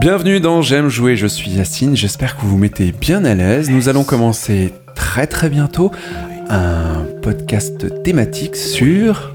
Bienvenue 0.00 0.40
dans 0.40 0.62
J'aime 0.62 0.88
jouer, 0.88 1.14
je 1.14 1.26
suis 1.26 1.50
Yacine, 1.50 1.94
j'espère 1.94 2.34
que 2.34 2.40
vous 2.40 2.52
vous 2.52 2.56
mettez 2.56 2.90
bien 2.90 3.22
à 3.26 3.34
l'aise. 3.34 3.68
Nous 3.68 3.90
allons 3.90 4.02
commencer 4.02 4.72
très 4.94 5.26
très 5.26 5.50
bientôt 5.50 5.90
un 6.48 7.04
podcast 7.20 8.02
thématique 8.02 8.56
sur 8.56 9.34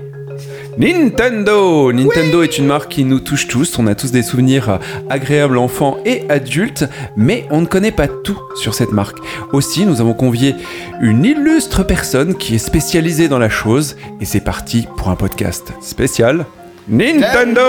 Nintendo 0.79 1.94
Nintendo 1.94 2.42
est 2.42 2.58
une 2.58 2.65
marque 2.65 2.94
qui 2.94 3.04
nous 3.04 3.20
touche 3.20 3.47
tous, 3.47 3.78
on 3.78 3.86
a 3.86 3.94
tous 3.94 4.12
des 4.12 4.24
souvenirs 4.24 4.79
agréables 5.08 5.60
enfants 5.60 5.97
et 6.04 6.24
adultes, 6.29 6.86
mais 7.16 7.46
on 7.52 7.62
ne 7.62 7.68
connaît 7.68 7.92
pas 7.92 8.08
tout 8.08 8.42
sur 8.56 8.74
cette 8.74 8.92
marque. 8.92 9.20
Aussi, 9.54 9.86
nous 9.86 10.02
avons 10.02 10.16
convié 10.16 10.56
une 11.00 11.26
illustre 11.26 11.84
personne 11.84 12.34
qui 12.34 12.56
est 12.56 12.58
spécialisée 12.58 13.28
dans 13.28 13.40
la 13.40 13.50
chose, 13.50 13.97
et 14.20 14.26
c'est 14.26 14.42
parti 14.42 14.88
pour 14.97 15.10
un 15.10 15.16
podcast 15.16 15.74
spécial 15.79 16.48
Nintendo 16.90 17.62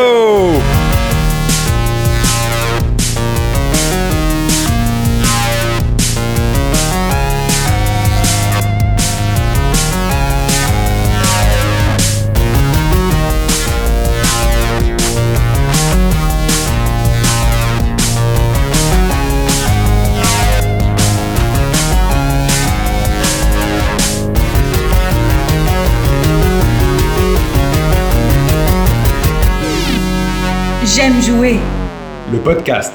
podcast. 32.47 32.93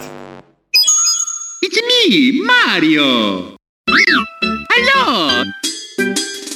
It's 1.61 1.77
me, 1.81 2.41
Mario. 2.41 3.58
Hello. 4.69 5.43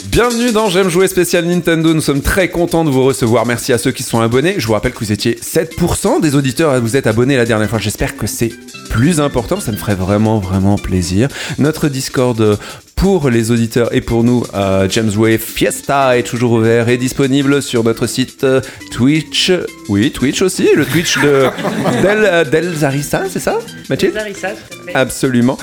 Bienvenue 0.08 0.54
dans 0.54 0.70
J'aime 0.70 0.88
jouer 0.88 1.10
spécial 1.10 1.44
Nintendo, 1.44 1.94
nous 1.94 2.00
sommes 2.00 2.22
très 2.22 2.48
contents 2.48 2.86
de 2.86 2.90
vous 2.90 3.04
recevoir, 3.04 3.46
merci 3.46 3.74
à 3.74 3.78
ceux 3.78 3.92
qui 3.92 4.02
sont 4.02 4.22
abonnés, 4.22 4.56
je 4.60 4.66
vous 4.66 4.72
rappelle 4.72 4.94
que 4.94 5.00
vous 5.00 5.12
étiez 5.12 5.36
7% 5.36 6.22
des 6.22 6.36
auditeurs 6.36 6.72
à 6.72 6.80
vous 6.80 6.96
être 6.96 7.08
abonnés 7.08 7.36
la 7.36 7.44
dernière 7.44 7.70
fois, 7.70 7.80
j'espère 7.80 8.16
que 8.16 8.28
c'est 8.28 8.54
plus 8.90 9.20
important, 9.20 9.60
ça 9.60 9.74
me 9.74 9.78
ferait 9.78 9.96
vraiment 9.96 10.40
vraiment 10.40 10.78
plaisir. 10.78 11.28
Notre 11.58 11.90
Discord 11.90 12.40
euh, 12.40 12.56
pour 12.96 13.30
les 13.30 13.52
auditeurs 13.52 13.94
et 13.94 14.02
pour 14.02 14.24
nous, 14.24 14.44
euh, 14.54 14.88
James 14.90 15.12
Way 15.16 15.38
Fiesta 15.38 16.18
est 16.18 16.24
toujours 16.24 16.54
ouvert 16.54 16.90
et 16.90 16.98
disponible 16.98 17.62
sur 17.62 17.84
notre 17.84 18.08
site 18.08 18.44
euh, 18.44 18.62
Twitch. 18.92 19.52
Oui, 19.90 20.12
Twitch 20.12 20.42
aussi, 20.42 20.70
le 20.76 20.86
Twitch 20.86 21.18
de 21.20 21.46
Del, 22.02 22.24
euh, 22.24 22.44
Del 22.46 22.74
Zarissa, 22.74 23.24
c'est 23.30 23.40
ça, 23.40 23.60
Mathilde? 23.90 24.14
Zarissa, 24.14 24.50
fait. 24.50 24.96
Absolument. 24.96 25.58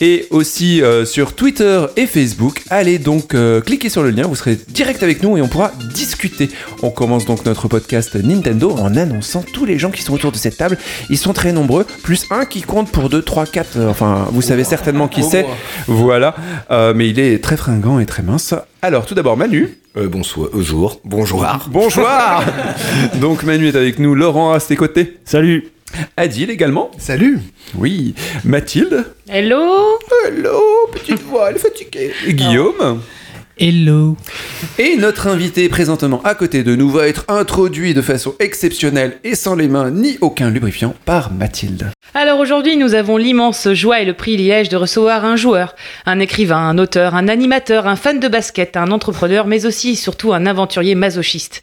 Et 0.00 0.26
aussi 0.30 0.82
euh, 0.82 1.04
sur 1.04 1.34
Twitter 1.34 1.84
et 1.96 2.06
Facebook. 2.06 2.62
Allez 2.70 2.98
donc 2.98 3.34
euh, 3.34 3.60
cliquez 3.60 3.88
sur 3.88 4.02
le 4.02 4.10
lien, 4.10 4.26
vous 4.26 4.36
serez 4.36 4.58
direct 4.68 5.02
avec 5.02 5.22
nous 5.22 5.36
et 5.36 5.42
on 5.42 5.48
pourra 5.48 5.72
discuter. 5.94 6.48
On 6.82 6.90
commence 6.90 7.26
donc 7.26 7.44
notre 7.44 7.68
podcast 7.68 8.14
Nintendo 8.14 8.72
en 8.72 8.96
annonçant 8.96 9.44
tous 9.52 9.64
les 9.64 9.78
gens 9.78 9.90
qui 9.90 10.02
sont 10.02 10.14
autour 10.14 10.32
de 10.32 10.36
cette 10.36 10.56
table. 10.56 10.78
Ils 11.10 11.18
sont 11.18 11.32
très 11.32 11.52
nombreux, 11.52 11.84
plus 12.02 12.24
un 12.30 12.44
qui 12.44 12.62
compte 12.62 12.90
pour 12.90 13.08
2, 13.08 13.22
3, 13.22 13.46
4. 13.46 13.78
Enfin, 13.88 14.26
vous 14.32 14.42
savez 14.42 14.64
certainement 14.64 15.08
qui 15.08 15.22
c'est. 15.22 15.46
Voilà. 15.86 16.34
Euh, 16.78 16.92
mais 16.94 17.08
il 17.08 17.18
est 17.18 17.42
très 17.42 17.56
fringant 17.56 17.98
et 17.98 18.06
très 18.06 18.22
mince. 18.22 18.54
Alors, 18.82 19.04
tout 19.04 19.16
d'abord, 19.16 19.36
Manu. 19.36 19.68
Euh, 19.96 20.06
bonsoir, 20.06 20.50
euh, 20.54 20.62
jour, 20.62 21.00
bonjour. 21.04 21.44
Bonjour 21.70 22.06
Donc, 23.20 23.42
Manu 23.42 23.66
est 23.66 23.74
avec 23.74 23.98
nous, 23.98 24.14
Laurent 24.14 24.52
à 24.52 24.60
ses 24.60 24.76
côtés. 24.76 25.18
Salut 25.24 25.72
Adil 26.16 26.50
également. 26.50 26.92
Salut. 26.96 27.40
Oui. 27.76 28.14
Mathilde. 28.44 29.06
Hello 29.28 29.58
Hello, 30.24 30.60
petite 30.92 31.20
voix, 31.22 31.50
elle 31.50 31.56
est 31.56 31.58
fatiguée. 31.58 32.12
Et 32.28 32.34
Guillaume. 32.34 33.00
Hello 33.60 34.16
Et 34.78 34.94
notre 34.96 35.26
invité 35.26 35.68
présentement 35.68 36.22
à 36.22 36.36
côté 36.36 36.62
de 36.62 36.76
nous 36.76 36.88
va 36.90 37.08
être 37.08 37.24
introduit 37.26 37.92
de 37.92 38.02
façon 38.02 38.36
exceptionnelle 38.38 39.18
et 39.24 39.34
sans 39.34 39.56
les 39.56 39.66
mains 39.66 39.90
ni 39.90 40.16
aucun 40.20 40.48
lubrifiant 40.48 40.94
par 41.04 41.32
Mathilde. 41.32 41.90
Alors 42.14 42.38
aujourd'hui, 42.38 42.76
nous 42.76 42.94
avons 42.94 43.16
l'immense 43.16 43.72
joie 43.72 44.00
et 44.00 44.04
le 44.04 44.14
privilège 44.14 44.68
de 44.68 44.76
recevoir 44.76 45.24
un 45.24 45.34
joueur, 45.34 45.74
un 46.06 46.20
écrivain, 46.20 46.68
un 46.68 46.78
auteur, 46.78 47.16
un 47.16 47.26
animateur, 47.26 47.88
un 47.88 47.96
fan 47.96 48.20
de 48.20 48.28
basket, 48.28 48.76
un 48.76 48.92
entrepreneur, 48.92 49.44
mais 49.48 49.66
aussi 49.66 49.90
et 49.90 49.96
surtout 49.96 50.32
un 50.32 50.46
aventurier 50.46 50.94
masochiste. 50.94 51.62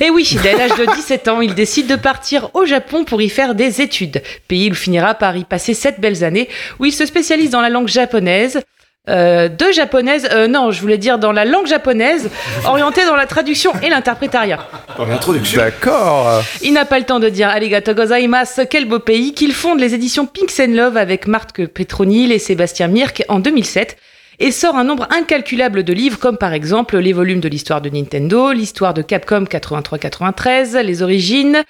Et 0.00 0.10
oui, 0.10 0.36
dès 0.42 0.56
l'âge 0.56 0.76
de 0.76 0.92
17 0.92 1.28
ans, 1.28 1.40
il 1.40 1.54
décide 1.54 1.86
de 1.86 1.96
partir 1.96 2.50
au 2.54 2.66
Japon 2.66 3.04
pour 3.04 3.22
y 3.22 3.28
faire 3.28 3.54
des 3.54 3.80
études, 3.80 4.22
pays 4.48 4.64
où 4.64 4.72
il 4.72 4.74
finira 4.74 5.14
par 5.14 5.36
y 5.36 5.44
passer 5.44 5.74
sept 5.74 6.00
belles 6.00 6.24
années, 6.24 6.48
où 6.80 6.84
il 6.84 6.92
se 6.92 7.06
spécialise 7.06 7.50
dans 7.50 7.60
la 7.60 7.70
langue 7.70 7.88
japonaise, 7.88 8.60
euh, 9.08 9.48
de 9.48 9.72
japonaise, 9.72 10.28
euh, 10.32 10.46
non, 10.46 10.70
je 10.70 10.80
voulais 10.80 10.98
dire 10.98 11.18
dans 11.18 11.32
la 11.32 11.44
langue 11.44 11.66
japonaise, 11.66 12.30
orientée 12.66 13.04
dans 13.06 13.16
la 13.16 13.26
traduction 13.26 13.72
et 13.82 13.88
l'interprétariat. 13.88 14.58
Dans 14.96 15.06
l'introduction. 15.06 15.60
D'accord. 15.60 16.42
Il 16.62 16.72
n'a 16.72 16.84
pas 16.84 16.98
le 16.98 17.04
temps 17.04 17.20
de 17.20 17.28
dire 17.28 17.48
arigato 17.48 17.94
gozaimasu, 17.94 18.62
quel 18.68 18.86
beau 18.86 18.98
pays, 18.98 19.32
qu'il 19.32 19.52
fonde 19.52 19.80
les 19.80 19.94
éditions 19.94 20.26
Pinks 20.26 20.60
and 20.60 20.74
Love 20.74 20.96
avec 20.96 21.26
Marc 21.26 21.66
Petronil 21.66 22.32
et 22.32 22.38
Sébastien 22.38 22.88
Mirk 22.88 23.24
en 23.28 23.40
2007 23.40 23.96
et 24.40 24.52
sort 24.52 24.76
un 24.76 24.84
nombre 24.84 25.08
incalculable 25.10 25.82
de 25.82 25.92
livres 25.92 26.18
comme 26.18 26.36
par 26.36 26.52
exemple 26.52 26.98
les 26.98 27.12
volumes 27.12 27.40
de 27.40 27.48
l'histoire 27.48 27.80
de 27.80 27.88
Nintendo, 27.88 28.52
l'histoire 28.52 28.94
de 28.94 29.02
Capcom 29.02 29.44
83-93, 29.44 30.80
les 30.80 31.02
origines, 31.02 31.62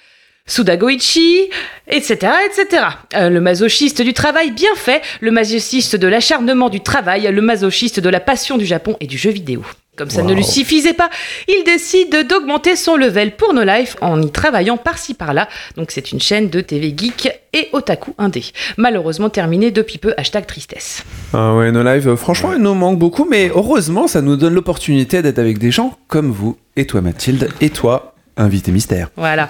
Sudagoichi, 0.49 1.49
etc., 1.87 2.33
etc. 2.45 2.83
Euh, 3.15 3.29
le 3.29 3.39
masochiste 3.39 4.01
du 4.01 4.13
travail 4.13 4.51
bien 4.51 4.75
fait, 4.75 5.01
le 5.21 5.31
masochiste 5.31 5.95
de 5.95 6.07
l'acharnement 6.07 6.69
du 6.69 6.81
travail, 6.81 7.29
le 7.31 7.41
masochiste 7.41 7.99
de 7.99 8.09
la 8.09 8.19
passion 8.19 8.57
du 8.57 8.65
Japon 8.65 8.97
et 8.99 9.07
du 9.07 9.17
jeu 9.17 9.29
vidéo. 9.29 9.63
Comme 9.99 10.09
ça 10.09 10.23
ne 10.23 10.33
lui 10.33 10.45
suffisait 10.45 10.93
pas, 10.93 11.09
il 11.49 11.61
décide 11.65 12.25
d'augmenter 12.25 12.77
son 12.77 12.95
level 12.95 13.35
pour 13.35 13.53
No 13.53 13.63
Life 13.63 13.97
en 13.99 14.21
y 14.21 14.31
travaillant 14.31 14.77
par-ci 14.77 15.13
par-là. 15.13 15.49
Donc 15.75 15.91
c'est 15.91 16.13
une 16.13 16.21
chaîne 16.21 16.49
de 16.49 16.61
TV 16.61 16.93
geek 16.95 17.29
et 17.51 17.67
otaku 17.73 18.13
indé. 18.17 18.45
Malheureusement 18.77 19.29
terminée 19.29 19.71
depuis 19.71 19.97
peu, 19.97 20.13
hashtag 20.15 20.45
tristesse. 20.45 21.03
Ah 21.33 21.53
ouais, 21.53 21.73
nos 21.73 21.83
lives, 21.83 22.07
euh, 22.07 22.15
franchement, 22.15 22.53
ils 22.53 22.61
nous 22.61 22.75
manquent 22.75 22.97
beaucoup, 22.97 23.27
mais 23.29 23.51
heureusement, 23.53 24.07
ça 24.07 24.21
nous 24.21 24.37
donne 24.37 24.53
l'opportunité 24.53 25.21
d'être 25.21 25.37
avec 25.37 25.57
des 25.57 25.69
gens 25.69 25.97
comme 26.07 26.31
vous, 26.31 26.57
et 26.77 26.87
toi 26.87 27.01
Mathilde, 27.01 27.49
et 27.59 27.69
toi, 27.69 28.15
invité 28.37 28.71
mystère. 28.71 29.09
Voilà. 29.17 29.49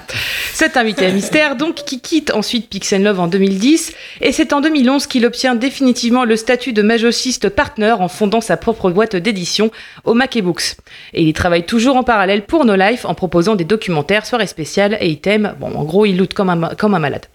Cet 0.54 0.78
invité 0.78 1.12
mystère, 1.12 1.56
donc, 1.56 1.76
qui 1.76 2.02
quitte 2.02 2.32
ensuite 2.34 2.70
Pixel 2.70 3.04
Love 3.04 3.20
en 3.20 3.28
2010, 3.28 3.94
et 4.22 4.32
c'est 4.32 4.54
en 4.54 4.62
2011 4.62 5.08
qu'il 5.08 5.26
obtient 5.26 5.56
définitivement 5.56 6.26
le 6.26 6.36
statut 6.36 6.74
de 6.74 6.82
majochiste 6.82 7.50
partner 7.50 7.92
en 7.92 8.08
fondant 8.08 8.42
sa 8.42 8.58
propre 8.58 8.92
boîte 8.92 9.16
d'édition, 9.16 9.72
Omake 10.06 10.42
Books. 10.42 10.76
Et 11.14 11.24
il 11.24 11.34
travaille 11.34 11.66
toujours 11.66 11.96
en 11.96 12.04
parallèle 12.04 12.46
pour 12.46 12.66
No 12.66 12.76
Life 12.76 13.06
en 13.06 13.14
proposant 13.14 13.56
des 13.56 13.66
documentaires, 13.66 14.26
soirées 14.26 14.48
spéciales 14.48 14.98
et 15.00 15.10
items. 15.10 15.54
Bon, 15.60 15.74
en 15.76 15.84
gros, 15.84 16.06
il 16.06 16.18
loot 16.18 16.34
comme 16.34 16.50
un 16.50 17.00
malade. 17.00 17.26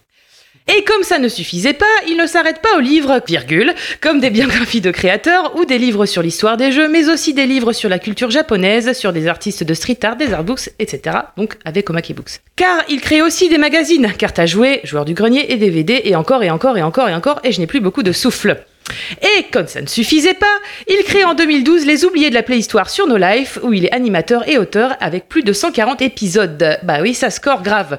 Et 0.66 0.82
comme 0.84 1.02
ça 1.02 1.18
ne 1.18 1.28
suffisait 1.28 1.74
pas, 1.74 1.84
il 2.08 2.16
ne 2.16 2.26
s'arrête 2.26 2.62
pas 2.62 2.76
aux 2.78 2.80
livres, 2.80 3.20
virgule, 3.26 3.74
comme 4.00 4.18
des 4.18 4.30
biographies 4.30 4.80
de 4.80 4.90
créateurs 4.90 5.54
ou 5.56 5.66
des 5.66 5.76
livres 5.76 6.06
sur 6.06 6.22
l'histoire 6.22 6.56
des 6.56 6.72
jeux, 6.72 6.88
mais 6.88 7.10
aussi 7.10 7.34
des 7.34 7.44
livres 7.44 7.74
sur 7.74 7.90
la 7.90 7.98
culture 7.98 8.30
japonaise, 8.30 8.92
sur 8.94 9.12
des 9.12 9.26
artistes 9.26 9.62
de 9.62 9.74
street 9.74 9.98
art, 10.02 10.16
des 10.16 10.32
artbooks, 10.32 10.70
etc. 10.78 11.18
Donc 11.36 11.58
avec 11.66 11.90
Omake 11.90 12.14
Books. 12.14 12.40
Car 12.56 12.82
il 12.88 13.02
crée 13.02 13.20
aussi 13.20 13.50
des 13.50 13.58
magazines, 13.58 14.10
cartes 14.16 14.38
à 14.38 14.46
jouer, 14.46 14.80
joueurs 14.84 15.04
du 15.04 15.12
grenier 15.12 15.52
et 15.52 15.56
DVD, 15.56 16.00
et 16.04 16.16
encore 16.16 16.42
et 16.42 16.50
encore 16.50 16.78
et 16.78 16.82
encore 16.82 17.10
et 17.10 17.14
encore, 17.14 17.40
et 17.44 17.52
je 17.52 17.60
n'ai 17.60 17.66
plus 17.66 17.80
beaucoup 17.80 18.02
de 18.02 18.12
souffle. 18.12 18.64
Et 19.22 19.44
comme 19.50 19.66
ça 19.66 19.80
ne 19.80 19.86
suffisait 19.86 20.34
pas, 20.34 20.46
il 20.88 21.02
crée 21.04 21.24
en 21.24 21.34
2012 21.34 21.86
Les 21.86 22.04
Oubliés 22.04 22.28
de 22.28 22.34
la 22.34 22.42
Playhistoire 22.42 22.90
sur 22.90 23.06
No 23.06 23.16
Life, 23.16 23.58
où 23.62 23.72
il 23.72 23.86
est 23.86 23.92
animateur 23.92 24.46
et 24.48 24.58
auteur 24.58 24.94
avec 25.00 25.28
plus 25.28 25.42
de 25.42 25.52
140 25.54 26.02
épisodes. 26.02 26.78
Bah 26.82 26.98
oui, 27.00 27.14
ça 27.14 27.30
score 27.30 27.62
grave. 27.62 27.98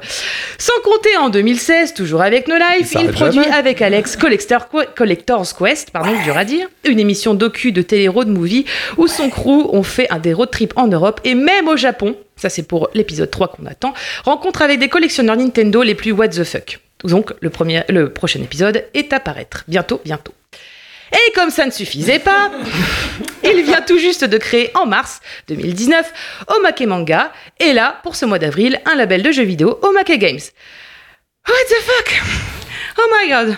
Sans 0.60 0.80
compter 0.84 1.18
en 1.18 1.30
2016, 1.30 1.94
toujours 1.96 2.22
avec 2.22 2.48
No 2.48 2.56
Life, 2.56 2.94
il 3.00 3.10
produit 3.12 3.44
jamais. 3.44 3.56
avec 3.56 3.82
Alex 3.82 4.16
Collector- 4.16 4.68
Collector's 4.96 5.54
Quest, 5.54 5.90
pardon, 5.92 6.12
dur 6.24 6.38
à 6.38 6.46
dire, 6.46 6.68
une 6.84 7.00
émission 7.00 7.34
docu 7.34 7.72
de 7.72 7.82
télé 7.82 8.08
road 8.08 8.28
movie 8.28 8.66
où 8.98 9.08
son 9.08 9.30
crew 9.30 9.68
ont 9.74 9.84
fait 9.84 10.08
un 10.12 10.20
des 10.20 10.34
road 10.34 10.52
trips 10.52 10.74
en 10.76 10.88
Europe 10.88 11.20
et 11.24 11.34
même 11.36 11.68
au 11.68 11.78
Japon. 11.78 12.16
Ça 12.36 12.50
c'est 12.50 12.64
pour 12.64 12.90
l'épisode 12.94 13.32
3 13.32 13.48
qu'on 13.50 13.66
attend. 13.66 13.94
Rencontre 14.24 14.62
avec 14.62 14.80
des 14.80 14.90
collectionneurs 14.90 15.36
Nintendo 15.38 15.82
les 15.82 15.96
plus 15.96 16.12
what 16.12 16.28
the 16.30 16.44
fuck. 16.44 16.80
Donc 17.04 17.34
le, 17.40 17.50
premier, 17.50 17.84
le 17.90 18.10
prochain 18.10 18.42
épisode 18.42 18.86
est 18.94 19.14
à 19.14 19.20
paraître. 19.20 19.64
Bientôt, 19.68 20.02
bientôt. 20.06 20.34
Et 21.12 21.32
comme 21.34 21.50
ça 21.50 21.66
ne 21.66 21.72
suffisait 21.72 22.20
pas, 22.20 22.52
il 23.44 23.64
vient 23.64 23.82
tout 23.82 23.98
juste 23.98 24.24
de 24.24 24.38
créer 24.38 24.72
en 24.76 24.86
mars 24.86 25.22
2019 25.48 26.12
Omake 26.48 26.82
Manga. 26.82 27.32
Et 27.60 27.74
là, 27.74 28.00
pour 28.04 28.16
ce 28.16 28.26
mois 28.26 28.40
d'avril, 28.40 28.80
un 28.86 28.96
label 28.96 29.22
de 29.22 29.32
jeux 29.32 29.44
vidéo 29.44 29.80
Omake 29.84 30.18
Games. 30.18 30.40
What 31.48 31.54
the 31.70 31.82
fuck? 31.84 32.22
Oh 32.98 33.14
my 33.14 33.30
god. 33.30 33.58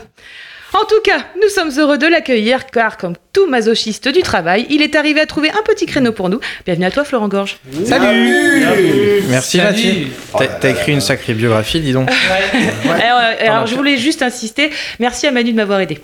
En 0.73 0.85
tout 0.85 1.01
cas, 1.03 1.25
nous 1.41 1.49
sommes 1.49 1.71
heureux 1.77 1.97
de 1.97 2.07
l'accueillir 2.07 2.65
car, 2.67 2.97
comme 2.97 3.15
tout 3.38 3.45
masochiste 3.48 4.07
du 4.07 4.22
travail, 4.24 4.66
il 4.72 4.81
est 4.81 4.95
arrivé 4.95 5.19
à 5.22 5.28
trouver 5.28 5.51
un 5.51 5.62
petit 5.63 5.86
créneau 5.86 6.12
pour 6.12 6.28
nous. 6.28 6.39
Bienvenue 6.66 6.86
à 6.88 6.89
toi, 6.92 7.04
Florent 7.04 7.28
Gorge. 7.28 7.57
Salut 7.86 9.22
Merci 9.30 9.57
Mathieu. 9.60 9.92
T'as 10.36 10.48
t'as 10.48 10.69
écrit 10.72 10.94
une 10.94 11.01
sacrée 11.01 11.36
biographie, 11.36 11.80
dis 11.80 11.94
donc. 11.94 12.10
Alors, 12.10 13.19
euh, 13.22 13.48
alors, 13.48 13.68
je 13.68 13.75
voulais 13.75 13.98
juste 13.98 14.24
insister, 14.24 14.72
merci 15.00 15.28
à 15.28 15.31
Manu 15.31 15.51
de 15.51 15.56
m'avoir 15.56 15.80
aidé. 15.81 16.00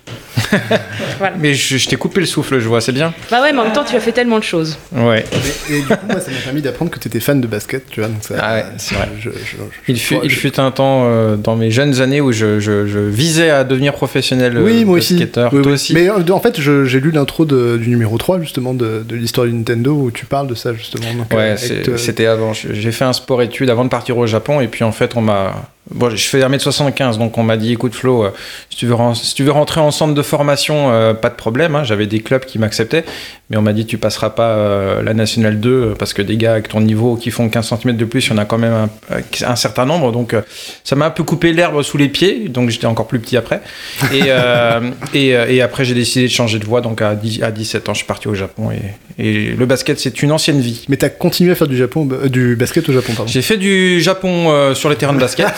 Mais 1.39 1.55
je, 1.55 1.77
je 1.77 1.87
t'ai 1.89 1.95
coupé 1.95 2.19
le 2.19 2.27
souffle, 2.27 2.59
je 2.59 2.67
vois, 2.67 2.79
c'est 2.81 2.91
bien. 2.91 3.11
Bah 3.31 3.41
ouais, 3.41 3.53
mais 3.53 3.59
en 3.59 3.63
même 3.63 3.73
temps, 3.73 3.83
tu 3.83 3.95
as 3.95 3.99
fait 3.99 4.11
tellement 4.11 4.37
de 4.37 4.43
choses. 4.43 4.77
Ouais. 4.91 5.23
Et, 5.69 5.73
et 5.77 5.79
du 5.81 5.87
coup, 5.87 5.93
moi, 6.07 6.19
ça 6.19 6.29
m'a 6.29 6.37
permis 6.43 6.61
d'apprendre 6.61 6.91
que 6.91 6.99
tu 6.99 7.07
étais 7.07 7.19
fan 7.19 7.41
de 7.41 7.47
basket, 7.47 7.85
tu 7.89 8.01
vois. 8.01 8.09
Donc 8.09 8.19
ça, 8.21 8.35
Ah 8.39 8.53
ouais, 8.55 8.65
c'est 8.77 8.93
vrai. 8.93 9.09
je- 9.19 9.29
je- 9.31 9.35
je- 9.35 9.57
Il 9.87 9.99
fut, 9.99 10.15
je- 10.15 10.25
il 10.25 10.31
fut 10.31 10.59
un 10.59 10.69
temps 10.69 11.05
euh, 11.05 11.37
dans 11.37 11.55
mes 11.55 11.71
jeunes 11.71 12.01
années 12.01 12.21
où 12.21 12.31
je, 12.31 12.59
je- 12.59 12.85
je 12.85 12.99
visais 12.99 13.49
à 13.49 13.63
devenir 13.63 13.93
professionnel 13.93 14.57
euh, 14.57 14.63
Oui, 14.63 14.85
moi 14.85 14.97
aussi. 14.97 15.13
basketteur. 15.13 15.51
Oui, 15.53 15.61
Toi 15.63 15.71
oui. 15.71 15.73
aussi. 15.75 15.93
Mais 15.93 16.09
euh, 16.09 16.19
en 16.31 16.39
fait, 16.39 16.59
je- 16.61 16.85
j'ai 16.85 16.99
lu 16.99 17.11
l'intro 17.23 17.45
de- 17.45 17.77
du 17.77 17.89
numéro 17.89 18.17
3, 18.17 18.39
justement, 18.39 18.73
de, 18.73 19.03
de 19.07 19.15
l'histoire 19.15 19.47
du 19.47 19.53
Nintendo, 19.53 19.93
où 19.93 20.11
tu 20.11 20.25
parles 20.25 20.47
de 20.47 20.55
ça, 20.55 20.73
justement. 20.73 21.13
Donc, 21.13 21.33
euh, 21.33 21.37
Ouais, 21.37 21.57
c'est- 21.57 21.87
euh, 21.89 21.97
c'était 21.97 22.25
avant. 22.25 22.53
J'ai 22.53 22.91
fait 22.91 23.05
un 23.05 23.13
sport-études 23.13 23.69
avant 23.69 23.83
de 23.85 23.89
partir 23.89 24.17
au 24.17 24.27
Japon 24.27 24.61
et 24.61 24.67
puis 24.67 24.83
en 24.83 24.91
fait 24.91 25.15
on 25.15 25.21
m'a... 25.21 25.53
Bon, 25.91 26.09
je 26.09 26.15
fais 26.15 26.39
1m75 26.41 27.17
donc 27.17 27.37
on 27.37 27.43
m'a 27.43 27.57
dit 27.57 27.73
écoute 27.73 27.93
Flo, 27.93 28.23
euh, 28.23 28.29
si, 28.69 28.77
tu 28.77 28.85
veux 28.87 28.95
si 29.15 29.35
tu 29.35 29.43
veux 29.43 29.51
rentrer 29.51 29.81
en 29.81 29.91
centre 29.91 30.13
de 30.13 30.21
formation, 30.21 30.91
euh, 30.93 31.13
pas 31.13 31.29
de 31.29 31.35
problème. 31.35 31.75
hein. 31.75 31.83
J'avais 31.83 32.05
des 32.07 32.21
clubs 32.21 32.45
qui 32.45 32.57
m'acceptaient 32.57 33.03
mais 33.49 33.57
on 33.57 33.61
m'a 33.61 33.73
dit 33.73 33.85
tu 33.85 33.97
passeras 33.97 34.29
pas 34.29 34.51
euh, 34.51 35.03
la 35.03 35.13
Nationale 35.13 35.59
2 35.59 35.69
euh, 35.69 35.93
parce 35.99 36.13
que 36.13 36.21
des 36.21 36.37
gars 36.37 36.53
avec 36.53 36.69
ton 36.69 36.79
niveau 36.79 37.17
qui 37.17 37.31
font 37.31 37.49
15 37.49 37.67
cm 37.81 37.97
de 37.97 38.05
plus, 38.05 38.25
il 38.25 38.29
y 38.29 38.33
en 38.33 38.37
a 38.37 38.45
quand 38.45 38.57
même 38.57 38.73
un, 39.11 39.17
un 39.45 39.55
certain 39.57 39.85
nombre 39.85 40.13
donc 40.13 40.33
euh, 40.33 40.41
ça 40.85 40.95
m'a 40.95 41.05
un 41.07 41.11
peu 41.11 41.23
coupé 41.23 41.51
l'herbe 41.51 41.81
sous 41.83 41.97
les 41.97 42.07
pieds 42.07 42.47
donc 42.47 42.69
j'étais 42.69 42.87
encore 42.87 43.07
plus 43.07 43.19
petit 43.19 43.35
après. 43.35 43.59
Et, 44.13 44.21
euh, 44.27 44.79
et, 45.13 45.35
euh, 45.35 45.47
et 45.49 45.61
après 45.61 45.83
j'ai 45.83 45.93
décidé 45.95 46.27
de 46.27 46.31
changer 46.31 46.59
de 46.59 46.65
voie 46.65 46.79
donc 46.79 47.01
à, 47.01 47.12
10 47.15 47.43
à 47.43 47.51
17 47.51 47.89
ans 47.89 47.93
je 47.93 47.99
suis 47.99 48.07
parti 48.07 48.27
au 48.27 48.33
Japon 48.33 48.69
et, 48.71 49.23
et 49.23 49.51
le 49.51 49.65
basket 49.65 49.99
c'est 49.99 50.21
une 50.21 50.31
ancienne 50.31 50.59
vie. 50.59 50.85
Mais 50.89 50.97
t'as 50.97 51.09
continué 51.09 51.51
à 51.51 51.55
faire 51.55 51.67
du, 51.67 51.77
Japon, 51.77 52.07
euh, 52.11 52.29
du 52.29 52.55
basket 52.55 52.87
au 52.89 52.93
Japon, 52.93 53.13
pardon. 53.15 53.31
J'ai 53.31 53.41
fait 53.41 53.57
du 53.57 54.01
Japon 54.01 54.49
euh, 54.49 54.73
sur 54.73 54.89
les 54.89 54.95
terrains 54.95 55.13
de 55.13 55.19
basket. 55.19 55.53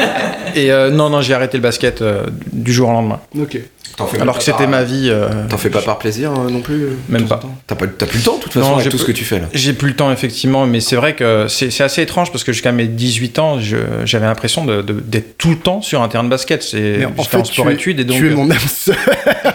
et 0.54 0.70
euh, 0.70 0.90
non, 0.90 1.10
non, 1.10 1.20
j'ai 1.20 1.34
arrêté 1.34 1.56
le 1.56 1.62
basket 1.62 2.02
du 2.52 2.72
jour 2.72 2.88
au 2.88 2.92
lendemain. 2.92 3.20
Ok. 3.40 3.58
T'en 3.96 4.06
fais 4.06 4.20
Alors 4.20 4.38
que 4.38 4.44
c'était 4.44 4.66
ma 4.66 4.82
vie. 4.84 5.08
euh, 5.10 5.28
T'en 5.48 5.58
fais 5.58 5.68
pas 5.70 5.82
par 5.82 5.98
plaisir 5.98 6.30
euh, 6.32 6.48
non 6.50 6.60
plus 6.60 6.82
euh, 6.84 6.88
Même 7.08 7.26
pas. 7.26 7.40
T'as 7.66 7.74
pas- 7.74 7.86
t'as 7.86 8.06
plus 8.06 8.18
le 8.18 8.24
temps 8.24 8.36
de 8.38 8.42
toute 8.42 8.52
façon 8.52 8.66
Non, 8.66 8.72
avec 8.74 8.84
j'ai 8.84 8.90
tout 8.90 8.98
ce 8.98 9.04
que 9.04 9.12
tu 9.12 9.24
fais 9.24 9.38
là. 9.38 9.46
J'ai 9.52 9.72
plus 9.74 9.88
le 9.88 9.94
temps, 9.96 10.10
effectivement, 10.12 10.66
mais 10.66 10.80
c'est 10.80 10.96
vrai 10.96 11.14
que 11.14 11.46
c'est 11.48 11.80
assez 11.82 12.02
étrange 12.02 12.32
parce 12.32 12.44
que 12.44 12.52
jusqu'à 12.52 12.72
mes 12.72 12.86
18 12.86 13.38
ans, 13.38 13.58
j'avais 14.04 14.26
l'impression 14.26 14.64
de- 14.64 14.82
de- 14.82 14.94
d'être 15.00 15.36
tout 15.38 15.50
le 15.50 15.56
temps 15.56 15.82
sur 15.82 16.02
un 16.02 16.08
terrain 16.08 16.24
de 16.24 16.28
basket. 16.30 16.62
J'étais 16.64 17.04
en 17.04 17.22
fait, 17.22 17.36
en 17.38 17.42
tu, 17.42 17.50
es- 17.50 17.54
sport-études 17.54 18.00
et 18.00 18.04
donc. 18.04 18.16
tu 18.16 18.30
es 18.30 18.34
mon 18.34 18.50
âme 18.50 18.58
sœur. 18.66 18.96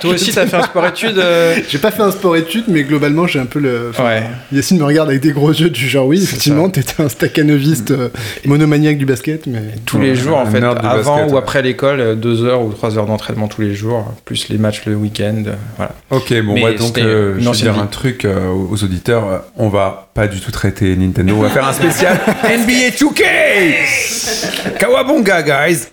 Toi 0.01 0.13
aussi, 0.13 0.31
t'as 0.31 0.45
fait 0.45 0.57
un 0.57 0.63
sport-études 0.63 1.17
euh, 1.17 1.55
J'ai 1.69 1.79
pas 1.79 1.91
fait 1.91 2.03
un 2.03 2.11
sport-études, 2.11 2.65
mais 2.67 2.83
globalement, 2.83 3.25
j'ai 3.27 3.39
un 3.39 3.45
peu 3.45 3.59
le. 3.59 3.87
enfin, 3.89 4.03
Ouais. 4.05 4.23
Yacine 4.53 4.77
me 4.77 4.83
regarde 4.85 5.09
avec 5.09 5.21
des 5.21 5.31
gros 5.31 5.51
yeux 5.51 5.69
du 5.69 5.87
genre, 5.89 6.05
oui, 6.07 6.17
C'est 6.19 6.23
effectivement, 6.25 6.69
t'étais 6.69 7.01
un 7.01 7.09
staccanoviste 7.09 7.91
euh, 7.91 8.09
monomaniaque 8.45 8.97
du 8.97 9.05
basket, 9.05 9.47
mais. 9.47 9.61
Tous 9.85 9.99
les 9.99 10.15
jours, 10.15 10.37
en 10.37 10.45
fait, 10.45 10.61
avant 10.63 11.27
ou 11.27 11.37
après 11.37 11.61
l'école, 11.61 12.19
deux 12.19 12.43
heures 12.43 12.61
ou 12.61 12.71
trois 12.71 12.97
heures 12.97 13.05
d'entraînement 13.07 13.47
tous 13.47 13.61
les 13.61 13.73
jours, 13.73 14.13
plus 14.27 14.49
les 14.49 14.57
matchs 14.57 14.83
le 14.85 14.95
week-end. 14.95 15.43
euh, 15.47 15.53
Voilà. 15.77 15.93
Ok, 16.11 16.33
bon, 16.43 16.59
moi 16.59 16.73
donc, 16.73 16.97
euh, 16.97 17.35
je 17.39 17.45
vais 17.49 17.51
dire 17.55 17.73
vie. 17.73 17.79
un 17.79 17.87
truc 17.87 18.25
euh, 18.25 18.49
aux 18.49 18.83
auditeurs. 18.83 19.45
On 19.55 19.69
va 19.69 20.11
pas 20.13 20.27
du 20.27 20.39
tout 20.39 20.51
traiter 20.51 20.95
Nintendo. 20.95 21.33
On 21.35 21.41
va 21.41 21.49
faire 21.49 21.67
un 21.67 21.73
spécial 21.73 22.19
NBA 22.43 22.89
2K 22.89 24.77
Kawabonga, 24.79 25.41
guys 25.43 25.87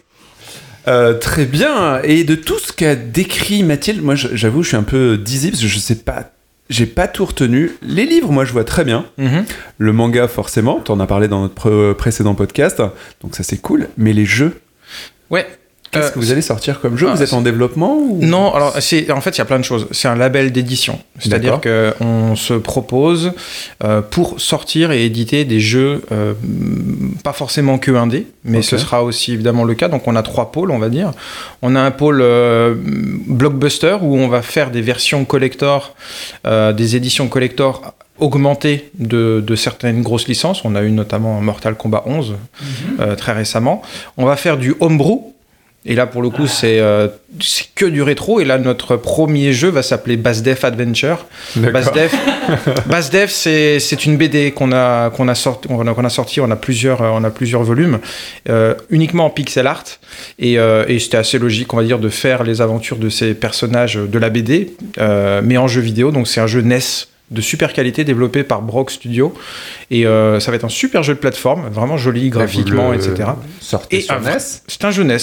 Euh, 0.86 1.14
très 1.14 1.46
bien. 1.46 2.00
Et 2.02 2.24
de 2.24 2.34
tout 2.34 2.58
ce 2.58 2.72
qu'a 2.72 2.94
décrit 2.96 3.62
Mathilde, 3.62 4.02
moi 4.02 4.14
j'avoue, 4.16 4.62
je 4.62 4.68
suis 4.68 4.76
un 4.76 4.82
peu 4.82 5.16
dizzy 5.16 5.50
parce 5.50 5.62
que 5.62 5.68
je 5.68 5.78
sais 5.78 5.94
pas. 5.94 6.30
J'ai 6.70 6.86
pas 6.86 7.08
tout 7.08 7.24
retenu. 7.26 7.70
Les 7.82 8.04
livres, 8.06 8.32
moi 8.32 8.44
je 8.44 8.52
vois 8.52 8.64
très 8.64 8.84
bien. 8.84 9.04
Mhm. 9.18 9.44
Le 9.78 9.92
manga, 9.92 10.28
forcément. 10.28 10.80
T'en 10.80 10.98
as 11.00 11.06
parlé 11.06 11.28
dans 11.28 11.40
notre 11.42 11.54
pré- 11.54 11.94
précédent 11.96 12.34
podcast. 12.34 12.82
Donc 13.22 13.36
ça 13.36 13.42
c'est 13.42 13.58
cool. 13.58 13.88
Mais 13.96 14.12
les 14.12 14.24
jeux, 14.26 14.60
Ouais. 15.30 15.46
Qu'est-ce 15.90 16.06
Euh, 16.06 16.10
que 16.10 16.18
vous 16.18 16.32
allez 16.32 16.42
sortir 16.42 16.80
comme 16.80 16.96
jeu? 16.98 17.06
Ah, 17.10 17.14
Vous 17.14 17.22
êtes 17.22 17.32
en 17.32 17.40
développement 17.40 17.96
ou... 17.98 18.18
Non, 18.22 18.52
alors 18.54 18.74
c'est 18.80 19.10
en 19.10 19.20
fait 19.20 19.30
il 19.36 19.38
y 19.38 19.40
a 19.42 19.44
plein 19.44 19.58
de 19.58 19.64
choses. 19.64 19.86
C'est 19.92 20.08
un 20.08 20.16
label 20.16 20.52
d'édition, 20.52 20.98
c'est-à-dire 21.18 21.60
que 21.60 21.94
on 22.00 22.36
se 22.36 22.54
propose 22.54 23.32
euh, 23.82 24.00
pour 24.02 24.40
sortir 24.40 24.90
et 24.92 25.04
éditer 25.04 25.44
des 25.44 25.60
jeux 25.60 26.02
euh, 26.12 26.34
pas 27.22 27.32
forcément 27.32 27.78
que 27.78 27.90
indé, 27.92 28.26
mais 28.44 28.62
ce 28.62 28.76
sera 28.78 29.02
aussi 29.04 29.32
évidemment 29.32 29.64
le 29.64 29.74
cas. 29.74 29.88
Donc 29.88 30.06
on 30.08 30.16
a 30.16 30.22
trois 30.22 30.52
pôles, 30.52 30.70
on 30.70 30.78
va 30.78 30.88
dire. 30.88 31.12
On 31.62 31.76
a 31.76 31.80
un 31.80 31.90
pôle 31.90 32.20
euh, 32.22 32.74
blockbuster 32.76 33.96
où 34.02 34.16
on 34.16 34.28
va 34.28 34.42
faire 34.42 34.70
des 34.70 34.82
versions 34.82 35.24
collector, 35.24 35.94
des 36.44 36.96
éditions 36.96 37.28
collector 37.28 37.94
augmentées 38.18 38.90
de, 38.98 39.42
de 39.44 39.56
certaines 39.56 40.02
grosses 40.02 40.28
licences. 40.28 40.64
On 40.64 40.74
a 40.76 40.82
eu 40.82 40.90
notamment 40.92 41.40
Mortal 41.40 41.74
Kombat 41.74 42.04
11 42.06 42.34
euh, 43.00 43.16
très 43.16 43.32
récemment. 43.32 43.82
On 44.16 44.24
va 44.24 44.36
faire 44.36 44.56
du 44.56 44.74
homebrew. 44.80 45.33
Et 45.86 45.94
là, 45.94 46.06
pour 46.06 46.22
le 46.22 46.30
coup, 46.30 46.46
c'est 46.46 46.80
euh, 46.80 47.08
c'est 47.42 47.66
que 47.74 47.84
du 47.84 48.00
rétro. 48.00 48.40
Et 48.40 48.44
là, 48.46 48.56
notre 48.58 48.96
premier 48.96 49.52
jeu 49.52 49.68
va 49.68 49.82
s'appeler 49.82 50.16
Basdef 50.16 50.64
Adventure. 50.64 51.26
Basdef, 51.56 52.14
Basdef 52.86 53.30
c'est 53.30 54.06
une 54.06 54.16
BD 54.16 54.52
qu'on 54.52 54.72
a, 54.72 55.10
qu'on 55.10 55.28
a, 55.28 55.34
sorti, 55.34 55.68
on 55.70 55.86
a, 55.86 55.92
qu'on 55.94 56.04
a 56.04 56.08
sorti. 56.08 56.40
On 56.40 56.50
a 56.50 56.56
plusieurs, 56.56 57.02
euh, 57.02 57.10
on 57.12 57.22
a 57.24 57.30
plusieurs 57.30 57.62
volumes, 57.62 57.98
euh, 58.48 58.74
uniquement 58.90 59.26
en 59.26 59.30
pixel 59.30 59.66
art. 59.66 59.84
Et, 60.38 60.58
euh, 60.58 60.84
et 60.88 60.98
c'était 60.98 61.16
assez 61.18 61.38
logique, 61.38 61.72
on 61.74 61.76
va 61.76 61.84
dire, 61.84 61.98
de 61.98 62.08
faire 62.08 62.44
les 62.44 62.60
aventures 62.62 62.96
de 62.96 63.08
ces 63.08 63.34
personnages 63.34 63.96
de 63.96 64.18
la 64.18 64.30
BD, 64.30 64.74
euh, 64.98 65.40
mais 65.44 65.58
en 65.58 65.66
jeu 65.68 65.80
vidéo. 65.80 66.10
Donc, 66.12 66.28
c'est 66.28 66.40
un 66.40 66.46
jeu 66.46 66.60
NES 66.62 66.78
de 67.30 67.40
super 67.40 67.72
qualité 67.72 68.04
développé 68.04 68.42
par 68.42 68.62
Brock 68.62 68.90
Studio. 68.90 69.34
Et 69.90 70.06
euh, 70.06 70.40
ça 70.40 70.50
va 70.50 70.56
être 70.56 70.64
un 70.64 70.68
super 70.70 71.02
jeu 71.02 71.14
de 71.14 71.18
plateforme, 71.18 71.68
vraiment 71.70 71.96
joli 71.96 72.30
graphiquement, 72.30 72.86
Vous 72.92 72.92
le 72.92 72.98
etc. 72.98 73.30
Et 73.90 74.00
sur 74.02 74.14
un- 74.14 74.20
NES. 74.20 74.38
C'est 74.66 74.84
un 74.84 74.90
jeu 74.90 75.02
NES. 75.04 75.16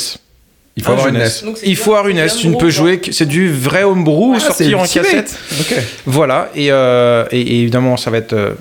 Il 0.77 0.83
faut 0.83 0.91
Un 0.91 0.95
avoir 0.95 1.07
une 1.09 1.25
c'est 1.25 1.45
Il 1.67 1.75
faut 1.75 1.91
avoir 1.95 2.07
une 2.07 2.25
du 2.25 2.31
Tu 2.33 2.47
ne 2.47 2.55
peux 2.55 2.69
jouer 2.69 2.99
que 2.99 3.11
c'est 3.11 3.25
du 3.25 3.51
vrai 3.51 3.83
homebrew 3.83 4.33
Ah, 4.35 4.39
sorti 4.39 4.73
en 4.73 4.83
cassette. 4.83 5.37
Ok. 5.59 5.75
Voilà. 6.05 6.49
Et, 6.55 6.71
euh, 6.71 7.25
et, 7.31 7.41
et 7.41 7.59
évidemment, 7.61 7.97
ça 7.97 8.09
va 8.09 8.17
être. 8.17 8.33
euh, 8.33 8.53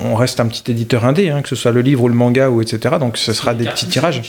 on 0.00 0.16
reste 0.16 0.40
un 0.40 0.46
petit 0.46 0.68
éditeur 0.70 1.04
indé, 1.04 1.28
hein, 1.30 1.40
que 1.42 1.48
ce 1.48 1.56
soit 1.56 1.70
le 1.70 1.80
livre 1.80 2.02
ou 2.02 2.08
le 2.08 2.14
manga 2.14 2.50
ou 2.50 2.60
etc. 2.62 2.96
Donc 2.98 3.16
ce 3.16 3.32
sera 3.32 3.54
des 3.54 3.64
petits 3.64 3.86
tirages. 3.86 4.22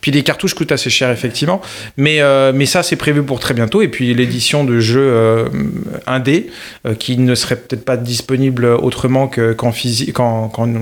Puis 0.00 0.10
les 0.10 0.22
cartouches 0.22 0.54
coûtent 0.54 0.72
assez 0.72 0.88
cher 0.88 1.10
effectivement, 1.10 1.60
mais 1.98 2.20
euh, 2.20 2.52
mais 2.54 2.64
ça 2.66 2.82
c'est 2.82 2.96
prévu 2.96 3.22
pour 3.22 3.38
très 3.38 3.52
bientôt. 3.52 3.82
Et 3.82 3.88
puis 3.88 4.14
l'édition 4.14 4.64
de 4.64 4.80
jeux 4.80 5.00
euh, 5.12 5.48
indé 6.06 6.50
euh, 6.86 6.94
qui 6.94 7.18
ne 7.18 7.34
serait 7.34 7.56
peut-être 7.56 7.84
pas 7.84 7.98
disponible 7.98 8.64
autrement 8.64 9.28
que 9.28 9.52
qu'en 9.52 9.72
physique, 9.72 10.14
qu'en 10.14 10.48
qu'en 10.48 10.72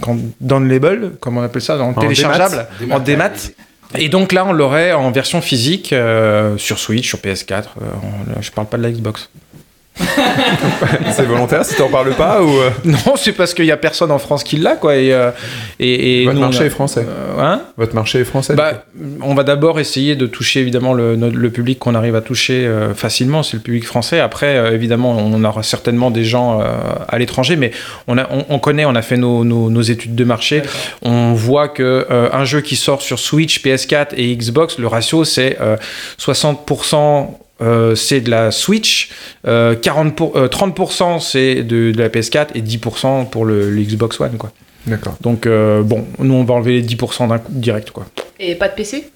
qu'en 0.00 0.16
downloadable, 0.40 1.12
comme 1.20 1.36
on 1.36 1.42
appelle 1.42 1.60
ça, 1.62 1.78
en, 1.78 1.92
téléchargeable, 1.92 2.66
en 2.90 2.98
démat. 2.98 3.32
Et 3.98 4.08
donc 4.08 4.32
là, 4.32 4.44
on 4.46 4.52
l'aurait 4.52 4.92
en 4.92 5.10
version 5.10 5.40
physique 5.40 5.92
euh, 5.92 6.56
sur 6.58 6.78
Switch, 6.78 7.06
sur 7.06 7.18
PS4. 7.18 7.52
euh, 7.80 7.84
on- 8.36 8.40
je 8.40 8.50
parle 8.50 8.66
pas 8.68 8.76
de 8.78 8.82
la 8.82 8.90
Xbox. 8.90 9.28
C'est 11.12 11.24
volontaire 11.26 11.64
si 11.64 11.74
t'en 11.76 11.88
parles 11.88 12.14
pas 12.14 12.42
ou. 12.42 12.48
euh, 12.48 12.70
Non, 12.84 13.14
c'est 13.16 13.32
parce 13.32 13.52
qu'il 13.54 13.66
y 13.66 13.70
a 13.70 13.76
personne 13.76 14.10
en 14.10 14.18
France 14.18 14.42
qui 14.42 14.56
l'a, 14.56 14.76
quoi. 14.76 14.96
Et, 14.96 15.12
euh, 15.12 15.30
et, 15.78 16.22
et 16.22 16.24
Votre 16.24 16.34
nous, 16.36 16.40
on 16.42 16.44
marché 16.46 16.62
a- 16.62 16.66
est 16.66 16.70
français. 16.70 17.06
Euh, 17.06 17.40
hein? 17.40 17.62
Votre 17.76 17.94
marché 17.94 18.20
est 18.20 18.24
français. 18.24 18.54
bah, 18.54 18.84
on 19.20 19.34
va 19.34 19.44
d'abord 19.44 19.78
essayer 19.80 20.16
de 20.16 20.26
toucher 20.26 20.60
évidemment 20.60 20.94
le, 20.94 21.50
public 21.50 21.78
qu'on 21.78 21.94
arrive 21.94 22.14
à 22.16 22.20
toucher 22.22 22.64
euh, 22.66 22.94
facilement, 22.94 23.42
c'est 23.42 23.58
le 23.58 23.62
public 23.62 23.84
français. 23.84 24.18
Après, 24.20 24.56
euh, 24.56 24.72
évidemment, 24.72 25.10
on 25.16 25.44
aura 25.44 25.62
certainement 25.62 26.10
des 26.10 26.24
gens 26.24 26.60
euh, 26.60 26.64
à 27.08 27.18
l'étranger, 27.18 27.56
mais 27.56 27.70
on, 28.08 28.16
a, 28.16 28.26
on, 28.30 28.44
on 28.48 28.58
connaît, 28.58 28.84
on 28.86 28.94
a 28.94 29.02
fait 29.02 29.18
nos, 29.18 29.44
nos- 29.44 29.68
nos 29.70 29.82
études 29.82 30.14
de 30.14 30.24
marché. 30.24 30.62
On 31.02 31.34
voit 31.34 31.68
que 31.68 32.06
euh, 32.10 32.28
un 32.32 32.44
jeu 32.44 32.60
qui 32.62 32.76
sort 32.76 33.02
sur 33.02 33.18
Switch, 33.18 33.62
PS4 33.62 34.08
et 34.16 34.34
Xbox, 34.36 34.78
le 34.78 34.86
ratio 34.86 35.24
c'est 35.24 35.58
euh, 35.60 35.76
60%. 36.18 37.26
Euh, 37.62 37.94
c'est 37.94 38.20
de 38.20 38.30
la 38.30 38.50
Switch, 38.50 39.10
euh, 39.46 39.74
40 39.76 40.16
pour- 40.16 40.36
euh, 40.36 40.48
30% 40.48 41.20
c'est 41.20 41.62
de, 41.62 41.92
de 41.92 41.98
la 41.98 42.08
PS4 42.08 42.48
et 42.54 42.62
10% 42.62 43.28
pour 43.30 43.44
le, 43.44 43.70
le 43.70 43.82
Xbox 43.82 44.18
One. 44.20 44.36
Quoi. 44.36 44.50
D'accord. 44.86 45.14
Donc 45.20 45.46
euh, 45.46 45.82
bon, 45.82 46.06
nous 46.18 46.34
on 46.34 46.44
va 46.44 46.54
enlever 46.54 46.72
les 46.80 46.82
10% 46.82 47.28
d'un 47.28 47.38
coup 47.38 47.52
direct. 47.52 47.90
Quoi. 47.92 48.06
Et 48.40 48.54
pas 48.56 48.68
de 48.68 48.74
PC 48.74 49.08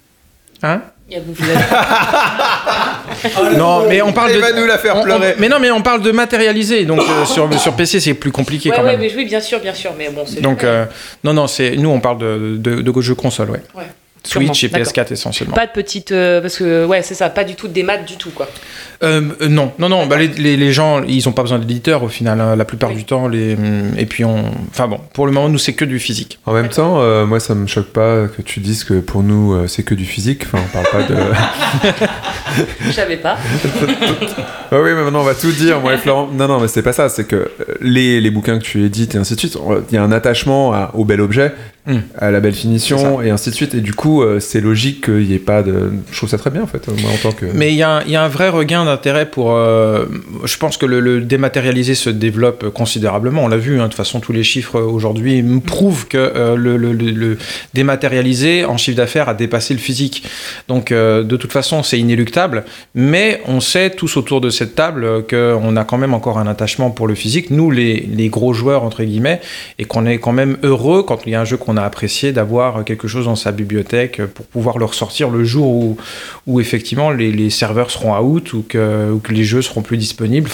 Hein? 0.62 0.80
Il 1.08 1.14
y 1.14 1.16
a- 1.18 1.20
vous 1.24 1.34
avez- 3.44 3.56
Non, 3.56 3.86
mais 3.88 4.02
on 4.02 4.12
parle 4.12 4.32
de. 4.34 4.38
Va 4.38 4.52
nous 4.52 4.66
la 4.66 4.78
faire 4.78 4.96
on- 4.96 5.00
on- 5.00 5.04
pleurer. 5.04 5.34
mais 5.38 5.48
non, 5.48 5.58
mais 5.60 5.70
on 5.70 5.82
parle 5.82 6.02
de 6.02 6.10
matérialiser. 6.10 6.84
Donc 6.84 7.00
euh, 7.00 7.24
sur, 7.24 7.48
sur 7.60 7.74
PC, 7.74 8.00
c'est 8.00 8.14
plus 8.14 8.32
compliqué 8.32 8.70
Ouais, 8.70 8.76
quand 8.76 8.82
ouais, 8.82 8.92
même. 8.92 9.00
mais 9.00 9.12
oui, 9.14 9.24
bien 9.24 9.40
sûr, 9.40 9.60
bien 9.60 9.74
sûr, 9.74 9.92
mais 9.96 10.08
bon, 10.10 10.24
c'est. 10.26 10.40
Donc 10.40 10.64
euh, 10.64 10.84
non, 11.24 11.32
non, 11.34 11.46
c'est 11.46 11.76
nous 11.76 11.90
on 11.90 12.00
parle 12.00 12.18
de, 12.18 12.56
de, 12.58 12.82
de 12.82 13.00
jeux 13.00 13.14
console, 13.14 13.50
ouais. 13.50 13.60
Ouais. 13.74 13.84
Switch 14.26 14.64
et 14.64 14.68
d'accord. 14.68 14.87
PS4 14.92 15.12
essentiellement. 15.12 15.54
Pas 15.54 15.66
de 15.66 15.73
petite. 15.73 16.12
euh, 16.12 16.40
parce 16.40 16.56
que, 16.56 16.85
ouais, 16.87 17.02
c'est 17.02 17.14
ça, 17.14 17.30
pas 17.30 17.45
du 17.45 17.54
tout 17.54 17.68
des 17.68 17.83
maths 17.83 18.04
du 18.06 18.16
tout, 18.16 18.30
quoi. 18.30 18.49
Euh, 19.02 19.21
euh, 19.42 19.49
non, 19.49 19.73
non, 19.78 19.88
non. 19.88 20.06
Bah, 20.06 20.16
les, 20.16 20.28
les- 20.28 20.56
les 20.56 20.73
gens, 20.73 21.02
ils 21.06 21.28
ont 21.28 21.33
pas 21.33 21.42
besoin 21.42 21.59
d'éditeur 21.59 22.02
au 22.02 22.09
final. 22.09 22.40
hein, 22.40 22.56
la 22.56 22.64
plupart 22.64 22.90
Oui. 22.90 22.97
du 22.97 23.04
temps, 23.04 23.28
les. 23.28 23.54
hum, 23.54 23.92
Et 23.99 24.06
puis 24.06 24.25
on. 24.25 24.45
Enfin 24.71 24.88
bon, 24.88 24.99
pour 25.12 25.26
le 25.26 25.33
moment, 25.33 25.49
nous 25.49 25.59
c'est 25.59 25.75
que 25.75 25.85
du 25.85 25.99
physique. 25.99 26.38
En 26.47 26.52
même 26.52 26.68
temps, 26.68 27.00
euh, 27.00 27.26
moi, 27.26 27.40
ça 27.40 27.54
me 27.54 27.66
choque 27.66 27.88
pas 27.92 28.26
que 28.28 28.42
tu 28.42 28.61
dises 28.61 28.85
que 28.85 28.95
pour 29.00 29.23
nous, 29.23 29.54
euh, 29.54 29.66
c'est 29.66 29.83
que 29.83 29.95
du 29.95 30.04
physique. 30.04 30.45
Enfin, 30.47 30.59
on 30.64 30.73
parle 30.83 30.87
pas 30.90 31.02
de. 31.14 31.16
Je 32.87 32.92
savais 32.92 33.16
pas. 33.16 33.37
Ah 34.73 34.80
oui, 34.83 34.90
mais 34.97 35.04
maintenant 35.04 35.21
on 35.21 35.25
va 35.25 35.35
tout 35.37 35.52
dire, 35.52 35.80
moi 35.80 35.95
et 35.95 35.97
Florent. 35.97 36.28
Non, 36.33 36.49
non, 36.49 36.59
mais 36.59 36.66
c'est 36.66 36.83
pas 36.83 36.92
ça. 36.92 37.09
C'est 37.09 37.25
que 37.25 37.49
les, 37.80 38.21
les 38.21 38.30
bouquins 38.33 38.59
que 38.59 38.64
tu 38.64 38.85
édites 38.85 39.14
et 39.14 39.18
ainsi 39.18 39.35
de 39.35 39.38
suite, 39.38 39.56
il 39.90 39.95
y 39.95 39.97
a 39.99 40.02
un 40.02 40.11
attachement 40.11 40.73
à- 40.73 40.90
au 40.95 41.04
bel 41.04 41.21
objet, 41.21 41.52
Mm. 41.86 41.98
à 42.18 42.30
la 42.32 42.40
belle 42.40 42.54
finition 42.54 43.22
et 43.22 43.30
ainsi 43.30 43.50
de 43.50 43.54
suite. 43.54 43.74
Et 43.74 43.80
du 43.80 43.94
coup, 43.94 44.20
euh, 44.22 44.40
c'est 44.40 44.60
logique 44.60 45.04
qu'il 45.04 45.26
n'y 45.28 45.34
ait 45.34 45.38
pas 45.38 45.62
de. 45.62 45.92
Je 46.10 46.16
trouve 46.16 46.28
ça 46.28 46.36
très 46.38 46.50
bien 46.50 46.62
en 46.62 46.66
fait, 46.66 46.86
moi 46.88 47.10
en 47.14 47.16
tant 47.22 47.30
que. 47.32 47.46
Mais 47.54 47.70
il 47.72 47.76
y, 47.76 47.82
a 47.84 47.98
un- 47.98 48.02
il 48.02 48.10
y 48.10 48.16
a 48.16 48.22
un 48.24 48.28
vrai 48.28 48.48
regain 48.48 48.84
d'intérêt 48.84 49.26
pour. 49.26 49.52
euh, 49.52 50.06
je 50.44 50.56
pense 50.56 50.76
que 50.78 50.86
le, 50.86 50.98
le 50.98 51.20
dématérialisé 51.20 51.94
se 51.94 52.10
développe 52.10 52.70
considérablement. 52.70 53.44
On 53.44 53.48
l'a 53.48 53.56
vu, 53.56 53.78
hein, 53.78 53.84
de 53.84 53.88
toute 53.88 53.94
façon, 53.94 54.18
tous 54.18 54.32
les 54.32 54.42
chiffres 54.42 54.80
aujourd'hui 54.80 55.42
me 55.42 55.60
prouvent 55.60 56.08
que 56.08 56.16
euh, 56.18 56.56
le, 56.56 56.76
le- 56.76 56.92
le- 56.92 57.12
le 57.12 57.38
dématérialisé 57.74 58.64
en 58.64 58.76
chiffre 58.76 58.96
d'affaires 58.96 59.28
a 59.28 59.34
dépassé 59.34 59.72
le 59.72 59.78
physique. 59.80 60.24
Donc, 60.66 60.90
euh, 60.90 61.22
de 61.22 61.36
toute 61.36 61.52
façon, 61.52 61.82
c'est 61.84 61.98
inéluctable. 62.00 62.64
Mais 62.96 63.40
on 63.46 63.60
sait 63.60 63.90
tous 63.90 64.16
autour 64.16 64.40
de 64.40 64.50
cette 64.50 64.74
table 64.74 65.24
qu'on 65.30 65.76
a 65.76 65.84
quand 65.84 65.98
même 65.98 66.14
encore 66.14 66.38
un 66.38 66.46
attachement 66.48 66.90
pour 66.90 67.06
le 67.06 67.14
physique, 67.14 67.50
nous, 67.50 67.70
les, 67.70 68.08
les 68.12 68.28
gros 68.28 68.52
joueurs, 68.52 68.82
entre 68.82 69.04
guillemets, 69.04 69.40
et 69.78 69.84
qu'on 69.84 70.04
est 70.04 70.18
quand 70.18 70.32
même 70.32 70.56
heureux 70.64 71.02
quand 71.04 71.20
il 71.26 71.32
y 71.32 71.34
a 71.36 71.40
un 71.40 71.44
jeu 71.44 71.56
qu'on 71.56 71.75
a 71.76 71.83
apprécié 71.83 72.33
d'avoir 72.33 72.85
quelque 72.85 73.09
chose 73.09 73.26
dans 73.26 73.37
sa 73.37 73.52
bibliothèque 73.52 74.25
pour 74.26 74.47
pouvoir 74.47 74.78
le 74.78 74.85
ressortir 74.85 75.30
le 75.30 75.45
jour 75.45 75.97
où, 76.47 76.61
effectivement 76.61 77.11
les, 77.11 77.50
serveurs 77.50 77.90
seront 77.90 78.16
out 78.18 78.52
ou 78.52 78.64
que, 78.68 79.18
les 79.30 79.45
jeux 79.45 79.62
seront 79.62 79.83
plus 79.83 79.97
disponibles. 79.97 80.50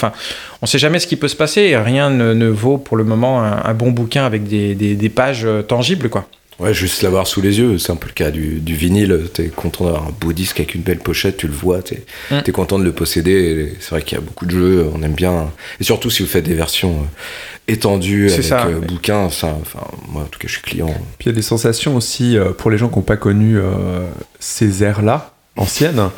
On 0.61 0.65
sait 0.65 0.79
jamais 0.79 0.99
ce 0.99 1.07
qui 1.07 1.15
peut 1.15 1.27
se 1.27 1.35
passer 1.35 1.61
et 1.61 1.77
rien 1.77 2.09
ne, 2.09 2.33
ne 2.33 2.47
vaut 2.47 2.77
pour 2.77 2.97
le 2.97 3.03
moment 3.03 3.41
un, 3.43 3.73
bon 3.73 3.91
bouquin 3.91 4.25
avec 4.25 4.43
des, 4.43 4.75
des- 4.75 4.95
des 4.95 5.09
pages 5.09 5.45
euh, 5.45 5.61
tangibles, 5.61 6.09
quoi. 6.09 6.27
Ouais, 6.59 6.73
juste 6.73 7.01
l'avoir 7.01 7.25
sous 7.27 7.41
les 7.41 7.57
yeux, 7.59 7.77
c'est 7.77 7.91
un 7.91 7.95
peu 7.95 8.07
le 8.07 8.13
cas 8.13 8.29
du, 8.31 8.59
du 8.59 8.75
vinyle. 8.75 9.21
T'es 9.33 9.47
content 9.47 9.85
d'avoir 9.85 10.03
un 10.07 10.11
beau 10.19 10.33
disque 10.33 10.59
avec 10.59 10.75
une 10.75 10.81
belle 10.81 10.99
pochette, 10.99 11.37
tu 11.37 11.47
le 11.47 11.53
vois, 11.53 11.81
t'es 11.81 12.03
Mm. 12.31 12.39
es 12.45 12.51
content 12.51 12.77
de 12.79 12.83
le 12.83 12.91
posséder. 12.91 13.73
C'est 13.79 13.89
vrai 13.89 14.01
qu'il 14.03 14.17
y 14.17 14.21
a 14.21 14.23
beaucoup 14.23 14.45
de 14.45 14.51
jeux, 14.51 14.87
on 14.93 15.01
aime 15.03 15.13
bien. 15.13 15.51
Et 15.79 15.83
surtout 15.83 16.09
si 16.09 16.21
vous 16.23 16.29
faites 16.29 16.45
des 16.45 16.53
versions 16.53 16.91
euh, 17.01 17.71
étendues 17.73 18.27
C'est 18.29 18.35
avec 18.35 18.45
ça, 18.45 18.65
euh, 18.67 18.79
ouais. 18.79 18.85
bouquins, 18.85 19.29
ça, 19.29 19.55
enfin, 19.61 19.85
moi 20.09 20.23
en 20.23 20.25
tout 20.25 20.39
cas, 20.39 20.47
je 20.47 20.53
suis 20.53 20.61
client. 20.61 20.87
Puis 21.17 21.25
il 21.25 21.27
y 21.27 21.29
a 21.29 21.35
des 21.35 21.41
sensations 21.41 21.95
aussi 21.95 22.37
euh, 22.37 22.51
pour 22.51 22.69
les 22.71 22.77
gens 22.77 22.87
qui 22.89 22.95
n'ont 22.97 23.01
pas 23.01 23.17
connu 23.17 23.57
euh, 23.57 24.05
ces 24.39 24.83
ères-là, 24.83 25.33
anciennes, 25.55 26.09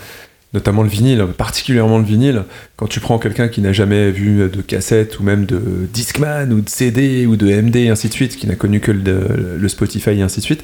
notamment 0.55 0.81
le 0.81 0.89
vinyle, 0.89 1.27
particulièrement 1.37 1.99
le 1.99 2.05
vinyle. 2.05 2.43
Quand 2.77 2.87
tu 2.87 2.99
prends 2.99 3.19
quelqu'un 3.19 3.49
qui 3.49 3.61
n'a 3.61 3.73
jamais 3.73 4.09
vu 4.09 4.49
de 4.49 4.61
cassette 4.61 5.19
ou 5.19 5.23
même 5.23 5.45
de 5.45 5.87
Discman 5.93 6.51
ou 6.51 6.61
de 6.61 6.69
CD 6.69 7.27
ou 7.27 7.35
de 7.35 7.45
MD 7.61 7.75
et 7.75 7.89
ainsi 7.89 8.07
de 8.07 8.13
suite, 8.13 8.37
qui 8.37 8.47
n'a 8.47 8.55
connu 8.55 8.79
que 8.79 8.91
le, 8.91 9.67
Spotify 9.67 10.11
et 10.11 10.21
ainsi 10.21 10.39
de 10.39 10.45
suite, 10.45 10.63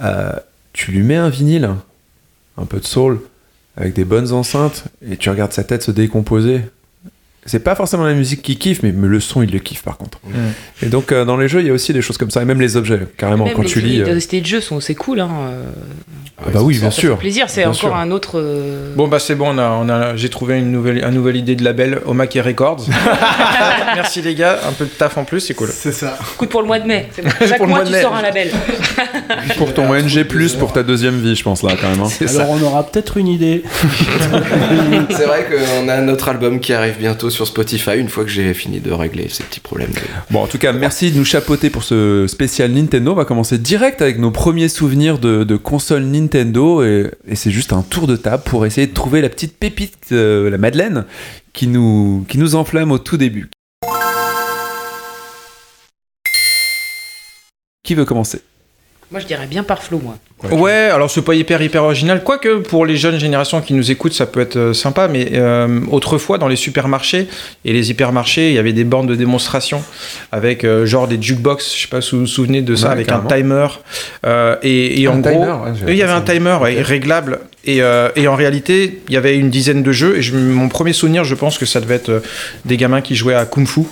euh, 0.00 0.32
tu 0.72 0.92
lui 0.92 1.02
mets 1.02 1.16
un 1.16 1.28
vinyle, 1.28 1.70
un 2.56 2.64
peu 2.64 2.78
de 2.78 2.86
soul, 2.86 3.20
avec 3.76 3.94
des 3.94 4.04
bonnes 4.04 4.32
enceintes, 4.32 4.84
et 5.06 5.16
tu 5.16 5.28
regardes 5.28 5.52
sa 5.52 5.64
tête 5.64 5.82
se 5.82 5.90
décomposer. 5.90 6.62
C'est 7.46 7.60
pas 7.60 7.74
forcément 7.74 8.04
la 8.04 8.12
musique 8.14 8.42
qu'il 8.42 8.58
kiffe, 8.58 8.82
mais, 8.82 8.92
mais 8.92 9.06
le 9.08 9.20
son, 9.20 9.42
il 9.42 9.50
le 9.50 9.58
kiffe 9.60 9.82
par 9.82 9.96
contre. 9.96 10.18
Et 10.82 10.86
donc, 10.86 11.12
euh, 11.12 11.24
dans 11.24 11.36
les 11.36 11.48
jeux, 11.48 11.60
il 11.60 11.66
y 11.66 11.70
a 11.70 11.72
aussi 11.72 11.92
des 11.92 12.02
choses 12.02 12.18
comme 12.18 12.30
ça, 12.30 12.42
et 12.42 12.44
même 12.44 12.60
les 12.60 12.76
objets, 12.76 13.00
carrément, 13.16 13.44
Même 13.46 13.54
quand 13.54 13.62
les 13.62 13.68
tu 13.68 13.80
lis. 13.80 13.90
vinyles 14.02 14.08
euh, 14.08 14.40
de 14.40 14.46
jeux 14.46 14.60
sont 14.60 14.80
c'est 14.80 14.94
cool, 14.94 15.20
hein. 15.20 15.30
euh, 15.48 15.62
Ah 16.38 16.50
bah 16.52 16.60
oui, 16.62 16.74
bien 16.78 16.90
ça 16.90 16.96
fait 16.96 17.00
sûr. 17.02 17.16
plaisir, 17.18 17.48
c'est 17.48 17.64
encore 17.64 17.74
sûr. 17.76 17.96
un 17.96 18.10
autre. 18.10 18.42
Bon, 18.96 19.08
bah 19.08 19.18
c'est 19.18 19.34
bon, 19.34 19.54
on 19.54 19.58
a, 19.58 19.68
on 19.70 19.88
a, 19.88 20.16
j'ai 20.16 20.28
trouvé 20.28 20.58
une 20.58 20.70
nouvelle, 20.72 21.02
un 21.04 21.10
nouvelle 21.10 21.36
idée 21.36 21.54
de 21.56 21.64
label, 21.64 22.00
Omake 22.04 22.38
Records. 22.44 22.86
Merci 23.94 24.20
les 24.22 24.34
gars, 24.34 24.58
un 24.68 24.72
peu 24.72 24.84
de 24.84 24.90
taf 24.90 25.16
en 25.16 25.24
plus, 25.24 25.40
c'est 25.40 25.54
cool. 25.54 25.70
C'est 25.72 25.92
ça. 25.92 26.18
Coup 26.36 26.46
pour 26.46 26.60
le 26.60 26.66
mois 26.66 26.78
de 26.80 26.86
mai. 26.86 27.08
C'est 27.12 27.22
bon. 27.22 27.30
Chaque 27.46 27.56
Pour 27.58 27.66
le 27.66 27.72
mois, 27.72 27.84
tu 27.84 27.92
mai. 27.92 28.02
sors 28.02 28.14
un 28.14 28.22
label. 28.22 28.50
Pour 29.58 29.72
ton 29.74 29.92
NG+, 29.94 30.24
pour 30.58 30.72
ta 30.72 30.82
deuxième 30.82 31.18
vie, 31.20 31.34
je 31.34 31.42
pense, 31.42 31.62
là, 31.62 31.72
quand 31.80 31.88
même. 31.90 32.00
hein. 32.00 32.08
Ça. 32.08 32.42
Alors 32.42 32.50
on 32.50 32.62
aura 32.62 32.84
peut-être 32.86 33.16
une 33.16 33.26
idée. 33.28 33.62
c'est 35.10 35.24
vrai 35.26 35.46
qu'on 35.50 35.88
a 35.88 36.00
notre 36.00 36.28
album 36.28 36.60
qui 36.60 36.72
arrive 36.72 36.96
bientôt 36.98 37.28
sur 37.30 37.35
Spotify 37.44 37.98
une 37.98 38.08
fois 38.08 38.24
que 38.24 38.30
j'ai 38.30 38.54
fini 38.54 38.80
de 38.80 38.90
régler 38.90 39.28
ces 39.28 39.44
petits 39.44 39.60
problèmes. 39.60 39.90
Bon, 40.30 40.42
en 40.42 40.46
tout 40.46 40.58
cas, 40.58 40.72
merci 40.72 41.12
de 41.12 41.18
nous 41.18 41.24
chapeauter 41.24 41.70
pour 41.70 41.84
ce 41.84 42.26
spécial 42.28 42.72
Nintendo. 42.72 43.12
On 43.12 43.14
va 43.14 43.24
commencer 43.24 43.58
direct 43.58 44.00
avec 44.00 44.18
nos 44.18 44.30
premiers 44.30 44.68
souvenirs 44.68 45.18
de, 45.18 45.56
console 45.56 46.04
Nintendo. 46.04 46.82
Et, 46.82 47.10
et 47.26 47.34
c'est 47.34 47.50
juste 47.50 47.72
un 47.72 47.82
tour 47.82 48.06
de 48.06 48.16
table 48.16 48.42
pour 48.44 48.66
essayer 48.66 48.86
de 48.86 48.94
trouver 48.94 49.20
la 49.20 49.28
petite 49.28 49.58
pépite, 49.58 50.08
euh, 50.12 50.48
la 50.50 50.58
Madeleine, 50.58 51.04
qui 51.52 51.66
nous, 51.66 52.24
qui 52.28 52.38
nous 52.38 52.54
enflamme 52.54 52.92
au 52.92 52.98
tout 52.98 53.16
début. 53.16 53.50
Qui 57.82 57.94
veut 57.94 58.04
commencer? 58.04 58.40
Moi, 59.12 59.20
je 59.20 59.26
dirais 59.26 59.46
bien 59.46 59.62
par 59.62 59.82
Flo, 59.84 60.00
moi. 60.02 60.16
Ouais, 60.50 60.90
alors 60.92 61.08
c'est 61.10 61.22
pas 61.22 61.34
hyper 61.34 61.62
hyper 61.62 61.84
original, 61.84 62.22
quoique 62.24 62.58
pour 62.58 62.84
les 62.84 62.96
jeunes 62.96 63.18
générations 63.18 63.60
qui 63.62 63.72
nous 63.72 63.90
écoutent, 63.90 64.12
ça 64.12 64.26
peut 64.26 64.40
être 64.40 64.56
euh, 64.56 64.72
sympa, 64.74 65.06
mais 65.08 65.28
euh, 65.32 65.80
autrefois 65.90 66.36
dans 66.38 66.48
les 66.48 66.56
supermarchés 66.56 67.26
et 67.64 67.72
les 67.72 67.90
hypermarchés, 67.90 68.50
il 68.50 68.54
y 68.54 68.58
avait 68.58 68.72
des 68.74 68.84
bornes 68.84 69.06
de 69.06 69.14
démonstration 69.14 69.82
avec 70.32 70.64
euh, 70.64 70.84
genre 70.84 71.06
des 71.08 71.22
jukebox, 71.22 71.74
je 71.74 71.82
sais 71.82 71.88
pas 71.88 72.00
si 72.02 72.10
vous 72.16 72.22
vous 72.22 72.26
souvenez 72.26 72.60
de 72.62 72.74
ça, 72.74 72.88
Ouais, 72.88 72.92
avec 72.94 73.06
carrément. 73.06 73.30
un 73.30 73.36
timer. 73.36 73.66
euh, 74.26 74.56
et, 74.62 75.00
et 75.00 75.06
Un 75.06 75.12
en 75.12 75.22
timer, 75.22 75.34
gros, 75.36 75.64
ouais, 75.64 75.72
il 75.88 75.96
y 75.96 76.02
avait 76.02 76.12
un 76.12 76.20
timer 76.20 76.58
réglable. 76.82 77.38
Et, 77.64 77.80
euh, 77.82 78.10
et 78.16 78.28
en 78.28 78.34
réalité, 78.36 79.00
il 79.08 79.14
y 79.14 79.16
avait 79.16 79.36
une 79.38 79.50
dizaine 79.50 79.82
de 79.82 79.90
jeux. 79.92 80.16
Et 80.18 80.22
je- 80.22 80.36
mon 80.36 80.68
premier 80.68 80.92
souvenir, 80.92 81.24
je 81.24 81.34
pense 81.34 81.58
que 81.58 81.64
ça 81.66 81.80
devait 81.80 81.94
être 81.96 82.10
euh, 82.10 82.20
des 82.64 82.76
gamins 82.76 83.00
qui 83.00 83.14
jouaient 83.16 83.34
à 83.34 83.46
Kung 83.46 83.66
Fu. 83.66 83.82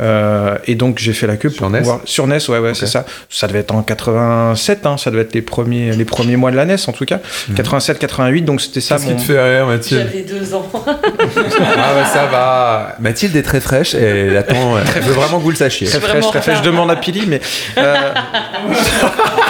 Euh, 0.00 0.56
et 0.66 0.74
donc 0.74 0.98
j'ai 0.98 1.12
fait 1.12 1.26
la 1.26 1.36
queue 1.36 1.50
Sur 1.50 1.58
pour 1.62 1.70
NES? 1.70 1.78
pouvoir 1.80 2.00
sur 2.06 2.26
NES 2.26 2.38
ouais 2.48 2.58
ouais 2.58 2.72
c'est 2.74 2.86
ça 2.86 3.04
ça 3.28 3.46
devait 3.46 3.58
être 3.58 3.74
en 3.74 3.82
87 3.82 4.86
hein, 4.86 4.96
ça 4.96 5.10
devait 5.10 5.22
être 5.22 5.34
les 5.34 5.42
premiers 5.42 5.92
les 5.92 6.04
premiers 6.06 6.36
mois 6.36 6.50
de 6.50 6.56
la 6.56 6.64
NES 6.64 6.76
en 6.86 6.92
tout 6.92 7.04
cas 7.04 7.18
87 7.54 7.98
88 7.98 8.42
donc 8.42 8.60
c'était 8.62 8.80
ça. 8.80 8.94
Qu'est-ce 8.96 9.06
qui 9.06 9.12
mon 9.12 9.18
te 9.18 9.22
fait 9.24 9.56
rire, 9.56 9.66
Mathilde 9.66 10.06
J'avais 10.10 10.22
deux 10.24 10.54
ans. 10.54 10.70
Ah 10.84 11.94
ouais, 11.96 12.04
ça 12.12 12.26
va. 12.26 12.96
Mathilde 13.00 13.36
est 13.36 13.42
très 13.42 13.60
fraîche 13.60 13.94
et 13.94 14.02
elle 14.02 14.36
attend. 14.36 14.76
Elle 14.96 15.02
veut 15.02 15.12
vraiment 15.12 15.38
que 15.38 15.42
vous 15.44 15.50
le 15.50 15.56
sachiez. 15.56 15.86
très 15.86 16.00
fraîche 16.00 16.26
très 16.28 16.40
fraîche 16.42 16.58
je 16.58 16.62
demande 16.62 16.90
à 16.90 16.96
Pili 16.96 17.24
mais 17.26 17.40
euh, 17.78 17.94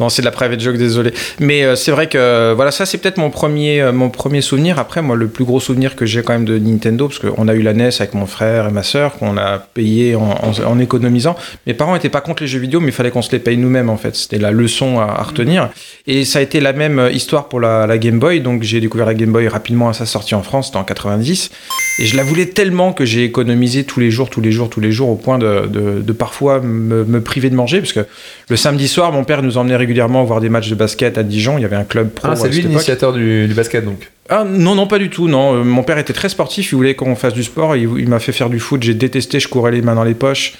Non, 0.00 0.08
c'est 0.08 0.22
de 0.22 0.26
la 0.26 0.30
private 0.32 0.60
joke, 0.60 0.76
désolé. 0.76 1.12
Mais 1.40 1.64
euh, 1.64 1.74
c'est 1.76 1.90
vrai 1.90 2.08
que 2.08 2.52
voilà, 2.54 2.70
ça 2.70 2.86
c'est 2.86 2.98
peut-être 2.98 3.18
mon 3.18 3.30
premier, 3.30 3.80
euh, 3.80 3.92
mon 3.92 4.10
premier 4.10 4.40
souvenir. 4.40 4.78
Après, 4.78 5.02
moi, 5.02 5.16
le 5.16 5.28
plus 5.28 5.44
gros 5.44 5.60
souvenir 5.60 5.96
que 5.96 6.06
j'ai 6.06 6.22
quand 6.22 6.32
même 6.32 6.44
de 6.44 6.58
Nintendo, 6.58 7.08
parce 7.08 7.18
qu'on 7.18 7.48
a 7.48 7.54
eu 7.54 7.62
la 7.62 7.74
NES 7.74 7.90
avec 7.98 8.14
mon 8.14 8.26
frère 8.26 8.68
et 8.68 8.70
ma 8.72 8.82
sœur, 8.82 9.14
qu'on 9.18 9.36
a 9.36 9.58
payé 9.58 10.14
en, 10.14 10.22
en- 10.22 10.64
en 10.70 10.78
économisant. 10.78 11.36
Mes 11.66 11.74
parents 11.74 11.94
n'étaient 11.94 12.08
pas 12.08 12.20
contre 12.20 12.42
les 12.42 12.48
jeux 12.48 12.58
vidéo, 12.60 12.80
mais 12.80 12.88
il 12.88 12.92
fallait 12.92 13.10
qu'on 13.10 13.22
se 13.22 13.32
les 13.32 13.38
paye 13.38 13.56
nous-mêmes 13.56 13.90
en 13.90 13.96
fait. 13.96 14.14
C'était 14.16 14.38
la 14.38 14.50
leçon 14.50 15.00
à, 15.00 15.04
à 15.04 15.22
retenir. 15.22 15.70
Et 16.06 16.24
ça 16.24 16.38
a 16.38 16.42
été 16.42 16.60
la 16.60 16.72
même 16.72 16.98
euh, 16.98 17.10
histoire 17.10 17.48
pour 17.48 17.60
la, 17.60 17.86
la 17.86 17.98
Game 17.98 18.18
Boy. 18.18 18.40
Donc 18.40 18.62
j'ai 18.62 18.80
découvert 18.80 19.06
la 19.06 19.14
Game 19.14 19.32
Boy 19.32 19.48
rapidement 19.48 19.88
à 19.88 19.92
sa 19.92 20.06
sortie 20.06 20.34
en 20.34 20.42
France, 20.42 20.66
c'était 20.66 20.78
en 20.78 20.84
90. 20.84 21.50
Et 22.00 22.06
je 22.06 22.16
la 22.16 22.22
voulais 22.22 22.46
tellement 22.46 22.92
que 22.92 23.04
j'ai 23.04 23.24
économisé 23.24 23.82
tous 23.84 23.98
les 23.98 24.10
jours, 24.10 24.30
tous 24.30 24.40
les 24.40 24.52
jours, 24.52 24.70
tous 24.70 24.80
les 24.80 24.92
jours, 24.92 25.08
au 25.08 25.16
point 25.16 25.38
de, 25.38 25.66
de- 25.66 26.00
de 26.00 26.12
parfois 26.12 26.60
me, 26.60 27.04
me 27.04 27.20
priver 27.20 27.50
de 27.50 27.56
manger, 27.56 27.80
parce 27.80 27.92
que 27.92 28.06
le 28.48 28.56
samedi 28.56 28.86
soir, 28.88 29.10
mon 29.12 29.24
père 29.24 29.42
nous 29.42 29.58
emmenait 29.58 29.74
régulièrement 29.88 30.22
voir 30.24 30.40
des 30.42 30.50
matchs 30.50 30.68
de 30.68 30.74
basket 30.74 31.16
à 31.16 31.22
Dijon. 31.22 31.56
Il 31.56 31.62
y 31.62 31.64
avait 31.64 31.76
un 31.76 31.84
club 31.84 32.10
pro. 32.10 32.28
Ah, 32.30 32.36
c'est 32.36 32.48
lui 32.50 32.60
l'initiateur 32.60 33.12
du, 33.14 33.46
du 33.48 33.54
basket 33.54 33.84
donc. 33.84 34.10
Ah 34.28 34.44
non, 34.46 34.74
non, 34.74 34.86
pas 34.86 34.98
du 34.98 35.08
tout. 35.08 35.26
Non, 35.28 35.54
Euh, 35.54 35.64
mon 35.64 35.82
père 35.82 35.96
était 35.96 36.12
très 36.12 36.28
sportif. 36.28 36.72
Il 36.72 36.74
voulait 36.76 36.94
qu'on 36.94 37.16
fasse 37.16 37.32
du 37.32 37.42
sport. 37.42 37.74
Il, 37.76 37.88
il 37.98 38.08
m'a 38.08 38.18
fait 38.18 38.32
faire 38.32 38.50
du 38.50 38.58
foot. 38.60 38.82
J'ai 38.82 38.92
détesté. 38.92 39.40
Je 39.40 39.48
courais 39.48 39.72
les 39.72 39.80
mains 39.80 39.94
dans 39.94 40.04
les 40.04 40.14
poches. 40.14 40.52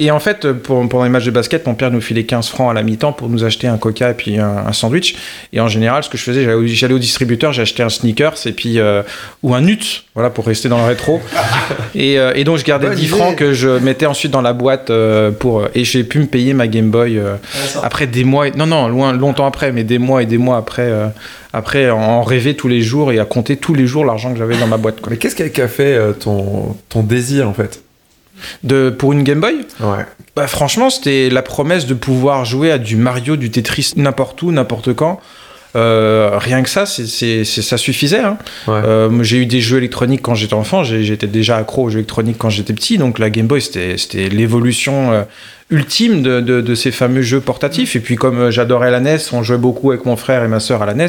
Et 0.00 0.10
en 0.10 0.20
fait, 0.20 0.52
pour, 0.52 0.88
pendant 0.88 1.04
les 1.04 1.10
matchs 1.10 1.24
de 1.24 1.30
basket, 1.30 1.66
mon 1.66 1.74
père 1.74 1.90
nous 1.90 2.00
filait 2.00 2.24
15 2.24 2.48
francs 2.48 2.70
à 2.70 2.74
la 2.74 2.82
mi-temps 2.82 3.12
pour 3.12 3.28
nous 3.28 3.44
acheter 3.44 3.66
un 3.66 3.78
coca 3.78 4.10
et 4.10 4.14
puis 4.14 4.38
un, 4.38 4.64
un 4.66 4.72
sandwich. 4.72 5.16
Et 5.52 5.60
en 5.60 5.68
général, 5.68 6.04
ce 6.04 6.08
que 6.08 6.16
je 6.16 6.22
faisais, 6.22 6.44
j'allais 6.66 6.94
au, 6.94 6.98
distributeur, 6.98 7.52
j'achetais 7.52 7.82
un 7.82 7.88
sneakers 7.88 8.46
et 8.46 8.52
puis 8.52 8.78
euh, 8.78 9.02
ou 9.42 9.54
un 9.54 9.60
nut, 9.60 10.04
voilà, 10.14 10.30
pour 10.30 10.46
rester 10.46 10.68
dans 10.68 10.78
le 10.78 10.84
rétro. 10.84 11.20
et, 11.94 12.18
euh, 12.18 12.32
et 12.34 12.44
donc 12.44 12.58
je 12.58 12.64
gardais 12.64 12.86
Bonne 12.88 12.96
10 12.96 13.02
idée. 13.06 13.16
francs 13.16 13.36
que 13.36 13.52
je 13.52 13.68
mettais 13.68 14.06
ensuite 14.06 14.30
dans 14.30 14.40
la 14.42 14.52
boîte 14.52 14.90
euh, 14.90 15.30
pour 15.32 15.66
et 15.74 15.84
j'ai 15.84 16.04
pu 16.04 16.20
me 16.20 16.26
payer 16.26 16.54
ma 16.54 16.68
Game 16.68 16.90
Boy 16.90 17.18
euh, 17.18 17.34
après 17.82 18.06
des 18.06 18.24
mois. 18.24 18.48
et- 18.48 18.52
non, 18.52 18.66
non, 18.66 18.88
loin, 18.88 19.12
longtemps 19.12 19.46
après, 19.46 19.72
mais 19.72 19.84
des 19.84 19.98
mois 19.98 20.22
et 20.22 20.26
des 20.26 20.38
mois 20.38 20.56
après. 20.58 20.82
euh, 20.82 21.06
après, 21.54 21.88
en 21.90 22.22
rêver 22.22 22.54
tous 22.54 22.68
les 22.68 22.82
jours 22.82 23.10
et 23.10 23.18
à 23.18 23.24
compter 23.24 23.56
tous 23.56 23.72
les 23.74 23.86
jours 23.86 24.04
l'argent 24.04 24.32
que 24.32 24.38
j'avais 24.38 24.58
dans 24.58 24.66
ma 24.66 24.76
boîte. 24.76 25.00
quoi. 25.00 25.10
Mais 25.10 25.16
qu'est-ce 25.16 25.34
qui 25.34 25.42
a- 25.42 25.48
qui 25.48 25.62
a 25.62 25.66
fait 25.68 25.94
euh, 25.96 26.12
ton, 26.12 26.76
ton 26.90 27.02
désir 27.02 27.48
en 27.48 27.54
fait? 27.54 27.82
De, 28.64 28.90
pour 28.90 29.12
une 29.12 29.22
Game 29.24 29.40
Boy 29.40 29.56
Ouais. 29.80 30.04
bah, 30.36 30.46
Franchement, 30.46 30.90
c'était 30.90 31.28
la 31.30 31.42
promesse 31.42 31.86
de 31.86 31.94
pouvoir 31.94 32.44
jouer 32.44 32.70
à 32.72 32.78
du 32.78 32.96
Mario, 32.96 33.36
du 33.36 33.50
Tetris, 33.50 33.92
n'importe 33.96 34.40
où, 34.42 34.50
n'importe 34.52 34.94
quand. 34.94 35.20
Euh, 35.76 36.30
rien 36.38 36.62
que 36.62 36.68
ça, 36.70 36.86
c'est, 36.86 37.06
c'est- 37.06 37.44
c'est- 37.44 37.60
ça 37.62 37.76
suffisait. 37.76 38.20
hein. 38.20 38.38
Ouais. 38.66 38.80
Euh, 38.84 39.22
j'ai 39.22 39.36
eu 39.36 39.46
des 39.46 39.60
jeux 39.60 39.76
électroniques 39.76 40.22
quand 40.22 40.34
j'étais 40.34 40.54
enfant, 40.54 40.82
j'ai- 40.82 41.04
j'étais 41.04 41.26
déjà 41.26 41.58
accro 41.58 41.84
aux 41.84 41.90
jeux 41.90 41.98
électroniques 41.98 42.38
quand 42.38 42.48
j'étais 42.48 42.72
petit, 42.72 42.96
donc 42.96 43.18
la 43.18 43.28
Game 43.28 43.46
Boy, 43.46 43.60
c'était, 43.60 43.98
c'était 43.98 44.28
l'évolution 44.30 45.12
euh, 45.12 45.22
ultime 45.70 46.22
de, 46.22 46.40
de, 46.40 46.60
de 46.62 46.74
ces 46.74 46.90
fameux 46.90 47.20
jeux 47.22 47.40
portatifs. 47.40 47.94
Et 47.94 48.00
puis 48.00 48.16
comme 48.16 48.38
euh, 48.40 48.50
j'adorais 48.50 48.90
la 48.90 49.00
NES, 49.00 49.18
on 49.32 49.42
jouait 49.42 49.58
beaucoup 49.58 49.90
avec 49.90 50.06
mon 50.06 50.16
frère 50.16 50.42
et 50.42 50.48
ma 50.48 50.60
sœur 50.60 50.80
à 50.82 50.86
la 50.86 50.94
NES. 50.94 51.06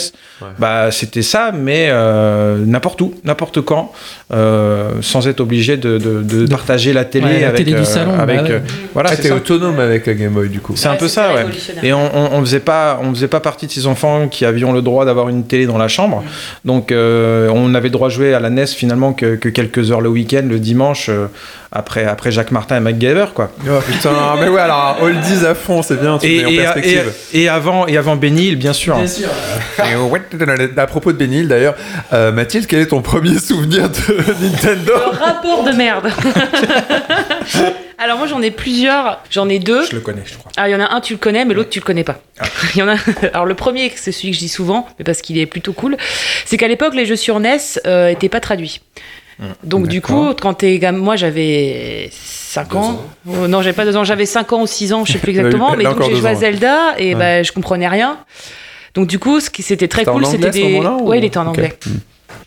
Bah 0.59 0.91
c'était 0.91 1.21
ça, 1.21 1.51
mais 1.53 1.87
euh, 1.89 2.57
n'importe 2.65 3.01
où, 3.01 3.13
n'importe 3.23 3.61
quand, 3.61 3.93
euh, 4.33 4.91
sans 5.01 5.27
être 5.27 5.39
obligé 5.39 5.77
de, 5.77 5.97
de, 5.97 6.21
de 6.23 6.45
partager 6.47 6.91
la 6.93 7.05
télé 7.05 7.25
Ouais, 7.25 7.39
la 7.41 7.47
avec. 7.49 7.57
télé 7.65 7.71
du 7.71 7.81
euh, 7.81 7.85
salon, 7.85 8.15
bah 8.17 8.23
avec 8.23 8.41
ouais. 8.41 8.51
euh, 8.51 8.59
voilà, 8.93 9.11
Ah, 9.13 9.15
ça. 9.15 9.33
autonome 9.35 9.79
avec 9.79 10.05
la 10.05 10.13
Game 10.13 10.33
Boy 10.33 10.49
du 10.49 10.59
coup. 10.59 10.73
C'est 10.75 10.87
un 10.87 10.91
Ouais, 10.91 10.97
peu 10.97 11.07
c'était 11.07 11.21
ça, 11.21 11.33
ouais. 11.33 11.45
Et 11.87 11.93
on, 11.93 12.11
on, 12.15 12.33
on 12.37 12.41
faisait 12.41 12.59
pas, 12.59 12.99
on 13.01 13.13
faisait 13.13 13.27
pas 13.29 13.39
partie 13.39 13.67
de 13.67 13.71
ces 13.71 13.87
enfants 13.87 14.27
qui 14.27 14.43
avions 14.45 14.73
le 14.73 14.81
droit 14.81 15.05
d'avoir 15.05 15.29
une 15.29 15.45
télé 15.45 15.65
dans 15.67 15.77
la 15.77 15.87
chambre. 15.87 16.23
Donc, 16.65 16.91
euh, 16.91 17.49
on 17.53 17.73
avait 17.75 17.87
le 17.87 17.93
droit 17.93 18.09
de 18.09 18.13
jouer 18.13 18.33
à 18.33 18.39
la 18.39 18.49
NES 18.49 18.67
finalement 18.67 19.13
que, 19.13 19.35
que 19.35 19.47
quelques 19.49 19.91
heures 19.91 20.01
le 20.01 20.09
week-end, 20.09 20.43
le 20.47 20.59
dimanche, 20.59 21.07
euh, 21.09 21.27
après, 21.71 22.05
après 22.05 22.31
Jacques 22.31 22.51
Martin 22.51 22.77
et 22.77 22.79
MacGyver, 22.79 23.27
quoi. 23.35 23.51
Oh 23.67 23.79
putain, 23.85 24.11
mais 24.39 24.47
ouais, 24.47 24.59
alors 24.61 24.97
oldies 25.01 25.45
à 25.45 25.53
fond, 25.53 25.81
c'est 25.83 25.99
bien, 26.01 26.17
tu 26.17 26.27
Et, 26.27 26.43
mets 26.43 26.45
en 26.45 26.63
perspective. 26.63 27.13
et- 27.33 27.41
et 27.43 27.49
avant, 27.49 27.85
et 27.87 27.97
avant 27.97 28.15
Benny 28.15 28.47
Hill, 28.47 28.55
bien 28.55 28.73
sûr. 28.73 28.97
sûr. 29.07 29.29
Et 29.91 29.95
ouais, 29.95 30.21
à 30.77 30.87
propos 30.87 31.11
de 31.11 31.17
Benil 31.17 31.47
d'ailleurs, 31.47 31.75
euh, 32.13 32.31
Mathilde, 32.31 32.65
quel 32.67 32.79
est 32.79 32.87
ton 32.87 33.01
premier 33.01 33.37
souvenir 33.39 33.89
de 33.89 33.97
Nintendo 34.41 34.93
Le 34.95 35.17
rapport 35.17 35.63
de 35.63 35.71
merde. 35.71 36.09
Alors 38.01 38.17
moi 38.17 38.27
j'en 38.27 38.41
ai 38.41 38.49
plusieurs, 38.51 39.19
j'en 39.29 39.49
ai 39.49 39.59
deux. 39.59 39.85
Je 39.85 39.93
le 39.95 40.01
connais, 40.01 40.21
je 40.25 40.37
crois. 40.37 40.51
Ah, 40.55 40.69
il 40.69 40.71
y 40.71 40.75
en 40.75 40.79
a 40.79 40.93
un, 40.93 41.01
tu 41.01 41.13
le 41.13 41.19
connais, 41.19 41.43
mais 41.43 41.53
l'autre, 41.53 41.69
tu 41.69 41.79
le 41.79 41.85
connais 41.85 42.05
pas. 42.05 42.19
Il 42.75 42.79
y 42.79 42.81
en 42.81 42.87
a. 42.87 42.95
Alors, 43.33 43.45
le 43.45 43.55
premier, 43.55 43.91
c'est 43.95 44.13
celui 44.13 44.29
que 44.29 44.35
je 44.35 44.39
dis 44.39 44.47
souvent, 44.49 44.87
mais 44.97 45.03
parce 45.03 45.21
qu'il 45.21 45.37
est 45.37 45.45
plutôt 45.45 45.73
cool, 45.73 45.97
c'est 46.45 46.55
qu'à 46.55 46.69
l'époque, 46.69 46.95
les 46.95 47.05
jeux 47.05 47.17
sur 47.17 47.39
NES 47.41 47.57
euh, 47.85 48.07
étaient 48.07 48.29
pas 48.29 48.39
traduits. 48.39 48.79
Donc, 49.63 49.87
du 49.87 50.01
coup, 50.01 50.33
quand 50.39 50.53
t'es 50.55 50.77
gamin, 50.79 50.97
moi 50.99 51.15
j'avais 51.15 52.09
5 52.11 52.75
ans. 52.75 53.01
Oh, 53.27 53.47
non, 53.47 53.61
j'avais 53.61 53.75
pas 53.75 53.85
2 53.85 53.95
ans, 53.95 54.03
j'avais 54.03 54.25
5 54.25 54.51
ans 54.53 54.61
ou 54.63 54.67
6 54.67 54.93
ans, 54.93 55.05
je 55.05 55.13
sais 55.13 55.19
plus 55.19 55.29
exactement. 55.37 55.75
Mais 55.77 55.83
donc, 55.83 56.01
j'ai 56.03 56.15
joué 56.15 56.29
à. 56.29 56.35
Zelda 56.35 56.95
et 56.97 57.13
Ouais. 57.13 57.19
bah, 57.19 57.43
je 57.43 57.51
comprenais 57.51 57.87
rien. 57.87 58.17
Donc, 58.95 59.07
du 59.07 59.19
coup, 59.19 59.39
ce 59.39 59.49
qui 59.49 59.61
c'était 59.63 59.87
très 59.87 60.03
cool, 60.05 60.25
c'était 60.25 60.49
des. 60.49 60.79
ou- 60.79 61.07
Ouais, 61.07 61.19
il 61.19 61.25
était 61.25 61.37
en 61.37 61.47
anglais. 61.47 61.73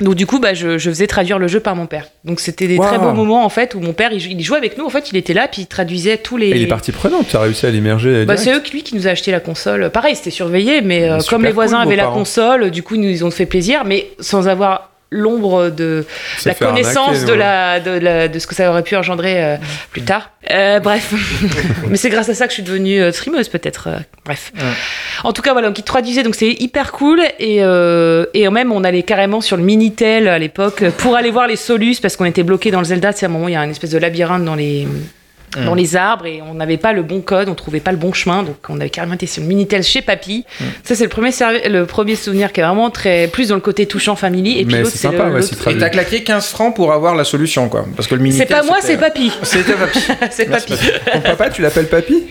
Donc 0.00 0.14
du 0.14 0.26
coup, 0.26 0.38
bah, 0.38 0.54
je, 0.54 0.78
je 0.78 0.90
faisais 0.90 1.08
traduire 1.08 1.38
le 1.40 1.48
jeu 1.48 1.58
par 1.58 1.74
mon 1.74 1.86
père. 1.86 2.06
Donc 2.24 2.38
c'était 2.38 2.68
des 2.68 2.78
très 2.78 2.98
beaux 2.98 3.12
moments 3.12 3.44
en 3.44 3.48
fait 3.48 3.74
où 3.74 3.80
mon 3.80 3.92
père 3.92 4.12
il, 4.12 4.24
il 4.32 4.42
jouait 4.42 4.56
avec 4.56 4.78
nous. 4.78 4.84
En 4.84 4.90
fait, 4.90 5.10
il 5.10 5.16
était 5.16 5.34
là 5.34 5.48
puis 5.48 5.62
il 5.62 5.66
traduisait 5.66 6.18
tous 6.18 6.36
les. 6.36 6.46
Et 6.48 6.56
il 6.56 6.62
est 6.62 6.66
parti 6.66 6.92
prenant, 6.92 7.22
tu 7.24 7.36
as 7.36 7.40
réussi 7.40 7.66
à 7.66 7.70
l'immerger. 7.70 8.24
Bah, 8.24 8.36
c'est 8.36 8.54
eux 8.54 8.60
qui- 8.60 8.72
lui 8.72 8.82
qui 8.84 8.94
nous 8.94 9.08
a 9.08 9.10
acheté 9.10 9.32
la 9.32 9.40
console. 9.40 9.90
Pareil, 9.90 10.14
c'était 10.14 10.30
surveillé, 10.30 10.82
mais 10.82 11.08
euh, 11.10 11.16
Mais 11.18 11.24
comme 11.28 11.44
les 11.44 11.50
voisins 11.52 11.78
cool, 11.78 11.86
avaient 11.88 11.96
la 11.96 12.04
parents. 12.04 12.18
console, 12.18 12.70
du 12.70 12.84
coup, 12.84 12.94
ils 12.94 13.00
nous 13.00 13.24
ont 13.24 13.30
fait 13.32 13.44
plaisir, 13.46 13.82
mais 13.84 14.08
sans 14.20 14.46
avoir 14.46 14.91
l'ombre 15.12 15.68
de 15.70 16.04
la 16.44 16.54
connaissance 16.54 16.96
arnaquer, 17.08 17.24
de, 17.26 17.30
ouais. 17.32 17.36
la, 17.38 17.80
de, 17.80 17.90
la- 17.90 18.28
de 18.28 18.38
ce 18.38 18.46
que 18.46 18.54
ça 18.54 18.70
aurait 18.70 18.82
pu 18.82 18.96
engendrer 18.96 19.44
euh, 19.44 19.56
plus 19.90 20.02
tard. 20.02 20.30
Euh, 20.50 20.80
bref, 20.80 21.12
mais 21.88 21.96
c'est 21.96 22.10
grâce 22.10 22.28
à 22.28 22.34
ça 22.34 22.46
que 22.46 22.50
je 22.50 22.54
suis 22.54 22.62
devenue 22.62 23.00
euh, 23.00 23.12
streameuse 23.12 23.48
peut-être. 23.48 23.88
euh, 23.88 23.98
bref. 24.24 24.52
En 25.22 25.32
tout 25.32 25.42
cas, 25.42 25.52
voilà, 25.52 25.68
donc 25.68 25.78
ils 25.78 25.84
traduisaient, 25.84 26.22
donc 26.22 26.34
c'est 26.34 26.50
hyper 26.50 26.92
cool. 26.92 27.20
Et, 27.38 27.58
et 27.58 28.48
même, 28.50 28.72
on 28.72 28.82
allait 28.84 29.02
carrément 29.02 29.40
sur 29.40 29.56
le 29.56 29.62
Minitel 29.62 30.28
à 30.28 30.38
l'époque 30.38 30.84
pour 30.98 31.16
aller 31.16 31.30
voir 31.30 31.46
les 31.46 31.56
solus 31.56 31.96
parce 32.00 32.16
qu'on 32.16 32.24
était 32.24 32.42
bloqué 32.42 32.70
dans 32.70 32.80
le 32.80 32.84
Zelda. 32.86 33.12
C'est 33.12 33.26
à 33.26 33.28
un 33.28 33.32
moment, 33.32 33.48
il 33.48 33.52
y 33.52 33.56
a 33.56 33.62
une 33.64 33.70
espèce 33.70 33.90
de 33.90 33.98
labyrinthe 33.98 34.44
dans 34.44 34.54
les 34.56 34.88
dans 35.64 35.74
les 35.74 35.96
arbres 35.96 36.26
et 36.26 36.40
on 36.42 36.54
n'avait 36.54 36.76
pas 36.78 36.92
le 36.92 37.02
bon 37.02 37.20
code, 37.20 37.48
on 37.48 37.54
trouvait 37.54 37.80
pas 37.80 37.90
le 37.92 37.98
bon 37.98 38.12
chemin, 38.12 38.42
donc 38.42 38.56
on 38.68 38.80
avait 38.80 38.90
carrément 38.90 39.14
été 39.14 39.26
sur 39.26 39.42
le 39.42 39.48
Minitel 39.48 39.82
chez 39.82 40.02
Papy. 40.02 40.44
Ça 40.84 40.94
c'est 40.94 41.04
le 41.04 41.08
premier 41.10 41.30
le 41.68 41.84
premier 41.84 42.16
souvenir 42.16 42.52
qui 42.52 42.60
est 42.60 42.64
vraiment 42.64 42.90
très 42.90 43.28
plus 43.28 43.48
dans 43.48 43.54
le 43.54 43.60
côté 43.60 43.86
touchant 43.86 44.16
family 44.16 44.58
et 44.60 44.64
puis 44.64 44.74
l'autre 44.82 44.96
c'est 44.96 45.08
le- 45.10 45.18
ouais, 45.34 45.74
Et 45.74 45.78
t'as 45.78 45.88
claqué 45.90 46.22
15 46.24 46.46
francs 46.48 46.74
pour 46.74 46.92
avoir 46.92 47.14
la 47.14 47.24
solution, 47.24 47.68
quoi. 47.68 47.84
Parce 47.96 48.08
que 48.08 48.14
le 48.14 48.22
Minitel. 48.22 48.46
C'est 48.48 48.54
pas 48.54 48.62
moi, 48.62 48.78
c'est 48.80 48.96
Papy. 48.96 49.30
C'était 49.42 49.72
Papy. 49.74 49.98
c'est 50.30 50.46
Papy. 50.50 50.74
Ton 51.12 51.20
papa, 51.20 51.50
tu 51.50 51.62
l'appelles 51.62 51.88
Papy? 51.88 52.24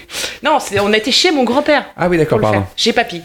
Non, 0.43 0.57
on 0.81 0.91
a 0.93 0.97
été 0.97 1.11
chez 1.11 1.31
mon 1.31 1.43
grand-père. 1.43 1.85
Ah 1.95 2.09
oui, 2.09 2.17
d'accord, 2.17 2.39
pardon. 2.39 2.63
Chez 2.75 2.93
Papy. 2.93 3.21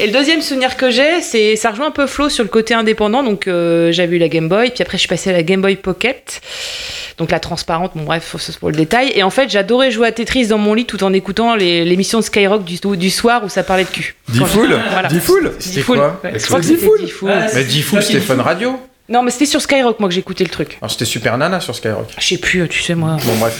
Et 0.00 0.06
le 0.06 0.12
deuxième 0.12 0.42
souvenir 0.42 0.76
que 0.76 0.90
j'ai, 0.90 1.20
c'est 1.22 1.54
ça 1.56 1.70
rejoint 1.70 1.86
un 1.86 1.90
peu 1.92 2.06
Flo 2.06 2.28
sur 2.28 2.42
le 2.42 2.50
côté 2.50 2.74
indépendant. 2.74 3.22
Donc 3.22 3.46
euh, 3.46 3.92
j'avais 3.92 4.16
eu 4.16 4.18
la 4.18 4.28
Game 4.28 4.48
Boy, 4.48 4.70
puis 4.70 4.82
après 4.82 4.96
je 4.96 5.00
suis 5.02 5.08
passée 5.08 5.30
à 5.30 5.32
la 5.32 5.42
Game 5.44 5.60
Boy 5.62 5.76
Pocket. 5.76 6.40
Donc 7.18 7.30
la 7.30 7.40
transparente, 7.40 7.92
bon 7.94 8.02
bref, 8.04 8.24
faut- 8.24 8.38
c'est 8.38 8.58
pour 8.58 8.68
le 8.70 8.76
détail. 8.76 9.10
Et 9.14 9.22
en 9.22 9.30
fait, 9.36 9.48
j'adorais 9.48 9.90
jouer 9.92 10.08
à 10.08 10.12
Tetris 10.12 10.48
dans 10.48 10.58
mon 10.58 10.74
lit 10.74 10.84
tout 10.86 11.04
en 11.04 11.12
écoutant 11.12 11.54
l'émission 11.54 12.18
de 12.18 12.24
Skyrock 12.24 12.64
du, 12.64 12.78
du 12.96 13.10
soir 13.10 13.42
où 13.44 13.48
ça 13.48 13.62
parlait 13.62 13.84
de 13.84 13.88
cul. 13.90 14.16
J'étais- 14.32 14.44
voilà. 14.90 15.08
Diffoul 15.08 15.52
C'était 15.60 15.82
quoi 15.82 16.20
Ouais, 16.24 16.32
Je 16.38 16.44
crois 16.46 16.58
que 16.58 16.64
c'était 16.66 16.78
Diffoul 16.80 17.00
Diffoul. 17.04 17.30
Mais 17.54 17.64
Diffoul, 17.64 18.02
c'était 18.02 18.20
Fun 18.20 18.42
Radio. 18.42 18.78
Non, 19.08 19.22
mais 19.22 19.30
c'était 19.30 19.46
sur 19.46 19.60
Skyrock 19.62 20.00
moi 20.00 20.08
que 20.08 20.14
j'écoutais 20.16 20.42
le 20.42 20.50
truc. 20.50 20.78
Alors 20.82 20.90
c'était 20.90 21.04
Super 21.04 21.38
Nana 21.38 21.60
sur 21.60 21.76
Skyrock. 21.76 22.08
Je 22.18 22.26
sais 22.26 22.38
plus, 22.38 22.66
tu 22.68 22.82
sais 22.82 22.96
moi. 22.96 23.16
Bon, 23.24 23.36
bref. 23.38 23.56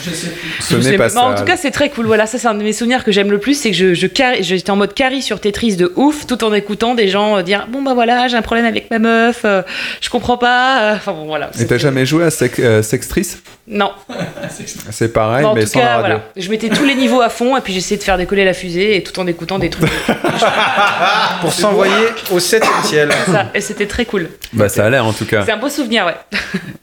Ce 0.61 0.75
Je 0.75 0.81
sais 0.81 0.91
n'est 0.91 0.99
pas 0.99 1.09
ça. 1.09 1.21
Non, 1.21 1.27
en 1.27 1.35
tout 1.37 1.45
cas, 1.45 1.57
c'est 1.57 1.71
très 1.71 1.89
cool. 1.89 2.07
Voilà, 2.07 2.27
ça, 2.27 2.37
c'est 2.37 2.49
un 2.49 2.55
de 2.55 2.65
mes 2.65 2.73
souvenirs 2.73 3.05
que 3.05 3.13
j'aime 3.13 3.31
le 3.31 3.39
plus. 3.39 3.55
C'est 3.55 3.71
que 3.71 3.77
je, 3.77 3.95
j'étais 3.95 4.71
en 4.71 4.77
mode 4.77 4.93
carry 4.93 5.23
sur 5.23 5.41
Tetris 5.41 5.77
de 5.77 5.93
ouf, 5.95 6.27
tout 6.27 6.43
en 6.43 6.53
écoutant 6.53 6.97
des 6.97 7.07
gens 7.07 7.37
euh, 7.39 7.43
dire 7.43 7.69
Bon, 7.71 7.81
bah 7.81 7.95
voilà, 7.95 8.27
j'ai 8.27 8.37
un 8.37 8.43
problème 8.43 8.67
avec 8.67 8.91
ma 8.91 8.99
meuf, 8.99 9.43
euh, 9.45 9.63
je 10.01 10.11
comprends 10.11 10.37
pas. 10.37 10.81
euh, 10.81 10.95
Enfin, 10.97 11.13
bon, 11.13 11.27
voilà. 11.27 11.53
Et 11.61 11.65
t'as 11.67 11.79
jamais 11.79 12.07
joué 12.07 12.25
à 12.25 12.31
Sex- 12.31 12.59
euh, 12.59 12.83
Sextris? 12.83 13.37
Non. 13.69 13.91
C'est 14.91 15.13
pareil, 15.13 15.43
Bon, 15.43 15.51
en 15.51 15.55
mais 15.55 15.63
tout 15.65 15.71
sans 15.71 15.79
la 15.81 15.85
cas, 15.85 15.91
radio. 15.97 16.07
voilà. 16.17 16.25
Je 16.37 16.51
mettais 16.51 16.69
tous 16.69 16.85
les 16.85 16.95
niveaux 16.95 17.21
à 17.21 17.29
fond 17.29 17.57
et 17.57 17.61
puis 17.61 17.73
j'essayais 17.73 17.99
de 17.99 18.03
faire 18.05 18.17
décoller 18.17 18.45
la 18.45 18.55
fusée 18.55 18.97
et 18.97 19.03
tout 19.03 19.19
en 19.19 19.27
écoutant 19.27 19.59
des 19.59 19.71
trucs. 19.71 19.91
Pour 21.41 21.53
s'envoyer 21.53 21.93
au 22.33 22.39
7 22.39 22.65
ciel. 22.85 23.11
ça, 23.27 23.47
et 23.55 23.61
c'était 23.61 23.87
très 23.87 24.05
cool. 24.05 24.29
Bah 24.53 24.69
ça 24.69 24.85
a 24.87 24.91
l'air 24.91 25.05
en 25.05 25.13
tout 25.13 25.27
cas. 25.27 25.43
C'est 25.45 25.53
un 25.53 25.57
beau 25.59 25.69
souvenir, 25.69 26.07
ouais. 26.07 26.15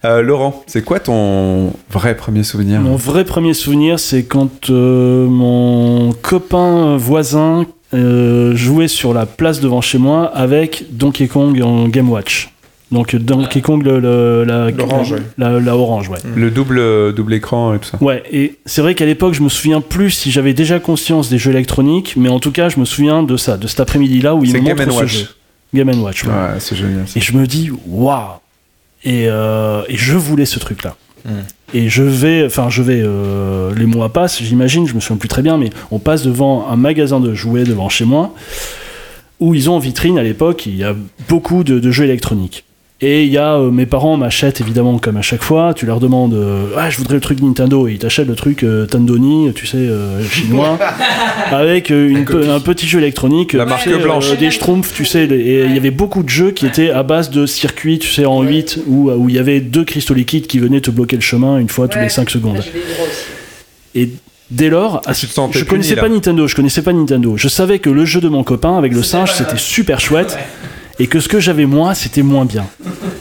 Euh, 0.06 0.22
Laurent, 0.22 0.64
c'est 0.68 0.84
quoi 0.84 1.00
ton 1.00 1.74
vrai 1.90 2.16
premier 2.16 2.44
souvenir? 2.44 2.80
Mon 2.82 2.96
vrai 2.98 3.24
premier 3.24 3.54
souvenir, 3.54 4.00
c'est 4.00 4.24
quand 4.26 4.70
euh, 4.70 5.26
mon 5.28 6.12
copain 6.22 6.98
voisin 6.98 7.66
euh, 7.94 8.56
jouait 8.56 8.88
sur 8.90 9.14
la 9.14 9.26
place 9.26 9.60
devant 9.62 9.82
chez 9.82 9.98
moi 9.98 10.32
avec 10.36 10.86
Donkey 10.92 11.28
Kong 11.28 11.62
en 11.62 11.88
Game 11.88 12.10
Watch. 12.12 12.50
Donc 12.94 13.16
Donkey 13.16 13.62
Kong, 13.62 13.84
le, 13.84 14.00
le- 14.00 14.44
la, 14.46 14.70
L'orange, 14.72 15.12
ouais. 15.14 15.20
la, 15.38 15.60
la 15.60 15.76
orange, 15.76 16.10
ouais. 16.10 16.20
Le 16.36 16.52
double, 16.52 17.14
double 17.14 17.34
écran 17.34 17.74
et 17.74 17.80
tout 17.80 17.90
ça. 17.90 17.98
Ouais, 18.02 18.22
et 18.32 18.60
c'est 18.66 18.82
vrai 18.82 18.94
qu'à 18.96 19.06
l'époque, 19.06 19.34
je 19.34 19.42
me 19.42 19.50
souviens 19.50 19.82
plus 19.82 20.12
si 20.12 20.30
j'avais 20.32 20.54
déjà 20.54 20.80
conscience 20.80 21.30
des 21.30 21.38
jeux 21.40 21.52
électroniques, 21.52 22.14
mais 22.16 22.30
en 22.30 22.40
tout 22.40 22.52
cas, 22.52 22.70
je 22.70 22.80
me 22.80 22.86
souviens 22.86 23.24
de 23.24 23.36
ça, 23.36 23.58
de 23.58 23.68
cet 23.68 23.80
après-midi-là 23.80 24.36
où 24.36 24.44
il 24.44 24.54
Game 24.54 24.64
montre 24.64 24.88
and 24.88 24.92
ce 24.92 24.96
Watch. 24.98 25.18
jeu. 25.18 25.28
Game 25.74 25.90
Watch, 26.02 26.24
ouais. 26.24 26.30
Ouais, 26.30 26.60
c'est 26.60 26.76
génial. 26.76 27.08
ça. 27.08 27.18
Et 27.18 27.22
je 27.22 27.34
me 27.36 27.48
dis, 27.48 27.72
waouh 27.88 28.20
et, 29.04 29.26
euh, 29.28 29.82
et 29.90 29.98
je 29.98 30.16
voulais 30.16 30.46
ce 30.46 30.60
truc-là. 30.60 30.96
Mm. 31.26 31.30
Et 31.74 31.90
je 31.90 32.04
vais, 32.04 32.46
enfin, 32.46 32.70
je 32.70 32.84
vais, 32.84 33.02
euh, 33.04 33.74
les 33.76 33.88
mois 33.88 34.14
passent, 34.14 34.42
j'imagine, 34.44 34.88
je 34.88 34.94
me 34.94 35.00
souviens 35.00 35.18
plus 35.18 35.30
très 35.30 35.42
bien, 35.42 35.58
mais 35.58 35.72
on 35.90 35.98
passe 35.98 36.22
devant 36.24 36.68
un 36.70 36.76
magasin 36.76 37.20
de 37.20 37.34
jouets 37.34 37.64
devant 37.64 37.90
chez 37.90 38.06
moi, 38.06 38.36
où 39.40 39.56
ils 39.56 39.70
ont 39.70 39.76
en 39.78 39.80
vitrine 39.80 40.20
à 40.20 40.24
l'époque, 40.24 40.68
il 40.68 40.76
y 40.78 40.84
a 40.84 40.96
beaucoup 41.28 41.64
de, 41.64 41.80
de 41.80 41.92
jeux 41.92 42.04
électroniques. 42.04 42.66
Et 43.06 43.24
il 43.26 43.32
y 43.34 43.38
a 43.38 43.56
euh, 43.56 43.70
mes 43.70 43.86
parents 43.86 44.16
m'achètent 44.16 44.62
évidemment 44.62 44.98
comme 44.98 45.18
à 45.18 45.22
chaque 45.22 45.44
fois. 45.44 45.74
Tu 45.74 45.86
leur 45.86 46.00
demandes 46.00 46.34
euh, 46.36 46.68
ah 46.78 46.90
je 46.90 46.98
voudrais 46.98 47.16
le 47.16 47.20
truc 47.20 47.42
Nintendo 47.42 47.86
et 47.88 47.92
ils 47.94 48.00
t'achètent 48.00 48.28
le 48.30 48.36
truc 48.36 48.64
euh, 48.64 48.86
Tandoni, 48.86 49.52
tu 49.54 49.68
sais 49.68 49.76
euh, 49.78 50.24
chinois, 50.24 50.80
avec 51.52 51.92
euh, 51.92 52.08
une 52.08 52.24
pe- 52.24 52.50
un 52.50 52.62
petit 52.62 52.88
jeu 52.88 53.00
électronique, 53.00 53.52
La 53.54 53.66
marque 53.66 53.84
sais, 53.84 53.92
euh, 53.94 53.98
blanche. 53.98 54.32
des 54.38 54.52
schtroumpfs, 54.52 54.94
tu 54.94 55.04
sais. 55.04 55.26
Et 55.26 55.66
il 55.66 55.74
y 55.74 55.78
avait 55.78 55.92
beaucoup 55.92 56.24
de 56.24 56.30
jeux 56.30 56.52
qui 56.52 56.66
étaient 56.66 56.92
à 56.92 57.04
base 57.04 57.30
de 57.30 57.46
circuits, 57.46 58.00
tu 58.00 58.08
sais 58.10 58.26
en 58.26 58.42
8 58.42 58.80
où 58.88 59.12
où 59.12 59.28
il 59.28 59.36
y 59.36 59.40
avait 59.40 59.60
deux 59.60 59.84
cristaux 59.84 60.14
liquides 60.14 60.48
qui 60.48 60.60
venaient 60.60 60.80
te 60.82 60.90
bloquer 60.92 61.18
le 61.18 61.22
chemin 61.22 61.58
une 61.58 61.68
fois 61.70 61.90
tous 61.90 62.00
les 62.00 62.08
5 62.10 62.30
secondes. 62.30 62.64
Et 63.96 64.10
dès 64.50 64.70
lors, 64.70 65.02
à- 65.06 65.14
tu 65.14 65.28
te 65.28 65.34
sentais 65.34 65.60
je 65.60 65.66
puni, 65.66 65.70
connaissais 65.70 65.96
là. 65.96 66.04
pas 66.04 66.10
Nintendo, 66.10 66.48
je 66.48 66.56
connaissais 66.56 66.82
pas 66.82 66.94
Nintendo. 66.94 67.36
Je 67.38 67.48
savais 67.48 67.80
que 67.80 67.90
le 67.90 68.06
jeu 68.06 68.22
de 68.22 68.30
mon 68.30 68.44
copain 68.44 68.78
avec 68.78 68.94
le 68.94 69.04
singe, 69.04 69.34
c'était 69.34 69.58
super 69.58 70.00
chouette. 70.00 70.38
Et 71.00 71.08
que 71.08 71.20
ce 71.20 71.28
que 71.28 71.40
j'avais 71.40 71.66
moi, 71.66 71.96
c'était 71.96 72.22
moins 72.22 72.46
bien. 72.46 72.66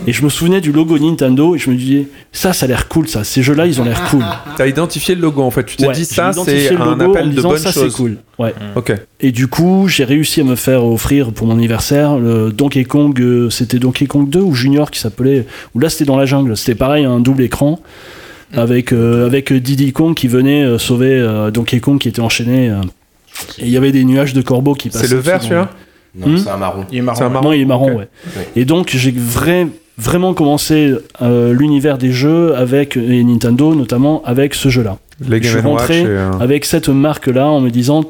Et 0.07 0.13
je 0.13 0.23
me 0.25 0.29
souvenais 0.29 0.61
du 0.61 0.73
logo 0.73 0.99
Nintendo 0.99 1.55
et 1.55 1.59
je 1.59 1.71
me 1.71 1.77
disais, 1.77 2.07
ça, 2.33 2.53
ça 2.53 2.67
a 2.67 2.69
l'air 2.69 2.87
cool, 2.89 3.09
ça. 3.09 3.25
Ces 3.25 3.43
jeux-là, 3.43 3.67
ils 3.67 3.81
ont 3.81 3.85
l'air 3.85 4.03
cool. 4.11 4.23
T'as 4.59 4.67
identifié 4.67 5.15
le 5.15 5.23
logo 5.23 5.43
en 5.43 5.51
fait. 5.51 5.65
Tu 5.65 5.77
t'es 5.77 5.87
Ouais, 5.87 5.95
dit 5.95 6.05
ça, 6.05 6.33
c'est 6.45 6.69
un 6.75 6.85
logo 6.85 6.91
en 6.91 7.11
appel 7.13 7.25
me 7.27 7.31
de 7.31 7.37
disant, 7.37 7.49
bonne 7.51 7.59
ça, 7.59 7.73
chose. 7.73 7.85
c'est 7.91 7.97
cool. 7.97 8.17
Ouais. 8.39 8.53
Ok. 8.77 8.93
Et 9.21 9.33
du 9.33 9.47
coup, 9.49 9.87
j'ai 9.89 10.05
réussi 10.05 10.43
à 10.43 10.45
me 10.45 10.55
faire 10.57 10.85
offrir 10.85 11.33
pour 11.33 11.47
mon 11.47 11.55
anniversaire 11.55 12.19
le 12.19 12.53
Donkey 12.53 12.85
Kong, 12.85 13.19
euh, 13.21 13.49
c'était 13.49 13.79
Donkey 13.79 14.07
Kong 14.07 14.29
2 14.29 14.41
ou 14.41 14.55
Junior 14.55 14.91
qui 14.91 15.01
s'appelait, 15.01 15.47
ou 15.75 15.79
là 15.79 15.89
c'était 15.89 16.05
dans 16.05 16.17
la 16.17 16.27
jungle, 16.27 16.57
c'était 16.59 16.75
pareil, 16.75 17.05
un 17.07 17.21
double 17.21 17.43
écran 17.45 17.81
avec, 18.55 18.93
euh, 18.93 19.25
avec 19.27 19.51
Diddy 19.53 19.93
Kong 19.93 20.15
qui 20.15 20.29
venait 20.29 20.63
euh, 20.63 20.79
sauver 20.79 21.13
euh, 21.13 21.51
Donkey 21.51 21.81
Kong 21.81 21.99
qui 21.99 22.09
était 22.09 22.21
enchaîné. 22.21 22.69
euh, 22.69 22.81
et 23.59 23.63
il 23.65 23.71
y 23.71 23.79
avait 23.79 23.93
des 23.93 24.05
nuages 24.05 24.35
de 24.35 24.43
corbeaux 24.43 24.75
qui 24.75 24.91
passaient. 24.91 25.07
C'est 25.07 25.15
le 25.15 25.21
vert 25.21 25.41
celui-là? 25.43 25.71
Non, 26.15 26.27
Hmm 26.29 26.37
c'est 26.39 26.51
un 26.51 26.57
marron. 26.59 26.85
Il 26.93 26.99
est. 26.99 27.15
C'est 27.15 27.23
un 27.25 27.29
marron. 27.31 27.45
Non, 27.49 27.53
il 27.53 27.63
est 27.63 27.65
marron, 27.67 27.95
ouais. 27.97 28.09
Et 28.57 28.65
donc 28.65 28.91
j'ai 28.95 29.13
vrai- 29.13 29.67
vraiment 29.99 30.35
commencé 30.35 30.95
euh, 31.23 31.53
l'univers 31.53 31.99
des 31.99 32.13
jeux 32.13 32.55
avec 32.57 32.97
et 32.97 33.23
Nintendo 33.25 33.75
notamment 33.75 34.23
avec 34.25 34.55
ce 34.55 34.69
jeu-là. 34.69 34.99
Les 35.27 35.43
Je 35.43 35.49
suis 35.51 35.61
rentré 35.61 36.01
et, 36.03 36.07
euh, 36.07 36.31
Avec 36.41 36.65
cette 36.65 36.89
marque-là 36.89 37.47
en 37.49 37.61
me 37.61 37.71
disant 37.71 38.05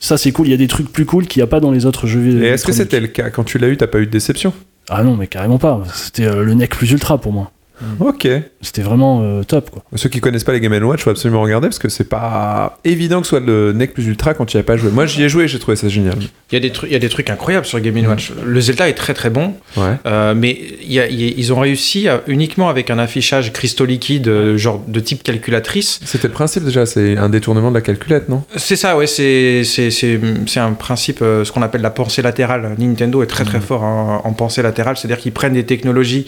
ça 0.00 0.16
c'est 0.16 0.30
cool, 0.32 0.46
il 0.46 0.50
y 0.50 0.54
a 0.54 0.56
des 0.56 0.68
trucs 0.68 0.90
plus 0.92 1.04
cool 1.06 1.26
qu'il 1.26 1.40
n'y 1.40 1.44
a 1.44 1.48
pas 1.48 1.60
dans 1.60 1.70
les 1.72 1.86
autres 1.86 2.06
jeux 2.06 2.20
vidéo. 2.20 2.42
Et 2.42 2.46
est-ce 2.46 2.64
que 2.64 2.72
c'était 2.72 3.00
le 3.00 3.08
cas 3.08 3.30
Quand 3.30 3.44
tu 3.44 3.58
l'as 3.58 3.68
eu, 3.68 3.76
t'as 3.76 3.86
pas 3.88 3.98
eu 3.98 4.06
de 4.06 4.10
déception 4.10 4.52
Ah 4.88 5.02
non, 5.02 5.16
mais 5.16 5.26
carrément 5.26 5.58
pas. 5.58 5.82
C'était 5.92 6.26
euh, 6.26 6.42
le 6.44 6.54
nec 6.54 6.70
plus 6.70 6.90
ultra 6.92 7.18
pour 7.18 7.32
moi. 7.32 7.50
Ok. 8.00 8.26
C'était 8.60 8.82
vraiment 8.82 9.20
euh, 9.22 9.44
top, 9.44 9.70
quoi. 9.70 9.82
Ceux 9.94 10.08
qui 10.08 10.20
connaissent 10.20 10.42
pas 10.44 10.52
les 10.52 10.60
Game 10.60 10.72
Watch, 10.82 11.02
faut 11.04 11.10
absolument 11.10 11.40
regarder 11.42 11.68
parce 11.68 11.78
que 11.78 11.88
c'est 11.88 12.08
pas 12.08 12.78
évident 12.84 13.20
que 13.20 13.26
ce 13.26 13.30
soit 13.30 13.40
le 13.40 13.72
NEC 13.72 13.94
plus 13.94 14.06
ultra 14.06 14.34
quand 14.34 14.46
tu 14.46 14.56
y 14.56 14.60
as 14.60 14.64
pas 14.64 14.76
joué. 14.76 14.90
Moi, 14.90 15.06
j'y 15.06 15.22
ai 15.22 15.28
joué, 15.28 15.46
j'ai 15.46 15.58
trouvé 15.60 15.76
ça 15.76 15.88
génial. 15.88 16.16
Il 16.50 16.54
y, 16.54 16.56
a 16.56 16.60
des 16.60 16.72
trucs, 16.72 16.90
il 16.90 16.92
y 16.92 16.96
a 16.96 16.98
des 16.98 17.08
trucs 17.08 17.30
incroyables 17.30 17.66
sur 17.66 17.78
Game 17.80 17.96
Watch. 18.06 18.32
Le 18.44 18.60
Zelda 18.60 18.88
est 18.88 18.94
très 18.94 19.14
très 19.14 19.30
bon, 19.30 19.54
Ouais. 19.76 19.94
euh, 20.06 20.34
mais 20.36 20.58
il 20.82 20.92
y 20.92 20.98
a- 20.98 21.08
il 21.08 21.20
y 21.20 21.28
a- 21.28 21.34
ils 21.36 21.52
ont 21.52 21.60
réussi 21.60 22.08
à- 22.08 22.22
uniquement 22.26 22.68
avec 22.68 22.90
un 22.90 22.98
affichage 22.98 23.52
cristaux 23.52 23.84
liquides, 23.84 24.26
euh, 24.28 24.56
genre 24.56 24.82
de 24.88 24.98
type 25.00 25.22
calculatrice. 25.22 26.00
C'était 26.04 26.26
le 26.28 26.34
principe 26.34 26.64
déjà, 26.64 26.84
c'est 26.84 27.16
un 27.16 27.28
détournement 27.28 27.70
de 27.70 27.76
la 27.76 27.80
calculette, 27.80 28.28
non? 28.28 28.42
C'est 28.56 28.76
ça, 28.76 28.96
ouais, 28.96 29.06
c'est 29.06 29.62
c'est- 29.64 29.90
c'est- 29.92 30.18
c'est 30.46 30.60
un 30.60 30.72
principe, 30.72 31.20
euh, 31.22 31.44
ce 31.44 31.52
qu'on 31.52 31.62
appelle 31.62 31.82
la 31.82 31.90
pensée 31.90 32.22
latérale. 32.22 32.74
Nintendo 32.78 33.22
est 33.22 33.26
très 33.26 33.44
très 33.44 33.60
fort 33.60 33.82
en, 33.84 34.22
en 34.24 34.32
pensée 34.32 34.62
latérale, 34.62 34.96
c'est-à-dire 34.96 35.18
qu'ils 35.18 35.32
prennent 35.32 35.52
des 35.54 35.64
technologies 35.64 36.26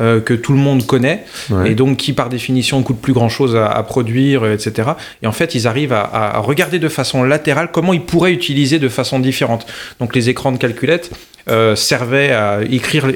euh, 0.00 0.20
que 0.20 0.34
tout 0.34 0.52
le 0.52 0.58
monde 0.58 0.84
connaît 0.86 1.24
Ouais. 1.50 1.67
Et 1.68 1.74
donc 1.74 1.96
qui 1.96 2.12
par 2.12 2.28
définition 2.28 2.82
coûtent 2.82 3.00
plus 3.00 3.12
grand-chose 3.12 3.54
à, 3.56 3.66
à 3.66 3.82
produire, 3.82 4.44
euh, 4.44 4.54
etc. 4.54 4.90
Et 5.22 5.26
en 5.26 5.32
fait, 5.32 5.54
ils 5.54 5.66
arrivent 5.66 5.92
à 5.92 6.38
regarder 6.38 6.78
de 6.78 6.88
façon 6.88 7.22
latérale 7.22 7.70
comment 7.72 7.92
ils 7.92 8.02
pourraient 8.02 8.32
utiliser 8.32 8.78
de 8.78 8.88
façon 8.88 9.18
différente. 9.18 9.66
Donc 10.00 10.14
les 10.14 10.28
écrans 10.28 10.52
de 10.52 10.58
calculette 10.58 11.10
euh, 11.48 11.76
servaient 11.76 12.32
à 12.32 12.60
écrire. 12.70 13.06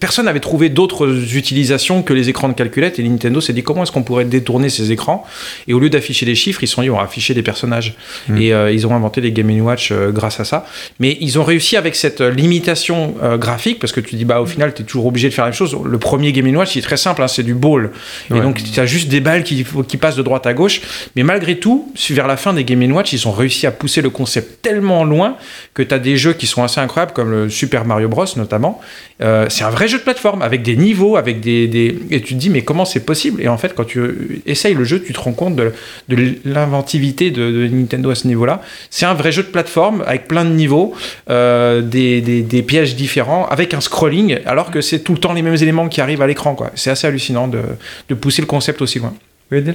Personne 0.00 0.26
n'avait 0.26 0.40
trouvé 0.40 0.68
d'autres 0.68 1.34
utilisations 1.36 2.02
que 2.02 2.12
les 2.12 2.28
écrans 2.28 2.48
de 2.48 2.54
calculette 2.54 2.98
et 2.98 3.02
Nintendo 3.02 3.40
s'est 3.40 3.52
dit 3.52 3.62
comment 3.62 3.82
est-ce 3.82 3.92
qu'on 3.92 4.02
pourrait 4.02 4.24
détourner 4.24 4.68
ces 4.68 4.92
écrans? 4.92 5.26
Et 5.68 5.74
au 5.74 5.78
lieu 5.78 5.90
d'afficher 5.90 6.26
des 6.26 6.34
chiffres, 6.34 6.62
ils 6.62 6.68
sont 6.68 6.82
dit 6.82 6.90
on 6.90 6.96
va 6.96 7.02
afficher 7.02 7.34
des 7.34 7.42
personnages 7.42 7.94
et 8.36 8.54
euh, 8.54 8.70
ils 8.70 8.86
ont 8.86 8.94
inventé 8.94 9.20
les 9.20 9.32
Game 9.32 9.50
Watch 9.60 9.90
euh, 9.90 10.10
grâce 10.12 10.40
à 10.40 10.44
ça. 10.44 10.66
Mais 11.00 11.16
ils 11.20 11.38
ont 11.38 11.44
réussi 11.44 11.76
avec 11.76 11.94
cette 11.94 12.20
limitation 12.20 13.14
graphique 13.38 13.78
parce 13.78 13.92
que 13.92 14.00
tu 14.00 14.16
dis 14.16 14.24
bah 14.24 14.40
au 14.40 14.46
final 14.46 14.74
tu 14.74 14.82
es 14.82 14.84
toujours 14.84 15.06
obligé 15.06 15.28
de 15.28 15.34
faire 15.34 15.44
la 15.44 15.50
même 15.50 15.56
chose. 15.56 15.76
Le 15.84 15.98
premier 15.98 16.32
Game 16.32 16.54
Watch 16.54 16.76
il 16.76 16.80
est 16.80 16.82
très 16.82 16.96
simple, 16.96 17.22
hein, 17.22 17.28
c'est 17.28 17.42
du 17.42 17.54
ball 17.54 17.90
et 18.34 18.40
donc 18.40 18.62
tu 18.62 18.78
as 18.78 18.86
juste 18.86 19.08
des 19.08 19.20
balles 19.20 19.42
qui, 19.42 19.64
qui 19.88 19.96
passent 19.96 20.16
de 20.16 20.22
droite 20.22 20.46
à 20.46 20.54
gauche. 20.54 20.80
Mais 21.16 21.22
malgré 21.22 21.58
tout, 21.58 21.92
vers 22.10 22.26
la 22.26 22.36
fin 22.36 22.52
des 22.52 22.64
Game 22.64 22.82
Watch, 22.92 23.12
ils 23.12 23.26
ont 23.26 23.32
réussi 23.32 23.66
à 23.66 23.70
pousser 23.70 24.02
le 24.02 24.10
concept 24.10 24.62
tellement 24.62 25.04
loin 25.04 25.36
que 25.74 25.82
tu 25.82 25.94
as 25.94 25.98
des 25.98 26.16
jeux 26.16 26.34
qui 26.34 26.46
sont 26.46 26.62
assez 26.62 26.80
incroyables 26.80 27.12
comme 27.12 27.30
le 27.30 27.50
Super 27.50 27.71
Mario 27.84 28.08
Bros 28.08 28.24
notamment. 28.36 28.80
Euh, 29.22 29.46
c'est 29.48 29.64
un 29.64 29.70
vrai 29.70 29.88
jeu 29.88 29.98
de 29.98 30.02
plateforme 30.02 30.42
avec 30.42 30.62
des 30.62 30.76
niveaux, 30.76 31.16
avec 31.16 31.40
des, 31.40 31.66
des- 31.68 31.98
et 32.10 32.20
tu 32.20 32.34
te 32.34 32.38
dis 32.38 32.50
mais 32.50 32.62
comment 32.62 32.84
c'est 32.84 33.04
possible? 33.04 33.40
Et 33.42 33.48
en 33.48 33.56
fait 33.58 33.74
quand 33.74 33.84
tu 33.84 34.42
essayes 34.46 34.74
le 34.74 34.84
jeu, 34.84 35.02
tu 35.02 35.12
te 35.12 35.20
rends 35.20 35.32
compte 35.32 35.56
de, 35.56 35.72
de 36.08 36.34
l'inventivité 36.44 37.30
de, 37.30 37.50
de 37.50 37.68
Nintendo 37.68 38.10
à 38.10 38.14
ce 38.14 38.26
niveau-là. 38.28 38.60
C'est 38.90 39.06
un 39.06 39.14
vrai 39.14 39.32
jeu 39.32 39.42
de 39.42 39.48
plateforme 39.48 40.02
avec 40.06 40.28
plein 40.28 40.44
de 40.44 40.50
niveaux, 40.50 40.94
euh, 41.30 41.80
des, 41.82 42.20
des- 42.20 42.42
des 42.42 42.62
pièges 42.62 42.94
différents, 42.96 43.46
avec 43.48 43.74
un 43.74 43.80
scrolling, 43.80 44.38
alors 44.46 44.70
que 44.70 44.80
c'est 44.80 45.00
tout 45.00 45.12
le 45.12 45.18
temps 45.18 45.32
les 45.32 45.42
mêmes 45.42 45.54
éléments 45.60 45.88
qui 45.88 46.00
arrivent 46.00 46.22
à 46.22 46.26
l'écran. 46.26 46.54
quoi. 46.54 46.70
C'est 46.74 46.90
assez 46.90 47.06
hallucinant 47.06 47.48
de, 47.48 47.60
de 48.08 48.14
pousser 48.14 48.42
le 48.42 48.46
concept 48.46 48.82
aussi 48.82 48.98
loin. 48.98 49.14
Oui, 49.50 49.58
Adil 49.58 49.74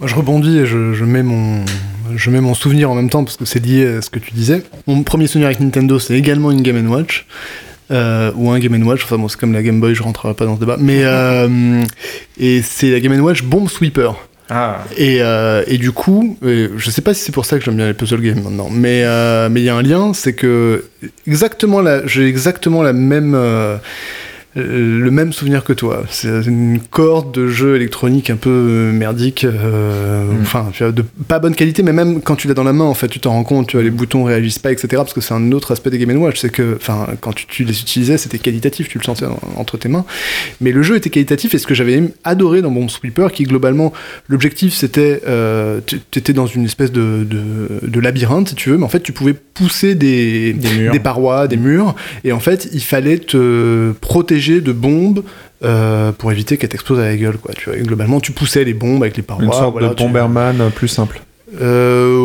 Moi, 0.00 0.08
je 0.08 0.14
rebondis 0.14 0.58
et 0.58 0.66
je, 0.66 0.92
je 0.94 1.04
mets 1.04 1.22
mon, 1.22 1.64
je 2.16 2.30
mets 2.30 2.40
mon 2.40 2.54
souvenir 2.54 2.90
en 2.90 2.94
même 2.94 3.10
temps 3.10 3.24
parce 3.24 3.36
que 3.36 3.44
c'est 3.44 3.64
lié 3.64 3.86
à 3.98 4.02
ce 4.02 4.10
que 4.10 4.18
tu 4.18 4.32
disais. 4.32 4.62
Mon 4.86 5.02
premier 5.02 5.26
souvenir 5.26 5.46
avec 5.46 5.60
Nintendo, 5.60 5.98
c'est 5.98 6.14
également 6.18 6.50
une 6.50 6.62
Game 6.62 6.90
Watch. 6.90 7.26
euh, 7.90 8.32
ou 8.36 8.50
un 8.50 8.58
Game 8.58 8.86
Watch, 8.86 9.04
enfin 9.04 9.18
bon, 9.18 9.28
c'est 9.28 9.38
comme 9.38 9.52
la 9.52 9.62
Game 9.62 9.80
Boy, 9.80 9.94
je 9.94 10.02
rentrerai 10.02 10.34
pas 10.34 10.46
dans 10.46 10.54
ce 10.56 10.60
débat. 10.60 10.76
Mais, 10.80 11.00
euh, 11.04 11.82
et 12.38 12.62
c'est 12.62 12.90
la 12.90 13.00
Game 13.00 13.18
Watch 13.20 13.42
Bomb 13.42 13.68
Sweeper. 13.68 14.14
Ah, 14.50 14.84
Et, 14.98 15.22
euh, 15.22 15.62
et 15.66 15.78
du 15.78 15.90
coup, 15.92 16.36
euh, 16.44 16.68
je 16.76 16.90
sais 16.90 17.00
pas 17.00 17.14
si 17.14 17.24
c'est 17.24 17.32
pour 17.32 17.46
ça 17.46 17.58
que 17.58 17.64
j'aime 17.64 17.76
bien 17.76 17.86
les 17.86 17.94
puzzle 17.94 18.20
games 18.20 18.42
maintenant, 18.42 18.68
mais 18.70 19.02
mais 19.48 19.60
il 19.62 19.64
y 19.64 19.70
a 19.70 19.74
un 19.76 19.82
lien, 19.82 20.12
c'est 20.12 20.34
que 20.34 20.84
exactement 21.26 21.82
j'ai 22.06 22.26
exactement 22.28 22.82
la 22.82 22.92
même 22.92 23.34
le 24.56 25.10
même 25.10 25.32
souvenir 25.32 25.64
que 25.64 25.72
toi. 25.72 26.04
C'est 26.10 26.28
une 26.46 26.78
corde 26.78 27.32
de 27.32 27.48
jeu 27.48 27.76
électronique 27.76 28.30
un 28.30 28.36
peu 28.36 28.50
euh, 28.50 28.92
merdique, 28.92 29.44
euh, 29.44 30.24
enfin 30.42 30.68
tu 30.72 30.82
vois, 30.84 30.92
de 30.92 31.02
pas 31.02 31.38
bonne 31.40 31.54
qualité, 31.54 31.82
mais 31.82 31.92
même 31.92 32.20
quand 32.20 32.36
tu 32.36 32.46
l'as 32.46 32.54
dans 32.54 32.62
la 32.64 32.72
main, 32.72 32.84
en 32.84 32.94
fait, 32.94 33.08
tu 33.08 33.18
t'en 33.18 33.32
rends 33.32 33.44
compte, 33.44 33.66
tu 33.68 33.76
vois, 33.76 33.82
les 33.82 33.90
boutons 33.90 34.24
réagissent 34.24 34.58
pas, 34.60 34.70
etc. 34.72 34.88
Parce 34.96 35.12
que 35.12 35.20
c'est 35.20 35.34
un 35.34 35.50
autre 35.52 35.72
aspect 35.72 35.90
des 35.90 35.98
Game 35.98 36.16
Watch, 36.20 36.38
c'est 36.40 36.50
que, 36.50 36.76
enfin, 36.76 37.06
quand 37.20 37.32
tu, 37.32 37.46
tu 37.46 37.64
les 37.64 37.80
utilisais, 37.80 38.16
c'était 38.18 38.38
qualitatif, 38.38 38.88
tu 38.88 38.98
le 38.98 39.04
sentais 39.04 39.26
en- 39.26 39.40
entre 39.56 39.76
tes 39.76 39.88
mains. 39.88 40.04
Mais 40.60 40.70
le 40.70 40.82
jeu 40.82 40.96
était 40.96 41.10
qualitatif 41.10 41.54
et 41.54 41.58
ce 41.58 41.66
que 41.66 41.74
j'avais 41.74 42.02
adoré 42.22 42.62
dans 42.62 42.70
Bomb 42.70 42.88
Sweeper, 42.88 43.32
qui 43.32 43.44
globalement, 43.44 43.92
l'objectif 44.28 44.74
c'était, 44.74 45.20
euh, 45.26 45.80
tu 45.86 45.98
étais 46.16 46.32
dans 46.32 46.46
une 46.46 46.64
espèce 46.64 46.92
de, 46.92 47.24
de, 47.28 47.86
de 47.88 48.00
labyrinthe, 48.00 48.50
si 48.50 48.54
tu 48.54 48.70
veux, 48.70 48.76
mais 48.78 48.84
en 48.84 48.88
fait 48.88 49.00
tu 49.02 49.12
pouvais 49.12 49.34
pousser 49.34 49.94
des, 49.94 50.52
Des 50.52 50.68
murs. 50.78 50.92
des 50.92 51.00
parois, 51.00 51.48
des 51.48 51.56
murs, 51.56 51.94
et 52.24 52.32
en 52.32 52.40
fait 52.40 52.68
il 52.72 52.82
fallait 52.82 53.18
te 53.18 53.92
protéger 54.00 54.43
de 54.60 54.72
bombes. 54.72 55.22
euh, 55.64 56.12
pour 56.12 56.30
éviter 56.30 56.58
qu'elles 56.58 56.68
t'explosent 56.68 56.98
à 57.00 57.06
la 57.06 57.16
gueule, 57.16 57.38
quoi. 57.38 57.52
Tu 57.56 57.70
vois, 57.70 57.78
globalement, 57.78 58.20
tu 58.20 58.32
poussais 58.32 58.64
les 58.64 58.74
bombes 58.74 59.02
avec 59.02 59.16
les 59.16 59.22
parois. 59.22 59.44
Une 59.44 59.52
sorte 59.52 59.72
voilà, 59.72 59.88
de 59.88 59.94
Bomberman 59.94 60.60
euh, 60.60 60.68
plus 60.68 60.88
simple. 60.88 61.20
Euh, 61.60 62.18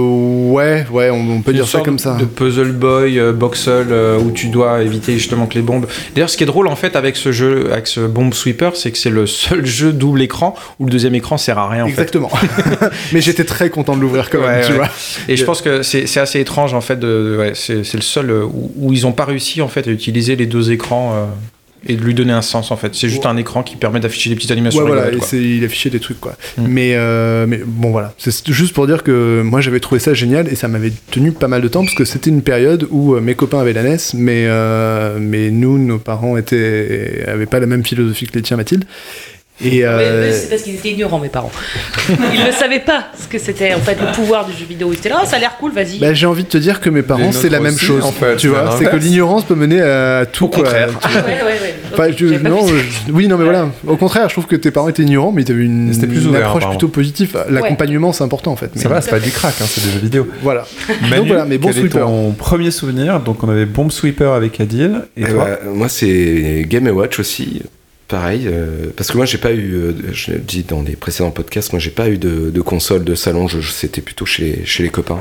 ouais, 0.52 0.86
ouais, 0.92 1.10
on, 1.10 1.18
on 1.38 1.42
peut 1.42 1.52
Une 1.52 1.58
dire 1.58 1.68
ça 1.68 1.82
comme 1.82 2.00
ça. 2.00 2.16
De 2.20 2.26
puzzle 2.26 2.72
boy, 2.72 3.20
euh, 3.20 3.32
boxel, 3.32 3.88
euh, 3.92 4.18
où 4.20 4.32
tu 4.32 4.48
dois 4.48 4.82
éviter 4.82 5.14
justement 5.14 5.46
que 5.46 5.54
les 5.56 5.62
bombes. 5.62 5.86
D'ailleurs, 6.16 6.30
ce 6.30 6.36
qui 6.38 6.44
est 6.44 6.48
drôle 6.48 6.68
en 6.68 6.76
fait 6.76 6.96
avec 6.96 7.16
ce 7.16 7.32
jeu, 7.32 7.72
avec 7.72 7.88
ce 7.88 8.02
bomb 8.02 8.34
sweeper, 8.34 8.76
c'est 8.76 8.92
que 8.92 8.98
c'est 8.98 9.10
le 9.12 9.28
seul 9.28 9.66
jeu 9.80 9.94
double 9.94 10.22
écran 10.22 10.56
où 10.80 10.86
le 10.86 10.92
deuxième 10.92 11.16
écran 11.16 11.38
sert 11.38 11.58
à 11.60 11.70
rien 11.70 11.84
en 11.84 11.88
fait. 11.88 11.92
Exactement. 11.94 12.32
Mais 13.14 13.22
j'étais 13.22 13.44
très 13.46 13.70
content 13.70 13.96
de 13.96 14.02
l'ouvrir 14.02 14.30
quand 14.30 14.40
même, 14.42 14.50
Ouais, 14.62 14.66
tu 14.66 14.72
ouais. 14.72 14.78
vois. 14.80 14.90
Et 15.28 15.38
je 15.38 15.46
pense 15.46 15.62
que 15.62 15.84
c'est 15.84 16.18
assez 16.20 16.40
étrange 16.40 16.74
en 16.74 16.82
fait. 16.82 16.98
De, 17.00 17.08
de- 17.08 17.38
ouais, 17.38 17.52
c'est 17.54 17.94
le 17.94 18.02
seul 18.02 18.32
où, 18.32 18.72
où 18.78 18.94
ils 18.94 19.04
n'ont 19.04 19.12
pas 19.12 19.26
réussi 19.26 19.62
en 19.62 19.68
fait 19.68 19.88
à 19.88 19.92
utiliser 19.92 20.36
les 20.36 20.48
deux 20.48 20.72
écrans 20.72 21.14
euh, 21.14 21.26
et 21.88 21.96
de 21.96 22.02
lui 22.02 22.14
donner 22.14 22.34
un 22.34 22.42
sens 22.42 22.72
en 22.72 22.78
fait. 22.78 22.96
C'est 22.96 23.10
juste 23.10 23.26
un 23.26 23.38
écran 23.38 23.64
qui 23.64 23.76
permet 23.76 24.00
d'afficher 24.00 24.30
des 24.30 24.36
petites 24.36 24.52
animations. 24.52 24.84
Ouais, 24.84 24.88
voilà, 24.88 25.12
et 25.12 25.38
il 25.38 25.64
affichait 25.64 25.90
des 25.90 26.00
trucs, 26.00 26.20
quoi. 26.20 26.36
Mm. 26.58 26.68
Mais, 26.68 26.96
euh, 26.96 27.46
mais 27.48 27.62
bon, 27.66 27.92
voilà. 27.92 28.14
C'est 28.18 28.52
juste 28.52 28.74
pour 28.74 28.88
dire 28.88 29.04
que 29.04 29.42
moi, 29.44 29.62
j'avais 29.62 29.80
trouvé 29.80 30.00
ça 30.00 30.14
génial 30.14 30.48
et 30.48 30.56
ça 30.56 30.68
m'avait 30.68 30.94
tenu 31.12 31.32
pas 31.32 31.48
mal 31.48 31.62
de 31.62 31.68
temps 31.68 31.84
parce 31.84 31.96
que 31.96 32.06
c'était 32.06 32.30
une 32.30 32.42
période 32.42 32.88
où 32.92 33.16
euh, 33.16 33.22
mes 33.22 33.36
copains 33.36 33.60
avaient 33.60 33.74
la 33.74 33.84
NES, 33.84 33.98
mais, 34.16 34.46
euh, 34.48 35.18
mais 35.20 35.52
nous, 35.52 35.78
nos 35.78 36.00
parents 36.00 36.38
étaient, 36.38 37.24
avaient 37.28 37.46
pas 37.46 37.60
la 37.60 37.68
même 37.68 37.86
philosophie 37.86 38.28
que 38.28 38.36
les 38.36 38.42
tiens, 38.42 38.58
Mathilde. 38.58 38.86
Et, 39.62 39.80
Mais- 39.80 39.84
euh, 39.84 40.26
mais 40.28 40.32
c'est 40.32 40.50
parce 40.50 40.62
qu'ils 40.62 40.76
étaient 40.76 40.92
ignorants, 40.92 41.20
mes 41.20 41.28
parents. 41.30 41.52
Ils 42.34 42.46
ne 42.46 42.52
savaient 42.52 42.80
pas 42.80 43.08
ce 43.22 43.28
que 43.28 43.38
c'était 43.38 43.74
en 43.74 43.80
fait 43.80 43.98
le 44.00 44.12
pouvoir 44.14 44.46
du 44.46 44.54
jeu 44.54 44.66
vidéo. 44.66 44.90
Ils 44.94 44.98
étaient 44.98 45.10
là, 45.10 45.20
Ah, 45.24 45.26
ça 45.26 45.36
a 45.36 45.40
l'air 45.40 45.58
cool, 45.60 45.72
vas-y. 45.74 46.00
bah, 46.00 46.14
j'ai 46.14 46.26
envie 46.26 46.44
de 46.44 46.48
te 46.50 46.58
dire 46.58 46.80
que 46.80 46.90
mes 46.90 47.02
parents, 47.02 47.32
c'est 47.32 47.50
la 47.50 47.60
même 47.60 47.74
aussi, 47.74 47.86
chose. 47.86 48.04
en 48.06 48.12
fait, 48.12 48.36
tu 48.38 48.42
c'est 48.42 48.48
vois, 48.48 48.76
c'est 48.78 48.86
que 48.86 48.96
l'ignorance 48.96 49.44
peut 49.44 49.56
mener 49.56 49.82
à 49.82 50.26
tout. 50.32 50.46
Au 50.46 50.48
quoi. 50.48 50.64
contraire. 50.64 50.90
Tu- 51.02 51.08
ouais, 51.08 51.24
ouais, 51.24 51.44
ouais. 51.44 51.76
Enfin, 51.94 52.08
Ok, 52.08 52.14
je- 52.18 52.28
j'avais 52.28 52.40
pas 52.44 52.50
non, 52.50 52.66
je- 52.68 53.12
oui, 53.12 53.28
non, 53.28 53.38
mais 53.38 53.44
voilà. 53.44 53.70
Au 53.86 53.98
contraire, 53.98 54.30
je 54.30 54.34
trouve 54.36 54.46
que 54.48 54.56
tes 54.56 54.72
parents 54.72 54.88
étaient 54.90 55.04
ignorants, 55.04 55.32
mais 55.32 55.42
ils 55.44 55.52
avaient 55.52 55.64
une, 55.64 55.94
C'était 55.94 56.08
plus 56.08 56.22
une 56.24 56.30
ouvert, 56.30 56.42
approche 56.48 56.58
apparemment. 56.64 56.78
plutôt 56.80 56.92
positive. 56.92 57.38
L'accompagnement, 57.50 58.14
c'est 58.14 58.24
important 58.24 58.52
en 58.52 58.56
fait. 58.56 58.72
Ça 58.78 58.88
va, 58.90 59.02
c'est 59.02 59.10
pas 59.12 59.20
du 59.20 59.32
crack, 59.32 59.56
hein, 59.62 59.66
c'est 59.68 59.84
des 59.86 59.92
jeux 59.92 60.00
vidéo. 60.00 60.28
Voilà. 60.42 60.66
Manu, 61.10 61.28
voilà, 61.28 61.46
mais 61.46 61.58
Bomb 61.58 61.72
quel 61.74 61.82
Sweeper. 61.82 62.06
ton 62.06 62.32
premier 62.32 62.72
souvenir 62.72 63.20
Donc 63.20 63.44
on 63.44 63.50
avait 63.50 63.66
Bomb 63.66 63.92
Sweeper 63.92 64.32
avec 64.34 64.60
Adil. 64.62 65.02
Et 65.18 65.24
Eh 65.28 65.32
toi 65.32 65.46
bah, 65.46 65.70
moi, 65.74 65.90
c'est 65.90 66.66
Game 66.68 66.88
Watch 66.88 67.20
aussi. 67.20 67.62
Pareil, 68.10 68.48
euh, 68.48 68.88
parce 68.98 69.12
que 69.12 69.18
moi 69.18 69.26
j'ai 69.28 69.38
pas 69.38 69.52
eu, 69.54 69.74
euh, 69.76 69.94
je 70.14 70.32
l'ai 70.32 70.40
dit 70.40 70.64
dans 70.64 70.82
les 70.82 70.96
précédents 70.96 71.30
podcasts, 71.30 71.72
moi 71.74 71.80
j'ai 71.80 71.92
pas 71.92 72.10
eu 72.10 72.18
de, 72.18 72.50
de 72.50 72.62
console 72.62 73.04
de 73.04 73.14
salon, 73.14 73.48
je, 73.48 73.62
je- 73.62 73.72
c'était 73.72 74.02
plutôt 74.02 74.26
chez, 74.26 74.64
chez 74.66 74.82
les 74.82 74.90
copains. 74.90 75.20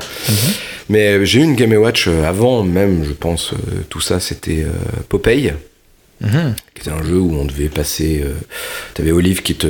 Mais 0.89 1.09
euh, 1.19 1.25
j'ai 1.27 1.41
eu 1.41 1.43
une 1.43 1.55
Game 1.55 1.75
Watch 1.75 2.09
avant 2.09 2.63
même, 2.65 3.05
je 3.05 3.13
pense, 3.13 3.53
euh, 3.53 3.57
tout 3.91 4.01
ça, 4.01 4.21
c'était 4.21 4.65
Popeye, 5.11 5.53
Mhm. 6.21 6.55
qui 6.75 6.81
était 6.83 6.91
un 6.91 7.05
jeu 7.05 7.19
où 7.19 7.35
on 7.39 7.45
devait 7.45 7.69
passer. 7.69 8.23
Euh, 8.25 8.33
T'avais 8.95 9.13
Olive 9.13 9.43
qui 9.43 9.55
te 9.55 9.67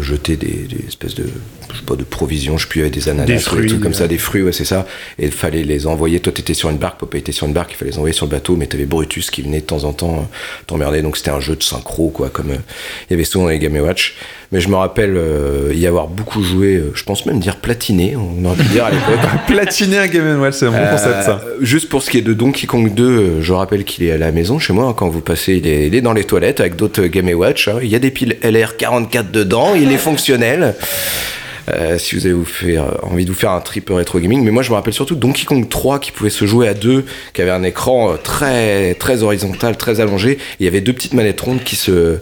jetait 0.00 0.36
des, 0.36 0.66
des 0.68 0.86
espèces 0.86 1.14
de, 1.16 1.24
je 1.72 1.76
sais 1.78 1.84
pas, 1.84 1.96
de 1.96 2.04
provisions, 2.04 2.56
je 2.56 2.66
avait 2.78 2.90
des 2.90 3.08
ananas, 3.08 3.26
Des 3.26 3.32
des 3.34 3.38
fruits, 3.40 3.66
trucs 3.68 3.80
comme 3.80 3.94
ça, 3.94 4.06
des 4.06 4.18
fruits, 4.18 4.42
ouais, 4.42 4.52
c'est 4.52 4.64
ça. 4.64 4.86
Et 5.18 5.26
il 5.26 5.32
fallait 5.32 5.64
les 5.64 5.86
envoyer. 5.88 6.20
Toi, 6.20 6.32
t'étais 6.32 6.54
sur 6.54 6.70
une 6.70 6.78
barque, 6.78 7.00
Popeye 7.00 7.18
était 7.20 7.32
sur 7.32 7.46
une 7.48 7.52
barque, 7.52 7.72
il 7.72 7.76
fallait 7.76 7.90
les 7.90 7.96
envoyer 7.98 8.12
sur 8.14 8.26
le 8.26 8.30
bateau, 8.30 8.54
mais 8.56 8.66
t'avais 8.66 8.86
Brutus 8.86 9.30
qui 9.30 9.42
venait 9.42 9.60
de 9.60 9.66
temps 9.66 9.82
en 9.84 9.92
temps 9.92 10.18
euh, 10.18 10.36
t'emmerder. 10.66 11.02
Donc 11.02 11.16
c'était 11.16 11.30
un 11.30 11.40
jeu 11.40 11.56
de 11.56 11.62
synchro, 11.62 12.10
quoi, 12.10 12.28
comme 12.30 12.50
euh, 12.50 12.56
il 13.08 13.12
y 13.12 13.14
avait 13.14 13.24
souvent 13.24 13.44
dans 13.44 13.50
les 13.50 13.58
Game 13.58 13.76
Watch. 13.76 14.16
Mais 14.50 14.60
je 14.60 14.68
me 14.68 14.76
rappelle 14.76 15.14
euh, 15.16 15.72
y 15.74 15.86
avoir 15.86 16.06
beaucoup 16.08 16.42
joué, 16.42 16.76
euh, 16.76 16.92
je 16.94 17.02
pense 17.04 17.26
même 17.26 17.38
dire 17.40 17.56
platiné, 17.56 18.16
on 18.16 18.42
aurait 18.46 18.56
pu 18.56 18.68
dire 18.68 18.84
à 18.86 18.90
l'époque. 18.90 19.18
Platiner 19.46 19.98
un 19.98 20.06
Game 20.06 20.40
Watch, 20.40 20.54
c'est 20.54 20.66
un 20.66 20.70
bon 20.70 20.90
concept 20.90 21.22
ça. 21.24 21.42
Juste 21.60 21.88
pour 21.90 22.02
ce 22.02 22.08
qui 22.10 22.18
est 22.18 22.22
de 22.22 22.32
Donkey 22.32 22.66
Kong 22.66 22.94
2, 22.94 23.04
euh, 23.04 23.42
je 23.42 23.52
rappelle 23.52 23.84
qu'il 23.84 24.04
est 24.04 24.12
à 24.12 24.16
la 24.18 24.32
maison 24.32 24.58
chez 24.58 24.72
moi. 24.72 24.86
hein, 24.86 24.94
Quand 24.96 25.08
vous 25.08 25.20
passez, 25.20 25.56
il 25.56 25.66
est, 25.66 25.87
il 25.88 25.94
est 25.94 26.00
dans 26.00 26.12
les 26.12 26.24
toilettes 26.24 26.60
avec 26.60 26.76
d'autres 26.76 27.02
Game 27.06 27.28
Watch. 27.30 27.66
hein. 27.68 27.78
Il 27.82 27.88
y 27.88 27.96
a 27.96 27.98
des 27.98 28.10
piles 28.10 28.36
LR44 28.42 29.30
dedans, 29.30 29.74
il 29.74 29.90
est 29.90 29.96
fonctionnel. 30.08 30.74
Euh, 31.68 31.98
si 31.98 32.14
vous 32.14 32.24
avez 32.26 32.34
vous 32.34 32.44
faire, 32.44 32.84
euh, 32.84 32.96
envie 33.02 33.24
de 33.24 33.30
vous 33.30 33.36
faire 33.38 33.50
un 33.50 33.60
trip 33.60 33.90
rétro 33.90 34.18
gaming, 34.20 34.42
mais 34.44 34.50
moi 34.50 34.62
je 34.62 34.70
me 34.70 34.74
rappelle 34.74 34.94
surtout 34.94 35.14
Donkey 35.16 35.44
Kong 35.44 35.68
3 35.68 35.98
qui 35.98 36.12
pouvait 36.12 36.30
se 36.30 36.46
jouer 36.46 36.66
à 36.68 36.74
deux, 36.74 37.04
qui 37.34 37.42
avait 37.42 37.50
un 37.50 37.62
écran 37.62 38.12
euh, 38.12 38.16
très 38.16 38.94
très 38.94 39.22
horizontal, 39.22 39.76
très 39.76 40.00
allongé. 40.00 40.32
Et 40.32 40.38
il 40.60 40.64
y 40.64 40.68
avait 40.68 40.80
deux 40.80 40.92
petites 40.92 41.14
manettes 41.14 41.40
rondes 41.40 41.62
qui 41.62 41.76
se 41.76 42.18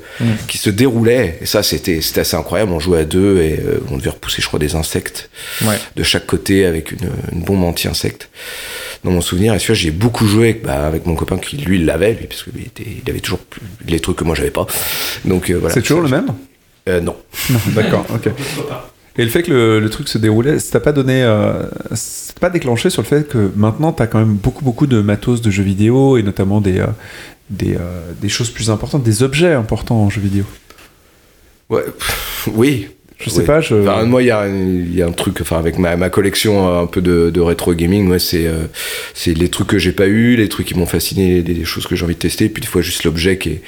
qui 0.48 0.59
se 0.59 0.70
déroulaient. 0.70 1.38
Et 1.40 1.46
ça 1.46 1.62
c'était 1.62 2.00
c'était 2.00 2.20
assez 2.22 2.37
incroyable. 2.37 2.72
On 2.72 2.80
jouait 2.80 3.00
à 3.00 3.04
deux 3.04 3.38
et 3.40 3.61
euh, 3.64 3.80
on 3.90 3.96
devait 3.98 4.11
repousser, 4.11 4.42
je 4.42 4.46
crois, 4.46 4.59
des 4.59 4.74
insectes 4.74 5.30
Ouais. 5.64 5.76
de 5.96 6.02
chaque 6.02 6.26
côté 6.26 6.64
avec 6.66 6.92
une, 6.92 7.09
une 7.32 7.40
bombe 7.42 7.62
anti-insecte. 7.64 8.28
Dans 9.04 9.11
mon 9.12 9.20
souvenir, 9.20 9.54
et 9.54 9.59
celui-là, 9.59 9.74
j'ai 9.78 9.90
beaucoup 9.90 10.26
joué 10.26 10.44
avec, 10.50 10.62
bah, 10.64 10.87
avec 10.87 11.06
mon 11.06 11.14
copain 11.14 11.38
qui 11.38 11.56
lui 11.59 11.78
l'avait, 11.85 12.14
lui, 12.14 12.26
parce 12.26 12.42
qu'il 12.42 12.61
était, 12.62 12.85
il 13.04 13.09
avait 13.11 13.20
toujours 13.20 13.38
plus, 13.38 13.61
les 13.87 14.00
trucs 14.00 14.16
que 14.16 14.24
moi 14.24 14.35
j'avais 14.35 14.50
pas. 14.50 14.66
Donc 15.24 15.50
euh, 15.50 15.54
voilà. 15.54 15.74
c'est 15.74 15.82
toujours 15.82 16.09
Ça, 16.09 16.16
le 16.16 16.22
même 16.22 16.35
Euh, 16.88 17.00
non. 17.00 17.14
Non, 17.50 17.61
d'accord, 17.74 18.04
ok. 18.12 18.28
Et 19.18 19.24
le 19.24 19.31
fait 19.31 19.42
que 19.42 19.50
le, 19.52 19.81
le 19.81 19.90
truc 19.90 20.09
se 20.09 20.18
déroulait, 20.18 20.59
ça 20.59 20.72
t'a 20.72 20.81
pas 20.81 20.92
donné, 20.92 21.22
euh, 21.22 21.62
t'a 21.90 22.40
pas 22.40 22.50
déclenché 22.50 22.90
sur 22.90 23.02
le 23.02 23.07
fait 23.07 23.29
que 23.29 23.50
maintenant 23.57 23.92
t'as 23.92 24.07
quand 24.07 24.18
même 24.18 24.35
beaucoup 24.35 24.64
beaucoup 24.64 24.87
de 24.87 25.00
matos 25.00 25.40
de 25.40 25.50
jeux 25.50 25.62
vidéo 25.62 26.16
et 26.18 26.22
notamment 26.22 26.61
des 26.61 26.79
euh, 26.81 26.87
des, 27.48 27.74
euh, 27.76 28.12
des 28.20 28.29
choses 28.29 28.50
plus 28.50 28.70
importantes, 28.70 29.02
des 29.05 29.22
objets 29.22 29.52
importants 29.52 29.96
en 30.02 30.11
jeux 30.11 30.20
vidéo. 30.20 30.44
Ouais, 31.70 31.83
pff, 31.85 32.48
oui. 32.55 32.88
Je 33.18 33.31
sais 33.31 33.44
pas, 33.44 33.62
je. 33.62 33.74
Enfin, 33.76 34.05
moi, 34.05 34.22
il 34.22 34.26
y, 34.26 34.31
a 34.31 34.40
un- 34.40 34.55
il 34.55 34.94
y 34.94 35.00
a 35.00 35.07
un 35.07 35.12
truc, 35.12 35.38
enfin, 35.40 35.57
avec 35.59 35.79
ma, 35.79 35.96
ma 35.96 36.11
collection 36.11 36.68
euh, 36.68 36.83
un 36.83 36.87
peu 36.87 37.00
de, 37.00 37.31
de 37.31 37.40
rétro 37.40 37.72
gaming, 37.72 38.05
moi, 38.05 38.18
c'est 38.18 38.46
euh, 38.46 38.64
c'est 39.14 39.33
les 39.33 39.48
trucs 39.48 39.68
que 39.68 39.79
j'ai 39.79 39.92
pas 39.92 40.07
eu, 40.07 40.37
les 40.37 40.50
trucs 40.50 40.66
qui 40.66 40.74
m'ont 40.74 40.85
fasciné, 40.85 41.40
des, 41.40 41.55
des 41.55 41.64
choses 41.64 41.87
que 41.87 41.96
j'ai 41.96 42.05
envie 42.05 42.14
de 42.14 42.20
tester, 42.20 42.44
et 42.44 42.48
puis 42.50 42.61
des 42.61 42.66
fois 42.66 42.83
juste 42.83 43.05
l'objet 43.05 43.38
qui 43.38 43.48
est, 43.48 43.62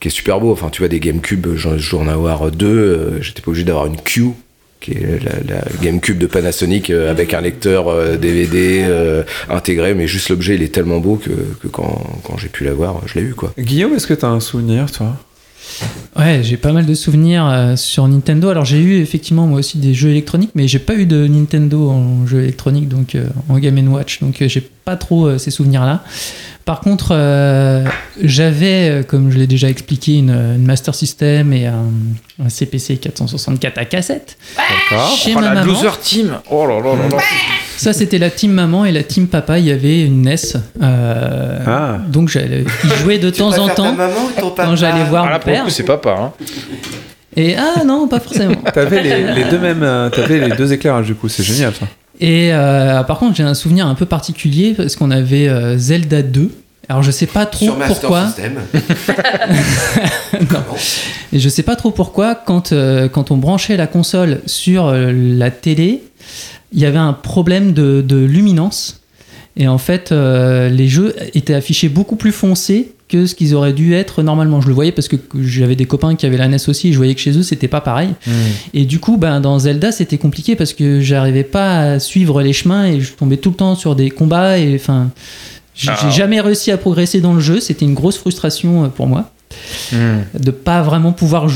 qui 0.00 0.08
est 0.08 0.10
super 0.10 0.40
beau. 0.40 0.50
Enfin, 0.50 0.68
tu 0.68 0.80
vois, 0.82 0.88
des 0.88 0.98
GameCube, 0.98 1.46
je 1.54 1.90
dois 1.92 2.00
en 2.00 2.08
avoir 2.08 2.50
deux, 2.50 2.66
euh, 2.66 3.22
j'étais 3.22 3.40
pas 3.40 3.50
obligé 3.52 3.64
d'avoir 3.64 3.86
une 3.86 4.00
Q, 4.00 4.30
qui 4.82 4.92
est 4.92 5.22
la, 5.24 5.54
la 5.54 5.62
GameCube 5.80 6.18
de 6.18 6.26
Panasonic 6.26 6.90
euh, 6.90 7.10
avec 7.10 7.32
un 7.32 7.40
lecteur 7.40 7.88
euh, 7.88 8.16
DVD 8.16 8.84
euh, 8.84 9.22
intégré, 9.48 9.94
mais 9.94 10.06
juste 10.06 10.28
l'objet, 10.28 10.56
il 10.56 10.62
est 10.62 10.74
tellement 10.74 10.98
beau 10.98 11.16
que, 11.16 11.30
que 11.30 11.68
quand, 11.68 12.04
quand 12.24 12.36
j'ai 12.36 12.48
pu 12.48 12.64
l'avoir, 12.64 13.00
je 13.06 13.18
l'ai 13.18 13.24
eu, 13.26 13.34
quoi. 13.34 13.54
Guillaume, 13.58 13.94
est-ce 13.94 14.06
que 14.06 14.14
t'as 14.14 14.28
un 14.28 14.40
souvenir, 14.40 14.90
toi? 14.90 15.16
Ouais, 16.16 16.40
j'ai 16.42 16.56
pas 16.56 16.72
mal 16.72 16.84
de 16.84 16.94
souvenirs 16.94 17.46
euh, 17.46 17.76
sur 17.76 18.06
Nintendo. 18.06 18.50
Alors 18.50 18.64
j'ai 18.64 18.78
eu 18.78 19.00
effectivement 19.00 19.46
moi 19.46 19.60
aussi 19.60 19.78
des 19.78 19.94
jeux 19.94 20.10
électroniques, 20.10 20.50
mais 20.54 20.68
j'ai 20.68 20.78
pas 20.78 20.94
eu 20.94 21.06
de 21.06 21.26
Nintendo 21.26 21.88
en 21.88 22.26
jeu 22.26 22.42
électronique, 22.42 22.88
donc 22.88 23.14
euh, 23.14 23.26
en 23.48 23.58
Game 23.58 23.92
Watch, 23.92 24.20
donc 24.20 24.42
euh, 24.42 24.48
j'ai 24.48 24.60
pas 24.60 24.96
trop 24.96 25.26
euh, 25.26 25.38
ces 25.38 25.50
souvenirs-là. 25.50 26.04
Par 26.64 26.80
contre, 26.80 27.08
euh, 27.12 27.84
j'avais, 28.22 28.88
euh, 28.88 29.02
comme 29.02 29.30
je 29.32 29.38
l'ai 29.38 29.46
déjà 29.48 29.68
expliqué, 29.68 30.18
une, 30.18 30.30
une 30.30 30.64
Master 30.64 30.94
System 30.94 31.52
et 31.52 31.66
un, 31.66 31.86
un 32.44 32.48
CPC 32.48 32.98
464 32.98 33.78
à 33.78 33.84
cassette. 33.84 34.36
D'accord. 34.56 35.08
Chez 35.16 35.32
Oh, 35.36 35.40
ma 35.40 35.46
la 35.48 35.54
maman. 35.54 35.66
loser 35.72 35.88
team 36.00 36.38
Oh 36.50 36.66
là 36.66 36.76
là 36.80 36.94
là 36.94 37.08
là 37.16 37.22
Ça, 37.76 37.92
c'était 37.92 38.18
la 38.18 38.30
team 38.30 38.52
maman 38.52 38.84
et 38.84 38.92
la 38.92 39.02
team 39.02 39.26
papa. 39.26 39.58
Il 39.58 39.66
y 39.66 39.72
avait 39.72 40.02
une 40.04 40.22
NES. 40.22 40.36
euh, 40.82 41.58
Ah. 41.66 41.98
Donc 42.08 42.28
j'allais 42.28 42.64
jouer 43.02 43.18
de 43.18 43.30
temps 43.30 43.58
en 43.58 43.68
temps 43.68 43.96
quand 44.56 44.76
j'allais 44.76 45.04
voir 45.04 45.24
Ah 45.26 45.30
là 45.30 45.34
mon 45.38 45.40
pour 45.40 45.48
le 45.50 45.54
père. 45.56 45.64
coup 45.64 45.70
c'est 45.70 45.82
papa 45.82 46.10
hein. 46.18 46.32
Et 47.34 47.56
ah 47.56 47.82
non, 47.84 48.06
pas 48.08 48.20
forcément. 48.20 48.54
T'avais 48.74 49.02
les, 49.02 49.32
les 49.34 49.44
deux 49.44 49.58
mêmes, 49.58 49.82
euh, 49.82 50.10
t'avais 50.10 50.38
les 50.38 50.54
deux 50.54 50.70
éclairages 50.72 51.06
du 51.06 51.14
coup, 51.14 51.28
c'est 51.30 51.42
génial 51.42 51.72
ça. 51.74 51.86
Et 52.22 52.52
euh, 52.52 53.02
par 53.02 53.18
contre, 53.18 53.34
j'ai 53.34 53.42
un 53.42 53.52
souvenir 53.52 53.88
un 53.88 53.96
peu 53.96 54.06
particulier 54.06 54.74
parce 54.74 54.94
qu'on 54.94 55.10
avait 55.10 55.48
euh, 55.48 55.76
Zelda 55.76 56.22
2. 56.22 56.52
Alors 56.88 57.02
je 57.02 57.10
sais 57.10 57.26
pas 57.26 57.46
trop 57.46 57.64
Sur 57.64 57.76
Master 57.76 58.00
pourquoi. 58.00 58.26
System. 58.26 58.60
Non. 60.50 60.60
Et 61.32 61.38
je 61.38 61.48
sais 61.48 61.62
pas 61.62 61.76
trop 61.76 61.90
pourquoi 61.90 62.34
quand 62.34 62.72
euh, 62.72 63.08
quand 63.08 63.30
on 63.32 63.36
branchait 63.36 63.76
la 63.76 63.86
console 63.86 64.40
sur 64.46 64.92
la 64.92 65.50
télé, 65.50 66.02
il 66.72 66.78
y 66.78 66.86
avait 66.86 66.98
un 66.98 67.12
problème 67.12 67.72
de, 67.72 68.02
de 68.06 68.16
luminance. 68.16 69.01
Et 69.56 69.68
en 69.68 69.78
fait, 69.78 70.12
euh, 70.12 70.68
les 70.70 70.88
jeux 70.88 71.14
étaient 71.34 71.54
affichés 71.54 71.88
beaucoup 71.88 72.16
plus 72.16 72.32
foncés 72.32 72.92
que 73.08 73.26
ce 73.26 73.34
qu'ils 73.34 73.54
auraient 73.54 73.74
dû 73.74 73.92
être 73.92 74.22
normalement. 74.22 74.62
Je 74.62 74.68
le 74.68 74.72
voyais 74.72 74.92
parce 74.92 75.08
que 75.08 75.16
j'avais 75.42 75.76
des 75.76 75.84
copains 75.84 76.14
qui 76.16 76.24
avaient 76.24 76.38
la 76.38 76.48
NES 76.48 76.56
aussi 76.68 76.88
et 76.88 76.92
je 76.92 76.96
voyais 76.96 77.14
que 77.14 77.20
chez 77.20 77.36
eux 77.36 77.42
c'était 77.42 77.68
pas 77.68 77.82
pareil. 77.82 78.08
Et 78.72 78.86
du 78.86 78.98
coup, 79.00 79.18
ben, 79.18 79.40
dans 79.40 79.58
Zelda, 79.58 79.92
c'était 79.92 80.16
compliqué 80.16 80.56
parce 80.56 80.72
que 80.72 81.00
j'arrivais 81.02 81.44
pas 81.44 81.80
à 81.80 81.98
suivre 81.98 82.40
les 82.42 82.54
chemins 82.54 82.86
et 82.86 83.02
je 83.02 83.12
tombais 83.12 83.36
tout 83.36 83.50
le 83.50 83.56
temps 83.56 83.74
sur 83.74 83.94
des 83.96 84.08
combats 84.10 84.58
et 84.58 84.74
enfin, 84.74 85.10
j'ai 85.74 85.90
Ah. 85.90 86.08
jamais 86.10 86.40
réussi 86.40 86.70
à 86.70 86.78
progresser 86.78 87.20
dans 87.20 87.34
le 87.34 87.40
jeu. 87.40 87.60
C'était 87.60 87.84
une 87.84 87.94
grosse 87.94 88.16
frustration 88.16 88.84
euh, 88.84 88.88
pour 88.88 89.06
moi 89.06 89.30
de 89.92 90.50
pas 90.50 90.80
vraiment 90.80 91.12
pouvoir 91.12 91.46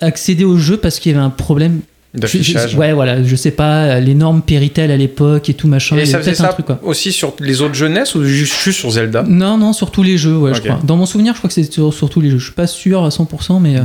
accéder 0.00 0.42
au 0.44 0.58
jeu 0.58 0.76
parce 0.78 0.98
qu'il 0.98 1.12
y 1.12 1.14
avait 1.14 1.22
un 1.24 1.30
problème. 1.30 1.80
D'affichage. 2.16 2.74
Ouais, 2.76 2.92
voilà, 2.92 3.22
je 3.22 3.36
sais 3.36 3.50
pas, 3.50 4.00
l'énorme 4.00 4.42
Péritel 4.42 4.90
à 4.90 4.96
l'époque 4.96 5.48
et 5.50 5.54
tout 5.54 5.68
machin. 5.68 5.96
Et 5.96 6.06
ça 6.06 6.18
faisait 6.18 6.30
peut-être 6.32 6.40
un 6.40 6.46
ça 6.48 6.52
truc 6.52 6.66
quoi. 6.66 6.80
aussi 6.82 7.12
sur 7.12 7.34
les 7.40 7.60
autres 7.60 7.74
jeunesses 7.74 8.14
ou 8.14 8.24
juste 8.24 8.70
sur 8.72 8.90
Zelda? 8.90 9.22
Non, 9.28 9.58
non, 9.58 9.72
sur 9.72 9.90
tous 9.90 10.02
les 10.02 10.16
jeux, 10.18 10.36
ouais, 10.36 10.54
je 10.54 10.60
crois. 10.60 10.80
Dans 10.84 10.96
mon 10.96 11.06
souvenir, 11.06 11.34
je 11.34 11.38
crois 11.38 11.48
que 11.48 11.54
c'est 11.54 11.70
sur, 11.72 11.92
sur 11.92 12.08
tous 12.10 12.20
les 12.20 12.30
jeux. 12.30 12.38
Je 12.38 12.44
suis 12.44 12.52
pas 12.54 12.66
sûr 12.66 13.04
à 13.04 13.08
100%, 13.10 13.60
mais. 13.60 13.76
euh, 13.76 13.82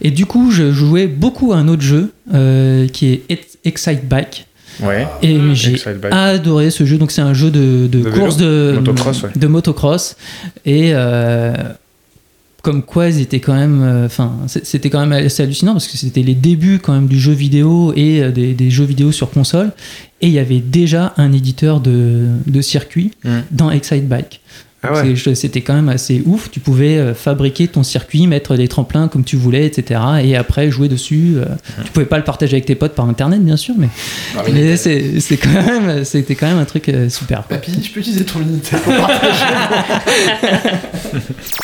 Et 0.00 0.10
du 0.10 0.26
coup, 0.26 0.50
je 0.50 0.72
jouais 0.72 1.06
beaucoup 1.06 1.52
à 1.52 1.56
un 1.56 1.68
autre 1.68 1.82
jeu 1.82 2.12
euh, 2.34 2.86
qui 2.88 3.08
est 3.12 3.22
Ex- 3.28 3.58
Excite 3.64 4.08
Bike. 4.08 4.46
Ouais. 4.82 5.06
Et 5.22 5.38
j'ai 5.54 5.76
adoré 6.10 6.70
ce 6.70 6.86
jeu. 6.86 6.96
Donc, 6.96 7.10
c'est 7.12 7.20
un 7.20 7.34
jeu 7.34 7.50
de, 7.50 7.86
de 7.86 7.88
De 7.88 7.98
vélo 7.98 8.16
course 8.16 8.36
de 8.38 8.72
Motocross, 8.76 9.22
ouais. 9.22 9.30
de 9.36 9.46
motocross. 9.46 10.16
Et 10.64 10.92
euh, 10.94 11.52
comme 12.62 12.82
quoi, 12.82 13.08
ils 13.08 13.20
étaient 13.20 13.40
quand 13.40 13.54
même. 13.54 13.82
euh, 13.82 14.06
Enfin, 14.06 14.32
c'était 14.46 14.88
quand 14.88 15.04
même 15.04 15.12
assez 15.12 15.42
hallucinant 15.42 15.72
parce 15.72 15.88
que 15.88 15.96
c'était 15.98 16.22
les 16.22 16.34
débuts 16.34 16.78
quand 16.82 16.92
même 16.92 17.08
du 17.08 17.18
jeu 17.20 17.32
vidéo 17.32 17.92
et 17.96 18.22
euh, 18.22 18.30
des, 18.30 18.54
des 18.54 18.70
jeux 18.70 18.84
vidéo 18.84 19.10
sur 19.12 19.30
console. 19.30 19.72
Et 20.20 20.28
il 20.28 20.32
y 20.32 20.38
avait 20.38 20.60
déjà 20.60 21.12
un 21.16 21.32
éditeur 21.32 21.80
de, 21.80 22.28
de 22.46 22.60
circuit 22.60 23.10
Mm. 23.24 23.30
dans 23.50 23.70
Excite 23.70 24.08
Bike. 24.08 24.40
Ah 24.84 24.94
ouais. 25.04 25.14
C'était 25.36 25.60
quand 25.60 25.74
même 25.74 25.88
assez 25.88 26.24
ouf. 26.26 26.50
Tu 26.50 26.58
pouvais 26.58 26.96
euh, 26.98 27.14
fabriquer 27.14 27.68
ton 27.68 27.84
circuit, 27.84 28.26
mettre 28.26 28.56
des 28.56 28.66
tremplins 28.66 29.06
comme 29.06 29.22
tu 29.22 29.36
voulais, 29.36 29.64
etc. 29.64 30.00
Et 30.24 30.34
après 30.36 30.72
jouer 30.72 30.88
dessus. 30.88 31.34
euh, 31.36 31.44
Tu 31.84 31.92
pouvais 31.92 32.04
pas 32.06 32.18
le 32.18 32.24
partager 32.24 32.54
avec 32.54 32.66
tes 32.66 32.74
potes 32.74 32.94
par 32.96 33.08
internet, 33.08 33.44
bien 33.44 33.56
sûr, 33.56 33.76
mais, 33.78 33.88
quand 35.36 35.50
même, 35.52 36.04
c'était 36.04 36.34
quand 36.34 36.48
même 36.48 36.58
un 36.58 36.64
truc 36.64 36.88
euh, 36.88 37.08
super. 37.08 37.44
Papy, 37.44 37.72
je 37.80 37.92
peux 37.92 38.00
utiliser 38.00 38.24
ton 38.24 38.40
Minitel 38.40 38.80
pour 38.80 38.92
partager 39.06 39.44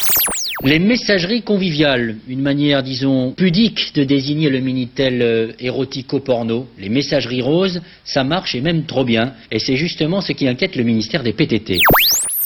Les 0.64 0.80
messageries 0.80 1.42
conviviales, 1.42 2.16
une 2.28 2.42
manière, 2.42 2.82
disons, 2.82 3.32
pudique 3.36 3.92
de 3.94 4.02
désigner 4.02 4.50
le 4.50 4.58
Minitel 4.58 5.22
euh, 5.22 5.52
érotico-porno. 5.60 6.66
Les 6.80 6.88
messageries 6.88 7.42
roses, 7.42 7.80
ça 8.04 8.24
marche 8.24 8.56
et 8.56 8.60
même 8.60 8.84
trop 8.84 9.04
bien. 9.04 9.34
Et 9.52 9.60
c'est 9.60 9.76
justement 9.76 10.20
ce 10.20 10.32
qui 10.32 10.48
inquiète 10.48 10.74
le 10.74 10.82
ministère 10.82 11.22
des 11.22 11.32
PTT. 11.32 11.78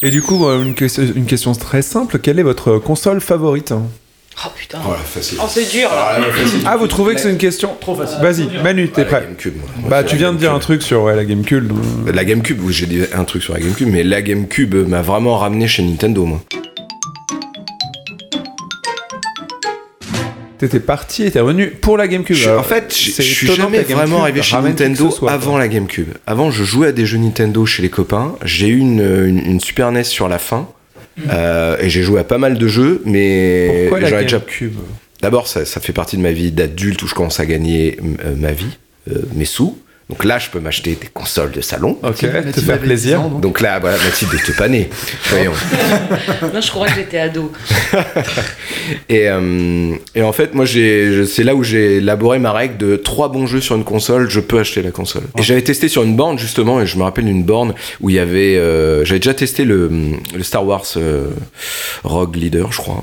Et 0.02 0.10
du 0.10 0.20
coup, 0.20 0.46
euh, 0.46 0.62
une, 0.62 0.74
question- 0.74 1.04
une 1.16 1.24
question 1.24 1.52
très 1.54 1.80
simple 1.80 2.18
quelle 2.18 2.38
est 2.38 2.42
votre 2.42 2.78
console 2.78 3.20
favorite? 3.22 3.72
Oh 3.72 4.48
putain. 4.56 4.78
Voilà, 4.82 5.00
facile. 5.02 5.38
Oh, 5.42 5.46
c'est 5.48 5.70
dur 5.70 5.88
là. 5.88 6.12
Ah, 6.16 6.18
là, 6.20 6.26
facile. 6.32 6.60
Ah, 6.66 6.76
vous 6.76 6.86
trouvez 6.88 7.14
que 7.14 7.20
c'est 7.20 7.30
une 7.30 7.38
question 7.38 7.70
Trop 7.80 7.94
facile. 7.94 8.18
Vas-y, 8.20 8.62
Manu, 8.62 8.88
t'es 8.88 9.02
Ah, 9.02 9.04
la 9.04 9.10
prêt 9.10 9.20
GameCube, 9.26 9.54
moi. 9.58 9.68
Moi, 9.80 9.90
Bah, 9.90 9.98
c'est 10.00 10.06
tu 10.08 10.12
la 10.14 10.18
viens 10.18 10.32
de 10.34 10.38
dire 10.38 10.50
un 10.50 10.52
GameCube. 10.54 10.62
truc 10.68 10.82
sur 10.82 11.02
ouais, 11.04 11.16
la 11.16 11.24
GameCube. 11.24 11.66
donc- 11.66 12.14
La 12.14 12.24
GameCube, 12.26 12.58
oui, 12.62 12.72
j'ai 12.74 12.86
dit 12.86 13.00
un 13.14 13.24
truc 13.24 13.42
sur 13.42 13.54
la 13.54 13.60
GameCube, 13.60 13.88
mais 13.90 14.02
la 14.02 14.20
GameCube 14.20 14.74
m'a 14.74 15.00
vraiment 15.02 15.38
ramené 15.38 15.66
chez 15.66 15.82
Nintendo, 15.82 16.26
moi. 16.26 16.42
T'étais 20.62 20.78
parti 20.78 21.28
t'es 21.28 21.40
revenu 21.40 21.66
pour 21.70 21.96
la 21.96 22.06
GameCube. 22.06 22.36
Je- 22.36 22.48
en 22.50 22.62
fait, 22.62 22.94
je 22.96 23.10
suis 23.22 23.48
jamais 23.48 23.80
vraiment 23.80 24.22
arrivé 24.22 24.42
chez 24.42 24.54
Nintendo 24.56 25.10
soit, 25.10 25.32
avant 25.32 25.50
quoi. 25.50 25.58
la 25.58 25.66
GameCube. 25.66 26.08
Avant, 26.24 26.52
je 26.52 26.62
jouais 26.62 26.86
à 26.86 26.92
des 26.92 27.04
jeux 27.04 27.18
Nintendo 27.18 27.66
chez 27.66 27.82
les 27.82 27.88
copains. 27.90 28.36
J'ai 28.44 28.68
eu 28.68 28.78
une, 28.78 29.00
une, 29.00 29.38
une 29.44 29.60
Super 29.60 29.90
NES 29.90 30.04
sur 30.04 30.28
la 30.28 30.38
fin. 30.38 30.68
euh, 31.30 31.76
et 31.80 31.90
j'ai 31.90 32.02
joué 32.04 32.20
à 32.20 32.24
pas 32.24 32.38
mal 32.38 32.58
de 32.58 32.68
jeux, 32.68 33.02
mais 33.04 33.86
Pourquoi 33.88 33.98
la 34.00 34.10
GameCube? 34.24 34.72
D'abord, 35.20 35.48
ça, 35.48 35.64
ça 35.64 35.80
fait 35.80 35.92
partie 35.92 36.16
de 36.16 36.22
ma 36.22 36.30
vie 36.32 36.52
d'adulte 36.52 37.02
où 37.02 37.08
je 37.08 37.14
commence 37.14 37.40
à 37.40 37.46
gagner 37.46 37.98
euh, 38.24 38.34
ma 38.36 38.52
vie, 38.52 38.78
euh, 39.10 39.18
mes 39.34 39.44
sous. 39.44 39.76
Donc 40.08 40.24
là, 40.24 40.38
je 40.38 40.50
peux 40.50 40.60
m'acheter 40.60 40.96
des 41.00 41.08
consoles 41.08 41.52
de 41.52 41.60
salon. 41.60 41.98
Ok, 42.02 42.18
te 42.18 42.60
faire 42.60 42.78
plaisir. 42.78 43.18
10 43.20 43.24
ans, 43.24 43.28
donc. 43.30 43.40
Donc 43.40 43.60
là, 43.60 43.78
voilà, 43.78 43.96
Mathilde 43.98 44.34
était 44.34 44.52
pas 44.52 44.68
née. 44.68 44.90
Voyons. 45.30 45.52
Non, 46.52 46.60
je 46.60 46.70
crois 46.70 46.88
que 46.88 46.94
j'étais 46.96 47.18
ado. 47.18 47.50
Et, 49.08 49.28
euh, 49.28 49.94
et 50.14 50.22
en 50.22 50.32
fait, 50.32 50.54
moi, 50.54 50.66
c'est 50.66 51.44
là 51.44 51.54
où 51.54 51.62
j'ai 51.62 51.96
élaboré 51.98 52.38
ma 52.38 52.52
règle 52.52 52.76
de 52.78 52.96
trois 52.96 53.28
bons 53.28 53.46
jeux 53.46 53.60
sur 53.60 53.76
une 53.76 53.84
console, 53.84 54.28
je 54.28 54.40
peux 54.40 54.58
acheter 54.58 54.82
la 54.82 54.90
console. 54.90 55.22
Et 55.38 55.42
j'avais 55.42 55.62
testé 55.62 55.88
sur 55.88 56.02
une 56.02 56.16
borne 56.16 56.38
justement, 56.38 56.80
et 56.80 56.86
je 56.86 56.96
me 56.96 57.02
rappelle 57.04 57.26
d'une 57.26 57.44
borne 57.44 57.74
où 58.00 58.10
il 58.10 58.16
y 58.16 58.18
avait, 58.18 58.56
euh, 58.56 59.04
j'avais 59.04 59.20
déjà 59.20 59.34
testé 59.34 59.64
le, 59.64 59.90
le 60.34 60.42
Star 60.42 60.66
Wars 60.66 60.84
euh, 60.96 61.28
Rogue 62.04 62.36
Leader, 62.36 62.72
je 62.72 62.78
crois. 62.78 63.02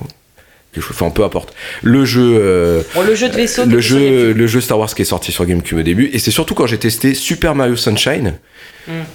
Quelque 0.74 0.84
chose- 0.84 0.96
Enfin, 1.00 1.10
peu 1.10 1.24
importe. 1.24 1.54
Le 1.82 2.06
jeu. 2.06 2.38
euh, 2.40 2.82
Bon, 2.94 3.02
le 3.02 3.16
jeu 3.16 3.28
de 3.30 3.36
vaisseau. 3.36 3.66
le 3.66 3.80
jeu, 3.80 4.34
le 4.34 4.48
jeu 4.48 4.62
Star 4.62 4.78
Wars 4.78 4.94
qui 4.94 5.02
est 5.02 5.06
sorti 5.06 5.32
sur 5.32 5.46
GameCube 5.46 5.80
au 5.80 5.82
début, 5.84 6.10
et 6.14 6.20
c'est 6.20 6.32
surtout 6.32 6.54
quand 6.54 6.68
j'ai 6.68 6.78
testé 6.78 7.14
Super 7.16 7.56
Mario 7.56 7.76
Sunshine, 7.76 8.36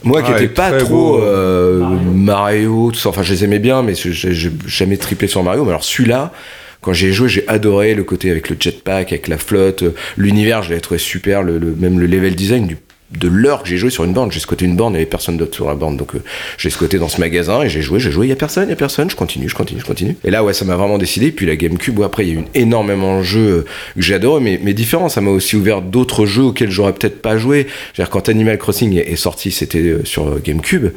moi 0.02 0.22
qui 0.22 0.30
Ah, 0.32 0.34
étais 0.36 0.44
il 0.44 0.46
est 0.46 0.48
pas 0.54 0.72
trop 0.72 1.20
euh, 1.22 1.80
Mario. 2.12 2.90
tout 2.92 2.98
ça, 2.98 3.08
enfin 3.10 3.22
je 3.22 3.32
les 3.32 3.44
aimais 3.44 3.58
bien, 3.60 3.82
mais 3.82 3.94
je- 3.94 4.10
j'ai 4.10 4.50
jamais 4.66 4.96
triplé 4.96 5.28
sur 5.28 5.42
Mario. 5.44 5.62
Mais 5.64 5.70
alors 5.70 5.84
celui-là, 5.84 6.32
quand 6.80 6.92
j'ai 6.92 7.12
joué, 7.12 7.28
j'ai 7.28 7.44
adoré 7.48 7.94
le 7.94 8.02
côté 8.04 8.30
avec 8.30 8.50
le 8.50 8.56
jetpack, 8.58 9.12
avec 9.12 9.28
la 9.28 9.38
flotte, 9.38 9.82
euh, 9.84 9.94
l'univers, 10.16 10.62
je 10.62 10.70
l'avais 10.70 10.80
trouvé 10.80 10.98
super, 10.98 11.42
le, 11.42 11.58
le- 11.58 11.74
même 11.78 11.98
le 12.00 12.06
level 12.06 12.34
design 12.34 12.66
du 12.66 12.76
de 13.18 13.28
l'heure 13.28 13.62
que 13.62 13.68
j'ai 13.68 13.76
joué 13.76 13.90
sur 13.90 14.04
une 14.04 14.12
borne, 14.12 14.30
j'ai 14.32 14.40
squatté 14.40 14.64
une 14.64 14.76
borne, 14.76 14.92
il 14.92 14.96
n'y 14.96 15.02
avait 15.02 15.10
personne 15.10 15.36
d'autre 15.36 15.54
sur 15.54 15.68
la 15.68 15.74
borne, 15.74 15.96
donc 15.96 16.14
euh, 16.14 16.22
j'ai 16.58 16.70
squatté 16.70 16.98
dans 16.98 17.08
ce 17.08 17.20
magasin 17.20 17.62
et 17.62 17.68
j'ai 17.68 17.82
joué, 17.82 18.00
j'ai 18.00 18.10
joué, 18.10 18.26
il 18.26 18.30
y 18.30 18.32
a 18.32 18.36
personne, 18.36 18.68
il 18.68 18.70
y 18.70 18.72
a 18.72 18.76
personne, 18.76 19.10
je 19.10 19.16
continue, 19.16 19.48
je 19.48 19.54
continue, 19.54 19.80
je 19.80 19.86
continue. 19.86 20.16
Et 20.24 20.30
là, 20.30 20.44
ouais, 20.44 20.52
ça 20.52 20.64
m'a 20.64 20.76
vraiment 20.76 20.98
décidé. 20.98 21.32
Puis 21.32 21.46
la 21.46 21.56
GameCube, 21.56 21.98
ouais, 21.98 22.06
après, 22.06 22.26
il 22.26 22.34
y 22.34 22.36
a 22.36 22.40
eu 22.40 22.44
énormément 22.54 23.18
de 23.18 23.22
jeux 23.22 23.48
euh, 23.48 23.64
que 23.96 24.02
j'ai 24.02 24.14
adoré, 24.14 24.40
mais, 24.40 24.60
mais 24.62 24.74
différents. 24.74 25.08
Ça 25.08 25.20
m'a 25.20 25.30
aussi 25.30 25.56
ouvert 25.56 25.82
d'autres 25.82 26.26
jeux 26.26 26.44
auxquels 26.44 26.70
j'aurais 26.70 26.92
peut-être 26.92 27.22
pas 27.22 27.36
joué. 27.36 27.66
C'est-à-dire, 27.92 28.10
quand 28.10 28.28
Animal 28.28 28.58
Crossing 28.58 28.96
est, 28.96 29.16
sorti, 29.16 29.50
c'était 29.50 29.78
euh, 29.78 30.04
sur 30.04 30.40
GameCube. 30.40 30.92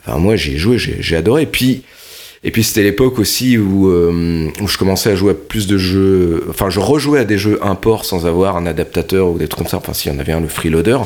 Enfin, 0.00 0.18
moi, 0.18 0.36
j'ai 0.36 0.56
joué, 0.56 0.78
j'ai 0.78 1.16
adoré. 1.16 1.46
Puis, 1.46 1.82
Et 2.44 2.50
puis 2.52 2.62
c'était 2.62 2.82
l'époque 2.84 3.18
aussi 3.18 3.58
où, 3.58 3.88
euh, 3.88 4.48
où 4.60 4.68
je 4.68 4.78
commençais 4.78 5.10
à 5.10 5.16
jouer 5.16 5.32
à 5.32 5.34
plus 5.34 5.66
de 5.66 5.76
jeux. 5.76 6.44
Enfin, 6.48 6.70
je 6.70 6.78
rejouais 6.80 7.18
à 7.20 7.24
des 7.24 7.36
jeux 7.38 7.58
import 7.62 8.04
sans 8.04 8.26
avoir 8.26 8.56
un 8.56 8.64
adaptateur 8.66 9.28
ou 9.28 9.38
des 9.38 9.48
trucs 9.48 9.58
comme 9.64 9.68
ça. 9.70 9.78
Enfin, 9.78 9.92
s'il 9.92 10.12
y 10.12 10.14
en 10.16 10.18
avait 10.20 10.32
un, 10.32 10.40
le 10.40 10.48
Freeloader 10.48 10.98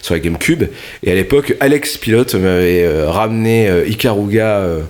sur 0.00 0.14
la 0.14 0.20
GameCube. 0.20 0.64
Et 1.02 1.12
à 1.12 1.14
l'époque, 1.14 1.54
Alex 1.60 1.98
Pilote 1.98 2.34
m'avait 2.34 2.84
euh, 2.84 3.10
ramené 3.10 3.68
euh, 3.68 3.86
Ikaruga 3.86 4.46
euh, 4.60 4.80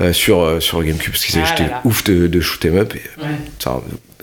euh, 0.00 0.12
sur, 0.12 0.40
euh, 0.42 0.60
sur 0.60 0.82
GameCube 0.82 1.12
parce 1.12 1.24
que 1.26 1.38
Ah 1.40 1.44
j'étais 1.56 1.70
ouf 1.84 2.02
de, 2.04 2.26
de 2.26 2.40
shoot 2.40 2.64
'em 2.66 2.76
up. 2.78 2.94
Et, 2.96 3.20
Ouais. 3.20 3.28
ça, 3.60 3.80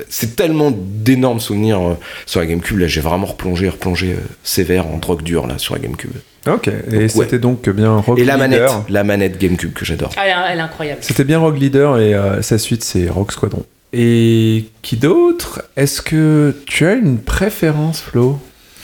c'est 0.10 0.36
tellement 0.36 0.72
d'énormes 0.76 1.40
souvenirs 1.40 1.82
euh, 1.82 1.94
sur 2.26 2.40
la 2.40 2.46
GameCube. 2.46 2.78
Là, 2.80 2.88
j'ai 2.88 3.02
vraiment 3.02 3.28
replongé, 3.28 3.70
replongé 3.70 4.14
euh, 4.14 4.18
sévère 4.44 4.88
en 4.88 4.98
drogue 4.98 5.22
dure 5.24 5.48
là 5.48 5.58
sur 5.58 5.74
la 5.76 5.80
GameCube. 5.82 6.12
Ok, 6.48 6.68
et 6.68 6.96
ouais. 6.98 7.08
c'était 7.08 7.40
donc 7.40 7.68
bien 7.70 7.96
Rogue 7.98 8.20
Et 8.20 8.24
la 8.24 8.36
Leader. 8.36 8.50
manette, 8.72 8.90
la 8.90 9.04
manette 9.04 9.40
GameCube 9.40 9.74
que 9.74 9.84
j'adore. 9.84 10.12
Ah, 10.16 10.22
elle, 10.26 10.30
est- 10.32 10.52
elle 10.54 10.60
est 10.60 10.62
incroyable. 10.62 11.00
C'était 11.02 11.24
bien 11.24 11.40
Rogue 11.40 11.58
Leader 11.60 11.98
et 12.00 12.14
euh, 12.14 12.42
sa 12.44 12.58
suite 12.60 12.84
c'est 12.84 13.10
Rogue 13.10 13.32
Squadron. 13.32 13.66
Et 13.94 14.66
qui 14.82 14.98
d'autre? 14.98 15.64
Est-ce 15.76 16.02
que 16.02 16.54
tu 16.68 16.86
as 16.86 16.94
une 16.94 17.18
préférence, 17.20 18.02
Flo? 18.02 18.38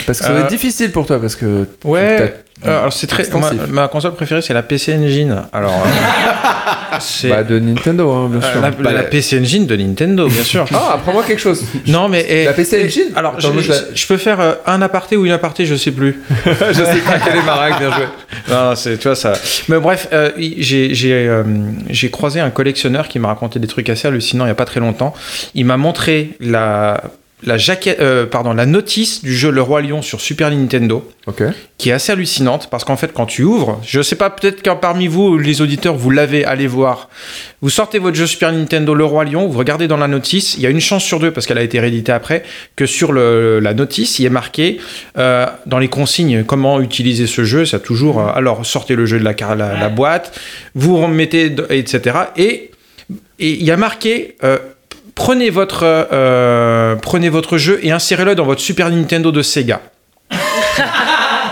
Parce 0.07 0.19
que 0.19 0.25
ça 0.25 0.33
va 0.33 0.39
être 0.41 0.47
difficile 0.49 0.91
pour 0.91 1.05
toi 1.05 1.19
parce 1.19 1.35
que 1.35 1.67
Ouais. 1.83 2.33
Euh, 2.65 2.79
alors 2.79 2.93
c'est 2.93 3.07
très. 3.07 3.23
Ma, 3.69 3.87
console 3.87 4.13
préférée 4.13 4.41
c'est 4.41 4.53
la 4.53 4.61
PC 4.63 4.93
Engine. 4.95 5.43
Alors. 5.51 5.71
euh, 5.71 5.89
c'est 6.99 7.29
Bah, 7.29 7.43
de 7.43 7.57
Nintendo, 7.57 8.11
hein, 8.11 8.29
bien 8.29 8.39
euh, 8.39 8.51
sûr. 8.51 8.61
la, 8.61 8.71
Bah, 8.71 8.91
la 8.91 9.03
PC 9.03 9.39
Engine 9.39 9.65
de 9.65 9.75
Nintendo, 9.75 10.27
bien 10.27 10.43
sûr. 10.43 10.65
Ah, 10.73 10.93
apprends-moi 10.95 11.23
quelque 11.23 11.39
chose. 11.39 11.63
Non 11.87 12.07
mais 12.07 12.21
et- 12.21 12.45
La 12.45 12.53
PC 12.53 12.85
Engine 12.85 13.13
Alors 13.15 13.33
Attends, 13.37 13.51
je, 13.93 14.07
peux 14.07 14.17
faire 14.17 14.57
un 14.67 14.81
aparté 14.81 15.17
ou 15.17 15.25
une 15.25 15.31
aparté, 15.31 15.65
je 15.65 15.75
sais 15.75 15.91
plus. 15.91 16.21
je 16.45 16.73
sais 16.73 16.99
pas 16.99 17.19
quelle 17.23 17.37
est 17.37 17.45
ma 17.45 17.55
règle, 17.55 17.79
bien 17.79 17.91
joué. 17.91 18.05
Non, 18.49 18.75
c'est 18.75 18.97
tu 18.97 19.07
vois 19.07 19.15
ça. 19.15 19.33
Mais 19.67 19.79
bref, 19.79 20.07
j'ai 20.37 20.93
j'ai 20.93 21.43
j'ai 21.89 22.09
croisé 22.11 22.39
un 22.39 22.51
collectionneur 22.51 23.07
qui 23.07 23.17
m'a 23.17 23.29
raconté 23.29 23.59
des 23.59 23.67
trucs 23.67 23.89
assez 23.89 24.07
hallucinants 24.07 24.45
il 24.45 24.49
y 24.49 24.51
a 24.51 24.55
pas 24.55 24.65
très 24.65 24.79
longtemps. 24.79 25.13
Il 25.55 25.65
m'a 25.65 25.77
montré 25.77 26.31
la 26.39 27.01
la 27.43 27.57
jaquette, 27.57 27.99
euh, 27.99 28.25
pardon, 28.25 28.53
la 28.53 28.65
notice 28.65 29.23
du 29.23 29.35
jeu 29.35 29.49
Le 29.49 29.61
Roi 29.61 29.81
Lion 29.81 30.01
sur 30.01 30.21
Super 30.21 30.51
Nintendo, 30.51 31.09
qui 31.77 31.89
est 31.89 31.93
assez 31.93 32.11
hallucinante 32.11 32.69
parce 32.69 32.83
qu'en 32.83 32.97
fait, 32.97 33.13
quand 33.13 33.25
tu 33.25 33.43
ouvres, 33.43 33.79
je 33.85 34.01
sais 34.01 34.15
pas, 34.15 34.29
peut-être 34.29 34.61
qu'un 34.61 34.75
parmi 34.75 35.07
vous, 35.07 35.37
les 35.37 35.61
auditeurs, 35.61 35.95
vous 35.95 36.09
l'avez, 36.09 36.45
allez 36.45 36.67
voir. 36.67 37.09
Vous 37.61 37.69
sortez 37.69 37.99
votre 37.99 38.15
jeu 38.15 38.27
Super 38.27 38.51
Nintendo 38.51 38.93
Le 38.93 39.05
Roi 39.05 39.25
Lion, 39.25 39.47
vous 39.47 39.57
regardez 39.57 39.87
dans 39.87 39.97
la 39.97 40.07
notice, 40.07 40.55
il 40.55 40.61
y 40.61 40.67
a 40.67 40.69
une 40.69 40.81
chance 40.81 41.03
sur 41.03 41.19
deux 41.19 41.31
parce 41.31 41.47
qu'elle 41.47 41.57
a 41.57 41.63
été 41.63 41.79
rééditée 41.79 42.11
après, 42.11 42.43
que 42.75 42.85
sur 42.85 43.11
le, 43.11 43.59
la 43.59 43.73
notice, 43.73 44.19
il 44.19 44.25
est 44.25 44.29
marqué 44.29 44.79
euh, 45.17 45.45
dans 45.65 45.79
les 45.79 45.89
consignes 45.89 46.43
comment 46.43 46.81
utiliser 46.81 47.27
ce 47.27 47.43
jeu. 47.43 47.65
Ça 47.65 47.79
toujours, 47.79 48.19
euh, 48.19 48.31
alors 48.33 48.65
sortez 48.65 48.95
le 48.95 49.05
jeu 49.05 49.19
de 49.19 49.23
la, 49.23 49.33
la, 49.55 49.79
la 49.79 49.89
boîte, 49.89 50.39
vous 50.75 50.97
remettez, 50.97 51.55
etc. 51.69 52.17
Et 52.37 52.71
et 53.41 53.53
il 53.53 53.63
y 53.63 53.71
a 53.71 53.77
marqué 53.77 54.35
euh, 54.43 54.59
prenez 55.15 55.49
votre 55.49 55.83
euh, 55.83 56.95
prenez 56.95 57.29
votre 57.29 57.57
jeu 57.57 57.79
et 57.83 57.91
insérez-le 57.91 58.35
dans 58.35 58.45
votre 58.45 58.61
Super 58.61 58.89
Nintendo 58.89 59.31
de 59.31 59.41
Sega. 59.41 59.81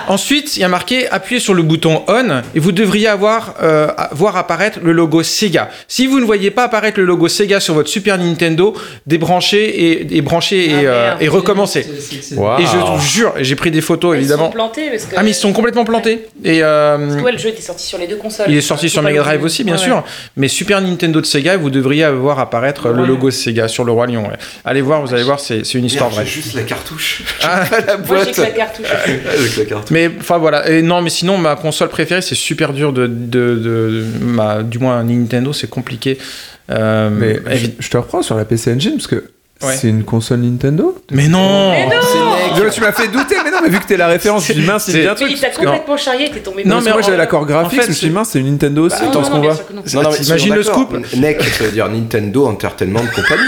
Ensuite, 0.09 0.57
il 0.57 0.61
y 0.61 0.63
a 0.63 0.67
marqué 0.67 1.07
appuyez 1.07 1.39
sur 1.39 1.53
le 1.53 1.61
bouton 1.63 2.03
on 2.07 2.41
et 2.55 2.59
vous 2.59 2.71
devriez 2.71 3.07
avoir 3.07 3.55
euh, 3.61 3.87
voir 4.11 4.35
apparaître 4.37 4.79
le 4.83 4.91
logo 4.91 5.21
Sega. 5.23 5.69
Si 5.87 6.07
vous 6.07 6.19
ne 6.19 6.25
voyez 6.25 6.49
pas 6.51 6.63
apparaître 6.63 6.99
le 6.99 7.05
logo 7.05 7.27
Sega 7.27 7.59
sur 7.59 7.75
votre 7.75 7.89
Super 7.89 8.17
Nintendo, 8.17 8.73
débranchez 9.05 9.63
et, 9.63 10.17
et 10.17 10.21
branchez 10.21 10.69
et, 10.69 10.73
Ah, 10.73 10.79
euh, 10.79 11.07
merde. 11.09 11.21
et 11.21 11.27
recommencez. 11.27 11.81
Et 11.81 12.65
je 12.65 12.77
vous 12.77 12.99
jure, 13.01 13.33
j'ai 13.39 13.55
pris 13.55 13.69
des 13.71 13.81
photos 13.81 14.15
Ils 14.15 14.19
évidemment. 14.21 14.45
sont 14.47 14.51
plantés 14.51 14.89
parce 14.89 15.05
que. 15.05 15.15
Ah 15.15 15.21
mais 15.23 15.29
ils 15.29 15.35
sont 15.35 15.53
complètement 15.53 15.85
plantés. 15.85 16.25
Et 16.43 16.63
euh, 16.63 16.97
Parce 16.97 17.15
que 17.17 17.21
ouais, 17.21 17.31
le 17.31 17.37
jeu 17.37 17.49
était 17.49 17.61
sorti 17.61 17.85
sur 17.85 17.97
les 17.99 18.07
deux 18.07 18.15
consoles. 18.17 18.47
il 18.49 18.57
est 18.57 18.61
sorti 18.61 18.89
sur 18.89 19.03
Mega 19.03 19.21
Drive 19.21 19.43
aussi, 19.43 19.63
bien 19.63 19.75
Ouais, 19.75 19.79
sûr. 19.79 19.95
ouais. 19.97 20.01
Mais 20.37 20.47
Super 20.47 20.81
Nintendo 20.81 21.21
de 21.21 21.25
Sega, 21.25 21.55
vous 21.57 21.69
devriez 21.69 22.03
avoir 22.03 22.39
apparaître 22.39 22.89
le 22.89 23.01
Ouais. 23.01 23.07
logo 23.07 23.29
Sega 23.31 23.67
sur 23.67 23.83
le 23.83 23.91
Roi 23.91 24.07
Lion. 24.07 24.23
ouais. 24.23 24.37
Allez 24.65 24.81
voir, 24.81 25.01
vous 25.05 25.13
allez 25.13 25.23
voir, 25.23 25.39
c'est 25.39 25.61
une 25.75 25.85
histoire 25.85 26.09
vraie. 26.09 26.25
juste 26.25 26.55
la 26.55 26.63
cartouche. 26.63 27.21
Ah. 27.43 27.63
la 27.87 27.97
Moi, 27.97 28.05
j'ai 28.07 28.13
boîte. 28.25 28.31
que 28.35 28.41
la 28.41 28.47
cartouche. 28.49 28.85
Avec 28.93 29.57
la 29.57 29.65
cartouche. 29.65 29.91
Mais 29.91 29.98
enfin 30.19 30.37
voilà. 30.37 30.69
Et 30.69 30.81
non, 30.81 31.01
mais 31.01 31.09
sinon 31.09 31.37
ma 31.37 31.55
console 31.55 31.89
préférée, 31.89 32.21
c'est 32.21 32.35
super 32.35 32.73
dur 32.73 32.93
de, 32.93 33.07
de, 33.07 33.55
de- 33.55 34.03
ma, 34.21 34.63
du 34.63 34.79
moins 34.79 35.03
Nintendo, 35.03 35.51
c'est 35.53 35.69
compliqué. 35.69 36.17
Euh, 36.71 37.09
Mais 37.11 37.39
je, 37.57 37.67
je 37.79 37.89
te 37.89 37.97
reprends 37.97 38.21
sur 38.21 38.35
la 38.35 38.45
PC 38.45 38.73
Engine 38.73 38.93
parce 38.93 39.07
que 39.07 39.23
Ouais. 39.61 39.75
c'est 39.75 39.89
une 39.89 40.05
console 40.05 40.39
Nintendo. 40.39 40.97
mais 41.11 41.27
non. 41.27 41.71
Mais 41.71 41.85
non 41.87 41.91
Tu- 42.55 42.75
Tu 42.75 42.79
m'as 42.79 42.93
fait 42.93 43.09
douter, 43.09 43.35
mais 43.43 43.51
non, 43.51 43.57
mais 43.61 43.67
vu 43.67 43.77
que 43.81 43.85
t'es 43.87 43.97
la 43.97 44.07
référence, 44.07 44.47
je 44.47 44.61
mince, 44.61 44.87
me 44.87 44.93
dit 44.93 44.99
un 45.05 45.09
Mais 45.09 45.15
truc. 45.15 45.31
il 45.31 45.37
t'a 45.37 45.49
complètement 45.49 45.97
charrié, 45.97 46.31
t'es 46.31 46.39
tombé 46.39 46.63
Non, 46.63 46.77
mais 46.77 46.83
mais 46.85 46.91
moi 46.93 47.01
j'avais 47.01 47.17
l'accord 47.17 47.45
graphique, 47.45 47.73
en 47.77 47.81
fait, 47.81 47.83
je 47.83 47.89
me 47.89 47.93
suis 47.93 48.07
dit 48.07 48.13
c'est- 48.13 48.17
mince, 48.17 48.29
c'est 48.29 48.39
une 48.39 48.51
Nintendo 48.51 48.85
aussi, 48.85 48.95
Bah, 49.01 49.11
ce 49.11 49.17
non, 49.17 49.29
qu'on 49.29 49.39
bien 49.39 49.51
que 49.55 49.73
non. 49.73 49.81
Non, 50.01 50.09
mais 50.11 50.17
T'imagines 50.17 50.53
le 50.55 50.63
scoop 50.63 50.93
NEC, 51.17 51.41
ça 51.43 51.63
veut 51.65 51.71
dire 51.71 51.89
Nintendo 51.89 52.47
Entertainment 52.47 53.01
Company. 53.13 53.41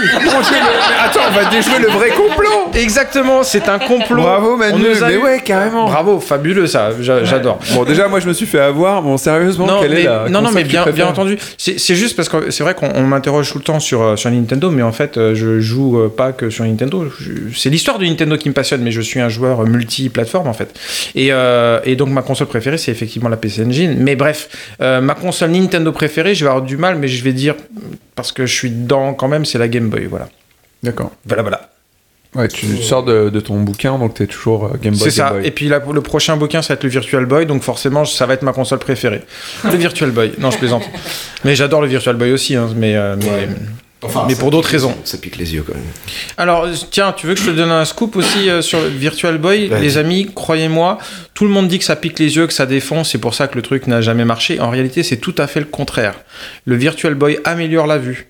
Attends, 1.02 1.20
on 1.30 1.32
va 1.34 1.44
déjouer 1.50 1.78
le 1.78 1.88
vrai 1.88 2.10
complot 2.10 2.61
Exactement, 2.74 3.42
c'est 3.42 3.68
un 3.68 3.78
complot. 3.78 4.22
Bravo 4.22 4.56
Manu, 4.56 4.84
mais 5.00 5.14
eu. 5.14 5.18
ouais, 5.18 5.40
carrément. 5.44 5.86
Bravo, 5.86 6.20
fabuleux 6.20 6.66
ça, 6.66 6.90
j'a- 7.00 7.24
j'adore. 7.24 7.58
Bon, 7.74 7.84
déjà, 7.84 8.08
moi 8.08 8.20
je 8.20 8.28
me 8.28 8.32
suis 8.32 8.46
fait 8.46 8.60
avoir. 8.60 9.02
Bon, 9.02 9.16
sérieusement, 9.16 9.66
non, 9.66 9.80
quelle 9.80 9.90
mais, 9.92 10.00
est 10.02 10.04
la 10.04 10.28
non, 10.28 10.42
non, 10.42 10.50
mais 10.52 10.64
bien, 10.64 10.84
entendu. 11.06 11.38
C'est 11.58 11.94
juste 11.94 12.16
parce 12.16 12.28
que 12.28 12.50
c'est 12.50 12.62
vrai 12.62 12.74
qu'on 12.74 12.90
on 12.94 13.02
m'interroge 13.02 13.50
tout 13.50 13.58
le 13.58 13.64
temps 13.64 13.80
sur, 13.80 14.02
euh, 14.02 14.16
sur 14.16 14.30
Nintendo, 14.30 14.70
mais 14.70 14.82
en 14.82 14.92
fait, 14.92 15.16
euh, 15.16 15.34
je 15.34 15.60
joue 15.60 15.98
euh, 15.98 16.08
pas 16.08 16.32
que 16.32 16.50
sur 16.50 16.64
Nintendo. 16.64 17.06
C'est 17.54 17.70
l'histoire 17.70 17.98
de 17.98 18.04
Nintendo 18.04 18.36
qui 18.36 18.48
me 18.48 18.54
passionne, 18.54 18.82
mais 18.82 18.90
je 18.92 19.00
suis 19.00 19.20
un 19.20 19.28
joueur 19.28 19.66
multi-plateforme 19.66 20.48
en 20.48 20.52
fait. 20.52 20.74
Et, 21.14 21.28
euh, 21.32 21.80
et 21.84 21.96
donc 21.96 22.08
ma 22.10 22.22
console 22.22 22.46
préférée, 22.48 22.78
c'est 22.78 22.90
effectivement 22.92 23.28
la 23.28 23.36
PC 23.36 23.64
Engine. 23.64 23.96
Mais 23.98 24.16
bref, 24.16 24.48
euh, 24.80 25.00
ma 25.00 25.14
console 25.14 25.50
Nintendo 25.50 25.92
préférée, 25.92 26.34
je 26.34 26.44
vais 26.44 26.50
avoir 26.50 26.64
du 26.64 26.76
mal, 26.76 26.96
mais 26.96 27.08
je 27.08 27.22
vais 27.24 27.32
dire 27.32 27.54
parce 28.14 28.32
que 28.32 28.46
je 28.46 28.54
suis 28.54 28.70
dedans 28.70 29.14
quand 29.14 29.28
même, 29.28 29.44
c'est 29.44 29.58
la 29.58 29.68
Game 29.68 29.88
Boy. 29.88 30.06
Voilà, 30.06 30.28
D'accord. 30.82 31.12
voilà, 31.26 31.42
voilà. 31.42 31.71
Ouais, 32.34 32.48
tu 32.48 32.82
sors 32.82 33.04
de, 33.04 33.28
de 33.28 33.40
ton 33.40 33.60
bouquin, 33.60 33.98
donc 33.98 34.14
t'es 34.14 34.26
toujours 34.26 34.64
euh, 34.64 34.78
Game 34.80 34.94
Boy. 34.94 35.02
C'est 35.02 35.10
ça. 35.10 35.30
Boy. 35.30 35.46
Et 35.46 35.50
puis 35.50 35.68
là, 35.68 35.82
le 35.92 36.00
prochain 36.00 36.36
bouquin, 36.38 36.62
ça 36.62 36.68
va 36.68 36.74
être 36.74 36.84
le 36.84 36.88
Virtual 36.88 37.26
Boy, 37.26 37.44
donc 37.44 37.62
forcément, 37.62 38.06
ça 38.06 38.24
va 38.24 38.32
être 38.32 38.42
ma 38.42 38.54
console 38.54 38.78
préférée. 38.78 39.20
Le 39.64 39.76
Virtual 39.76 40.10
Boy. 40.10 40.32
Non, 40.38 40.50
je 40.50 40.56
plaisante. 40.56 40.84
Mais 41.44 41.54
j'adore 41.54 41.82
le 41.82 41.88
Virtual 41.88 42.16
Boy 42.16 42.32
aussi, 42.32 42.56
hein, 42.56 42.70
mais, 42.74 42.96
euh, 42.96 43.16
mais, 43.20 43.48
mais 44.28 44.34
pour 44.34 44.50
d'autres 44.50 44.68
raisons. 44.68 44.94
Ça 45.04 45.18
pique 45.18 45.36
les 45.36 45.54
yeux 45.54 45.64
quand 45.66 45.74
même. 45.74 45.82
Alors, 46.38 46.66
tiens, 46.90 47.12
tu 47.12 47.26
veux 47.26 47.34
que 47.34 47.40
je 47.40 47.46
te 47.46 47.50
donne 47.50 47.70
un 47.70 47.84
scoop 47.84 48.16
aussi 48.16 48.48
euh, 48.48 48.62
sur 48.62 48.80
le 48.80 48.88
Virtual 48.88 49.38
Boy? 49.38 49.70
Les 49.80 49.98
amis, 49.98 50.30
croyez-moi, 50.34 50.98
tout 51.34 51.44
le 51.44 51.50
monde 51.50 51.68
dit 51.68 51.78
que 51.78 51.84
ça 51.84 51.96
pique 51.96 52.18
les 52.18 52.36
yeux, 52.36 52.46
que 52.46 52.52
ça 52.52 52.66
défonce, 52.66 53.10
c'est 53.10 53.18
pour 53.18 53.34
ça 53.34 53.46
que 53.46 53.56
le 53.56 53.62
truc 53.62 53.86
n'a 53.86 54.00
jamais 54.00 54.24
marché. 54.24 54.58
En 54.58 54.70
réalité, 54.70 55.02
c'est 55.02 55.18
tout 55.18 55.34
à 55.36 55.46
fait 55.46 55.60
le 55.60 55.66
contraire. 55.66 56.14
Le 56.64 56.76
Virtual 56.76 57.14
Boy 57.14 57.38
améliore 57.44 57.86
la 57.86 57.98
vue. 57.98 58.28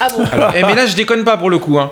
Ah 0.00 0.08
bon 0.16 0.24
Eh, 0.56 0.62
mais 0.62 0.74
là, 0.74 0.86
je 0.86 0.94
déconne 0.96 1.24
pas 1.24 1.36
pour 1.36 1.50
le 1.50 1.58
coup. 1.58 1.78
hein. 1.78 1.90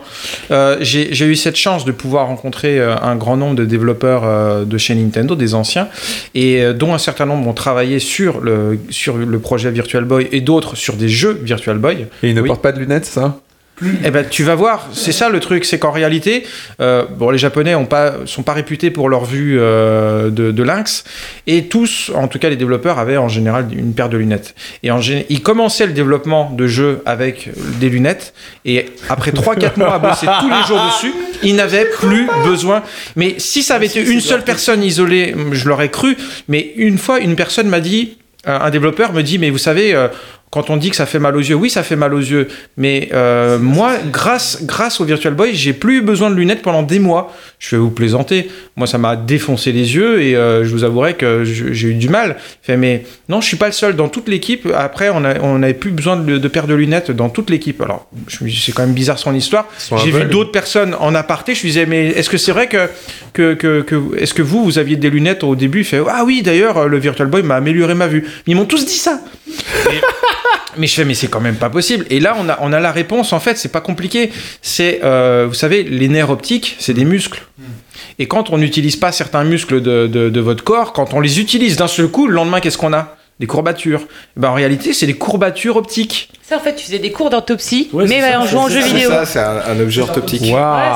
Euh, 0.50 0.76
J'ai 0.80 1.12
j'ai 1.12 1.26
eu 1.26 1.36
cette 1.36 1.56
chance 1.56 1.84
de 1.84 1.92
pouvoir 1.92 2.26
rencontrer 2.28 2.78
euh, 2.78 2.94
un 3.02 3.16
grand 3.16 3.36
nombre 3.36 3.54
de 3.56 3.64
développeurs 3.64 4.22
euh, 4.24 4.64
de 4.64 4.78
chez 4.78 4.94
Nintendo, 4.94 5.34
des 5.34 5.54
anciens, 5.54 5.88
et 6.34 6.62
euh, 6.62 6.72
dont 6.72 6.94
un 6.94 6.98
certain 6.98 7.26
nombre 7.26 7.46
ont 7.48 7.52
travaillé 7.52 7.98
sur 7.98 8.40
le, 8.40 8.78
sur 8.90 9.16
le 9.16 9.38
projet 9.38 9.70
Virtual 9.70 10.04
Boy 10.04 10.28
et 10.32 10.40
d'autres 10.40 10.76
sur 10.76 10.94
des 10.94 11.08
jeux 11.08 11.38
Virtual 11.42 11.78
Boy. 11.78 12.06
Et 12.22 12.28
il 12.28 12.34
ne 12.34 12.40
Oui. 12.40 12.48
porte 12.48 12.62
pas 12.62 12.72
de 12.72 12.78
lunettes, 12.78 13.06
ça? 13.06 13.38
Eh 14.04 14.10
ben, 14.10 14.26
tu 14.28 14.42
vas 14.42 14.54
voir, 14.54 14.88
c'est 14.92 15.12
ça 15.12 15.28
le 15.28 15.38
truc, 15.38 15.66
c'est 15.66 15.78
qu'en 15.78 15.90
réalité, 15.90 16.46
euh, 16.80 17.04
bon, 17.04 17.28
les 17.30 17.36
Japonais 17.36 17.74
ont 17.74 17.84
pas, 17.84 18.14
sont 18.24 18.42
pas 18.42 18.54
réputés 18.54 18.90
pour 18.90 19.10
leur 19.10 19.26
vue 19.26 19.58
euh, 19.60 20.30
de, 20.30 20.50
de 20.50 20.62
lynx, 20.62 21.04
et 21.46 21.66
tous, 21.66 22.10
en 22.14 22.26
tout 22.26 22.38
cas 22.38 22.48
les 22.48 22.56
développeurs, 22.56 22.98
avaient 22.98 23.18
en 23.18 23.28
général 23.28 23.66
une 23.72 23.92
paire 23.92 24.08
de 24.08 24.16
lunettes. 24.16 24.54
Et 24.82 24.90
en 24.90 25.00
ils 25.00 25.42
commençaient 25.42 25.86
le 25.86 25.92
développement 25.92 26.50
de 26.50 26.66
jeux 26.66 27.02
avec 27.04 27.50
des 27.78 27.90
lunettes, 27.90 28.32
et 28.64 28.86
après 29.10 29.30
3-4 29.30 29.72
mois 29.78 29.94
à 29.94 29.98
bosser 29.98 30.26
tous 30.40 30.48
les 30.48 30.66
jours 30.66 30.80
dessus, 30.86 31.12
ils 31.42 31.54
n'avaient 31.54 31.84
plus 31.86 32.28
besoin. 32.44 32.82
Mais 33.14 33.34
si 33.38 33.62
ça 33.62 33.74
avait 33.74 33.86
été 33.86 34.02
une 34.02 34.20
seule 34.20 34.42
personne 34.42 34.82
isolée, 34.82 35.34
je 35.52 35.68
l'aurais 35.68 35.90
cru, 35.90 36.16
mais 36.48 36.72
une 36.76 36.96
fois, 36.96 37.20
une 37.20 37.36
personne 37.36 37.68
m'a 37.68 37.80
dit, 37.80 38.16
euh, 38.46 38.58
un 38.60 38.70
développeur 38.70 39.12
me 39.12 39.22
dit, 39.22 39.38
mais 39.38 39.50
vous 39.50 39.58
savez, 39.58 39.94
euh, 39.94 40.08
quand 40.56 40.70
on 40.70 40.78
dit 40.78 40.88
que 40.88 40.96
ça 40.96 41.04
fait 41.04 41.18
mal 41.18 41.36
aux 41.36 41.40
yeux, 41.40 41.54
oui, 41.54 41.68
ça 41.68 41.82
fait 41.82 41.96
mal 41.96 42.14
aux 42.14 42.18
yeux. 42.18 42.48
Mais 42.78 43.10
euh, 43.12 43.58
moi, 43.58 43.92
grâce, 44.10 44.62
grâce 44.62 45.02
au 45.02 45.04
Virtual 45.04 45.34
Boy, 45.34 45.54
j'ai 45.54 45.74
plus 45.74 45.98
eu 45.98 46.00
besoin 46.00 46.30
de 46.30 46.34
lunettes 46.34 46.62
pendant 46.62 46.82
des 46.82 46.98
mois. 46.98 47.36
Je 47.58 47.76
vais 47.76 47.80
vous 47.82 47.90
plaisanter. 47.90 48.48
Moi, 48.74 48.86
ça 48.86 48.96
m'a 48.96 49.16
défoncé 49.16 49.70
les 49.70 49.94
yeux 49.94 50.22
et 50.22 50.34
euh, 50.34 50.64
je 50.64 50.70
vous 50.70 50.82
avouerai 50.82 51.12
que 51.12 51.44
j'ai 51.44 51.88
eu 51.88 51.94
du 51.94 52.08
mal. 52.08 52.36
Fait, 52.62 52.78
mais 52.78 53.04
non, 53.28 53.42
je 53.42 53.46
suis 53.48 53.58
pas 53.58 53.66
le 53.66 53.72
seul. 53.72 53.96
Dans 53.96 54.08
toute 54.08 54.28
l'équipe, 54.30 54.66
après, 54.74 55.10
on 55.10 55.58
n'avait 55.58 55.74
plus 55.74 55.90
besoin 55.90 56.16
de, 56.16 56.38
de 56.38 56.48
paires 56.48 56.66
de 56.66 56.74
lunettes 56.74 57.10
dans 57.10 57.28
toute 57.28 57.50
l'équipe. 57.50 57.82
Alors, 57.82 58.08
c'est 58.50 58.72
quand 58.72 58.84
même 58.86 58.94
bizarre 58.94 59.18
son 59.18 59.34
histoire. 59.34 59.66
J'ai 60.02 60.10
vu 60.10 60.24
d'autres 60.30 60.52
personnes 60.52 60.96
en 60.98 61.14
aparté. 61.14 61.54
Je 61.54 61.60
me 61.60 61.66
disais, 61.66 61.84
mais 61.84 62.06
est-ce 62.06 62.30
que 62.30 62.38
c'est 62.38 62.52
vrai 62.52 62.66
que, 62.66 62.88
que, 63.34 63.52
que, 63.52 63.82
que- 63.82 64.16
est-ce 64.18 64.32
que 64.32 64.40
vous, 64.42 64.64
vous 64.64 64.78
aviez 64.78 64.96
des 64.96 65.10
lunettes 65.10 65.44
au 65.44 65.54
début? 65.54 65.80
Il 65.80 65.84
fait, 65.84 66.00
ah 66.08 66.22
oui, 66.24 66.40
d'ailleurs, 66.40 66.88
le 66.88 66.98
Virtual 66.98 67.28
Boy 67.28 67.42
m'a 67.42 67.56
amélioré 67.56 67.94
ma 67.94 68.06
vue. 68.06 68.24
Ils 68.46 68.56
m'ont 68.56 68.64
tous 68.64 68.86
dit 68.86 68.96
ça. 68.96 69.20
Mais 70.76 70.86
je 70.86 70.94
fais, 70.94 71.04
mais 71.04 71.14
c'est 71.14 71.28
quand 71.28 71.40
même 71.40 71.56
pas 71.56 71.70
possible. 71.70 72.04
Et 72.10 72.20
là, 72.20 72.36
on 72.38 72.48
a, 72.48 72.58
on 72.60 72.72
a 72.72 72.80
la 72.80 72.92
réponse, 72.92 73.32
en 73.32 73.40
fait, 73.40 73.56
c'est 73.56 73.72
pas 73.72 73.80
compliqué. 73.80 74.30
C'est, 74.60 75.00
euh, 75.04 75.46
vous 75.48 75.54
savez, 75.54 75.82
les 75.82 76.08
nerfs 76.08 76.30
optiques, 76.30 76.76
c'est 76.78 76.92
des 76.92 77.04
muscles. 77.04 77.42
Et 78.18 78.26
quand 78.26 78.50
on 78.50 78.58
n'utilise 78.58 78.96
pas 78.96 79.12
certains 79.12 79.44
muscles 79.44 79.80
de, 79.80 80.06
de, 80.06 80.28
de 80.28 80.40
votre 80.40 80.64
corps, 80.64 80.92
quand 80.92 81.14
on 81.14 81.20
les 81.20 81.40
utilise 81.40 81.76
d'un 81.76 81.88
seul 81.88 82.08
coup, 82.08 82.26
le 82.26 82.34
lendemain, 82.34 82.60
qu'est-ce 82.60 82.78
qu'on 82.78 82.92
a? 82.92 83.16
Des 83.40 83.46
courbatures. 83.46 84.02
Ben, 84.36 84.50
en 84.50 84.54
réalité, 84.54 84.92
c'est 84.92 85.06
des 85.06 85.16
courbatures 85.16 85.76
optiques. 85.76 86.30
Ça, 86.48 86.58
en 86.58 86.60
fait, 86.60 86.76
tu 86.76 86.84
faisais 86.86 87.00
des 87.00 87.10
cours 87.10 87.28
d'autopsie, 87.28 87.88
Ouais, 87.92 88.04
mais 88.06 88.20
bah, 88.20 88.38
en 88.40 88.46
jouant 88.46 88.66
aux 88.66 88.68
jeux 88.68 88.80
vidéo. 88.84 89.10
Ça, 89.10 89.26
c'est 89.26 89.40
un, 89.40 89.62
un 89.68 89.80
objet 89.80 90.00
orthoptique. 90.02 90.42
Ouais, 90.42 90.52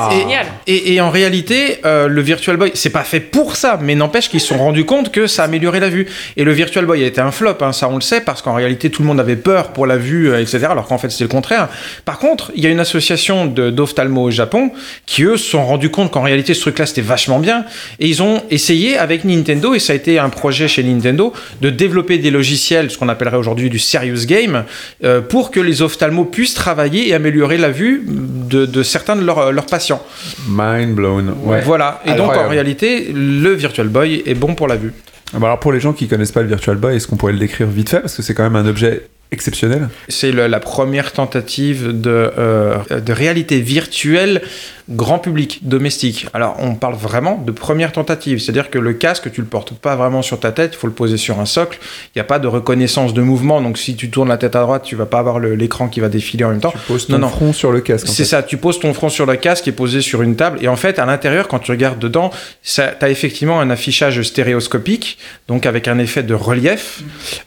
c'est 0.09 0.19
génial. 0.19 0.45
Et, 0.65 0.93
et 0.93 1.01
en 1.01 1.09
réalité, 1.09 1.79
euh, 1.83 2.07
le 2.07 2.21
Virtual 2.21 2.55
Boy, 2.55 2.71
c'est 2.73 2.89
pas 2.89 3.03
fait 3.03 3.19
pour 3.19 3.57
ça, 3.57 3.77
mais 3.81 3.93
n'empêche 3.95 4.29
qu'ils 4.29 4.39
se 4.39 4.47
sont 4.47 4.57
rendus 4.57 4.85
compte 4.85 5.11
que 5.11 5.27
ça 5.27 5.43
améliorait 5.43 5.81
la 5.81 5.89
vue. 5.89 6.07
Et 6.37 6.45
le 6.45 6.53
Virtual 6.53 6.85
Boy 6.85 7.03
a 7.03 7.07
été 7.07 7.19
un 7.19 7.31
flop, 7.31 7.55
hein, 7.59 7.73
ça 7.73 7.89
on 7.89 7.95
le 7.95 8.01
sait, 8.01 8.21
parce 8.21 8.41
qu'en 8.41 8.53
réalité 8.53 8.89
tout 8.89 9.01
le 9.01 9.09
monde 9.09 9.19
avait 9.19 9.35
peur 9.35 9.73
pour 9.73 9.85
la 9.87 9.97
vue, 9.97 10.29
euh, 10.31 10.39
etc. 10.39 10.67
Alors 10.69 10.87
qu'en 10.87 10.97
fait 10.97 11.09
c'était 11.09 11.25
le 11.25 11.29
contraire. 11.29 11.67
Par 12.05 12.17
contre, 12.19 12.53
il 12.55 12.63
y 12.63 12.67
a 12.67 12.69
une 12.69 12.79
association 12.79 13.45
de- 13.45 13.71
d'ophtalmo 13.71 14.21
au 14.23 14.31
Japon 14.31 14.71
qui 15.05 15.23
eux 15.23 15.35
se 15.35 15.49
sont 15.49 15.65
rendus 15.65 15.89
compte 15.91 16.11
qu'en 16.11 16.21
réalité 16.21 16.53
ce 16.53 16.61
truc-là 16.61 16.85
c'était 16.85 17.01
vachement 17.01 17.39
bien, 17.39 17.65
et 17.99 18.07
ils 18.07 18.23
ont 18.23 18.41
essayé 18.51 18.97
avec 18.97 19.25
Nintendo, 19.25 19.73
et 19.73 19.79
ça 19.79 19.91
a 19.91 19.97
été 19.97 20.17
un 20.17 20.29
projet 20.29 20.69
chez 20.69 20.81
Nintendo, 20.83 21.33
de 21.59 21.69
développer 21.69 22.19
des 22.19 22.31
logiciels, 22.31 22.89
ce 22.89 22.97
qu'on 22.97 23.09
appellerait 23.09 23.35
aujourd'hui 23.35 23.69
du 23.69 23.79
serious 23.79 24.25
game, 24.25 24.63
euh, 25.03 25.19
pour 25.19 25.40
que 25.49 25.59
les 25.59 25.81
ophtalmos 25.81 26.27
puissent 26.31 26.53
travailler 26.53 27.07
et 27.07 27.13
améliorer 27.15 27.57
la 27.57 27.71
vue 27.71 28.03
de, 28.05 28.67
de 28.67 28.83
certains 28.83 29.15
de 29.15 29.25
leurs, 29.25 29.51
leurs 29.51 29.65
patients. 29.65 30.03
Mind 30.47 30.93
blown. 30.93 31.33
Ouais. 31.43 31.61
Voilà. 31.61 32.01
Et 32.05 32.13
donc 32.13 32.35
en 32.35 32.47
réalité, 32.47 33.11
le 33.11 33.53
Virtual 33.53 33.87
Boy 33.87 34.21
est 34.25 34.35
bon 34.35 34.53
pour 34.53 34.67
la 34.67 34.75
vue. 34.75 34.93
Ah 35.33 35.39
bah 35.39 35.47
alors 35.47 35.59
pour 35.59 35.71
les 35.71 35.79
gens 35.79 35.93
qui 35.93 36.07
connaissent 36.09 36.33
pas 36.33 36.41
le 36.41 36.49
Virtual 36.49 36.75
Boy, 36.75 36.97
est-ce 36.97 37.07
qu'on 37.07 37.15
pourrait 37.15 37.31
le 37.33 37.39
décrire 37.39 37.67
vite 37.67 37.89
fait? 37.89 38.01
Parce 38.01 38.15
que 38.15 38.21
c'est 38.21 38.33
quand 38.33 38.43
même 38.43 38.57
un 38.57 38.67
objet 38.67 39.07
exceptionnel. 39.31 39.89
C'est 40.09 40.31
la 40.31 40.59
première 40.59 41.11
tentative 41.13 41.99
de, 41.99 42.31
euh, 42.37 42.75
de 42.99 43.13
réalité 43.13 43.59
virtuelle 43.61 44.41
grand 44.89 45.19
public, 45.19 45.59
domestique. 45.61 46.27
Alors 46.33 46.57
on 46.59 46.75
parle 46.75 46.95
vraiment 46.95 47.37
de 47.37 47.51
première 47.53 47.93
tentative, 47.93 48.39
c'est-à-dire 48.39 48.69
que 48.69 48.77
le 48.79 48.91
casque, 48.91 49.31
tu 49.31 49.39
le 49.39 49.47
portes 49.47 49.71
pas 49.73 49.95
vraiment 49.95 50.21
sur 50.21 50.37
ta 50.39 50.51
tête, 50.51 50.71
il 50.73 50.77
faut 50.77 50.87
le 50.87 50.91
poser 50.91 51.15
sur 51.15 51.39
un 51.39 51.45
socle. 51.45 51.79
Il 52.07 52.17
n'y 52.17 52.21
a 52.21 52.25
pas 52.25 52.39
de 52.39 52.47
reconnaissance 52.47 53.13
de 53.13 53.21
mouvement, 53.21 53.61
donc 53.61 53.77
si 53.77 53.95
tu 53.95 54.09
tournes 54.09 54.27
la 54.27 54.37
tête 54.37 54.55
à 54.57 54.61
droite, 54.61 54.83
tu 54.83 54.97
vas 54.97 55.05
pas 55.05 55.19
avoir 55.19 55.39
l'écran 55.39 55.87
qui 55.87 56.01
va 56.01 56.09
défiler 56.09 56.43
en 56.43 56.49
même 56.49 56.59
temps. 56.59 56.71
Tu 56.71 56.77
poses 56.87 57.07
ton 57.07 57.13
Non, 57.13 57.19
non. 57.19 57.29
front 57.29 57.53
sur 57.53 57.71
le 57.71 57.79
casque. 57.79 58.07
C'est 58.09 58.25
ça, 58.25 58.43
tu 58.43 58.57
poses 58.57 58.79
ton 58.79 58.93
front 58.93 59.07
sur 59.07 59.25
le 59.25 59.37
casque 59.37 59.63
qui 59.63 59.69
est 59.69 59.73
posé 59.73 60.01
sur 60.01 60.23
une 60.23 60.35
table. 60.35 60.57
Et 60.61 60.67
en 60.67 60.75
fait, 60.75 60.99
à 60.99 61.05
l'intérieur, 61.05 61.47
quand 61.47 61.59
tu 61.59 61.71
regardes 61.71 61.99
dedans, 61.99 62.29
tu 62.63 62.81
as 62.81 63.09
effectivement 63.09 63.61
un 63.61 63.69
affichage 63.69 64.21
stéréoscopique, 64.23 65.19
donc 65.47 65.65
avec 65.65 65.87
un 65.87 65.99
effet 65.99 66.23
de 66.23 66.33
relief, 66.33 67.01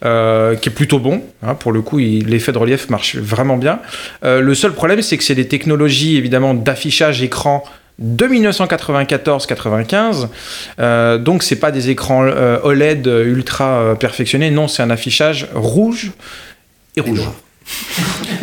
euh, 0.05 0.55
qui 0.55 0.70
est 0.70 0.72
plutôt 0.72 0.99
bon. 0.99 1.20
hein. 1.43 1.55
pour 1.55 1.72
le 1.74 1.82
coup, 1.82 1.98
l'effet 1.98 2.52
de 2.52 2.58
relief 2.58 2.88
marche 2.88 3.16
vraiment 3.16 3.58
bien. 3.58 3.80
Euh, 4.24 4.40
le 4.40 4.54
seul 4.54 4.72
problème, 4.72 5.02
c'est 5.02 5.18
que 5.18 5.24
c'est 5.24 5.34
des 5.34 5.48
technologies, 5.48 6.16
évidemment, 6.16 6.54
d'affichage 6.54 7.22
écran 7.22 7.62
de 7.98 8.26
1994-95. 8.26 10.28
Euh, 10.80 11.18
donc, 11.18 11.42
c'est 11.42 11.56
pas 11.56 11.70
des 11.70 11.90
écrans 11.90 12.24
euh, 12.24 12.58
OLED 12.62 13.06
ultra 13.06 13.78
euh, 13.78 13.94
perfectionnés. 13.94 14.50
Non, 14.50 14.68
c'est 14.68 14.82
un 14.82 14.90
affichage 14.90 15.48
rouge 15.54 16.12
et 16.96 17.00
rouge. 17.00 17.22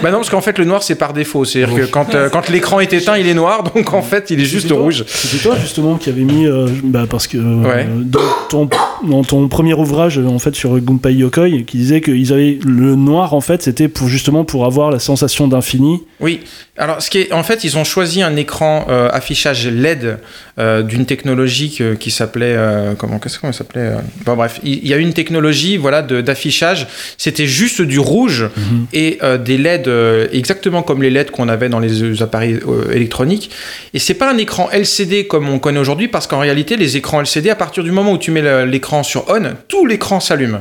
Bah 0.02 0.10
non, 0.10 0.18
parce 0.18 0.32
qu'en 0.32 0.42
fait, 0.42 0.58
le 0.58 0.66
noir, 0.66 0.82
c'est 0.82 0.96
par 0.96 1.14
défaut. 1.14 1.46
C'est-à-dire 1.46 1.76
que 1.76 1.86
quand, 1.86 2.16
euh, 2.16 2.28
quand 2.30 2.50
l'écran 2.50 2.80
est 2.80 2.92
éteint, 2.92 3.18
il 3.18 3.28
est 3.28 3.36
noir, 3.36 3.64
donc 3.76 3.94
en 3.94 4.02
fait, 4.02 4.32
il 4.32 4.42
est 4.42 4.46
juste 4.46 4.68
toi- 4.70 4.80
rouge. 4.80 5.04
C'était 5.08 5.44
toi 5.44 5.56
justement 5.60 5.96
qui 5.98 6.10
avait 6.10 6.24
mis, 6.24 6.48
bah, 6.84 7.06
parce 7.10 7.28
que 7.28 7.38
Ouais. 7.38 7.88
dans, 8.04 8.20
ton, 8.50 8.68
dans 9.04 9.24
ton 9.24 9.48
premier 9.48 9.74
ouvrage 9.74 10.18
en 10.18 10.40
fait 10.40 10.56
sur 10.56 10.80
Gunpei 10.80 11.14
Yokoi, 11.16 11.50
qui 11.66 11.78
disait 11.78 12.02
qu'ils 12.02 12.34
avaient 12.34 12.60
le 12.64 12.96
noir 12.96 13.34
en 13.34 13.42
fait, 13.42 13.64
c'était 13.64 13.88
pour 13.88 14.08
justement 14.08 14.44
pour 14.46 14.66
avoir 14.66 14.92
la 14.92 15.00
sensation 15.00 15.48
d'infini. 15.48 16.04
Oui. 16.20 16.42
Alors, 16.78 17.02
ce 17.02 17.10
qui 17.10 17.20
est, 17.20 17.34
en 17.34 17.44
fait, 17.44 17.64
ils 17.64 17.78
ont 17.78 17.84
choisi 17.84 18.22
un 18.22 18.36
écran 18.36 18.86
euh, 18.90 19.10
affichage 19.12 19.68
LED 19.68 20.20
euh, 20.60 20.82
d'une 20.84 21.06
technologie 21.06 21.74
que- 21.76 21.94
qui 21.96 22.12
s'appelait 22.12 22.56
euh, 22.58 22.94
comment 22.96 23.20
qu'est-ce 23.20 23.40
qu'on 23.40 23.54
s'appelait 23.54 23.82
euh, 23.82 23.98
Bon, 24.26 24.36
bref, 24.36 24.60
il 24.64 24.86
y 24.88 24.94
a 24.94 24.98
une 24.98 25.14
technologie 25.14 25.78
voilà 25.78 26.02
de- 26.02 26.22
d'affichage. 26.22 26.88
C'était 27.18 27.48
juste 27.48 27.82
du 27.82 28.00
rouge 28.00 28.50
et 28.94 29.18
euh, 29.24 29.38
des 29.38 29.58
LED 29.58 29.90
exactement 30.34 30.84
comme 30.84 31.02
les 31.02 31.10
LED 31.10 31.32
qu'on 31.32 31.48
avait 31.50 31.70
dans 31.70 31.80
les 31.80 32.22
appareils 32.22 32.60
électroniques. 32.92 33.50
Et 33.94 34.00
c'est 34.00 34.14
pas 34.14 34.32
un 34.32 34.38
écran 34.38 34.70
LCD 34.72 35.28
comme 35.28 35.50
on 35.50 35.60
connaît 35.60 35.80
aujourd'hui 35.80 36.08
parce 36.08 36.28
qu'en 36.28 36.40
réalité, 36.40 36.78
les 36.78 36.98
écrans 36.98 37.22
LCD, 37.22 37.50
à 37.50 37.56
partir 37.56 37.84
du 37.84 37.92
moment 37.92 38.12
où 38.12 38.18
tu 38.18 38.32
mets 38.32 38.66
l'écran 38.66 39.04
sur 39.04 39.26
on, 39.30 39.54
tout 39.68 39.86
l'écran 39.86 40.20
s'allume. 40.20 40.60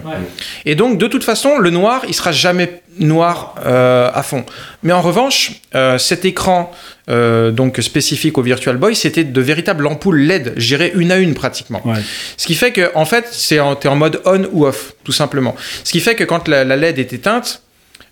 Et 0.67 0.75
donc, 0.75 0.99
de 0.99 1.07
toute 1.07 1.25
façon, 1.25 1.59
le 1.59 1.71
noir, 1.71 2.03
il 2.09 2.15
sera 2.15 2.33
jamais 2.33 2.81
noir 3.01 3.55
euh, 3.65 4.11
à 4.13 4.23
fond. 4.23 4.45
Mais 4.83 4.93
en 4.93 5.01
revanche, 5.01 5.63
euh, 5.75 5.99
cet 5.99 6.25
écran 6.25 6.71
euh, 7.09 7.51
donc 7.51 7.79
spécifique 7.79 8.39
au 8.39 8.43
Virtual 8.43 8.77
Boy, 8.77 8.95
c'était 8.95 9.25
de 9.25 9.41
véritables 9.41 9.87
ampoules 9.87 10.21
LED, 10.21 10.55
gérées 10.57 10.93
une 10.95 11.11
à 11.11 11.17
une 11.17 11.35
pratiquement. 11.35 11.81
Ouais. 11.85 12.01
Ce 12.37 12.47
qui 12.47 12.55
fait 12.55 12.73
que, 12.73 12.91
en 12.95 13.05
fait, 13.05 13.27
c'est 13.33 13.59
en, 13.59 13.75
t'es 13.75 13.89
en 13.89 13.97
mode 13.97 14.21
on 14.25 14.45
ou 14.53 14.67
off, 14.67 14.95
tout 15.03 15.13
simplement. 15.13 15.57
Ce 15.83 15.91
qui 15.91 16.01
fait 16.01 16.15
que 16.15 16.25
quand 16.25 16.47
la, 16.47 16.65
la 16.65 16.77
LED 16.77 16.99
est 16.99 17.13
éteinte, 17.13 17.63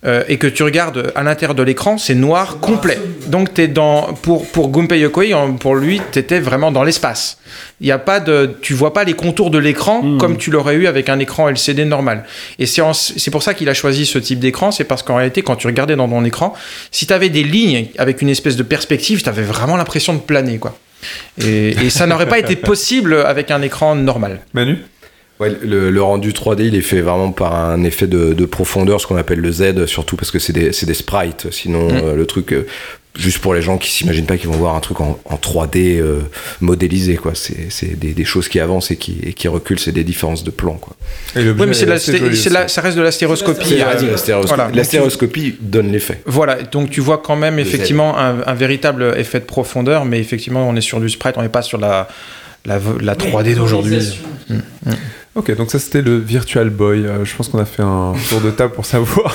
euh, 0.05 0.23
et 0.29 0.37
que 0.37 0.47
tu 0.47 0.63
regardes 0.63 1.11
à 1.15 1.23
l'intérieur 1.23 1.55
de 1.55 1.63
l'écran, 1.63 1.97
c'est 1.97 2.15
noir 2.15 2.59
complet. 2.59 2.97
Donc 3.27 3.53
t'es 3.53 3.67
dans 3.67 4.13
pour 4.21 4.47
pour 4.47 4.69
Gunpei 4.69 4.99
Yokoi, 4.99 5.25
pour 5.59 5.75
lui, 5.75 6.01
t'étais 6.11 6.39
vraiment 6.39 6.71
dans 6.71 6.83
l'espace. 6.83 7.37
Il 7.81 7.87
y 7.87 7.91
a 7.91 7.97
pas 7.97 8.19
de, 8.19 8.55
tu 8.61 8.73
vois 8.73 8.93
pas 8.93 9.03
les 9.03 9.13
contours 9.13 9.49
de 9.51 9.57
l'écran 9.57 10.01
Mhm. 10.01 10.17
comme 10.17 10.37
tu 10.37 10.51
l'aurais 10.51 10.75
eu 10.75 10.87
avec 10.87 11.09
un 11.09 11.19
écran 11.19 11.49
LCD 11.49 11.83
normal. 11.85 12.23
Et 12.59 12.65
c'est 12.65 13.31
pour 13.31 13.43
ça 13.43 13.53
qu'il 13.53 13.67
a 13.67 13.73
choisi 13.73 14.05
ce 14.05 14.19
type 14.19 14.39
d'écran, 14.39 14.71
c'est 14.71 14.83
parce 14.85 15.03
qu'en 15.03 15.15
réalité, 15.17 15.41
quand 15.41 15.55
tu 15.57 15.67
regardais 15.67 15.95
dans 15.95 16.07
ton 16.07 16.23
écran, 16.23 16.53
si 16.91 17.05
tu 17.05 17.13
avais 17.13 17.29
des 17.29 17.43
lignes 17.43 17.87
avec 17.97 18.21
une 18.21 18.29
espèce 18.29 18.55
de 18.55 18.63
perspective, 18.63 19.21
tu 19.21 19.29
avais 19.29 19.43
vraiment 19.43 19.75
l'impression 19.77 20.13
de 20.13 20.19
planer, 20.19 20.57
quoi. 20.59 20.77
Et, 21.41 21.69
et 21.85 21.89
ça 21.89 22.05
n'aurait 22.07 22.27
pas 22.27 22.39
été 22.39 22.55
possible 22.55 23.13
avec 23.25 23.51
un 23.51 23.61
écran 23.61 23.95
normal. 23.95 24.39
Manu? 24.53 24.77
Ouais, 25.39 25.51
le, 25.61 25.89
le 25.89 26.01
rendu 26.01 26.31
3D, 26.33 26.63
il 26.67 26.75
est 26.75 26.81
fait 26.81 27.01
vraiment 27.01 27.31
par 27.31 27.55
un 27.55 27.83
effet 27.83 28.07
de, 28.07 28.33
de 28.33 28.45
profondeur, 28.45 28.99
ce 28.99 29.07
qu'on 29.07 29.15
appelle 29.17 29.39
le 29.39 29.51
Z, 29.51 29.85
surtout 29.85 30.17
parce 30.17 30.31
que 30.31 30.39
c'est 30.39 30.51
des, 30.53 30.73
c'est 30.73 30.85
des 30.85 30.93
sprites. 30.93 31.47
Sinon, 31.51 31.87
Mm. 31.87 31.91
euh, 32.03 32.15
le 32.15 32.25
truc, 32.25 32.51
euh, 32.51 32.67
juste 33.17 33.39
pour 33.39 33.53
les 33.53 33.61
gens 33.61 33.77
qui 33.77 33.89
s'imaginent 33.89 34.25
pas 34.25 34.35
qu'ils 34.37 34.49
vont 34.49 34.57
voir 34.57 34.75
un 34.75 34.81
truc 34.81 34.99
en, 34.99 35.17
en 35.25 35.35
3D 35.37 35.97
euh, 35.99 36.19
modélisé, 36.59 37.15
quoi. 37.15 37.31
C'est 37.35 37.67
c'est 37.71 37.97
des, 37.97 38.13
des 38.13 38.25
choses 38.25 38.49
qui 38.49 38.59
avancent 38.59 38.91
et 38.91 38.97
qui, 38.97 39.17
et 39.23 39.31
qui 39.31 39.47
reculent, 39.47 39.79
c'est 39.79 39.93
des 39.93 40.03
différences 40.03 40.43
de 40.43 40.51
plan, 40.51 40.73
quoi. 40.75 40.95
Et 41.37 41.49
Oui, 41.49 41.65
mais 41.67 41.73
c'est 41.73 41.85
ça 42.67 42.81
reste 42.81 42.97
de 42.97 43.01
la 43.01 43.11
stéroscopie. 43.11 43.75
La, 43.75 43.93
la 43.93 44.17
stéréoscopie. 44.17 44.47
voilà. 44.47 44.71
La 44.73 44.83
donne 45.61 45.91
l'effet. 45.91 46.21
Voilà, 46.25 46.61
donc 46.63 46.89
tu 46.89 46.99
vois 46.99 47.17
quand 47.19 47.37
même 47.37 47.59
effectivement 47.59 48.17
un, 48.17 48.41
un 48.45 48.53
véritable 48.55 49.13
effet 49.17 49.39
de 49.39 49.45
profondeur, 49.45 50.03
mais 50.03 50.19
effectivement 50.19 50.67
on 50.67 50.75
est 50.75 50.81
sur 50.81 50.99
du 50.99 51.07
sprite, 51.09 51.35
on 51.37 51.41
n'est 51.43 51.47
pas 51.49 51.61
sur 51.61 51.77
la, 51.77 52.09
la, 52.65 52.77
la 53.01 53.15
3D 53.15 53.55
d'aujourd'hui. 53.55 53.99
Ok, 55.39 55.55
donc 55.55 55.71
ça 55.71 55.79
c'était 55.79 56.01
le 56.01 56.17
Virtual 56.17 56.69
Boy. 56.69 57.05
Euh, 57.05 57.23
je 57.25 57.35
pense 57.35 57.47
qu'on 57.49 57.59
a 57.59 57.65
fait 57.65 57.81
un 57.81 58.13
tour 58.29 58.41
de 58.41 58.51
table 58.51 58.73
pour 58.73 58.85
savoir. 58.85 59.33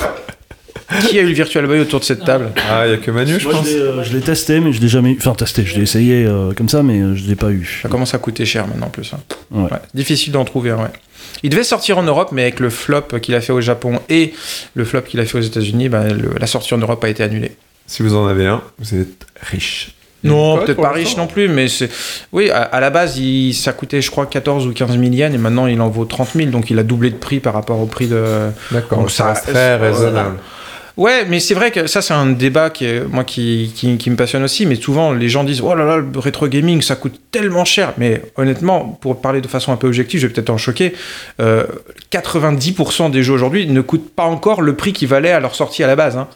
Qui 1.07 1.17
a 1.17 1.23
eu 1.23 1.27
le 1.27 1.33
Virtual 1.33 1.65
Boy 1.65 1.79
autour 1.79 1.99
de 1.99 2.05
cette 2.05 2.23
table? 2.23 2.51
Ah, 2.69 2.85
il 2.85 2.91
y 2.91 2.93
a 2.93 2.97
que 2.97 3.09
Manu, 3.09 3.39
je 3.39 3.45
Moi, 3.45 3.53
pense. 3.55 3.65
je 3.67 3.71
l'ai, 3.73 3.79
euh, 3.81 4.03
je 4.03 4.13
l'ai 4.13 4.21
testé, 4.21 4.59
mais 4.59 4.71
je 4.71 4.79
l'ai 4.81 4.87
jamais. 4.87 5.15
Enfin 5.17 5.33
testé, 5.33 5.65
je 5.65 5.75
l'ai 5.75 5.81
essayé 5.81 6.25
euh, 6.25 6.53
comme 6.53 6.69
ça, 6.69 6.83
mais 6.83 6.99
je 7.15 7.25
l'ai 7.27 7.35
pas 7.35 7.49
eu. 7.49 7.79
Ça 7.81 7.89
commence 7.89 8.13
à 8.13 8.19
coûter 8.19 8.45
cher 8.45 8.67
maintenant 8.67 8.85
en 8.87 8.89
plus. 8.91 9.11
hein. 9.13 9.19
Ouais. 9.51 9.63
Ouais, 9.63 9.79
difficile 9.95 10.31
d'en 10.33 10.45
trouver 10.45 10.69
un, 10.71 10.77
ouais. 10.77 10.91
Il 11.41 11.49
devait 11.49 11.63
sortir 11.63 11.97
en 11.97 12.03
Europe, 12.03 12.29
mais 12.31 12.43
avec 12.43 12.59
le 12.59 12.69
flop 12.69 13.01
qu'il 13.19 13.33
a 13.33 13.41
fait 13.41 13.51
au 13.51 13.61
Japon 13.61 13.99
et 14.09 14.33
le 14.75 14.85
flop 14.85 15.01
qu'il 15.01 15.19
a 15.19 15.25
fait 15.25 15.39
aux 15.39 15.41
États-Unis, 15.41 15.89
bah, 15.89 16.07
le- 16.07 16.35
la 16.39 16.45
sortie 16.47 16.73
en 16.75 16.77
Europe 16.77 17.03
a 17.03 17.09
été 17.09 17.23
annulée. 17.23 17.51
Si 17.87 18.03
vous 18.03 18.15
en 18.15 18.27
avez 18.27 18.45
un, 18.45 18.61
vous 18.77 18.93
êtes 18.95 19.25
riche. 19.41 19.94
Non, 20.25 20.57
peut-être 20.65 20.81
pas 20.81 20.91
riche 20.91 21.17
non 21.17 21.27
plus, 21.27 21.47
mais 21.47 21.67
c'est. 21.67 21.89
Oui, 22.33 22.49
à, 22.49 22.61
à 22.63 22.79
la 22.79 22.89
base, 22.89 23.17
il, 23.17 23.53
ça 23.53 23.73
coûtait, 23.73 24.01
je 24.01 24.11
crois, 24.11 24.25
14 24.25 24.67
ou 24.67 24.73
15 24.73 24.91
000 24.91 25.01
yens, 25.03 25.33
et 25.33 25.37
maintenant 25.37 25.67
il 25.67 25.79
en 25.81 25.89
vaut 25.89 26.05
30 26.05 26.29
000, 26.35 26.49
donc 26.51 26.69
il 26.69 26.79
a 26.79 26.83
doublé 26.83 27.09
de 27.11 27.15
prix 27.15 27.39
par 27.39 27.53
rapport 27.53 27.79
au 27.79 27.85
prix 27.85 28.07
de. 28.07 28.23
D'accord, 28.71 29.09
ça- 29.09 29.29
reste 29.29 29.43
très 29.51 29.75
raisonnable. 29.77 30.37
Ouais, 30.97 31.25
mais 31.25 31.39
c'est 31.39 31.53
vrai 31.53 31.71
que 31.71 31.87
ça, 31.87 32.01
c'est 32.01 32.13
un 32.13 32.27
débat 32.27 32.69
qui 32.69 32.87
moi, 33.09 33.23
qui, 33.23 33.71
qui, 33.75 33.97
qui 33.97 34.09
me 34.09 34.15
passionne 34.15 34.43
aussi, 34.43 34.65
mais 34.65 34.75
souvent, 34.75 35.11
les 35.11 35.27
gens 35.27 35.43
disent, 35.43 35.61
oh 35.61 35.75
là 35.75 35.83
là, 35.85 35.97
le 35.97 36.19
rétro 36.19 36.47
gaming, 36.47 36.81
ça 36.81 36.95
coûte 36.95 37.19
tellement 37.31 37.65
cher. 37.65 37.93
Mais 37.97 38.21
honnêtement, 38.37 38.97
pour 39.01 39.21
parler 39.21 39.41
de 39.41 39.47
façon 39.47 39.73
un 39.73 39.77
peu 39.77 39.87
objective, 39.87 40.21
je 40.21 40.27
vais 40.27 40.33
peut-être 40.33 40.49
en 40.49 40.57
choquer, 40.57 40.93
euh, 41.41 41.65
90% 42.11 43.11
des 43.11 43.23
jeux 43.23 43.33
aujourd'hui 43.33 43.67
ne 43.67 43.81
coûtent 43.81 44.13
pas 44.13 44.23
encore 44.23 44.61
le 44.61 44.75
prix 44.75 44.93
qui 44.93 45.05
valait 45.05 45.31
à 45.31 45.39
leur 45.39 45.55
sortie 45.55 45.83
à 45.83 45.87
la 45.87 45.95
base. 45.95 46.17
Hein. 46.17 46.27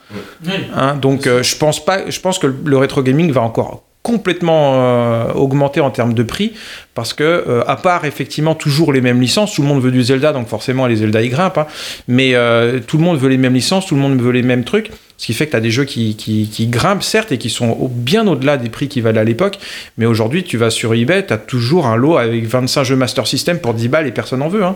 Hein, 0.76 0.96
donc, 0.96 1.28
euh, 1.28 1.42
je 1.42 1.56
pense 1.56 1.84
pas, 1.84 2.10
je 2.10 2.20
pense 2.20 2.38
que 2.38 2.48
le 2.48 2.78
rétro 2.78 3.02
gaming 3.02 3.32
va 3.32 3.42
encore 3.42 3.84
complètement 4.10 4.74
euh, 4.76 5.34
augmenter 5.34 5.82
en 5.82 5.92
termes 5.92 6.16
de 6.16 6.24
prix 6.24 6.54
parce 6.96 7.14
que 7.14 7.24
euh, 7.24 7.62
à 7.68 7.76
part 7.76 8.06
effectivement 8.06 8.56
toujours 8.56 8.92
les 8.92 9.02
mêmes 9.02 9.22
licences 9.22 9.54
tout 9.54 9.62
le 9.62 9.68
monde 9.68 9.82
veut 9.84 9.92
du 9.92 10.02
Zelda 10.02 10.34
donc 10.34 10.48
forcément 10.48 10.88
les 10.88 10.96
Zelda 10.96 11.22
ils 11.22 11.30
grimpent 11.30 11.60
hein, 11.60 11.68
mais 12.08 12.34
euh, 12.34 12.80
tout 12.86 12.98
le 12.98 13.04
monde 13.04 13.20
veut 13.20 13.30
les 13.30 13.38
mêmes 13.38 13.54
licences 13.54 13.86
tout 13.86 13.94
le 13.96 14.02
monde 14.02 14.20
veut 14.20 14.32
les 14.32 14.42
mêmes 14.42 14.64
trucs 14.64 14.90
ce 15.18 15.26
qui 15.28 15.34
fait 15.34 15.46
que 15.46 15.52
tu 15.52 15.58
as 15.58 15.62
des 15.62 15.70
jeux 15.70 15.84
qui, 15.84 16.16
qui, 16.16 16.50
qui 16.52 16.66
grimpent 16.68 17.04
certes 17.04 17.32
et 17.32 17.38
qui 17.38 17.50
sont 17.52 17.70
au- 17.70 17.88
bien 17.88 18.26
au-delà 18.28 18.58
des 18.58 18.70
prix 18.70 18.88
qui 18.88 19.00
valaient 19.02 19.20
à 19.20 19.24
l'époque 19.26 19.60
mais 20.00 20.08
aujourd'hui 20.08 20.44
tu 20.44 20.58
vas 20.58 20.72
sur 20.72 20.94
eBay 20.96 21.24
tu 21.28 21.34
as 21.34 21.38
toujours 21.38 21.86
un 21.86 21.96
lot 21.96 22.18
avec 22.18 22.48
25 22.48 22.84
jeux 22.84 22.96
Master 22.96 23.28
System 23.28 23.60
pour 23.60 23.76
10 23.76 23.90
balles 23.90 24.08
et 24.08 24.12
personne 24.12 24.40
n'en 24.40 24.48
veut 24.50 24.64
hein. 24.64 24.76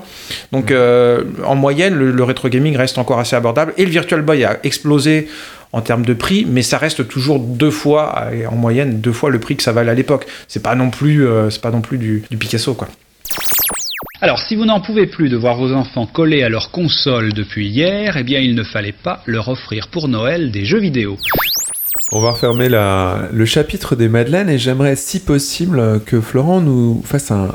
donc 0.52 0.70
euh, 0.70 1.24
en 1.46 1.56
moyenne 1.56 1.96
le, 1.96 2.12
le 2.12 2.24
rétro 2.24 2.50
gaming 2.50 2.78
reste 2.78 3.00
encore 3.00 3.20
assez 3.20 3.36
abordable 3.36 3.74
et 3.78 3.86
le 3.86 3.90
Virtual 3.92 4.22
Boy 4.22 4.44
a 4.44 4.60
explosé 4.64 5.28
en 5.74 5.82
termes 5.82 6.06
de 6.06 6.14
prix, 6.14 6.46
mais 6.48 6.62
ça 6.62 6.78
reste 6.78 7.08
toujours 7.08 7.40
deux 7.40 7.72
fois, 7.72 8.28
euh, 8.32 8.46
en 8.46 8.56
moyenne, 8.56 9.02
deux 9.02 9.12
fois 9.12 9.30
le 9.30 9.40
prix 9.40 9.56
que 9.58 9.64
ça 9.64 9.72
valait 9.74 9.92
à 9.92 9.96
l'époque. 9.96 10.26
C'est 10.48 10.64
pas 10.64 10.76
non 10.76 10.90
plus, 10.92 11.26
euh, 11.28 11.50
c'est 11.50 11.62
pas 11.62 11.72
non 11.72 11.82
plus 11.82 11.98
du, 11.98 12.24
du 12.30 12.38
Picasso, 12.38 12.74
quoi. 12.76 12.88
Alors, 14.22 14.40
si 14.40 14.56
vous 14.56 14.66
n'en 14.66 14.80
pouvez 14.80 15.08
plus 15.08 15.28
de 15.30 15.36
voir 15.36 15.58
vos 15.58 15.74
enfants 15.74 16.06
collés 16.06 16.44
à 16.44 16.50
leur 16.50 16.72
console 16.72 17.34
depuis 17.34 17.68
hier, 17.68 18.16
eh 18.18 18.24
bien, 18.24 18.40
il 18.40 18.56
ne 18.56 18.64
fallait 18.64 18.94
pas 18.94 19.22
leur 19.26 19.50
offrir 19.50 19.90
pour 19.90 20.08
Noël 20.08 20.52
des 20.52 20.64
jeux 20.64 20.80
vidéo. 20.80 21.18
On 22.14 22.22
va 22.22 22.32
refermer 22.32 22.70
la- 22.70 23.28
le 23.34 23.46
chapitre 23.46 23.96
des 23.96 24.08
Madeleines 24.08 24.50
et 24.50 24.60
j'aimerais, 24.60 24.96
si 24.96 25.20
possible, 25.20 26.00
que 26.06 26.22
Florent 26.22 26.62
nous 26.62 27.02
fasse 27.04 27.32
un 27.32 27.50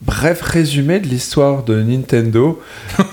bref 0.00 0.40
résumé 0.42 1.00
de 1.00 1.06
l'histoire 1.06 1.62
de 1.64 1.80
Nintendo. 1.82 2.60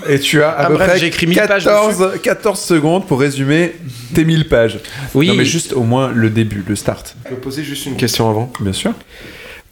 Et 0.08 0.18
tu 0.18 0.42
as 0.42 0.50
à 0.50 0.62
Ah, 0.64 0.66
peu 0.68 0.74
bref, 0.74 0.88
près 0.90 0.98
j'ai 0.98 1.06
écrit 1.06 1.26
1000 1.26 1.38
pages 1.46 1.64
14, 1.64 2.20
14 2.22 2.60
secondes 2.60 3.06
pour 3.06 3.20
résumer 3.20 3.74
tes 4.14 4.24
1000 4.24 4.48
pages. 4.48 4.78
Oui. 5.14 5.28
Non, 5.28 5.34
mais 5.34 5.44
juste 5.44 5.72
au 5.72 5.82
moins 5.84 6.12
le 6.12 6.30
début, 6.30 6.64
le 6.66 6.76
start. 6.76 7.16
Je 7.24 7.30
peux 7.30 7.36
poser 7.40 7.62
juste 7.64 7.86
une 7.86 7.96
question 7.96 8.28
avant 8.28 8.52
Bien 8.60 8.72
sûr. 8.72 8.92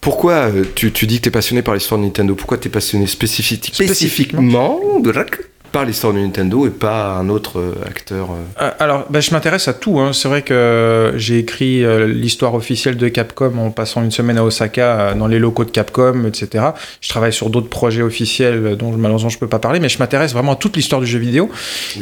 Pourquoi 0.00 0.32
euh, 0.50 0.64
tu, 0.74 0.92
tu 0.92 1.06
dis 1.06 1.18
que 1.18 1.24
tu 1.24 1.28
es 1.28 1.32
passionné 1.32 1.60
par 1.60 1.74
l'histoire 1.74 2.00
de 2.00 2.06
Nintendo? 2.06 2.34
Pourquoi 2.34 2.56
tu 2.56 2.68
es 2.68 2.70
passionné 2.70 3.06
spécifique- 3.06 3.70
Spécifiquement. 3.74 4.78
spécifiquement 4.78 5.00
par 5.72 5.84
l'histoire 5.84 6.12
de 6.12 6.18
Nintendo 6.18 6.66
et 6.66 6.70
pas 6.70 7.14
un 7.14 7.28
autre 7.28 7.58
euh, 7.60 7.74
acteur 7.86 8.30
euh, 8.32 8.64
Euh, 8.64 8.70
Alors, 8.78 9.06
bah, 9.10 9.20
je 9.20 9.30
m'intéresse 9.32 9.68
à 9.68 9.72
tout. 9.74 10.00
hein. 10.00 10.12
C'est 10.12 10.28
vrai 10.28 10.42
que 10.42 11.12
j'ai 11.16 11.38
écrit 11.38 11.82
l'histoire 12.08 12.54
officielle 12.54 12.96
de 12.96 13.08
Capcom 13.08 13.52
en 13.58 13.70
passant 13.70 14.02
une 14.02 14.10
semaine 14.10 14.38
à 14.38 14.44
Osaka 14.44 15.14
dans 15.14 15.26
les 15.26 15.38
locaux 15.38 15.64
de 15.64 15.70
Capcom, 15.70 16.24
etc. 16.26 16.64
Je 17.00 17.08
travaille 17.08 17.32
sur 17.32 17.50
d'autres 17.50 17.68
projets 17.68 18.02
officiels 18.02 18.76
dont 18.78 18.90
malheureusement 18.96 19.28
je 19.30 19.38
peux 19.38 19.46
pas 19.48 19.58
parler, 19.58 19.80
mais 19.80 19.88
je 19.88 19.98
m'intéresse 19.98 20.32
vraiment 20.32 20.52
à 20.52 20.56
toute 20.56 20.76
l'histoire 20.76 21.00
du 21.00 21.06
jeu 21.06 21.18
vidéo. 21.18 21.50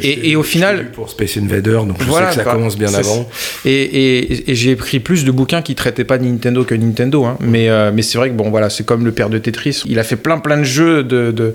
Et, 0.02 0.30
et 0.30 0.36
au 0.36 0.42
final, 0.42 0.90
pour 0.92 1.10
Space 1.10 1.36
Invader, 1.36 1.80
donc 1.86 1.96
je 2.00 2.04
sais 2.10 2.24
que 2.28 2.34
ça 2.34 2.44
commence 2.44 2.76
bien 2.78 2.92
avant. 2.94 3.28
Et, 3.64 3.72
et- 3.82 4.50
et 4.50 4.54
j'ai 4.54 4.76
pris 4.76 5.00
plus 5.00 5.24
de 5.24 5.30
bouquins 5.30 5.62
qui 5.62 5.74
traitaient 5.74 6.04
pas 6.04 6.18
de 6.18 6.24
Nintendo 6.24 6.64
que 6.64 6.74
Nintendo. 6.74 7.24
hein. 7.24 7.36
Mais, 7.40 7.68
euh, 7.68 7.90
mais 7.94 8.02
c'est 8.02 8.18
vrai 8.18 8.30
que 8.30 8.34
bon, 8.34 8.50
voilà, 8.50 8.70
c'est 8.70 8.84
comme 8.84 9.04
le 9.04 9.12
père 9.12 9.28
de 9.30 9.38
Tetris. 9.38 9.82
Il 9.86 9.98
a 9.98 10.04
fait 10.04 10.16
plein 10.16 10.38
plein 10.38 10.56
de 10.58 10.64
jeux 10.64 11.02
de, 11.04 11.30
de, 11.32 11.54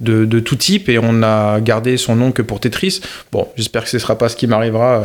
de, 0.00 0.24
de 0.24 0.40
tout 0.40 0.56
type 0.56 0.88
et 0.88 0.98
on 1.00 1.22
a 1.22 1.51
gardé 1.60 1.96
son 1.96 2.16
nom 2.16 2.32
que 2.32 2.42
pour 2.42 2.60
Tetris. 2.60 3.00
Bon, 3.30 3.48
j'espère 3.56 3.84
que 3.84 3.90
ce 3.90 3.98
sera 3.98 4.16
pas 4.16 4.28
ce 4.28 4.36
qui 4.36 4.46
m'arrivera. 4.46 5.04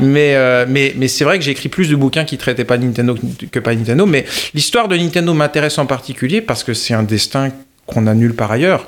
Mais 0.00 0.34
euh, 0.36 0.64
mais, 0.68 0.94
mais 0.96 1.08
c'est 1.08 1.24
vrai 1.24 1.38
que 1.38 1.44
j'ai 1.44 1.50
écrit 1.52 1.68
plus 1.68 1.88
de 1.88 1.96
bouquins 1.96 2.24
qui 2.24 2.38
traitaient 2.38 2.64
pas 2.64 2.78
Nintendo 2.78 3.16
que- 3.50 3.58
pas 3.58 3.74
Nintendo. 3.74 4.06
Mais 4.06 4.24
l'histoire 4.54 4.88
de 4.88 4.96
Nintendo 4.96 5.34
m'intéresse 5.34 5.78
en 5.78 5.86
particulier 5.86 6.40
parce 6.40 6.64
que 6.64 6.74
c'est 6.74 6.94
un 6.94 7.02
destin 7.02 7.50
qu'on 7.86 8.02
n'a 8.02 8.14
nulle 8.14 8.34
part 8.34 8.52
ailleurs. 8.52 8.86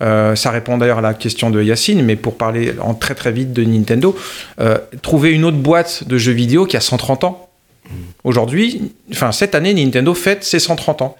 Euh, 0.00 0.36
ça 0.36 0.52
répond 0.52 0.78
d'ailleurs 0.78 0.98
à 0.98 1.02
la 1.02 1.12
question 1.14 1.50
de 1.50 1.60
Yacine, 1.60 2.02
mais 2.04 2.14
pour 2.14 2.36
parler 2.36 2.74
en 2.80 2.94
très 2.94 3.16
très 3.16 3.32
vite 3.32 3.52
de 3.52 3.64
Nintendo, 3.64 4.16
euh, 4.60 4.78
trouver 5.02 5.32
une 5.32 5.44
autre 5.44 5.56
boîte 5.56 6.04
de 6.06 6.18
jeux 6.18 6.32
vidéo 6.32 6.66
qui 6.66 6.76
a 6.76 6.80
130 6.80 7.24
ans. 7.24 7.48
Aujourd'hui, 8.24 8.92
enfin 9.10 9.32
cette 9.32 9.54
année, 9.54 9.74
Nintendo 9.74 10.14
fête 10.14 10.44
ses 10.44 10.58
130 10.58 11.02
ans. 11.02 11.16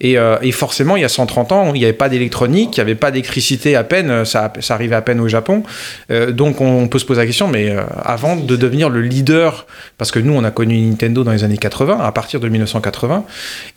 Et, 0.00 0.16
euh, 0.16 0.36
et 0.42 0.52
forcément, 0.52 0.96
il 0.96 1.02
y 1.02 1.04
a 1.04 1.08
130 1.08 1.50
ans, 1.52 1.74
il 1.74 1.78
n'y 1.78 1.84
avait 1.84 1.92
pas 1.92 2.08
d'électronique, 2.08 2.76
il 2.76 2.80
n'y 2.80 2.82
avait 2.82 2.94
pas 2.94 3.10
d'électricité 3.10 3.74
à 3.76 3.82
peine, 3.84 4.10
euh, 4.10 4.24
ça, 4.24 4.52
ça 4.60 4.74
arrivait 4.74 4.94
à 4.94 5.02
peine 5.02 5.18
au 5.20 5.26
Japon. 5.28 5.64
Euh, 6.10 6.30
donc 6.30 6.60
on 6.60 6.86
peut 6.88 6.98
se 6.98 7.04
poser 7.04 7.20
la 7.20 7.26
question, 7.26 7.48
mais 7.48 7.70
euh, 7.70 7.82
avant 8.04 8.36
de 8.36 8.56
devenir 8.56 8.90
le 8.90 9.00
leader, 9.02 9.66
parce 9.96 10.10
que 10.12 10.18
nous 10.20 10.32
on 10.34 10.44
a 10.44 10.50
connu 10.52 10.78
Nintendo 10.80 11.24
dans 11.24 11.32
les 11.32 11.42
années 11.42 11.56
80, 11.58 11.98
à 12.00 12.12
partir 12.12 12.38
de 12.40 12.48
1980, 12.48 13.24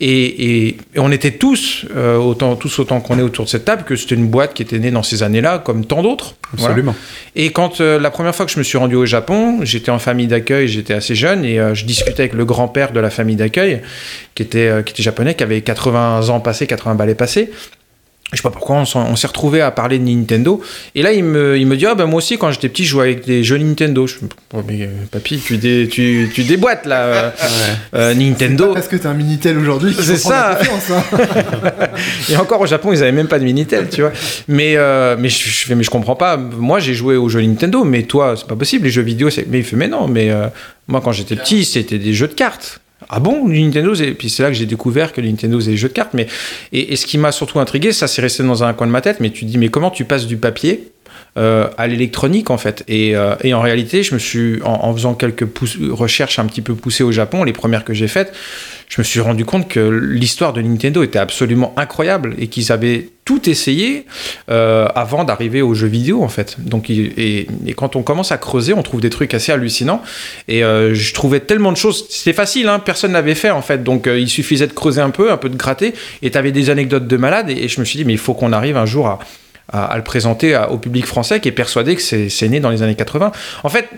et, 0.00 0.08
et- 0.08 0.68
et 0.94 0.98
on 0.98 1.10
était 1.10 1.32
tous, 1.32 1.86
euh, 1.96 2.16
autant, 2.18 2.54
tous 2.56 2.78
autant 2.78 3.00
qu'on 3.00 3.18
est 3.18 3.22
autour 3.22 3.44
de 3.46 3.50
cette 3.50 3.64
table, 3.64 3.82
que 3.84 3.96
c'était 3.96 4.14
une 4.14 4.28
boîte 4.28 4.54
qui 4.54 4.62
était 4.62 4.78
née 4.78 4.90
dans 4.90 5.02
ces 5.02 5.22
années-là, 5.22 5.58
comme 5.58 5.84
tant 5.84 6.02
d'autres. 6.02 6.34
Voilà. 6.54 6.74
Absolument. 6.74 6.94
Et 7.34 7.50
quand 7.50 7.80
euh, 7.80 7.98
la 7.98 8.10
première 8.10 8.34
fois 8.34 8.46
que 8.46 8.52
je 8.52 8.58
me 8.58 8.64
suis 8.64 8.78
rendu 8.78 8.94
au 8.94 9.06
Japon, 9.06 9.60
j'étais 9.62 9.90
en 9.90 9.98
famille 9.98 10.26
d'accueil, 10.26 10.68
j'étais 10.68 10.94
assez 10.94 11.14
jeune 11.14 11.44
et 11.44 11.58
euh, 11.58 11.74
je 11.74 11.84
discutais 11.84 12.22
avec 12.22 12.34
le 12.34 12.44
grand-père 12.44 12.92
de 12.92 13.00
la 13.00 13.10
famille 13.10 13.36
d'accueil, 13.36 13.80
qui 14.34 14.42
était, 14.42 14.68
euh, 14.68 14.82
qui 14.82 14.92
était 14.92 15.02
japonais, 15.02 15.34
qui 15.34 15.42
avait 15.42 15.62
80 15.62 16.28
ans 16.28 16.40
passés, 16.40 16.66
80 16.66 16.94
balais 16.94 17.14
passés. 17.14 17.50
Je 18.32 18.38
sais 18.38 18.42
pas 18.42 18.50
pourquoi 18.50 18.76
on, 18.76 19.16
s'est 19.16 19.26
retrouvé 19.26 19.60
à 19.60 19.70
parler 19.70 19.98
de 19.98 20.04
Nintendo. 20.04 20.62
Et 20.94 21.02
là, 21.02 21.12
il 21.12 21.22
me, 21.22 21.58
il 21.58 21.66
me 21.66 21.76
dit 21.76 21.84
Ah, 21.86 21.94
ben 21.94 22.06
moi 22.06 22.16
aussi, 22.18 22.38
quand 22.38 22.50
j'étais 22.50 22.70
petit, 22.70 22.84
je 22.84 22.90
jouais 22.90 23.04
avec 23.04 23.26
des 23.26 23.44
jeux 23.44 23.58
Nintendo. 23.58 24.06
Je 24.06 24.14
me 24.16 24.20
dis, 24.28 24.34
Oh, 24.54 24.60
mais 24.66 24.82
euh, 24.82 24.86
papy, 25.10 25.38
tu, 25.38 25.58
dé, 25.58 25.86
tu, 25.90 26.30
tu 26.34 26.42
déboîtes 26.44 26.86
là. 26.86 27.02
euh, 27.02 27.30
euh, 27.94 28.14
Nintendo. 28.14 28.72
Parce 28.72 28.88
que 28.88 28.96
t'es 28.96 29.06
un 29.06 29.14
Minitel 29.14 29.58
aujourd'hui. 29.58 29.94
C'est 30.00 30.16
ça. 30.16 30.58
hein. 30.60 31.02
Et 32.30 32.36
encore 32.36 32.60
au 32.60 32.66
Japon, 32.66 32.92
ils 32.92 33.02
avaient 33.02 33.12
même 33.12 33.28
pas 33.28 33.38
de 33.38 33.44
Minitel, 33.44 33.88
tu 33.90 34.00
vois. 34.02 34.12
Mais, 34.48 34.76
euh, 34.76 35.16
mais 35.18 35.28
je, 35.28 35.48
je 35.50 35.64
fais, 35.66 35.74
mais 35.74 35.84
je 35.84 35.90
comprends 35.90 36.16
pas. 36.16 36.36
Moi, 36.36 36.78
j'ai 36.80 36.94
joué 36.94 37.16
aux 37.16 37.28
jeux 37.28 37.42
Nintendo, 37.42 37.84
mais 37.84 38.02
toi, 38.04 38.34
c'est 38.36 38.46
pas 38.46 38.56
possible. 38.56 38.84
Les 38.84 38.90
jeux 38.90 39.02
vidéo, 39.02 39.30
c'est. 39.30 39.46
Mais 39.48 39.58
il 39.58 39.64
fait, 39.64 39.76
mais 39.76 39.88
non, 39.88 40.08
mais 40.08 40.30
euh, 40.30 40.46
moi, 40.88 41.00
quand 41.04 41.12
j'étais 41.12 41.36
petit, 41.36 41.64
c'était 41.64 41.98
des 41.98 42.14
jeux 42.14 42.28
de 42.28 42.34
cartes. 42.34 42.80
Ah 43.08 43.20
bon, 43.20 43.48
Nintendo, 43.48 43.94
c'est- 43.94 44.12
puis 44.12 44.30
c'est 44.30 44.42
là 44.42 44.48
que 44.50 44.54
j'ai 44.54 44.66
découvert 44.66 45.12
que 45.12 45.20
les 45.20 45.30
Nintendo, 45.30 45.60
c'est 45.60 45.70
des 45.70 45.76
jeux 45.76 45.88
de 45.88 45.92
cartes. 45.94 46.14
Mais 46.14 46.26
et, 46.72 46.92
et 46.92 46.96
ce 46.96 47.06
qui 47.06 47.18
m'a 47.18 47.32
surtout 47.32 47.58
intrigué, 47.60 47.92
ça 47.92 48.06
s'est 48.06 48.22
resté 48.22 48.42
dans 48.42 48.62
un 48.64 48.72
coin 48.74 48.86
de 48.86 48.92
ma 48.92 49.00
tête. 49.00 49.18
Mais 49.20 49.30
tu 49.30 49.44
dis, 49.44 49.58
mais 49.58 49.68
comment 49.68 49.90
tu 49.90 50.04
passes 50.04 50.26
du 50.26 50.36
papier 50.36 50.91
euh, 51.38 51.68
à 51.78 51.86
l'électronique 51.86 52.50
en 52.50 52.58
fait. 52.58 52.84
Et, 52.88 53.16
euh, 53.16 53.34
et 53.42 53.54
en 53.54 53.62
réalité, 53.62 54.02
je 54.02 54.12
me 54.12 54.18
suis, 54.18 54.60
en, 54.64 54.92
faisant 54.92 55.14
quelques 55.14 55.48
recherches 55.90 56.38
un 56.38 56.44
petit 56.44 56.60
peu 56.60 56.74
poussées 56.74 57.04
au 57.04 57.10
Japon, 57.10 57.42
les 57.42 57.54
premières 57.54 57.86
que 57.86 57.94
j'ai 57.94 58.06
faites, 58.06 58.34
je 58.90 59.00
me 59.00 59.02
suis 59.02 59.20
rendu 59.20 59.46
compte 59.46 59.66
que 59.66 59.80
l'histoire 59.80 60.52
de 60.52 60.60
Nintendo 60.60 61.02
était 61.02 61.18
absolument 61.18 61.72
incroyable 61.78 62.34
et 62.38 62.48
qu'ils 62.48 62.70
avaient 62.70 63.08
tout 63.24 63.48
essayé 63.48 64.04
euh, 64.50 64.86
avant 64.94 65.24
d'arriver 65.24 65.62
aux 65.62 65.72
jeux 65.72 65.86
vidéo 65.86 66.22
en 66.22 66.28
fait. 66.28 66.56
Donc, 66.58 66.90
et, 66.90 67.46
et 67.64 67.72
quand 67.72 67.96
on 67.96 68.02
commence 68.02 68.30
à 68.30 68.36
creuser, 68.36 68.74
on 68.74 68.82
trouve 68.82 69.00
des 69.00 69.08
trucs 69.08 69.32
assez 69.32 69.52
hallucinants. 69.52 70.02
Et 70.48 70.60
je 70.60 71.14
trouvais 71.14 71.40
tellement 71.40 71.72
de 71.72 71.78
choses. 71.78 72.04
C'était 72.10 72.34
facile, 72.34 72.68
hein, 72.68 72.78
personne 72.78 73.12
n'avait 73.12 73.34
fait 73.34 73.50
en 73.50 73.62
fait. 73.62 73.82
Donc 73.82 74.06
il 74.06 74.28
suffisait 74.28 74.66
de 74.66 74.74
creuser 74.74 75.00
un 75.00 75.08
peu, 75.08 75.32
un 75.32 75.38
peu 75.38 75.48
de 75.48 75.56
gratter, 75.56 75.94
et 76.20 76.30
tu 76.30 76.36
avais 76.36 76.52
des 76.52 76.68
anecdotes 76.68 77.06
de 77.06 77.16
malades. 77.16 77.48
Et, 77.48 77.64
et 77.64 77.68
je 77.68 77.80
me 77.80 77.86
suis 77.86 77.96
dit, 77.96 78.04
mais 78.04 78.12
il 78.12 78.18
faut 78.18 78.34
qu'on 78.34 78.52
arrive 78.52 78.76
un 78.76 78.84
jour 78.84 79.06
à, 79.06 79.18
à, 79.68 79.96
le 79.96 80.02
présenter 80.02 80.58
au 80.70 80.78
public 80.78 81.06
français 81.06 81.40
qui 81.40 81.48
est 81.48 81.52
persuadé 81.52 81.96
que 81.96 82.02
c'est 82.02 82.48
né 82.48 82.60
dans 82.60 82.70
les 82.70 82.82
années 82.82 82.94
80. 82.94 83.32
En 83.62 83.68
fait, 83.68 83.88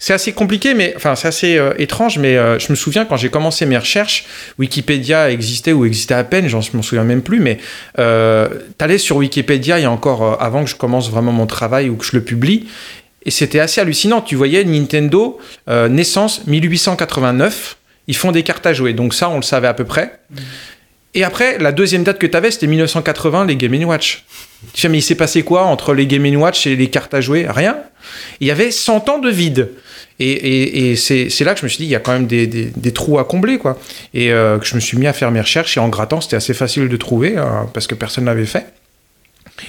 c'est 0.00 0.14
assez 0.14 0.32
compliqué, 0.32 0.72
mais 0.72 0.94
enfin 0.96 1.14
c'est 1.14 1.28
assez 1.28 1.58
euh, 1.58 1.74
étrange. 1.78 2.18
Mais 2.18 2.36
euh, 2.36 2.58
je 2.58 2.72
me 2.72 2.74
souviens 2.74 3.04
quand 3.04 3.18
j'ai 3.18 3.28
commencé 3.28 3.66
mes 3.66 3.76
recherches, 3.76 4.24
Wikipédia 4.58 5.30
existait 5.30 5.72
ou 5.72 5.84
existait 5.84 6.14
à 6.14 6.24
peine, 6.24 6.48
j'en 6.48 6.62
je 6.62 6.74
m'en 6.74 6.82
souviens 6.82 7.04
même 7.04 7.22
plus. 7.22 7.38
Mais 7.38 7.58
euh, 7.98 8.48
t'allais 8.78 8.96
sur 8.98 9.18
Wikipédia 9.18 9.78
il 9.78 9.82
y 9.82 9.84
a 9.84 9.90
encore 9.90 10.22
euh, 10.22 10.36
avant 10.40 10.64
que 10.64 10.70
je 10.70 10.74
commence 10.74 11.10
vraiment 11.10 11.32
mon 11.32 11.46
travail 11.46 11.90
ou 11.90 11.96
que 11.96 12.04
je 12.04 12.16
le 12.16 12.24
publie. 12.24 12.66
Et 13.26 13.30
c'était 13.30 13.60
assez 13.60 13.82
hallucinant. 13.82 14.22
Tu 14.22 14.34
voyais 14.34 14.64
Nintendo, 14.64 15.38
naissance 15.68 16.46
1889, 16.46 17.76
ils 18.06 18.16
font 18.16 18.32
des 18.32 18.42
cartes 18.42 18.64
à 18.64 18.72
jouer. 18.72 18.94
Donc 18.94 19.12
ça, 19.12 19.28
on 19.28 19.36
le 19.36 19.42
savait 19.42 19.68
à 19.68 19.74
peu 19.74 19.84
près. 19.84 20.18
Et 21.14 21.24
après, 21.24 21.58
la 21.58 21.72
deuxième 21.72 22.04
date 22.04 22.18
que 22.18 22.26
tu 22.26 22.36
avais, 22.36 22.50
c'était 22.50 22.68
1980, 22.68 23.46
les 23.46 23.56
Game 23.56 23.74
Watch. 23.84 24.24
Tu 24.74 24.80
sais, 24.82 24.88
mais 24.88 24.98
il 24.98 25.02
s'est 25.02 25.14
passé 25.16 25.42
quoi 25.42 25.64
entre 25.64 25.92
les 25.94 26.06
Game 26.06 26.24
Watch 26.36 26.66
et 26.66 26.76
les 26.76 26.88
cartes 26.88 27.14
à 27.14 27.20
jouer? 27.20 27.46
Rien. 27.48 27.78
Il 28.40 28.46
y 28.46 28.50
avait 28.50 28.70
100 28.70 29.08
ans 29.08 29.18
de 29.18 29.28
vide. 29.30 29.70
Et, 30.20 30.30
et- 30.30 30.90
et 30.92 30.96
c'est 30.96 31.28
là 31.40 31.54
que 31.54 31.60
je 31.60 31.64
me 31.64 31.68
suis 31.68 31.78
dit, 31.78 31.84
il 31.84 31.90
y 31.90 31.96
a 31.96 32.00
quand 32.00 32.12
même 32.12 32.26
des, 32.26 32.46
des- 32.46 32.66
des 32.76 32.92
trous 32.92 33.18
à 33.18 33.24
combler, 33.24 33.58
quoi. 33.58 33.78
Et 34.14 34.30
euh, 34.32 34.58
que 34.58 34.66
je 34.66 34.74
me 34.74 34.80
suis 34.80 34.98
mis 34.98 35.06
à 35.06 35.12
faire 35.12 35.30
mes 35.30 35.40
recherches, 35.40 35.76
et 35.76 35.80
en 35.80 35.88
grattant, 35.88 36.20
c'était 36.20 36.36
assez 36.36 36.54
facile 36.54 36.88
de 36.88 36.96
trouver, 36.96 37.36
euh, 37.38 37.44
parce 37.74 37.86
que 37.86 37.94
personne 37.94 38.24
n'avait 38.24 38.44
fait. 38.46 38.66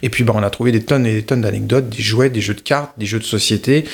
Et 0.02 0.10
puis 0.10 0.24
bah, 0.24 0.34
on 0.36 0.44
a 0.44 0.50
trouvé 0.50 0.72
des 0.72 0.82
tonnes 0.84 1.06
et 1.06 1.14
des 1.14 1.24
tonnes 1.24 1.42
d'anecdotes, 1.42 1.90
des 1.90 2.02
jouets, 2.02 2.30
des 2.30 2.42
jeux 2.42 2.54
de 2.54 2.62
cartes, 2.62 2.92
des 2.98 3.06
jeux 3.06 3.20
de 3.20 3.24
société, 3.24 3.86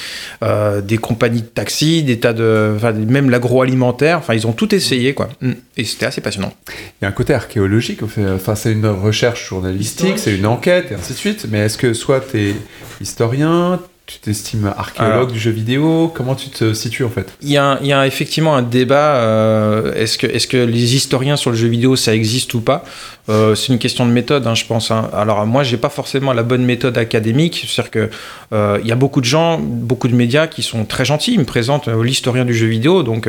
euh, 0.43 0.81
des 0.81 0.97
compagnies 0.97 1.41
de 1.41 1.47
taxi, 1.47 2.03
des 2.03 2.19
tas 2.19 2.33
de, 2.33 2.73
enfin, 2.75 2.93
même 2.93 3.29
l'agroalimentaire. 3.29 4.17
Enfin, 4.19 4.33
ils 4.33 4.47
ont 4.47 4.53
tout 4.53 4.73
essayé 4.73 5.13
quoi. 5.13 5.29
Mm. 5.41 5.51
Et 5.77 5.83
c'était 5.83 6.05
assez 6.05 6.21
passionnant. 6.21 6.53
Il 6.69 7.03
y 7.03 7.05
a 7.05 7.09
un 7.09 7.13
côté 7.13 7.33
archéologique, 7.33 8.01
enfin 8.03 8.55
c'est 8.55 8.71
une 8.71 8.87
recherche 8.87 9.47
journalistique, 9.49 10.17
c'est 10.17 10.35
une 10.35 10.45
enquête 10.45 10.91
et 10.91 10.95
ainsi 10.95 11.13
de 11.13 11.17
suite, 11.17 11.47
mais 11.49 11.59
est-ce 11.59 11.77
que 11.77 11.93
soit 11.93 12.21
tu 12.31 12.39
es 12.39 12.55
historien, 13.01 13.79
tu 14.07 14.19
t'estimes 14.19 14.73
archéologue 14.77 15.13
Alors- 15.13 15.27
du 15.27 15.37
jeu 15.37 15.51
vidéo, 15.51 16.09
comment 16.15 16.33
tu 16.33 16.47
te 16.49 16.73
situes 16.73 17.03
en 17.03 17.09
fait? 17.09 17.27
Il 17.41 17.49
y, 17.49 17.57
a, 17.57 17.77
y 17.83 17.91
effectivement 18.07 18.55
un 18.55 18.61
débat. 18.61 19.15
euh, 19.17 19.93
est-ce 19.95 20.17
que, 20.17 20.25
est 20.25 20.47
que 20.49 20.55
les 20.57 20.95
historiens 20.95 21.35
sur 21.35 21.51
le 21.51 21.57
jeu 21.57 21.67
vidéo 21.67 21.95
ça 21.97 22.15
existe 22.15 22.53
ou 22.53 22.61
pas? 22.61 22.85
Euh, 23.29 23.53
C'est 23.55 23.73
une 23.73 23.79
question 23.79 24.05
de 24.05 24.11
méthode, 24.11 24.47
hein, 24.47 24.55
je 24.55 24.63
pense. 24.65 24.91
hein. 24.91 25.09
Alors 25.13 25.45
moi, 25.45 25.63
j'ai 25.63 25.75
pas 25.75 25.89
forcément 25.89 26.31
la 26.31 26.43
bonne 26.43 26.63
méthode 26.63 26.97
académique. 26.97 27.65
C'est-à-dire 27.67 27.91
que 27.91 28.09
euh, 28.53 28.79
y 28.85 28.93
a 28.93 28.95
beaucoup 28.95 29.19
de 29.19 29.25
gens, 29.25 29.59
beaucoup 29.59 30.07
de 30.07 30.15
médias 30.15 30.47
qui 30.47 30.63
sont 30.63 30.85
très 30.85 31.03
gentils. 31.03 31.33
Ils 31.33 31.39
me 31.39 31.45
présentent 31.45 31.89
l'historien 31.89 32.45
du 32.45 32.53
jeu 32.55 32.67
vidéo, 32.67 33.03
donc 33.03 33.27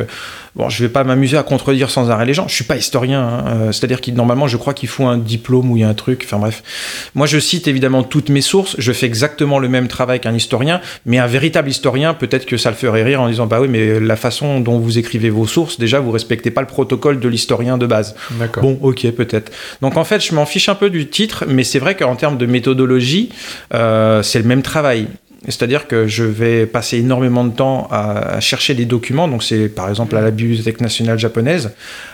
bon, 0.55 0.69
je 0.69 0.81
vais 0.85 0.89
pas 0.89 1.03
m'amuser 1.03 1.37
à 1.37 1.43
contredire 1.43 1.91
sans 1.91 2.09
arrêt 2.11 2.27
les 2.27 2.35
gens. 2.35 2.47
Je 2.47 2.55
suis 2.55 2.63
pas 2.63 2.77
historien. 2.77 3.23
hein. 3.45 3.73
C'est-à-dire 3.73 4.01
qu'il 4.01 4.15
normalement, 4.15 4.47
je 4.47 4.57
crois 4.57 4.75
qu'il 4.75 4.89
faut 4.89 5.07
un 5.07 5.19
diplôme 5.19 5.73
ou 5.73 5.77
il 5.77 5.81
y 5.81 5.85
a 5.85 5.89
un 5.89 5.95
truc. 5.95 6.23
Enfin 6.25 6.39
bref, 6.39 6.63
moi 7.17 7.27
je 7.27 7.41
cite 7.41 7.67
évidemment 7.67 8.05
toutes 8.05 8.29
mes 8.29 8.43
sources. 8.43 8.77
Je 8.79 8.93
fais 8.93 9.07
exactement 9.07 9.59
le 9.59 9.69
même 9.69 9.89
travail 9.89 10.21
qu'un 10.21 10.35
historien, 10.35 10.68
mais 11.07 11.19
un 11.19 11.27
véritable 11.27 11.69
historien, 11.69 12.15
peut-être 12.15 12.47
que 12.47 12.57
ça 12.57 12.71
le 12.71 12.77
ferait 12.77 13.03
rire 13.03 13.21
en 13.21 13.29
disant 13.29 13.47
bah 13.47 13.61
oui, 13.61 13.69
mais 13.69 14.01
la 14.01 14.17
façon 14.17 14.61
dont 14.61 14.79
vous 14.79 14.99
écrivez 14.99 15.31
vos 15.31 15.47
sources, 15.47 15.79
déjà 15.79 16.01
vous 16.01 16.11
respectez 16.11 16.51
pas 16.51 16.61
le 16.61 16.67
protocole 16.67 17.21
de 17.21 17.29
l'historien 17.29 17.79
de 17.79 17.87
base. 17.87 18.15
Bon, 18.61 18.79
ok, 18.83 19.11
peut-être. 19.13 19.53
Donc 19.81 19.97
en 19.97 20.05
fait, 20.05 20.25
je 20.25 20.35
m'en 20.35 20.47
fiche 20.47 20.69
un 20.69 20.75
peu 20.75 20.91
du 20.91 21.09
titre, 21.09 21.45
mais 21.49 21.65
c'est 21.65 21.79
vrai 21.79 21.97
qu'en 21.97 22.17
termes 22.17 22.39
de 22.39 22.47
méthodologie, 22.47 23.31
euh, 23.75 24.23
c'est 24.23 24.39
le 24.39 24.45
même 24.45 24.63
travail. 24.63 25.07
C'est-à-dire 25.47 25.87
que 25.87 26.09
je 26.09 26.25
vais 26.25 26.67
passer 26.67 26.99
énormément 26.99 27.45
de 27.45 27.55
temps 27.55 27.87
à, 27.93 28.37
à 28.37 28.41
chercher 28.41 28.75
des 28.75 28.87
documents. 28.87 29.29
Donc 29.29 29.45
c'est 29.45 29.69
par 29.69 29.89
exemple 29.89 30.17
à 30.17 30.21
la 30.21 30.33
Bibliothèque 30.33 30.81
nationale 30.81 31.17
japonaise 31.19 31.71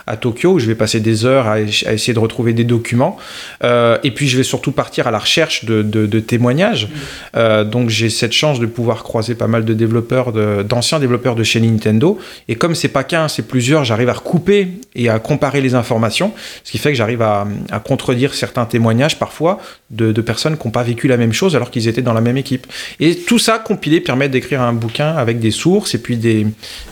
à 0.06 0.18
Tokyo 0.18 0.52
où 0.52 0.58
je 0.58 0.66
vais 0.66 0.74
passer 0.74 1.00
des 1.00 1.24
heures 1.24 1.46
à, 1.46 1.52
à 1.54 1.60
essayer 1.60 2.12
de 2.12 2.18
retrouver 2.18 2.52
des 2.52 2.64
documents. 2.64 3.16
Euh, 3.62 3.96
et 4.04 4.10
puis 4.10 4.28
je 4.28 4.36
vais 4.36 4.42
surtout 4.42 4.72
partir 4.72 5.06
à 5.06 5.10
la 5.10 5.18
recherche 5.18 5.64
de, 5.64 5.80
de- 5.80 6.04
de 6.04 6.20
témoignages. 6.20 6.88
Euh, 7.34 7.64
donc 7.64 7.88
j'ai 7.88 8.10
cette 8.10 8.32
chance 8.32 8.60
de 8.60 8.66
pouvoir 8.66 9.02
croiser 9.02 9.34
pas 9.34 9.46
mal 9.46 9.64
de 9.64 9.72
développeurs, 9.72 10.32
d'anciens 10.64 11.00
développeurs 11.00 11.34
de 11.34 11.42
chez 11.44 11.60
Nintendo. 11.60 12.18
Et 12.48 12.56
comme 12.56 12.74
c'est 12.74 12.88
pas 12.88 13.04
qu'un, 13.04 13.28
c'est 13.28 13.48
plusieurs, 13.48 13.84
j'arrive 13.84 14.10
à 14.10 14.14
recouper 14.14 14.68
et 14.94 15.08
à 15.08 15.18
comparer 15.18 15.62
les 15.62 15.74
informations, 15.74 16.32
ce 16.62 16.70
qui 16.72 16.78
fait 16.78 16.90
que 16.90 16.98
j'arrive 16.98 17.22
à, 17.22 17.46
à 17.70 17.80
contredire 17.80 18.34
certains 18.34 18.66
témoignages 18.66 19.18
parfois 19.18 19.60
de, 19.90 20.12
de 20.12 20.20
personnes 20.20 20.58
qui 20.58 20.66
n'ont 20.66 20.72
pas 20.72 20.82
vécu 20.82 21.08
la 21.08 21.16
même 21.16 21.32
chose 21.32 21.56
alors 21.56 21.70
qu'ils 21.70 21.88
étaient 21.88 22.02
dans 22.02 22.12
la 22.12 22.20
même 22.20 22.36
équipe. 22.36 22.66
Et 23.00 23.13
tout 23.14 23.38
ça 23.38 23.58
compilé 23.58 24.00
permet 24.00 24.28
d'écrire 24.28 24.60
un 24.62 24.72
bouquin 24.72 25.14
avec 25.16 25.38
des 25.40 25.50
sources 25.50 25.94
et 25.94 25.98
puis 25.98 26.16
des, 26.16 26.46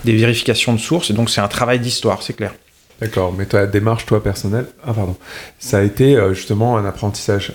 des 0.04 0.16
vérifications 0.16 0.72
de 0.72 0.78
sources. 0.80 1.10
Et 1.10 1.14
donc 1.14 1.30
c'est 1.30 1.40
un 1.40 1.48
travail 1.48 1.80
d'histoire, 1.80 2.22
c'est 2.22 2.34
clair. 2.34 2.54
D'accord, 3.00 3.34
mais 3.36 3.46
ta 3.46 3.66
démarche, 3.66 4.06
toi, 4.06 4.22
personnelle, 4.22 4.66
ah 4.86 4.92
pardon, 4.92 5.16
ça 5.58 5.78
a 5.78 5.82
été 5.82 6.16
euh, 6.16 6.34
justement 6.34 6.76
un 6.76 6.84
apprentissage 6.84 7.54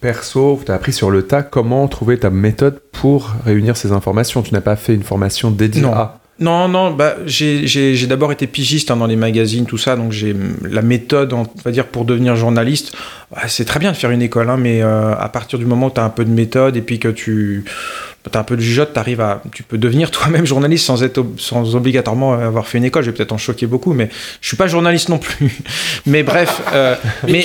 perso, 0.00 0.60
tu 0.64 0.70
as 0.70 0.74
appris 0.74 0.92
sur 0.92 1.10
le 1.10 1.22
tas 1.26 1.42
comment 1.42 1.88
trouver 1.88 2.18
ta 2.18 2.30
méthode 2.30 2.80
pour 2.92 3.32
réunir 3.44 3.76
ces 3.76 3.92
informations. 3.92 4.42
Tu 4.42 4.52
n'as 4.54 4.60
pas 4.60 4.76
fait 4.76 4.94
une 4.94 5.02
formation 5.02 5.50
dédiée 5.50 5.82
Non. 5.82 5.92
à... 5.94 6.20
Non, 6.40 6.68
non, 6.68 6.92
bah, 6.92 7.16
j'ai 7.26 8.06
d'abord 8.06 8.30
été 8.30 8.46
pigiste 8.46 8.92
hein, 8.92 8.96
dans 8.96 9.08
les 9.08 9.16
magazines, 9.16 9.66
tout 9.66 9.78
ça, 9.78 9.96
donc 9.96 10.12
j'ai 10.12 10.36
la 10.62 10.82
méthode, 10.82 11.32
on 11.32 11.44
va 11.64 11.72
dire, 11.72 11.86
pour 11.86 12.04
devenir 12.04 12.36
journaliste. 12.36 12.96
ouais, 13.34 13.42
c'est 13.48 13.64
très 13.64 13.80
bien 13.80 13.90
de 13.90 13.96
faire 13.96 14.12
une 14.12 14.22
école, 14.22 14.48
hein, 14.48 14.56
mais 14.56 14.80
euh, 14.80 15.16
à 15.16 15.28
partir 15.30 15.58
du 15.58 15.66
moment 15.66 15.86
où 15.86 15.90
tu 15.90 16.00
un 16.00 16.10
peu 16.10 16.24
de 16.24 16.30
méthode 16.30 16.76
et 16.76 16.80
puis 16.80 17.00
que 17.00 17.08
tu 17.08 17.64
as 18.36 18.40
un 18.40 18.44
peu 18.44 18.56
de 18.56 18.60
jugeote, 18.60 18.92
t'arrives 18.92 19.20
à, 19.20 19.42
tu 19.54 19.62
peux 19.62 19.78
devenir 19.78 20.10
toi-même 20.12 20.44
journaliste 20.46 20.84
sans 20.84 21.02
être, 21.02 21.18
ob- 21.18 21.38
sans 21.40 21.74
obligatoirement 21.74 22.34
avoir 22.34 22.66
fait 22.66 22.78
une 22.78 22.84
école. 22.84 23.02
Je 23.04 23.10
vais 23.10 23.16
peut-être 23.16 23.32
en 23.32 23.38
choquer 23.38 23.66
beaucoup, 23.66 23.92
mais 23.94 24.10
je 24.40 24.48
suis 24.48 24.56
pas 24.56 24.66
journaliste 24.66 25.08
non 25.08 25.18
plus. 25.18 25.50
mais 26.06 26.22
bref, 26.22 26.60
euh, 26.72 26.94
mais, 27.28 27.44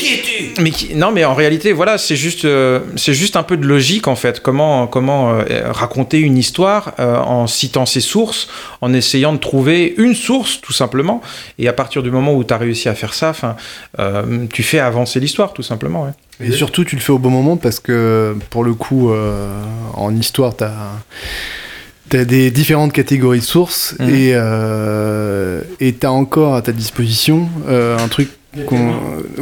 mais 0.59 0.71
qui- 0.71 0.95
non, 0.95 1.11
mais 1.11 1.23
en 1.25 1.33
réalité, 1.33 1.71
voilà, 1.71 1.97
c'est 1.97 2.15
juste, 2.15 2.45
euh, 2.45 2.79
c'est 2.95 3.13
juste 3.13 3.35
un 3.35 3.43
peu 3.43 3.57
de 3.57 3.65
logique 3.65 4.07
en 4.07 4.15
fait. 4.15 4.41
Comment, 4.41 4.87
comment 4.87 5.33
euh, 5.33 5.43
raconter 5.71 6.19
une 6.19 6.37
histoire 6.37 6.93
euh, 6.99 7.17
en 7.17 7.47
citant 7.47 7.85
ses 7.85 8.01
sources, 8.01 8.49
en 8.81 8.93
essayant 8.93 9.33
de 9.33 9.37
trouver 9.37 9.93
une 9.97 10.15
source 10.15 10.59
tout 10.61 10.73
simplement. 10.73 11.21
Et 11.59 11.67
à 11.67 11.73
partir 11.73 12.03
du 12.03 12.11
moment 12.11 12.33
où 12.33 12.43
tu 12.43 12.53
as 12.53 12.57
réussi 12.57 12.89
à 12.89 12.95
faire 12.95 13.13
ça, 13.13 13.33
'fin, 13.33 13.55
euh, 13.99 14.45
tu 14.51 14.63
fais 14.63 14.79
avancer 14.79 15.19
l'histoire 15.19 15.53
tout 15.53 15.63
simplement. 15.63 16.03
ouais. 16.03 16.11
Et 16.39 16.51
surtout, 16.51 16.83
tu 16.83 16.95
le 16.95 17.01
fais 17.01 17.11
au 17.11 17.19
bon 17.19 17.29
moment 17.29 17.57
parce 17.57 17.79
que, 17.79 18.35
pour 18.49 18.63
le 18.63 18.73
coup, 18.73 19.11
euh, 19.11 19.63
en 19.93 20.15
histoire, 20.15 20.55
tu 20.57 20.63
as, 20.63 22.25
des 22.25 22.51
différentes 22.51 22.93
catégories 22.93 23.39
de 23.39 23.43
sources 23.43 23.95
Mhm. 23.99 24.09
et 24.09 24.31
euh, 24.35 25.61
et 25.79 25.93
tu 25.95 26.05
as 26.05 26.11
encore 26.11 26.53
à 26.55 26.61
ta 26.61 26.71
disposition 26.71 27.49
euh, 27.67 27.97
un 27.97 28.07
truc 28.07 28.29
qu'on 28.67 28.93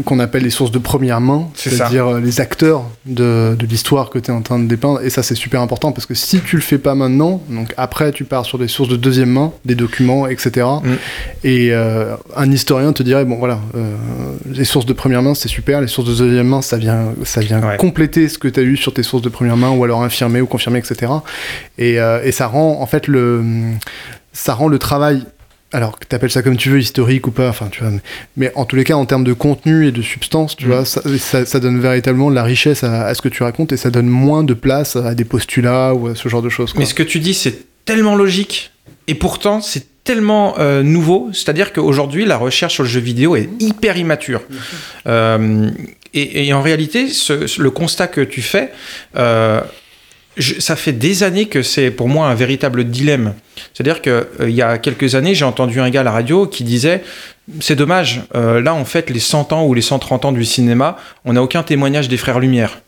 qu'on 0.05 0.19
appelle 0.19 0.43
les 0.43 0.49
sources 0.49 0.71
de 0.71 0.79
première 0.79 1.19
main, 1.21 1.47
c'est-à-dire 1.53 2.07
euh, 2.07 2.19
les 2.21 2.39
acteurs 2.39 2.85
de, 3.05 3.55
de 3.59 3.65
l'histoire 3.65 4.09
que 4.09 4.19
tu 4.19 4.31
es 4.31 4.33
en 4.33 4.41
train 4.41 4.57
de 4.57 4.67
dépeindre. 4.67 5.01
Et 5.03 5.09
ça, 5.09 5.21
c'est 5.21 5.35
super 5.35 5.61
important 5.61 5.91
parce 5.91 6.05
que 6.05 6.13
si 6.13 6.39
tu 6.39 6.55
le 6.55 6.61
fais 6.61 6.77
pas 6.77 6.95
maintenant, 6.95 7.41
donc 7.49 7.73
après, 7.77 8.11
tu 8.11 8.23
pars 8.23 8.45
sur 8.45 8.57
des 8.57 8.67
sources 8.69 8.89
de 8.89 8.95
deuxième 8.95 9.29
main, 9.29 9.51
des 9.65 9.75
documents, 9.75 10.27
etc. 10.27 10.65
Mm. 10.83 10.89
Et 11.43 11.69
euh, 11.71 12.15
un 12.35 12.51
historien 12.51 12.93
te 12.93 13.03
dirait 13.03 13.25
bon, 13.25 13.35
voilà, 13.37 13.59
euh, 13.75 13.95
les 14.49 14.63
sources 14.65 14.85
de 14.85 14.93
première 14.93 15.21
main, 15.21 15.33
c'est 15.33 15.49
super, 15.49 15.81
les 15.81 15.87
sources 15.87 16.07
de 16.07 16.15
deuxième 16.15 16.47
main, 16.47 16.61
ça 16.61 16.77
vient, 16.77 17.13
ça 17.23 17.41
vient 17.41 17.61
Ouais. 17.61 17.77
compléter 17.77 18.29
ce 18.29 18.37
que 18.37 18.47
tu 18.47 18.59
as 18.59 18.63
eu 18.63 18.77
sur 18.77 18.93
tes 18.93 19.03
sources 19.03 19.21
de 19.23 19.29
première 19.29 19.57
main 19.57 19.71
ou 19.71 19.83
alors 19.83 20.01
infirmer 20.03 20.41
ou 20.41 20.45
confirmer, 20.47 20.79
etc. 20.79 21.11
Et, 21.77 21.99
euh, 21.99 22.21
et 22.23 22.31
ça 22.31 22.47
rend, 22.47 22.77
en 22.81 22.85
fait, 22.85 23.07
le, 23.07 23.43
ça 24.33 24.53
rend 24.53 24.67
le 24.69 24.79
travail 24.79 25.23
alors 25.73 25.97
que 25.99 26.05
tu 26.07 26.15
appelles 26.15 26.31
ça 26.31 26.41
comme 26.41 26.57
tu 26.57 26.69
veux, 26.69 26.79
historique 26.79 27.27
ou 27.27 27.31
pas, 27.31 27.49
enfin 27.49 27.67
tu 27.71 27.81
vois, 27.81 27.91
mais, 27.91 27.99
mais 28.37 28.51
en 28.55 28.65
tous 28.65 28.75
les 28.75 28.83
cas, 28.83 28.95
en 28.95 29.05
termes 29.05 29.23
de 29.23 29.33
contenu 29.33 29.87
et 29.87 29.91
de 29.91 30.01
substance, 30.01 30.55
tu 30.57 30.65
Mm. 30.65 30.69
vois, 30.69 30.85
ça, 30.85 31.01
ça- 31.17 31.45
ça 31.45 31.59
donne 31.59 31.79
véritablement 31.79 32.29
de 32.29 32.35
la 32.35 32.43
richesse 32.43 32.83
à, 32.83 33.05
à 33.05 33.13
ce 33.15 33.21
que 33.21 33.29
tu 33.29 33.43
racontes 33.43 33.71
et 33.71 33.77
ça 33.77 33.89
donne 33.89 34.07
moins 34.07 34.43
de 34.43 34.53
place 34.53 34.95
à 34.95 35.15
des 35.15 35.23
postulats 35.25 35.93
ou 35.93 36.07
à 36.07 36.15
ce 36.15 36.27
genre 36.29 36.41
de 36.41 36.49
choses. 36.49 36.73
quoi. 36.73 36.79
Mais 36.79 36.85
ce 36.85 36.93
que 36.93 37.03
tu 37.03 37.19
dis, 37.19 37.33
c'est 37.33 37.55
tellement 37.85 38.15
logique. 38.15 38.71
Et 39.07 39.15
pourtant, 39.15 39.61
c'est 39.61 39.85
tellement 40.03 40.55
euh, 40.59 40.83
nouveau. 40.83 41.29
C'est-à-dire 41.33 41.73
qu'aujourd'hui, 41.73 42.25
la 42.25 42.37
recherche 42.37 42.73
sur 42.75 42.83
le 42.83 42.89
jeu 42.89 42.99
vidéo 42.99 43.35
est 43.35 43.49
hyper 43.59 43.97
immature. 43.97 44.41
Euh, 45.07 45.69
et, 46.13 46.47
et 46.47 46.53
en 46.53 46.61
réalité, 46.61 47.07
ce- 47.07 47.47
ce- 47.47 47.61
le 47.61 47.71
constat 47.71 48.07
que 48.07 48.21
tu 48.21 48.41
fais, 48.41 48.71
euh, 49.15 49.61
je- 50.37 50.59
ça 50.59 50.75
fait 50.75 50.93
des 50.93 51.23
années 51.23 51.47
que 51.47 51.61
c'est 51.63 51.91
pour 51.91 52.07
moi 52.09 52.27
un 52.27 52.35
véritable 52.35 52.83
dilemme. 52.85 53.33
C'est-à-dire 53.73 54.01
qu'il 54.01 54.25
il 54.41 54.51
y 54.55 54.61
a 54.61 54.77
quelques 54.77 55.15
années, 55.15 55.35
j'ai 55.35 55.45
entendu 55.45 55.79
un 55.81 55.89
gars 55.89 56.01
à 56.01 56.03
la 56.03 56.11
radio 56.11 56.47
qui 56.47 56.63
disait 56.63 57.03
C'est 57.59 57.75
dommage, 57.75 58.21
euh, 58.35 58.61
là, 58.61 58.73
en 58.73 58.85
fait, 58.85 59.09
les 59.09 59.19
100 59.19 59.51
ans 59.51 59.65
ou 59.65 59.73
les 59.73 59.81
130 59.81 60.23
ans 60.25 60.31
du 60.31 60.45
cinéma, 60.45 60.95
on 61.25 61.33
n'a 61.33 61.43
aucun 61.43 61.63
témoignage 61.63 62.07
des 62.07 62.15
frères 62.17 62.39
Lumière. 62.39 62.79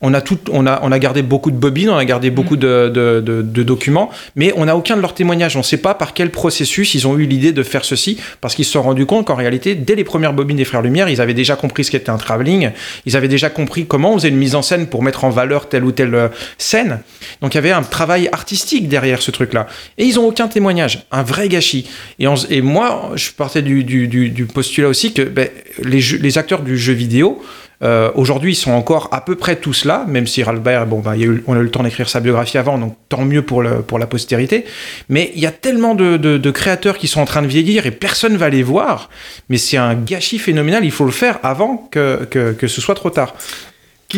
On 0.00 0.12
a, 0.12 0.20
tout, 0.20 0.38
on, 0.50 0.66
a, 0.66 0.80
on 0.82 0.92
a 0.92 0.98
gardé 0.98 1.22
beaucoup 1.22 1.50
de 1.50 1.56
bobines, 1.56 1.88
on 1.88 1.96
a 1.96 2.04
gardé 2.04 2.28
beaucoup 2.30 2.56
de, 2.56 2.90
de- 2.92 3.22
de- 3.24 3.40
de 3.40 3.62
documents, 3.62 4.10
mais 4.36 4.52
on 4.56 4.66
n'a 4.66 4.76
aucun 4.76 4.96
de 4.96 5.00
leurs 5.00 5.14
témoignages. 5.14 5.56
On 5.56 5.60
ne 5.60 5.64
sait 5.64 5.78
pas 5.78 5.94
par 5.94 6.12
quel 6.12 6.30
processus 6.30 6.94
ils 6.94 7.06
ont 7.08 7.16
eu 7.16 7.24
l'idée 7.24 7.52
de 7.52 7.62
faire 7.62 7.86
ceci, 7.86 8.18
parce 8.42 8.54
qu'ils 8.54 8.66
se 8.66 8.72
sont 8.72 8.82
rendus 8.82 9.06
compte 9.06 9.26
qu'en 9.26 9.34
réalité, 9.34 9.74
dès 9.74 9.94
les 9.94 10.04
premières 10.04 10.34
bobines 10.34 10.58
des 10.58 10.64
Frères 10.66 10.82
Lumière, 10.82 11.08
ils 11.08 11.22
avaient 11.22 11.32
déjà 11.32 11.56
compris 11.56 11.84
ce 11.84 11.90
qu'était 11.90 12.10
un 12.10 12.18
travelling, 12.18 12.72
ils 13.06 13.16
avaient 13.16 13.28
déjà 13.28 13.48
compris 13.48 13.86
comment 13.86 14.12
on 14.12 14.18
faisait 14.18 14.28
une 14.28 14.36
mise 14.36 14.54
en 14.56 14.62
scène 14.62 14.88
pour 14.88 15.02
mettre 15.02 15.24
en 15.24 15.30
valeur 15.30 15.70
telle 15.70 15.84
ou 15.84 15.92
telle 15.92 16.14
euh, 16.14 16.28
scène. 16.58 17.00
Donc 17.40 17.54
il 17.54 17.56
y 17.56 17.58
avait 17.58 17.70
un 17.72 17.82
travail 17.82 18.28
artistique 18.30 18.88
derrière 18.88 19.22
ce 19.22 19.30
truc-là. 19.30 19.68
Et 19.96 20.04
ils 20.04 20.16
n'ont 20.16 20.26
aucun 20.26 20.48
témoignage, 20.48 21.06
un 21.12 21.22
vrai 21.22 21.48
gâchis. 21.48 21.88
Et, 22.18 22.26
on- 22.28 22.34
et 22.50 22.60
moi, 22.60 23.12
je 23.14 23.30
partais 23.30 23.62
du, 23.62 23.84
du- 23.84 24.08
du- 24.08 24.28
du 24.28 24.44
postulat 24.44 24.88
aussi 24.88 25.14
que 25.14 25.22
ben, 25.22 25.48
les, 25.82 26.00
jeux- 26.00 26.18
les 26.20 26.36
acteurs 26.36 26.60
du 26.60 26.76
jeu 26.76 26.92
vidéo, 26.92 27.42
euh, 27.84 28.10
Aujourd'hui, 28.14 28.52
ils 28.52 28.56
sont 28.56 28.72
encore 28.72 29.08
à 29.12 29.20
peu 29.20 29.36
près 29.36 29.56
tous 29.56 29.84
là, 29.84 30.04
même 30.08 30.26
si 30.26 30.42
Ralbert, 30.42 30.86
bon, 30.86 31.02
eu- 31.16 31.42
on 31.46 31.54
a 31.54 31.58
eu 31.58 31.62
le 31.62 31.70
temps 31.70 31.82
d'écrire 31.82 32.08
sa 32.08 32.20
biographie 32.20 32.58
avant, 32.58 32.78
donc 32.78 32.96
tant 33.08 33.24
mieux 33.24 33.42
pour, 33.42 33.62
la 33.62 34.06
postérité. 34.06 34.64
Mais 35.08 35.32
il 35.34 35.40
y 35.40 35.46
a 35.46 35.50
tellement 35.52 35.94
de, 35.94 36.50
créateurs 36.50 36.98
qui 36.98 37.08
sont 37.08 37.20
en 37.20 37.26
train 37.26 37.42
de 37.42 37.46
vieillir 37.46 37.86
et 37.86 37.90
personne 37.90 38.36
va 38.36 38.48
les 38.48 38.62
voir. 38.62 39.10
Mais 39.48 39.58
c'est 39.58 39.76
un 39.76 39.94
gâchis 39.94 40.38
phénoménal, 40.38 40.84
il 40.84 40.90
faut 40.90 41.04
le 41.04 41.10
faire 41.10 41.38
avant 41.42 41.88
que 41.90 42.56
ce 42.66 42.80
soit 42.80 42.94
trop 42.94 43.10
tard. 43.10 43.34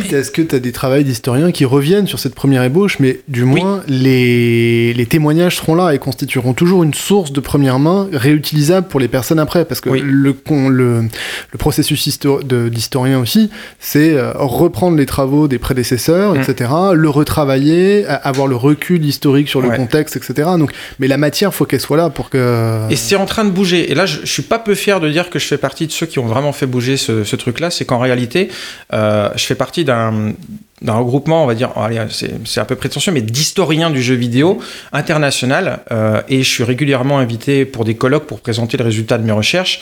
Quitte 0.03 0.13
à 0.15 0.23
ce 0.25 0.31
que 0.31 0.43
tu 0.43 0.55
as 0.55 0.59
des 0.59 0.73
travails 0.73 1.05
d'historiens 1.05 1.53
qui 1.53 1.65
reviennent 1.65 2.07
sur 2.07 2.19
cette 2.19 2.35
première 2.35 2.63
ébauche, 2.63 2.99
mais 2.99 3.21
du 3.29 3.45
moins 3.45 3.83
les, 3.89 4.93
les 4.95 5.07
témoignages 5.07 5.57
seront 5.57 5.75
là 5.75 5.93
et 5.93 5.99
constitueront 5.99 6.53
toujours 6.53 6.83
une 6.83 6.95
source 6.95 7.33
de 7.33 7.41
première 7.41 7.79
main 7.79 8.09
réutilisable 8.13 8.89
pour 8.89 9.01
les 9.01 9.09
personnes 9.09 9.39
après. 9.39 9.65
Parce 9.65 9.81
que 9.81 9.89
Oui. 9.91 10.01
le, 10.05 10.33
con- 10.33 10.69
le, 10.69 11.03
le 11.53 11.59
processus 11.59 12.09
d'historien 12.71 13.19
aussi, 13.21 13.51
c'est 13.79 14.13
euh, 14.15 14.33
reprendre 14.35 14.97
les 14.97 15.07
travaux 15.07 15.49
des 15.49 15.59
prédécesseurs, 15.59 16.35
Mm. 16.35 16.41
etc., 16.41 16.71
le 16.95 17.09
retravailler, 17.09 18.05
avoir 18.07 18.47
le 18.47 18.57
recul 18.57 19.05
historique 19.05 19.49
sur 19.49 19.61
le 19.61 19.69
Ouais. 19.69 19.77
contexte, 19.77 20.17
etc. 20.17 20.51
Donc, 20.59 20.73
mais 20.99 21.09
la 21.09 21.17
matière, 21.17 21.53
faut 21.55 21.65
qu'elle 21.65 21.81
soit 21.81 21.97
là 21.97 22.11
pour 22.11 22.31
que. 22.31 22.81
Et 22.91 22.97
c'est 22.97 23.17
en 23.17 23.27
train 23.27 23.45
de 23.45 23.51
bouger. 23.51 23.91
Et 23.91 23.95
là, 23.95 24.07
je, 24.07 24.21
je 24.23 24.27
suis 24.31 24.43
pas 24.43 24.59
peu 24.59 24.75
fier 24.75 25.01
de 25.01 25.09
dire 25.09 25.31
que 25.31 25.39
je 25.39 25.47
fais 25.47 25.59
partie 25.59 25.87
de 25.87 25.93
ceux 25.93 26.07
qui 26.07 26.19
ont 26.19 26.27
vraiment 26.27 26.53
fait 26.53 26.67
bouger 26.67 26.97
ce, 26.97 27.25
ce 27.25 27.37
truc-là. 27.37 27.71
C'est 27.71 27.85
qu'en 27.85 27.99
réalité, 27.99 28.49
euh, 28.93 29.29
je 29.37 29.45
fais 29.45 29.55
partie 29.55 29.85
d'un 29.87 30.35
regroupement, 30.87 31.45
on 31.45 31.47
va 31.47 31.55
dire, 31.55 31.71
c'est 32.11 32.61
un 32.61 32.65
peu 32.65 32.77
prétentieux, 32.77 33.13
mais 33.13 33.23
d'historiens 33.23 33.91
du 33.91 34.03
jeu 34.03 34.15
vidéo 34.15 34.59
international. 34.93 35.81
euh, 35.91 36.21
et 36.29 36.43
je 36.43 36.49
suis 36.49 36.65
régulièrement 36.65 37.19
invité 37.19 37.65
pour 37.65 37.85
des 37.85 37.95
colloques 37.95 38.27
pour 38.27 38.41
présenter 38.41 38.77
le 38.77 38.85
résultat 38.85 39.17
de 39.19 39.25
mes 39.25 39.33
recherches. 39.33 39.81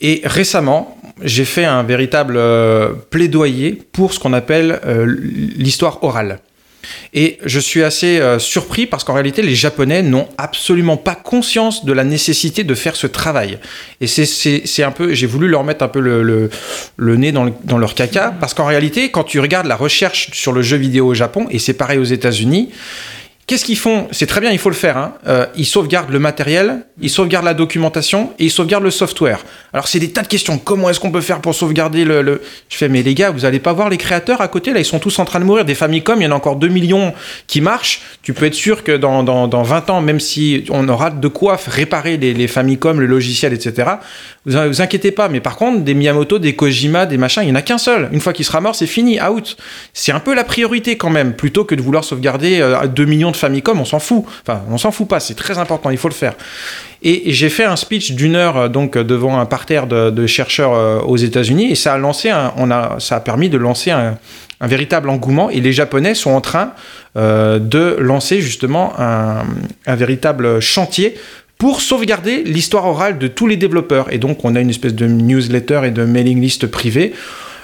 Et 0.00 0.22
récemment, 0.24 0.96
j'ai 1.22 1.44
fait 1.44 1.64
un 1.64 1.82
véritable 1.82 2.36
euh, 2.36 2.92
plaidoyer 3.10 3.82
pour 3.92 4.12
ce 4.14 4.18
qu'on 4.18 4.32
appelle 4.32 4.80
euh, 4.86 5.04
l'histoire 5.56 6.02
orale. 6.02 6.38
Et 7.14 7.38
je 7.44 7.60
suis 7.60 7.82
assez 7.82 8.18
euh, 8.20 8.38
surpris 8.38 8.86
parce 8.86 9.04
qu'en 9.04 9.14
réalité, 9.14 9.42
les 9.42 9.54
Japonais 9.54 10.02
n'ont 10.02 10.28
absolument 10.38 10.96
pas 10.96 11.14
conscience 11.14 11.84
de 11.84 11.92
la 11.92 12.04
nécessité 12.04 12.64
de 12.64 12.74
faire 12.74 12.96
ce 12.96 13.06
travail. 13.06 13.58
Et 14.00 14.06
c'est- 14.06 14.82
un 14.82 14.90
peu, 14.92 15.12
j'ai 15.14 15.26
voulu 15.26 15.46
leur 15.48 15.62
mettre 15.64 15.84
un 15.84 15.88
peu 15.88 16.00
le, 16.00 17.16
nez 17.16 17.32
dans, 17.32 17.50
dans 17.64 17.78
leur 17.78 17.94
caca 17.94 18.34
parce 18.40 18.54
qu'en 18.54 18.64
réalité, 18.66 19.10
quand 19.10 19.24
tu 19.24 19.40
regardes 19.40 19.66
la 19.66 19.76
recherche 19.76 20.30
sur 20.32 20.52
le 20.52 20.62
jeu 20.62 20.76
vidéo 20.76 21.06
au 21.08 21.14
Japon, 21.14 21.46
et 21.50 21.58
c'est 21.58 21.74
pareil 21.74 21.98
aux 21.98 22.04
États-Unis, 22.04 22.70
Qu'est-ce 23.50 23.64
qu'ils 23.64 23.76
font? 23.76 24.06
C'est 24.12 24.26
très 24.26 24.40
bien, 24.40 24.52
il 24.52 24.60
faut 24.60 24.68
le 24.68 24.76
faire. 24.76 24.96
Hein. 24.96 25.14
Euh, 25.26 25.44
ils 25.56 25.66
sauvegardent 25.66 26.12
le 26.12 26.20
matériel, 26.20 26.86
ils 27.00 27.10
sauvegardent 27.10 27.46
la 27.46 27.54
documentation 27.54 28.32
et 28.38 28.44
ils 28.44 28.50
sauvegardent 28.52 28.84
le 28.84 28.92
software. 28.92 29.40
Alors 29.72 29.88
c'est 29.88 29.98
des 29.98 30.12
tas 30.12 30.22
de 30.22 30.28
questions. 30.28 30.56
Comment 30.56 30.88
est-ce 30.88 31.00
qu'on 31.00 31.10
peut 31.10 31.20
faire 31.20 31.40
pour 31.40 31.52
sauvegarder 31.52 32.04
le, 32.04 32.42
Je 32.68 32.76
fais, 32.76 32.88
mais 32.88 33.02
les 33.02 33.12
gars, 33.12 33.32
vous 33.32 33.44
allez 33.44 33.58
pas 33.58 33.72
voir 33.72 33.90
les 33.90 33.96
créateurs 33.96 34.40
à 34.40 34.46
côté? 34.46 34.72
Là 34.72 34.78
Ils 34.78 34.84
sont 34.84 35.00
tous 35.00 35.18
en 35.18 35.24
train 35.24 35.40
de 35.40 35.44
mourir. 35.44 35.64
Des 35.64 35.74
Famicom, 35.74 36.20
il 36.20 36.26
y 36.26 36.26
en 36.28 36.30
a 36.30 36.36
encore 36.36 36.54
2 36.54 36.68
millions 36.68 37.12
qui 37.48 37.60
marchent. 37.60 38.02
Tu 38.22 38.34
peux 38.34 38.44
être 38.44 38.54
sûr 38.54 38.84
que 38.84 38.92
dans, 38.92 39.24
dans, 39.24 39.48
dans 39.48 39.64
20 39.64 39.90
ans, 39.90 40.00
même 40.00 40.20
si 40.20 40.64
on 40.70 40.88
aura 40.88 41.10
de 41.10 41.26
quoi 41.26 41.58
réparer 41.66 42.18
les, 42.18 42.46
Famicom, 42.46 43.00
le 43.00 43.06
logiciel, 43.06 43.52
etc., 43.52 43.90
vous, 44.46 44.56
vous 44.68 44.80
inquiétez 44.80 45.10
pas. 45.10 45.28
Mais 45.28 45.40
par 45.40 45.56
contre, 45.56 45.80
des 45.80 45.94
Miyamoto, 45.94 46.38
des 46.38 46.54
Kojima, 46.54 47.04
des 47.04 47.18
machins, 47.18 47.42
il 47.42 47.48
y 47.48 47.52
en 47.52 47.56
a 47.56 47.62
qu'un 47.62 47.78
seul. 47.78 48.10
Une 48.12 48.20
fois 48.20 48.32
qu'il 48.32 48.44
sera 48.44 48.60
mort, 48.60 48.76
c'est 48.76 48.86
fini, 48.86 49.20
out. 49.20 49.56
C'est 49.92 50.12
un 50.12 50.20
peu 50.20 50.36
la 50.36 50.44
priorité 50.44 50.96
quand 50.96 51.10
même, 51.10 51.32
plutôt 51.32 51.64
que 51.64 51.74
de 51.74 51.82
vouloir 51.82 52.04
sauvegarder 52.04 52.60
euh, 52.60 52.86
2 52.86 53.04
millions 53.06 53.32
de 53.32 53.39
Famicom, 53.40 53.80
on 53.80 53.84
s'en 53.84 53.98
fout. 53.98 54.24
Enfin, 54.42 54.62
on 54.70 54.78
s'en 54.78 54.92
fout 54.92 55.08
pas, 55.08 55.18
c'est 55.18 55.34
très 55.34 55.58
important, 55.58 55.90
il 55.90 55.98
faut 55.98 56.08
le 56.08 56.14
faire. 56.14 56.34
Et, 57.02 57.32
j'ai 57.32 57.48
fait 57.48 57.64
un 57.64 57.76
speech 57.76 58.12
d'une 58.12 58.36
heure 58.36 58.56
euh, 58.56 58.68
donc 58.68 58.96
euh, 58.96 59.04
devant 59.04 59.40
un 59.40 59.46
parterre 59.46 59.86
de, 59.86 60.26
chercheurs 60.26 60.74
euh, 60.74 61.00
aux 61.00 61.16
États-Unis 61.16 61.70
et 61.70 61.74
ça 61.74 61.94
a 61.94 61.98
lancé, 61.98 62.30
on 62.56 62.70
a, 62.70 62.96
ça 62.98 63.16
a 63.16 63.20
permis 63.20 63.48
de 63.48 63.56
lancer 63.56 63.90
un, 63.90 64.18
véritable 64.62 65.08
engouement 65.08 65.48
et 65.48 65.60
les 65.62 65.72
Japonais 65.72 66.14
sont 66.14 66.32
en 66.32 66.42
train 66.42 66.74
de 67.16 67.96
lancer 67.98 68.42
justement 68.42 68.92
un, 68.98 69.46
un 69.86 69.94
véritable 69.96 70.60
chantier 70.60 71.14
pour 71.56 71.80
sauvegarder 71.80 72.42
l'histoire 72.42 72.84
orale 72.84 73.16
de 73.16 73.26
tous 73.26 73.46
les 73.46 73.56
développeurs. 73.56 74.12
Et 74.12 74.18
donc, 74.18 74.44
on 74.44 74.56
a 74.56 74.60
une 74.60 74.68
espèce 74.68 74.94
de 74.94 75.06
newsletter 75.06 75.80
et 75.84 75.90
de 75.90 76.04
mailing 76.04 76.42
list 76.42 76.66
privé. 76.66 77.14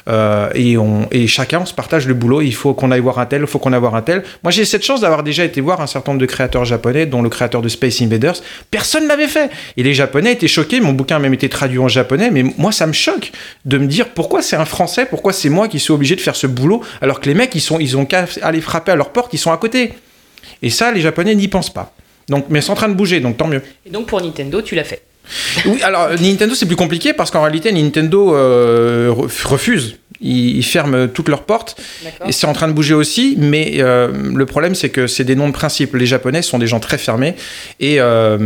Euh, 0.08 0.48
et, 0.54 0.78
on, 0.78 1.08
et 1.10 1.26
chacun, 1.26 1.60
on 1.60 1.66
se 1.66 1.74
partage 1.74 2.06
le 2.06 2.14
boulot. 2.14 2.40
Il 2.40 2.54
faut 2.54 2.74
qu'on 2.74 2.90
aille 2.90 3.00
voir 3.00 3.18
un 3.18 3.26
tel, 3.26 3.42
il 3.42 3.46
faut 3.46 3.58
qu'on 3.58 3.72
aille 3.72 3.80
voir 3.80 3.94
un 3.94 4.02
tel. 4.02 4.22
Moi, 4.42 4.50
j'ai 4.50 4.64
cette 4.64 4.84
chance 4.84 5.00
d'avoir 5.00 5.22
déjà 5.22 5.44
été 5.44 5.60
voir 5.60 5.80
un 5.80 5.86
certain 5.86 6.12
nombre 6.12 6.20
de 6.20 6.26
créateurs 6.26 6.64
japonais, 6.64 7.06
dont 7.06 7.22
le 7.22 7.28
créateur 7.28 7.62
de 7.62 7.68
Space 7.68 8.00
Invaders. 8.02 8.36
Personne 8.70 9.04
ne 9.04 9.08
l'avait 9.08 9.28
fait. 9.28 9.50
Et 9.76 9.82
les 9.82 9.94
Japonais 9.94 10.32
étaient 10.32 10.48
choqués. 10.48 10.80
Mon 10.80 10.92
bouquin 10.92 11.16
a 11.16 11.18
même 11.18 11.34
été 11.34 11.48
traduit 11.48 11.78
en 11.78 11.88
japonais. 11.88 12.30
Mais 12.30 12.44
moi, 12.56 12.72
ça 12.72 12.86
me 12.86 12.92
choque 12.92 13.32
de 13.64 13.78
me 13.78 13.86
dire 13.86 14.10
pourquoi 14.10 14.42
c'est 14.42 14.56
un 14.56 14.64
Français, 14.64 15.06
pourquoi 15.06 15.32
c'est 15.32 15.48
moi 15.48 15.68
qui 15.68 15.78
suis 15.78 15.92
obligé 15.92 16.16
de 16.16 16.20
faire 16.20 16.36
ce 16.36 16.46
boulot, 16.46 16.82
alors 17.00 17.20
que 17.20 17.26
les 17.26 17.34
mecs, 17.34 17.54
ils, 17.54 17.60
sont, 17.60 17.78
ils 17.78 17.96
ont 17.96 18.04
qu'à 18.04 18.26
aller 18.42 18.60
frapper 18.60 18.92
à 18.92 18.96
leur 18.96 19.10
porte, 19.10 19.32
ils 19.34 19.38
sont 19.38 19.52
à 19.52 19.56
côté. 19.56 19.94
Et 20.62 20.70
ça, 20.70 20.92
les 20.92 21.00
Japonais 21.00 21.34
n'y 21.34 21.48
pensent 21.48 21.72
pas. 21.72 21.94
Donc, 22.28 22.46
mais 22.48 22.60
c'est 22.60 22.70
en 22.70 22.74
train 22.74 22.88
de 22.88 22.94
bouger, 22.94 23.20
donc 23.20 23.36
tant 23.36 23.46
mieux. 23.46 23.62
Et 23.84 23.90
donc 23.90 24.06
pour 24.06 24.20
Nintendo, 24.20 24.60
tu 24.62 24.74
l'as 24.74 24.84
fait. 24.84 25.02
Oui, 25.66 25.82
alors 25.82 26.10
Nintendo 26.20 26.54
c'est 26.54 26.66
plus 26.66 26.76
compliqué 26.76 27.12
parce 27.12 27.30
qu'en 27.30 27.42
réalité 27.42 27.72
Nintendo 27.72 28.34
euh, 28.34 29.10
re- 29.10 29.46
refuse. 29.46 29.96
Ils, 30.20 30.56
ils 30.58 30.62
ferment 30.64 31.08
toutes 31.08 31.28
leurs 31.28 31.42
portes 31.42 31.76
et 32.26 32.32
c'est 32.32 32.46
en 32.46 32.52
train 32.52 32.68
de 32.68 32.72
bouger 32.72 32.94
aussi. 32.94 33.34
Mais 33.38 33.74
euh, 33.78 34.08
le 34.34 34.46
problème 34.46 34.74
c'est 34.74 34.88
que 34.90 35.06
c'est 35.06 35.24
des 35.24 35.34
noms 35.36 35.48
de 35.48 35.52
principe. 35.52 35.94
Les 35.94 36.06
Japonais 36.06 36.42
sont 36.42 36.58
des 36.58 36.66
gens 36.66 36.80
très 36.80 36.98
fermés 36.98 37.34
et, 37.80 37.96
euh, 38.00 38.38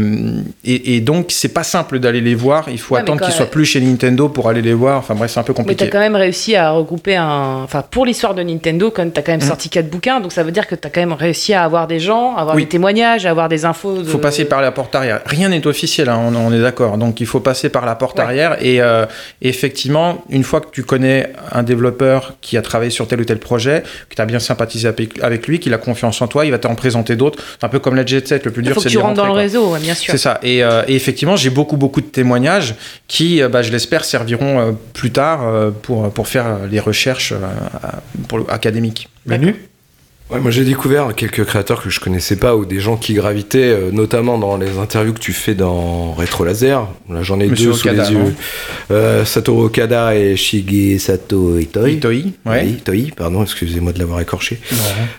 et, 0.64 0.96
et 0.96 1.00
donc 1.00 1.26
c'est 1.30 1.52
pas 1.54 1.62
simple 1.64 1.98
d'aller 1.98 2.20
les 2.20 2.34
voir. 2.34 2.66
Il 2.70 2.78
faut 2.78 2.94
Ouais, 2.94 3.00
mais 3.00 3.04
attendre 3.04 3.20
qu'ils 3.20 3.28
même- 3.28 3.36
soient 3.36 3.46
plus 3.50 3.64
chez 3.64 3.80
Nintendo 3.80 4.28
pour 4.28 4.48
aller 4.48 4.62
les 4.62 4.74
voir. 4.74 4.98
Enfin 4.98 5.14
bref, 5.14 5.30
c'est 5.32 5.40
un 5.40 5.42
peu 5.44 5.52
Mais 5.52 5.62
compliqué. 5.62 5.84
as 5.84 5.88
quand 5.88 5.98
même 6.00 6.16
réussi 6.16 6.56
à 6.56 6.70
regrouper 6.70 7.16
un. 7.16 7.62
Enfin, 7.64 7.82
pour 7.88 8.04
l'histoire 8.06 8.34
de 8.34 8.42
Nintendo, 8.42 8.90
quand 8.90 9.08
tu 9.12 9.18
as 9.18 9.22
quand 9.22 9.32
même 9.32 9.40
Mhm. 9.40 9.46
sorti 9.48 9.68
quatre 9.68 9.88
bouquins, 9.90 10.20
donc 10.20 10.32
ça 10.32 10.42
veut 10.42 10.50
dire 10.52 10.66
que 10.66 10.74
tu 10.74 10.86
as 10.86 10.90
quand 10.90 11.00
même 11.00 11.12
réussi 11.12 11.54
à 11.54 11.62
avoir 11.64 11.86
des 11.86 12.00
gens, 12.00 12.34
à 12.36 12.40
avoir 12.40 12.56
Oui. 12.56 12.62
des 12.64 12.68
témoignages, 12.68 13.26
à 13.26 13.30
avoir 13.30 13.48
des 13.48 13.64
infos. 13.64 13.98
De... 13.98 14.02
Il 14.02 14.08
faut 14.08 14.18
passer 14.18 14.44
par 14.44 14.60
la 14.60 14.72
porte 14.72 14.94
arrière. 14.94 15.20
Rien 15.26 15.48
n'est 15.50 15.66
officiel, 15.66 16.08
hein, 16.08 16.20
on, 16.20 16.34
on 16.34 16.52
est 16.52 16.60
d'accord. 16.60 16.98
Donc 16.98 17.20
il 17.20 17.26
faut 17.26 17.40
passer 17.40 17.68
par 17.68 17.86
la 17.86 17.94
porte 17.94 18.18
arrière. 18.18 18.56
Et 18.60 18.80
euh, 18.80 19.06
effectivement, 19.42 20.24
une 20.30 20.44
fois 20.44 20.60
que 20.60 20.70
tu 20.70 20.82
connais 20.84 21.32
un 21.52 21.59
développeur 21.62 22.34
qui 22.40 22.56
a 22.56 22.62
travaillé 22.62 22.90
sur 22.90 23.06
tel 23.08 23.20
ou 23.20 23.24
tel 23.24 23.38
projet, 23.38 23.82
que 24.08 24.14
tu 24.14 24.22
as 24.22 24.26
bien 24.26 24.38
sympathisé 24.38 24.88
avec, 24.88 25.18
avec 25.22 25.46
lui, 25.46 25.58
qu'il 25.60 25.74
a 25.74 25.78
confiance 25.78 26.20
en 26.22 26.28
toi, 26.28 26.44
il 26.44 26.50
va 26.50 26.58
t'en 26.58 26.74
présenter 26.74 27.16
d'autres. 27.16 27.42
C'est 27.58 27.64
un 27.64 27.68
peu 27.68 27.78
comme 27.78 27.96
la 27.96 28.04
Jet 28.04 28.26
Set, 28.26 28.44
le 28.44 28.50
plus 28.50 28.62
dur 28.62 28.74
c'est 28.78 28.88
de 28.88 28.90
tu 28.90 28.98
rentres 28.98 29.14
dans 29.14 29.26
le 29.26 29.32
réseau, 29.32 29.76
bien 29.80 29.94
sûr. 29.94 30.12
C'est 30.12 30.18
ça. 30.18 30.38
Et, 30.42 30.62
euh, 30.62 30.82
et 30.88 30.94
effectivement, 30.94 31.36
j'ai 31.36 31.50
beaucoup, 31.50 31.76
beaucoup 31.76 32.00
de 32.00 32.06
témoignages 32.06 32.74
qui, 33.08 33.42
euh, 33.42 33.48
bah, 33.48 33.62
je 33.62 33.72
l'espère, 33.72 34.04
serviront 34.04 34.60
euh, 34.60 34.72
plus 34.92 35.10
tard 35.10 35.46
euh, 35.46 35.70
pour, 35.70 36.10
pour 36.12 36.28
faire 36.28 36.60
les 36.70 36.80
recherches 36.80 37.32
euh, 37.32 38.38
académiques. 38.48 39.08
Manu? 39.26 39.54
Ouais, 40.30 40.38
moi 40.38 40.52
j'ai 40.52 40.64
découvert 40.64 41.12
quelques 41.16 41.44
créateurs 41.44 41.82
que 41.82 41.90
je 41.90 41.98
connaissais 41.98 42.36
pas 42.36 42.54
ou 42.54 42.64
des 42.64 42.78
gens 42.78 42.96
qui 42.96 43.14
gravitaient, 43.14 43.72
euh, 43.72 43.90
notamment 43.90 44.38
dans 44.38 44.56
les 44.56 44.78
interviews 44.78 45.12
que 45.12 45.18
tu 45.18 45.32
fais 45.32 45.54
dans 45.54 46.12
Retro 46.12 46.44
Laser. 46.44 46.86
Là 47.08 47.24
j'en 47.24 47.40
ai 47.40 47.48
Monsieur 47.48 47.70
deux 47.70 47.72
sous 47.72 47.88
les 47.88 48.12
yeux. 48.12 48.34
Euh, 48.92 49.24
Satoru 49.24 49.64
Okada 49.64 50.14
et 50.14 50.36
Shigesato 50.36 51.58
Itoi. 51.58 51.90
Itoi, 51.90 52.10
ouais. 52.10 52.32
Oui, 52.46 52.68
Itoi, 52.78 52.96
pardon, 53.16 53.42
excusez-moi 53.42 53.92
de 53.92 53.98
l'avoir 53.98 54.20
écorché. 54.20 54.60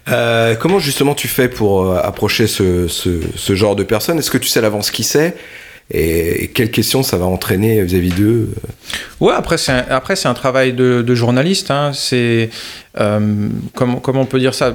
Euh, 0.10 0.56
comment 0.56 0.80
justement 0.80 1.14
tu 1.14 1.28
fais 1.28 1.50
pour 1.50 1.94
approcher 1.94 2.48
ce, 2.48 2.88
ce, 2.88 3.20
ce 3.36 3.54
genre 3.56 3.76
de 3.76 3.84
personnes? 3.84 4.18
Est-ce 4.18 4.32
que 4.32 4.38
tu 4.38 4.48
sais 4.48 4.60
à 4.60 4.62
l'avance 4.62 4.92
qui 4.92 5.04
c'est? 5.04 5.36
Et, 5.94 6.46
et 6.46 6.48
quelles 6.48 6.72
questions 6.72 7.04
ça 7.04 7.18
va 7.18 7.26
entraîner 7.26 7.84
vis-à-vis 7.84 8.12
d'eux? 8.12 8.50
Ouais, 9.20 9.34
après 9.36 9.58
c'est 9.58 9.74
un, 9.74 9.84
après 9.90 10.16
c'est 10.16 10.30
un 10.30 10.34
travail 10.34 10.72
de, 10.72 11.02
de 11.02 11.16
journaliste. 11.16 11.70
Hein. 11.70 11.92
C'est 11.94 12.50
euh, 12.98 13.50
comment 13.76 13.98
comment 13.98 14.22
on 14.22 14.26
peut 14.26 14.40
dire 14.40 14.54
ça? 14.54 14.74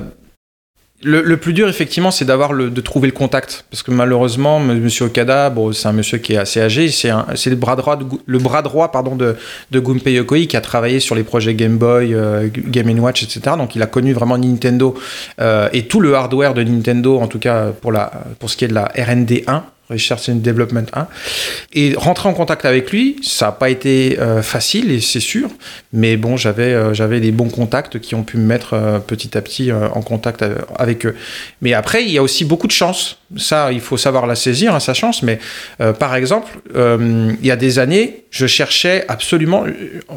Le, 1.03 1.37
plus 1.37 1.53
dur, 1.53 1.69
effectivement, 1.69 2.11
c'est 2.11 2.25
d'avoir 2.25 2.55
de 2.55 2.81
trouver 2.81 3.07
le 3.07 3.13
contact. 3.13 3.67
Parce 3.71 3.83
que 3.83 3.91
malheureusement, 3.91 4.59
Monsieur 4.59 5.05
Okada, 5.05 5.51
bon, 5.51 5.73
c'est 5.73 5.87
un 5.89 5.93
monsieur 5.93 6.17
qui 6.19 6.33
est 6.33 6.39
assez 6.39 6.61
âgé, 6.61 6.89
c'est, 6.89 7.11
un, 7.11 7.27
c'est 7.35 7.51
le 7.51 7.57
bras 7.57 7.77
droit, 7.77 7.97
de, 7.97 8.07
le 8.25 8.39
bras 8.39 8.63
droit 8.63 8.91
pardon, 8.91 9.15
de, 9.15 9.37
de 9.71 10.11
Yokoi 10.11 10.47
qui 10.47 10.57
a 10.57 10.61
travaillé 10.63 10.99
sur 10.99 11.15
les 11.15 11.23
projets 11.23 11.55
Game 11.55 11.77
Boy, 11.77 12.15
euh, 12.15 12.49
Game 12.51 12.89
Watch, 12.99 13.23
etc. 13.23 13.57
Donc 13.59 13.77
il 13.77 13.83
a 13.83 13.87
connu 13.87 14.15
vraiment 14.15 14.39
Nintendo 14.39 14.95
euh, 15.41 15.69
et 15.75 15.87
tout 15.87 16.01
le 16.01 16.15
hardware 16.15 16.55
de 16.55 16.63
Nintendo, 16.63 17.19
en 17.19 17.29
tout 17.29 17.39
cas 17.39 17.73
pour, 17.81 17.93
pour 18.39 18.51
ce 18.51 18.57
qui 18.57 18.65
est 18.65 18.69
de 18.69 18.75
la 18.75 18.89
RND1, 18.97 19.63
Richardson 19.89 20.37
Development 20.37 20.87
1. 20.93 21.07
Et 21.75 21.95
rentrer 21.97 22.29
en 22.29 22.35
contact 22.35 22.65
avec 22.65 22.91
lui, 22.91 23.17
ça 23.23 23.47
n'a 23.47 23.53
pas 23.53 23.71
été 23.71 24.19
euh, 24.19 24.43
facile, 24.43 24.91
et 24.91 25.01
c'est 25.01 25.21
sûr, 25.21 25.49
mais 25.93 26.17
bon, 26.17 26.37
j'avais 26.37 26.75
euh, 26.75 26.93
j'avais 26.93 27.21
des 27.21 27.31
bons 27.31 27.49
contacts 27.49 28.01
qui 28.01 28.15
ont 28.15 28.25
pu 28.25 28.37
me 28.37 28.45
mettre 28.45 28.75
euh, 28.75 28.99
petit 28.99 29.37
à 29.39 29.43
petit 29.43 29.73
en 29.73 30.03
contact 30.03 30.45
avec 30.77 31.07
eux. 31.07 31.15
Mais 31.61 31.73
après, 31.73 32.05
il 32.05 32.11
y 32.11 32.19
a 32.19 32.23
aussi 32.23 32.45
beaucoup 32.45 32.67
de 32.67 32.73
chance. 32.73 33.19
Ça, 33.37 33.73
il 33.73 33.81
faut 33.81 33.97
savoir 33.97 34.27
la 34.27 34.35
saisir, 34.35 34.75
hein, 34.75 34.81
sa 34.81 34.95
chance. 34.95 35.23
Mais 35.23 35.39
par 35.99 36.15
exemple, 36.15 36.53
il 36.75 37.45
y 37.45 37.51
a 37.51 37.57
des 37.57 37.79
années, 37.79 38.25
je 38.31 38.47
cherchais 38.47 39.05
absolument. 39.09 39.65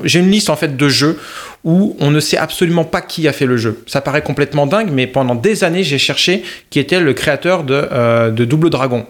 J'ai 0.04 0.20
une 0.20 0.30
liste 0.30 0.50
en 0.50 0.56
fait 0.56 0.78
de 0.78 0.90
jeux 0.90 1.20
où 1.64 1.96
on 2.00 2.12
ne 2.12 2.20
sait 2.20 2.38
absolument 2.38 2.84
pas 2.84 3.02
qui 3.02 3.28
a 3.28 3.34
fait 3.34 3.46
le 3.46 3.58
jeu. 3.58 3.84
Ça 3.88 4.02
paraît 4.02 4.22
complètement 4.22 4.68
dingue, 4.68 4.90
mais 4.92 5.08
pendant 5.08 5.36
des 5.36 5.64
années, 5.64 5.84
j'ai 5.84 5.98
cherché 5.98 6.44
qui 6.70 6.80
était 6.80 7.00
le 7.00 7.14
créateur 7.14 7.64
de 7.64 8.46
Double 8.46 8.70
Dragon. 8.70 9.06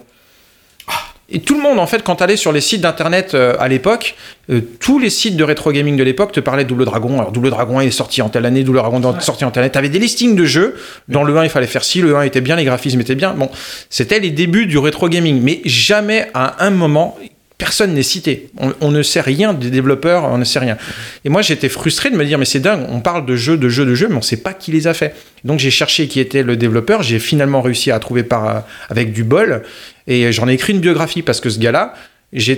Et 1.32 1.40
tout 1.40 1.54
le 1.54 1.62
monde, 1.62 1.78
en 1.78 1.86
fait, 1.86 2.02
quand 2.02 2.16
tu 2.16 2.24
allais 2.24 2.36
sur 2.36 2.50
les 2.50 2.60
sites 2.60 2.80
d'internet 2.80 3.34
euh, 3.34 3.54
à 3.60 3.68
l'époque, 3.68 4.16
euh, 4.50 4.60
tous 4.80 4.98
les 4.98 5.10
sites 5.10 5.36
de 5.36 5.44
rétro 5.44 5.70
gaming 5.70 5.96
de 5.96 6.02
l'époque 6.02 6.32
te 6.32 6.40
parlaient 6.40 6.64
de 6.64 6.68
Double 6.68 6.84
Dragon. 6.84 7.18
Alors, 7.20 7.30
Double 7.30 7.50
Dragon 7.50 7.80
est 7.80 7.90
sorti 7.92 8.20
en 8.20 8.28
telle 8.28 8.46
année, 8.46 8.64
Double 8.64 8.78
Dragon 8.78 9.00
est 9.16 9.20
sorti 9.20 9.44
en 9.44 9.50
telle 9.50 9.62
année. 9.62 9.72
Tu 9.72 9.78
avais 9.78 9.88
des 9.88 10.00
listings 10.00 10.34
de 10.34 10.44
jeux. 10.44 10.76
Dans 11.08 11.22
le 11.22 11.36
1, 11.36 11.44
il 11.44 11.50
fallait 11.50 11.68
faire 11.68 11.84
ci, 11.84 12.00
le 12.00 12.16
1 12.16 12.22
était 12.22 12.40
bien, 12.40 12.56
les 12.56 12.64
graphismes 12.64 13.00
étaient 13.00 13.14
bien. 13.14 13.32
Bon, 13.34 13.48
c'était 13.90 14.18
les 14.18 14.30
débuts 14.30 14.66
du 14.66 14.78
rétro 14.78 15.08
gaming. 15.08 15.40
Mais 15.40 15.60
jamais 15.64 16.28
à 16.34 16.64
un 16.64 16.70
moment, 16.70 17.16
personne 17.60 17.92
n'est 17.92 18.02
cité. 18.02 18.50
On, 18.58 18.72
on 18.80 18.90
ne 18.90 19.02
sait 19.02 19.20
rien 19.20 19.52
des 19.54 19.70
développeurs, 19.70 20.24
on 20.24 20.38
ne 20.38 20.44
sait 20.44 20.58
rien. 20.58 20.78
Et 21.24 21.28
moi, 21.28 21.42
j'étais 21.42 21.68
frustré 21.68 22.10
de 22.10 22.16
me 22.16 22.24
dire, 22.24 22.38
mais 22.38 22.44
c'est 22.44 22.58
dingue, 22.58 22.86
on 22.88 23.00
parle 23.00 23.26
de 23.26 23.36
jeux, 23.36 23.56
de 23.56 23.68
jeux, 23.68 23.86
de 23.86 23.94
jeux, 23.94 24.08
mais 24.08 24.14
on 24.14 24.18
ne 24.18 24.22
sait 24.22 24.38
pas 24.38 24.54
qui 24.54 24.72
les 24.72 24.88
a 24.88 24.94
fait. 24.94 25.14
Donc, 25.44 25.60
j'ai 25.60 25.70
cherché 25.70 26.08
qui 26.08 26.18
était 26.18 26.42
le 26.42 26.56
développeur. 26.56 27.02
J'ai 27.02 27.18
finalement 27.18 27.60
réussi 27.60 27.90
à 27.90 27.98
trouver 27.98 28.22
par, 28.22 28.48
euh, 28.48 28.60
avec 28.88 29.12
du 29.12 29.24
bol. 29.24 29.62
Et 30.10 30.32
j'en 30.32 30.48
ai 30.48 30.54
écrit 30.54 30.72
une 30.72 30.80
biographie 30.80 31.22
parce 31.22 31.40
que 31.40 31.48
ce 31.48 31.58
gars-là, 31.60 31.94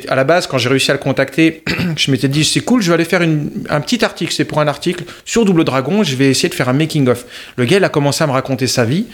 à 0.09 0.15
la 0.15 0.25
base, 0.25 0.47
quand 0.47 0.57
j'ai 0.57 0.71
réussi 0.71 0.91
à 0.91 0.95
le 0.95 1.01
contacter, 1.01 1.63
je 1.97 2.11
m'étais 2.11 2.29
dit, 2.29 2.45
c'est 2.45 2.61
cool, 2.61 2.83
je 2.83 2.89
vais 2.89 2.95
aller 2.95 3.05
faire 3.05 3.21
un 3.21 3.81
petit 3.81 4.05
article. 4.05 4.33
C'est 4.33 4.47
pour 4.47 4.61
un 4.61 4.67
article 4.67 5.05
sur 5.27 5.45
Double 5.45 5.63
Dragon. 5.65 6.03
Je 6.03 6.17
vais 6.17 6.31
essayer 6.31 6.49
de 6.49 6.55
faire 6.55 6.71
un 6.71 6.73
making-of. 6.73 7.27
Le 7.57 7.67
gars, 7.67 7.77
il 7.77 7.85
a 7.85 7.91
commencé 7.91 8.25
à 8.25 8.27
me 8.27 8.33
raconter 8.33 8.67
sa 8.67 8.87
vie. 8.87 9.07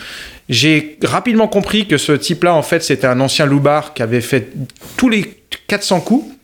J'ai 0.48 0.98
rapidement 1.02 1.48
compris 1.48 1.86
que 1.88 1.98
ce 1.98 2.12
type-là, 2.12 2.54
en 2.54 2.62
fait, 2.62 2.82
c'était 2.82 3.08
un 3.08 3.20
ancien 3.20 3.44
loupard 3.44 3.92
qui 3.92 4.02
avait 4.02 4.20
fait 4.20 4.52
tous 4.96 5.08
les 5.08 5.34
400 5.66 6.00
coups 6.00 6.37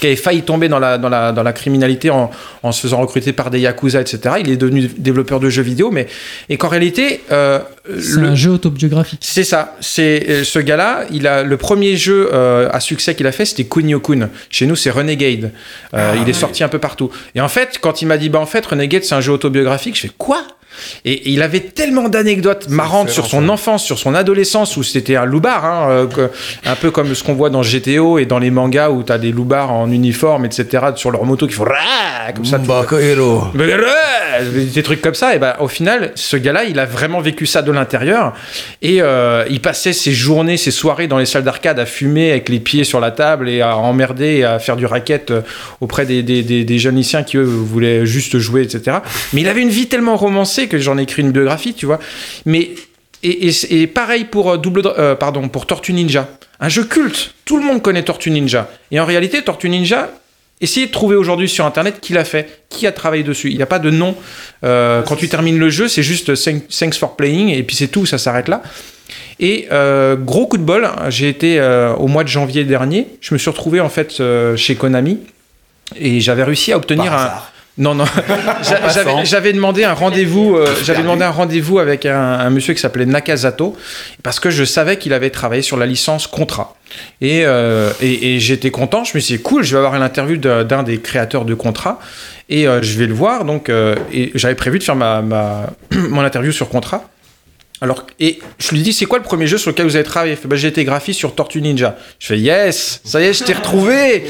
qui 0.00 0.06
avait 0.06 0.16
failli 0.16 0.42
tomber 0.42 0.68
dans 0.68 0.78
la, 0.78 0.98
dans 0.98 1.08
la, 1.08 1.32
dans 1.32 1.42
la 1.42 1.52
criminalité 1.52 2.10
en, 2.10 2.30
en 2.62 2.72
se 2.72 2.80
faisant 2.80 3.00
recruter 3.00 3.32
par 3.32 3.50
des 3.50 3.60
yakuza, 3.60 4.00
etc. 4.00 4.36
Il 4.40 4.50
est 4.50 4.56
devenu 4.56 4.88
développeur 4.98 5.38
de 5.40 5.48
jeux 5.48 5.62
vidéo, 5.62 5.90
mais 5.90 6.06
et 6.48 6.56
qu'en 6.56 6.68
réalité, 6.68 7.20
euh, 7.30 7.60
C'est 8.00 8.20
le- 8.20 8.28
un 8.28 8.34
jeu 8.34 8.50
autobiographique. 8.50 9.20
c'est 9.22 9.44
ça. 9.44 9.76
C'est 9.80 10.26
euh, 10.28 10.44
ce 10.44 10.58
gars-là. 10.58 11.04
Il 11.12 11.26
a 11.26 11.42
le 11.44 11.56
premier 11.56 11.96
jeu 11.96 12.30
euh, 12.32 12.68
à 12.72 12.80
succès 12.80 13.14
qu'il 13.14 13.26
a 13.26 13.32
fait, 13.32 13.44
c'était 13.44 13.64
Kunio-kun. 13.64 14.28
Chez 14.50 14.66
nous, 14.66 14.76
c'est 14.76 14.90
Renegade. 14.90 15.52
Euh, 15.94 16.14
il 16.20 16.28
est 16.28 16.32
sorti 16.32 16.64
un 16.64 16.68
peu 16.68 16.78
partout. 16.78 17.10
Et 17.34 17.40
en 17.40 17.48
fait, 17.48 17.78
quand 17.80 18.02
il 18.02 18.06
m'a 18.06 18.18
dit, 18.18 18.28
bah 18.28 18.40
en 18.40 18.46
fait, 18.46 18.64
Renegade, 18.66 19.04
c'est 19.04 19.14
un 19.14 19.20
jeu 19.20 19.32
autobiographique, 19.32 19.94
je 19.96 20.00
fais 20.02 20.10
quoi? 20.18 20.42
Et, 21.04 21.12
et 21.12 21.30
il 21.30 21.42
avait 21.42 21.60
tellement 21.60 22.08
d'anecdotes 22.08 22.68
marrantes 22.68 23.10
sur 23.10 23.26
son 23.26 23.48
enfance, 23.48 23.84
sur 23.84 23.98
son 23.98 24.14
adolescence, 24.14 24.76
où 24.76 24.82
c'était 24.82 25.16
un 25.16 25.24
loupard, 25.24 25.64
hein, 25.64 25.86
euh, 25.90 26.06
que- 26.06 26.30
un 26.68 26.74
peu 26.76 26.90
comme 26.90 27.14
ce 27.14 27.22
qu'on 27.24 27.34
voit 27.34 27.50
dans 27.50 27.62
GTO 27.62 28.18
et 28.18 28.26
dans 28.26 28.38
les 28.38 28.50
mangas 28.50 28.90
où 28.90 29.02
t'as 29.02 29.18
des 29.18 29.32
loupards 29.32 29.72
en 29.72 29.90
uniforme, 29.90 30.44
etc., 30.44 30.84
sur 30.96 31.10
leur 31.10 31.24
moto 31.24 31.46
qui 31.46 31.54
font 31.54 31.64
comme 32.34 32.44
ça. 32.44 32.58
des 34.74 34.82
trucs 34.82 35.02
comme 35.02 35.14
ça. 35.14 35.34
Et 35.34 35.38
ben, 35.38 35.54
au 35.60 35.68
final, 35.68 36.12
ce 36.14 36.36
gars-là, 36.36 36.64
il 36.64 36.78
a 36.78 36.86
vraiment 36.86 37.20
vécu 37.20 37.46
ça 37.46 37.62
de 37.62 37.70
l'intérieur. 37.72 38.32
Et 38.80 38.98
euh, 39.00 39.44
il 39.50 39.60
passait 39.60 39.92
ses 39.92 40.12
journées, 40.12 40.56
ses 40.56 40.70
soirées 40.70 41.06
dans 41.06 41.18
les 41.18 41.26
salles 41.26 41.44
d'arcade 41.44 41.78
à 41.78 41.86
fumer 41.86 42.30
avec 42.30 42.48
les 42.48 42.60
pieds 42.60 42.84
sur 42.84 43.00
la 43.00 43.10
table 43.10 43.48
et 43.48 43.60
à 43.60 43.76
emmerder 43.76 44.36
et 44.38 44.44
à 44.44 44.58
faire 44.58 44.76
du 44.76 44.86
racket 44.86 45.30
euh, 45.30 45.40
auprès 45.80 46.06
des, 46.06 46.22
des, 46.22 46.42
des, 46.42 46.64
des 46.64 46.78
jeunes 46.78 46.96
lycéens 46.96 47.22
qui, 47.22 47.36
eux, 47.36 47.42
voulaient 47.42 48.06
juste 48.06 48.38
jouer, 48.38 48.62
etc. 48.62 48.98
Mais 49.32 49.40
il 49.42 49.48
avait 49.48 49.62
une 49.62 49.68
vie 49.70 49.86
tellement 49.88 50.16
romancée 50.16 50.61
que 50.68 50.78
j'en 50.78 50.98
ai 50.98 51.02
écrit 51.02 51.22
une 51.22 51.32
biographie, 51.32 51.74
tu 51.74 51.86
vois. 51.86 51.98
Mais. 52.46 52.70
Et, 53.24 53.46
et- 53.48 53.82
et 53.82 53.86
pareil 53.86 54.24
pour, 54.24 54.50
euh, 54.50 54.56
double, 54.56 54.82
euh, 54.98 55.14
pardon, 55.14 55.48
pour 55.48 55.66
Tortue 55.66 55.92
Ninja. 55.92 56.28
Un 56.58 56.68
jeu 56.68 56.82
culte. 56.84 57.34
Tout 57.44 57.56
le 57.58 57.64
monde 57.64 57.80
connaît 57.80 58.02
Tortue 58.02 58.30
Ninja. 58.32 58.68
Et 58.90 58.98
en 58.98 59.04
réalité, 59.04 59.42
Tortue 59.42 59.68
Ninja, 59.68 60.10
Essayez 60.60 60.86
de 60.86 60.92
trouver 60.92 61.16
aujourd'hui 61.16 61.48
sur 61.48 61.66
internet 61.66 61.96
qui 62.00 62.12
l'a 62.12 62.24
fait, 62.24 62.62
qui 62.68 62.86
a 62.86 62.92
travaillé 62.92 63.24
dessus. 63.24 63.50
Il 63.50 63.56
n'y 63.56 63.64
a 63.64 63.66
pas 63.66 63.80
de 63.80 63.90
nom. 63.90 64.14
Euh, 64.62 65.02
quand 65.02 65.16
tu 65.16 65.28
termines 65.28 65.58
le 65.58 65.68
jeu, 65.70 65.88
c'est 65.88 66.04
juste 66.04 66.34
thank- 66.36 66.68
thanks 66.68 66.94
for 66.94 67.16
playing 67.16 67.48
et 67.48 67.64
puis 67.64 67.74
c'est 67.74 67.88
tout, 67.88 68.06
ça 68.06 68.16
s'arrête 68.16 68.46
là. 68.46 68.62
Et 69.40 69.66
euh, 69.72 70.14
gros 70.14 70.46
coup 70.46 70.58
de 70.58 70.62
bol, 70.62 70.88
j'ai 71.08 71.28
été 71.28 71.60
au 71.98 72.06
mois 72.06 72.22
de 72.22 72.28
janvier 72.28 72.62
dernier, 72.62 73.08
je 73.20 73.34
me 73.34 73.38
suis 73.38 73.50
retrouvé 73.50 73.80
en 73.80 73.88
fait 73.88 74.22
chez 74.56 74.76
Konami 74.76 75.18
et 75.96 76.20
j'avais 76.20 76.44
réussi 76.44 76.70
à 76.72 76.76
obtenir 76.76 77.12
un. 77.12 77.32
Non, 77.78 77.94
non. 77.94 78.04
J'a- 78.62 79.24
j'avais- 79.24 79.52
demandé 79.54 79.84
un 79.84 79.94
rendez-vous. 79.94 80.56
euh, 80.56 80.66
J'avais 80.84 81.00
demandé 81.02 81.24
un 81.24 81.30
rendez-vous 81.30 81.78
avec 81.78 82.04
un, 82.04 82.14
un 82.20 82.50
monsieur 82.50 82.74
qui 82.74 82.80
s'appelait 82.80 83.06
Nakazato 83.06 83.74
parce 84.22 84.40
que 84.40 84.50
je 84.50 84.62
savais 84.64 84.98
qu'il 84.98 85.12
avait 85.14 85.30
travaillé 85.30 85.62
sur 85.62 85.78
la 85.78 85.86
licence 85.86 86.26
Contra. 86.26 86.76
Et, 87.22 87.46
euh, 87.46 87.90
et, 88.02 88.34
et 88.34 88.40
j'étais 88.40 88.70
content. 88.70 89.04
Je 89.04 89.12
me 89.14 89.20
suis 89.20 89.36
dit 89.38 89.42
cool. 89.42 89.62
Je 89.64 89.72
vais 89.72 89.78
avoir 89.78 89.94
une 89.94 90.02
interview 90.02 90.36
de- 90.36 90.62
d'un 90.64 90.82
des 90.82 91.00
créateurs 91.00 91.46
de 91.46 91.54
Contra 91.54 91.98
et 92.50 92.68
euh, 92.68 92.82
je 92.82 92.98
vais 92.98 93.06
le 93.06 93.14
voir. 93.14 93.46
Donc, 93.46 93.70
euh, 93.70 93.94
et 94.12 94.30
j'avais 94.34 94.54
prévu 94.54 94.78
de 94.78 94.84
faire 94.84 94.96
ma, 94.96 95.22
ma 95.22 95.66
mon 96.10 96.20
interview 96.20 96.52
sur 96.52 96.68
Contra. 96.68 97.04
Alors, 97.82 98.06
et 98.20 98.38
je 98.60 98.70
lui 98.70 98.80
dis, 98.80 98.92
c'est 98.92 99.06
quoi 99.06 99.18
le 99.18 99.24
premier 99.24 99.48
jeu 99.48 99.58
sur 99.58 99.72
lequel 99.72 99.86
vous 99.86 99.96
avez 99.96 100.04
travaillé? 100.04 100.34
Il 100.34 100.36
fait, 100.36 100.46
bah, 100.46 100.54
j'ai 100.54 100.68
été 100.68 100.84
graphiste 100.84 101.18
sur 101.18 101.34
Tortue 101.34 101.60
Ninja. 101.60 101.96
Je 102.20 102.28
fais, 102.28 102.38
yes, 102.38 103.00
ça 103.04 103.20
y 103.20 103.24
est, 103.24 103.32
je 103.32 103.42
t'ai 103.42 103.54
retrouvé. 103.54 104.22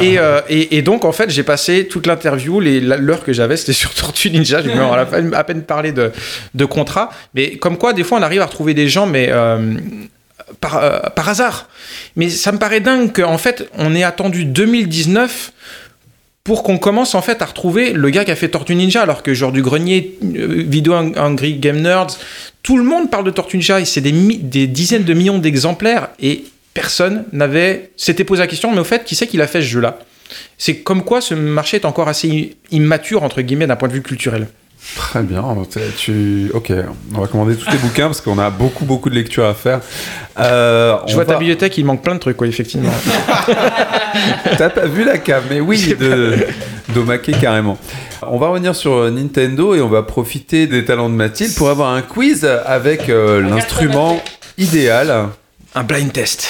et, 0.00 0.20
euh, 0.20 0.40
et, 0.48 0.82
donc, 0.82 1.04
en 1.04 1.10
fait, 1.10 1.28
j'ai 1.28 1.42
passé 1.42 1.88
toute 1.88 2.06
l'interview, 2.06 2.60
l'heure 2.60 3.24
que 3.24 3.32
j'avais, 3.32 3.56
c'était 3.56 3.72
sur 3.72 3.92
Tortue 3.92 4.30
Ninja. 4.30 4.62
J'ai 4.62 4.72
à, 4.72 5.08
à 5.36 5.44
peine 5.44 5.62
parlé 5.62 5.90
de, 5.90 6.12
de 6.54 6.64
contrat. 6.64 7.10
Mais 7.34 7.56
comme 7.56 7.76
quoi, 7.76 7.92
des 7.92 8.04
fois, 8.04 8.18
on 8.20 8.22
arrive 8.22 8.40
à 8.40 8.46
retrouver 8.46 8.72
des 8.72 8.88
gens, 8.88 9.06
mais 9.06 9.30
euh, 9.30 9.74
par, 10.60 10.76
euh, 10.76 11.00
par 11.16 11.28
hasard. 11.28 11.68
Mais 12.14 12.30
ça 12.30 12.52
me 12.52 12.58
paraît 12.58 12.78
dingue 12.78 13.12
qu'en 13.12 13.38
fait, 13.38 13.68
on 13.76 13.96
ait 13.96 14.04
attendu 14.04 14.44
2019 14.44 15.52
pour 16.46 16.62
qu'on 16.62 16.78
commence 16.78 17.16
en 17.16 17.22
fait 17.22 17.42
à 17.42 17.44
retrouver 17.44 17.92
le 17.92 18.08
gars 18.08 18.24
qui 18.24 18.30
a 18.30 18.36
fait 18.36 18.48
Tortue 18.48 18.76
Ninja, 18.76 19.02
alors 19.02 19.24
que 19.24 19.34
genre 19.34 19.50
du 19.50 19.62
grenier, 19.62 20.16
euh, 20.22 20.62
vidéo 20.64 20.94
Hungry 20.94 21.54
Game 21.54 21.80
Nerds, 21.80 22.18
tout 22.62 22.78
le 22.78 22.84
monde 22.84 23.10
parle 23.10 23.24
de 23.24 23.32
Tortue 23.32 23.56
Ninja 23.56 23.80
et 23.80 23.84
c'est 23.84 24.00
des, 24.00 24.12
dizaines 24.68 25.02
de 25.02 25.12
millions 25.12 25.38
d'exemplaires 25.38 26.10
et 26.20 26.44
personne 26.72 27.24
n'avait 27.32 27.90
s'était 27.96 28.22
posé 28.22 28.42
la 28.42 28.46
question, 28.46 28.70
mais 28.70 28.78
au 28.78 28.84
fait, 28.84 29.02
qui 29.02 29.16
c'est 29.16 29.26
qui 29.26 29.36
l'a 29.36 29.48
fait 29.48 29.60
ce 29.60 29.66
jeu-là? 29.66 29.98
C'est 30.56 30.76
comme 30.76 31.02
quoi 31.02 31.20
ce 31.20 31.34
marché 31.34 31.78
est 31.78 31.84
encore 31.84 32.06
assez 32.06 32.56
immature 32.70 33.24
entre 33.24 33.42
guillemets 33.42 33.66
d'un 33.66 33.74
point 33.74 33.88
de 33.88 33.94
vue 33.94 34.02
culturel. 34.02 34.46
Très 34.94 35.22
bien. 35.22 35.44
Tu... 35.98 36.50
Ok, 36.54 36.72
on 37.14 37.20
va 37.20 37.26
commander 37.26 37.56
tous 37.56 37.70
tes 37.70 37.76
bouquins 37.78 38.06
parce 38.06 38.20
qu'on 38.20 38.38
a 38.38 38.50
beaucoup, 38.50 38.84
beaucoup 38.84 39.10
de 39.10 39.14
lectures 39.14 39.44
à 39.46 39.54
faire. 39.54 39.80
Euh, 40.38 40.96
Je 41.06 41.14
vois 41.14 41.24
ta 41.24 41.36
bibliothèque, 41.36 41.76
il 41.78 41.84
manque 41.84 42.02
plein 42.02 42.14
de 42.14 42.20
trucs, 42.20 42.36
quoi, 42.36 42.46
effectivement. 42.46 42.92
T'as 44.58 44.70
pas 44.70 44.86
vu 44.86 45.04
la 45.04 45.18
cave, 45.18 45.44
mais 45.50 45.60
oui, 45.60 45.94
de 45.98 46.46
d'Omake 46.94 47.38
carrément. 47.40 47.78
On 48.22 48.38
va 48.38 48.48
revenir 48.48 48.74
sur 48.74 48.92
euh, 48.94 49.10
Nintendo 49.10 49.74
et 49.74 49.80
on 49.80 49.88
va 49.88 50.02
profiter 50.02 50.66
des 50.66 50.84
talents 50.84 51.10
de 51.10 51.14
Mathilde 51.14 51.54
pour 51.54 51.68
avoir 51.68 51.92
un 51.92 52.02
quiz 52.02 52.44
avec 52.44 53.08
euh, 53.08 53.42
l'instrument 53.42 54.22
idéal. 54.56 55.28
Un 55.74 55.82
blind 55.82 56.12
test. 56.12 56.48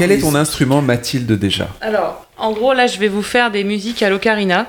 Quel 0.00 0.12
est 0.12 0.20
ton 0.20 0.34
instrument 0.34 0.80
Mathilde 0.80 1.30
déjà? 1.32 1.68
Alors, 1.82 2.26
en 2.38 2.52
gros, 2.52 2.72
là, 2.72 2.86
je 2.86 2.98
vais 2.98 3.08
vous 3.08 3.22
faire 3.22 3.50
des 3.50 3.64
musiques 3.64 4.02
à 4.02 4.08
l'ocarina. 4.08 4.66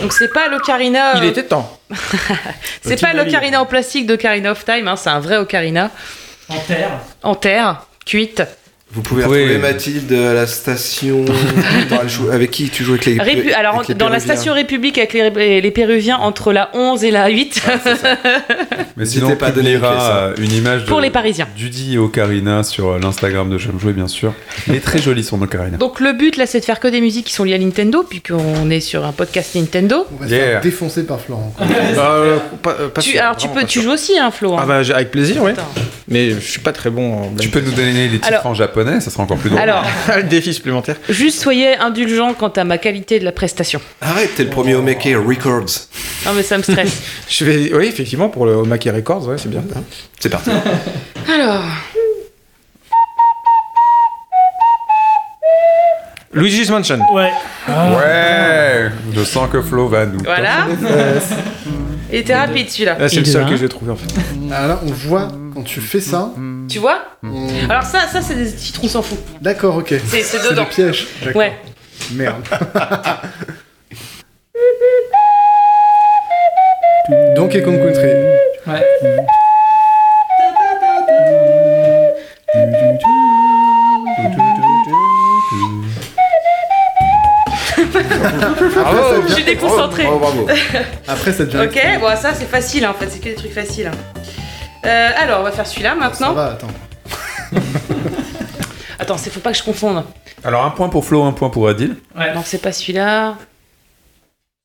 Donc, 0.00 0.12
c'est 0.12 0.32
pas 0.32 0.48
l'ocarina. 0.48 1.12
Il 1.14 1.22
euh, 1.22 1.30
était 1.30 1.44
temps. 1.44 1.78
C'est 2.82 3.00
pas 3.00 3.12
l'ocarina 3.12 3.62
en 3.62 3.66
plastique 3.66 4.06
d'Ocarina 4.06 4.50
of 4.50 4.64
Time, 4.64 4.88
hein, 4.88 4.96
c'est 4.96 5.10
un 5.10 5.20
vrai 5.20 5.36
ocarina. 5.36 5.90
En 6.48 6.58
terre. 6.58 6.90
En 7.22 7.34
terre, 7.36 7.86
cuite. 8.04 8.42
Vous 8.92 9.02
pouvez 9.02 9.24
Oui. 9.24 9.38
retrouver 9.42 9.58
Mathilde 9.58 10.12
à 10.12 10.34
la 10.34 10.46
station. 10.48 11.24
Avec 12.32 12.50
qui 12.50 12.68
tu 12.70 12.82
joues 12.82 12.94
avec 12.94 13.06
les 13.06 13.16
Répu- 13.18 13.52
Alors, 13.54 13.76
avec 13.76 13.88
les 13.88 13.94
dans 13.94 14.08
la 14.08 14.18
station 14.20 14.52
République 14.54 14.98
avec 14.98 15.12
les, 15.12 15.60
les 15.60 15.70
Péruviens, 15.70 16.16
entre 16.18 16.52
la 16.52 16.70
11 16.74 17.04
et 17.04 17.10
la 17.10 17.28
8, 17.28 17.62
Mais 18.96 19.04
N'hésitez 19.04 19.20
sinon, 19.20 19.36
pas 19.36 19.48
une 19.48 19.54
clé, 19.62 19.78
ça. 19.80 20.16
euh, 20.16 20.34
une 20.38 20.52
image 20.52 20.84
pour 20.86 20.98
de 20.98 21.02
les 21.04 21.10
Parisiens. 21.10 21.46
Judy 21.56 21.98
Ocarina 21.98 22.62
sur 22.64 22.88
euh, 22.90 22.98
l'Instagram 22.98 23.48
de 23.50 23.58
J'aime 23.58 23.78
jouer, 23.78 23.92
bien 23.92 24.08
sûr. 24.08 24.32
Il 24.66 24.74
est 24.74 24.80
très 24.80 24.98
joli 24.98 25.22
son 25.22 25.40
Ocarina. 25.40 25.76
Donc, 25.76 26.00
le 26.00 26.12
but, 26.12 26.36
là, 26.36 26.46
c'est 26.46 26.60
de 26.60 26.64
faire 26.64 26.80
que 26.80 26.88
des 26.88 27.00
musiques 27.00 27.26
qui 27.26 27.32
sont 27.32 27.44
liées 27.44 27.54
à 27.54 27.58
Nintendo, 27.58 28.02
puisqu'on 28.08 28.70
est 28.70 28.80
sur 28.80 29.04
un 29.04 29.12
podcast 29.12 29.54
Nintendo. 29.54 30.06
On 30.12 30.16
va 30.22 30.26
se 30.28 30.32
Yeah. 30.34 30.44
faire 30.46 30.60
défoncer 30.62 31.04
par 31.06 31.20
Florent. 31.20 31.54
Euh, 32.00 32.38
pas- 32.62 32.74
pas 32.92 33.00
Tu- 33.02 33.10
sûr, 33.12 33.20
alors, 33.20 33.36
tu 33.36 33.48
peux, 33.48 33.60
pas 33.60 33.64
tu 33.64 33.80
sûr. 33.80 33.82
joues 33.82 33.90
aussi, 33.94 34.18
hein, 34.18 34.30
Flo. 34.30 34.54
hein. 34.54 34.60
Ah 34.62 34.66
bah 34.66 34.80
avec 34.94 35.10
plaisir, 35.10 35.42
oui. 35.42 35.52
Mais 36.08 36.30
je 36.30 36.38
suis 36.40 36.60
pas 36.60 36.72
très 36.72 36.90
bon 36.90 37.12
en 37.14 37.32
Tu 37.38 37.48
peux 37.50 37.60
nous 37.60 37.70
donner 37.72 37.92
les 38.08 38.08
titres 38.18 38.26
Alors- 38.28 38.46
en 38.46 38.54
japonais, 38.54 38.79
ça 39.00 39.10
sera 39.10 39.22
encore 39.22 39.38
plus 39.38 39.50
drôle. 39.50 39.60
Alors, 39.62 39.84
Le 40.16 40.22
défi 40.24 40.52
supplémentaire. 40.54 40.96
juste 41.08 41.40
soyez 41.40 41.76
indulgents 41.76 42.34
quant 42.34 42.48
à 42.48 42.64
ma 42.64 42.78
qualité 42.78 43.18
de 43.18 43.24
la 43.24 43.32
prestation. 43.32 43.80
Arrête, 44.00 44.34
t'es 44.36 44.44
le 44.44 44.50
premier 44.50 44.74
au 44.74 44.78
Omeke 44.80 45.08
Records. 45.26 45.88
Non, 46.26 46.32
mais 46.34 46.42
ça 46.42 46.58
me 46.58 46.62
stresse. 46.62 47.02
Je 47.28 47.44
vais, 47.44 47.72
oui, 47.74 47.86
effectivement, 47.86 48.28
pour 48.28 48.46
le 48.46 48.52
Omake 48.52 48.88
Records, 48.94 49.26
ouais, 49.28 49.36
c'est 49.38 49.50
bien. 49.50 49.62
C'est 50.18 50.28
parti. 50.28 50.50
Alors, 51.32 51.62
Luigi's 56.32 56.70
Mansion. 56.70 57.00
Ouais. 57.12 57.30
Ouais 57.68 58.90
Je 59.12 59.24
sens 59.24 59.48
que 59.50 59.60
Flo 59.62 59.88
va 59.88 60.06
nous. 60.06 60.20
voilà. 60.24 60.66
Il 62.12 62.18
était 62.18 62.34
rapide 62.34 62.68
celui-là. 62.70 62.96
Ah, 63.00 63.08
c'est 63.08 63.20
le 63.20 63.24
seul 63.24 63.46
que 63.48 63.56
j'ai 63.56 63.68
trouvé 63.68 63.92
en 63.92 63.96
fait. 63.96 64.12
Ah 64.52 64.66
là, 64.66 64.80
on 64.84 64.90
voit 64.90 65.28
quand 65.54 65.62
tu 65.62 65.80
fais 65.80 66.00
ça. 66.00 66.30
Tu 66.70 66.78
vois 66.78 67.02
on- 67.22 67.48
Alors 67.68 67.82
ça, 67.82 68.06
ça 68.06 68.22
c'est 68.22 68.34
des 68.34 68.50
titres, 68.52 68.80
on 68.84 68.88
s'en 68.88 69.02
fout. 69.02 69.18
D'accord, 69.40 69.76
ok. 69.76 69.88
C'est- 69.88 70.22
c'est 70.22 70.38
C'est 70.38 70.50
dedans. 70.50 70.62
le 70.62 70.68
piège. 70.68 71.08
Ouais. 71.34 71.52
Merde. 72.12 72.42
Donkey 77.34 77.62
Kong 77.62 77.78
Country. 77.78 78.08
Ouais. 78.66 78.84
Bravo 88.74 89.22
Je 89.28 89.34
suis. 89.34 89.54
Bravo, 89.56 90.18
bravo. 90.18 90.46
Après, 91.08 91.32
ça 91.32 91.44
devient. 91.44 91.66
Ok, 91.68 92.00
bon 92.00 92.16
ça 92.16 92.32
c'est 92.34 92.48
facile 92.48 92.86
en 92.86 92.94
fait, 92.94 93.08
c'est 93.10 93.18
que 93.18 93.24
des 93.24 93.34
trucs 93.34 93.52
faciles. 93.52 93.88
hein. 93.88 94.19
Euh, 94.84 95.10
alors 95.18 95.40
on 95.40 95.42
va 95.44 95.52
faire 95.52 95.66
celui-là 95.66 95.90
Ça 95.90 95.94
maintenant. 95.96 96.32
va, 96.32 96.52
attends. 96.52 96.68
Attends, 98.98 99.16
c'est 99.16 99.30
faut 99.30 99.40
pas 99.40 99.52
que 99.52 99.56
je 99.58 99.62
confonde. 99.62 100.04
Alors 100.44 100.62
un 100.64 100.70
point 100.70 100.90
pour 100.90 101.04
Flo, 101.06 101.22
un 101.24 101.32
point 101.32 101.48
pour 101.48 101.66
Adil. 101.68 101.96
Non, 102.14 102.42
c'est 102.44 102.60
pas 102.60 102.70
celui-là. 102.70 103.36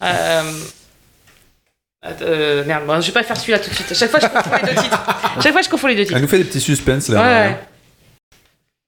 Euh... 0.03 0.41
euh, 2.21 2.63
merde, 2.65 2.83
bon, 2.85 2.99
je 2.99 3.07
vais 3.07 3.13
pas 3.13 3.23
faire 3.23 3.37
celui-là 3.37 3.59
tout 3.59 3.69
de 3.69 3.75
suite. 3.75 3.91
À 3.91 3.95
chaque 3.95 4.11
fois 4.11 4.19
je 4.19 4.27
confonds 4.27 4.55
les 4.61 4.73
deux 4.75 4.81
titres. 4.81 5.03
À 5.37 5.41
chaque 5.41 5.51
fois 5.53 5.61
je 5.61 5.69
confonds 5.69 5.87
les 5.87 5.95
deux 5.95 6.01
Elle 6.01 6.07
titres. 6.07 6.19
nous 6.19 6.27
fait 6.27 6.37
des 6.37 6.43
petits 6.43 6.59
suspens 6.59 6.99
là. 7.09 7.21
Ouais, 7.21 7.59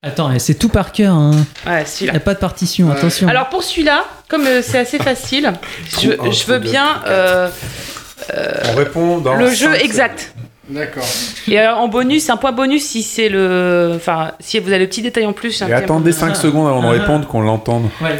Attends, 0.03 0.37
c'est 0.37 0.53
tout 0.55 0.69
par 0.69 0.91
cœur. 0.91 1.15
Hein. 1.15 1.31
ouais, 1.65 1.83
Y 1.83 1.87
celui-là. 1.87 2.15
a 2.17 2.19
pas 2.19 2.33
de 2.33 2.39
partition, 2.39 2.89
Ouais. 2.89 2.97
attention. 2.97 3.27
Alors 3.29 3.47
pour 3.49 3.63
celui-là, 3.63 4.05
comme 4.29 4.45
euh, 4.45 4.61
c'est 4.61 4.79
assez 4.79 4.99
facile, 4.99 5.53
je, 6.01 6.45
veux 6.45 6.59
bien 6.59 7.01
euh, 7.07 7.49
On 8.71 8.75
répond 8.75 9.17
dans 9.19 9.33
le 9.33 9.49
jeu 9.49 9.73
exact. 9.75 10.33
D'accord. 10.69 11.05
Et 11.47 11.57
alors, 11.57 11.79
en 11.79 11.87
bonus, 11.87 12.29
un 12.29 12.37
point 12.37 12.51
bonus 12.51 12.85
si 12.85 13.01
c'est 13.01 13.29
le. 13.29 13.93
Enfin, 13.95 14.31
si 14.39 14.59
vous 14.59 14.69
avez 14.69 14.79
le 14.79 14.87
petit 14.87 15.01
détail 15.01 15.25
en 15.25 15.33
plus. 15.33 15.61
Et 15.61 15.73
attendez 15.73 16.11
5 16.11 16.35
secondes 16.35 16.67
avant 16.67 16.81
de 16.81 16.87
ah, 16.87 16.91
ah. 16.95 16.99
répondre, 16.99 17.27
qu'on 17.27 17.41
l'entende. 17.41 17.85
Ouais. 18.01 18.17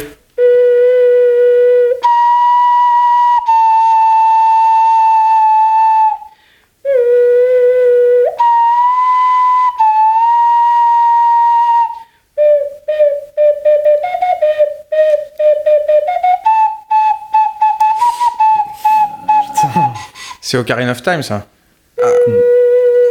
C'est 20.40 20.56
Ocarina 20.56 20.92
of 20.92 21.02
Time, 21.02 21.22
ça 21.22 21.44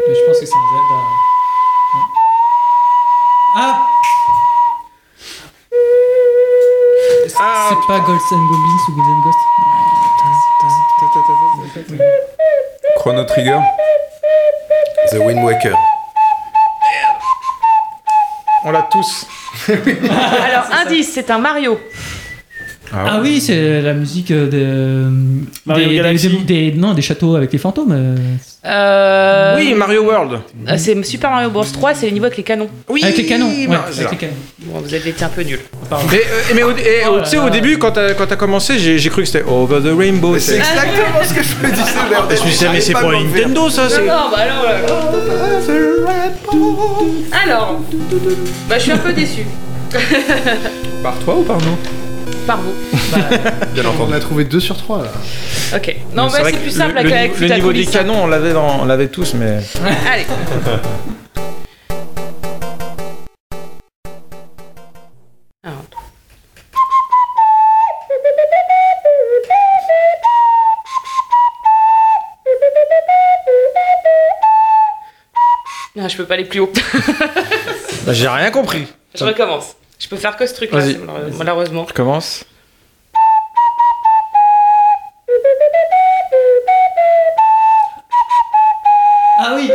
je 0.09 0.25
pense 0.25 0.39
que 0.39 0.45
c'est 0.45 0.53
un 0.53 0.67
Zelda. 0.71 0.99
Ah 3.55 3.87
C'est 7.27 7.87
pas 7.87 7.99
Ghosts 7.99 8.31
and 8.31 8.45
Goblins 8.47 8.83
ou 8.87 8.91
Golden 8.93 9.21
Ghost 9.23 9.37
Chrono 12.97 13.23
Trigger. 13.25 13.59
The 15.11 15.15
Wind 15.19 15.43
Waker. 15.43 15.75
On 18.63 18.71
l'a 18.71 18.83
tous. 18.83 19.27
Alors, 19.67 20.65
indice, 20.71 21.11
c'est 21.13 21.29
un 21.29 21.37
Mario. 21.37 21.79
Ah 23.05 23.19
oui, 23.21 23.39
c'est 23.41 23.81
la 23.81 23.93
musique 23.93 24.31
de, 24.31 25.05
Mario 25.65 25.89
des, 25.89 25.95
Galaxy. 25.95 26.29
des- 26.45 26.71
des- 26.71 26.77
non, 26.77 26.93
des 26.93 27.01
châteaux 27.01 27.35
avec 27.35 27.51
les 27.51 27.59
fantômes. 27.59 27.91
euh. 27.91 28.15
Euh, 28.65 29.55
Oui, 29.57 29.73
Mario 29.75 30.03
World. 30.03 30.39
euh, 30.67 30.73
C'est 30.77 31.01
Super 31.05 31.29
Mario 31.31 31.49
Bros 31.49 31.63
3, 31.63 31.93
c'est 31.93 32.05
les 32.07 32.11
niveaux 32.11 32.25
avec 32.25 32.37
les 32.37 32.43
canons. 32.43 32.67
Oui, 32.89 33.01
avec 33.03 33.17
les 33.17 33.25
canons. 33.25 33.47
ouais, 33.47 33.67
Mar- 33.67 33.85
avec 33.87 34.11
les 34.11 34.17
canons. 34.17 34.33
Bon, 34.65 34.79
vous 34.79 34.93
avez 34.93 35.09
été 35.09 35.23
un 35.23 35.29
peu 35.29 35.41
nuls. 35.43 35.59
Mais, 36.11 36.17
euh, 36.17 36.53
mais 36.55 36.63
au, 36.63 36.71
et, 36.71 36.75
Oh 37.07 37.13
au- 37.15 37.19
tu 37.21 37.25
sais, 37.27 37.37
au 37.37 37.49
début, 37.49 37.77
quand 37.77 37.91
t'as 37.91 38.13
quand 38.13 38.35
commencé, 38.35 38.77
j'ai 38.77 39.09
cru 39.09 39.21
que 39.21 39.27
c'était 39.27 39.45
Over 39.47 39.79
the 39.81 39.97
Rainbow. 39.97 40.37
C'est 40.39 40.57
exactement 40.57 41.23
ce 41.23 41.33
que 41.33 41.41
je 41.43 41.67
me 41.67 41.71
disais. 41.73 41.91
Je 42.29 42.43
me 42.45 42.49
suis 42.51 42.57
dit, 42.65 42.65
mais 42.73 42.81
c'est 42.81 42.93
pas 42.93 43.01
faire. 43.01 43.11
Nintendo, 43.11 43.69
ça. 43.69 43.89
c'est- 43.89 43.99
Non, 44.01 44.29
bah 44.31 44.37
alors. 44.39 44.65
Alors, 47.45 47.79
bah, 48.69 48.75
je 48.77 48.83
suis 48.83 48.91
un 48.91 48.97
peu 48.97 49.13
déçu. 49.13 49.43
Par 51.03 51.17
toi 51.19 51.35
ou 51.37 51.43
par 51.43 51.57
nous? 51.59 51.77
Par 52.45 52.59
vous. 52.61 52.73
Bien 53.73 53.83
On 53.99 54.11
a 54.11 54.19
trouvé 54.19 54.45
2 54.45 54.59
sur 54.59 54.77
3 54.77 55.03
là. 55.03 55.11
Ok. 55.75 55.95
Non, 56.15 56.27
Mais 56.33 56.41
bah, 56.43 56.49
c'est 56.51 56.57
plus 56.61 56.71
simple 56.71 56.95
le, 56.95 57.09
le, 57.09 57.13
avec 57.13 57.39
le 57.39 57.47
niveau 57.49 57.73
des 57.73 57.85
canons, 57.85 58.23
on 58.23 58.27
l'avait 58.27 58.53
dans- 58.53 58.81
on 58.81 58.85
l'avait 58.85 59.07
tous, 59.09 59.33
mais. 59.33 59.59
Allez. 60.11 60.25
Alors. 65.63 65.83
Non, 75.95 76.07
je 76.07 76.17
peux 76.17 76.25
pas 76.25 76.35
aller 76.35 76.45
plus 76.45 76.59
haut. 76.59 76.71
Bah, 78.05 78.13
j'ai 78.13 78.27
rien 78.27 78.51
compris. 78.51 78.87
je 79.15 79.23
recommence. 79.23 79.75
Je 79.99 80.07
peux 80.07 80.17
faire 80.17 80.35
que 80.37 80.45
ce 80.45 80.53
truc-là, 80.53 80.79
malheureusement. 81.37 81.85
Je 81.87 81.93
commence. 81.93 82.43
Ah 89.39 89.53
oui 89.55 89.69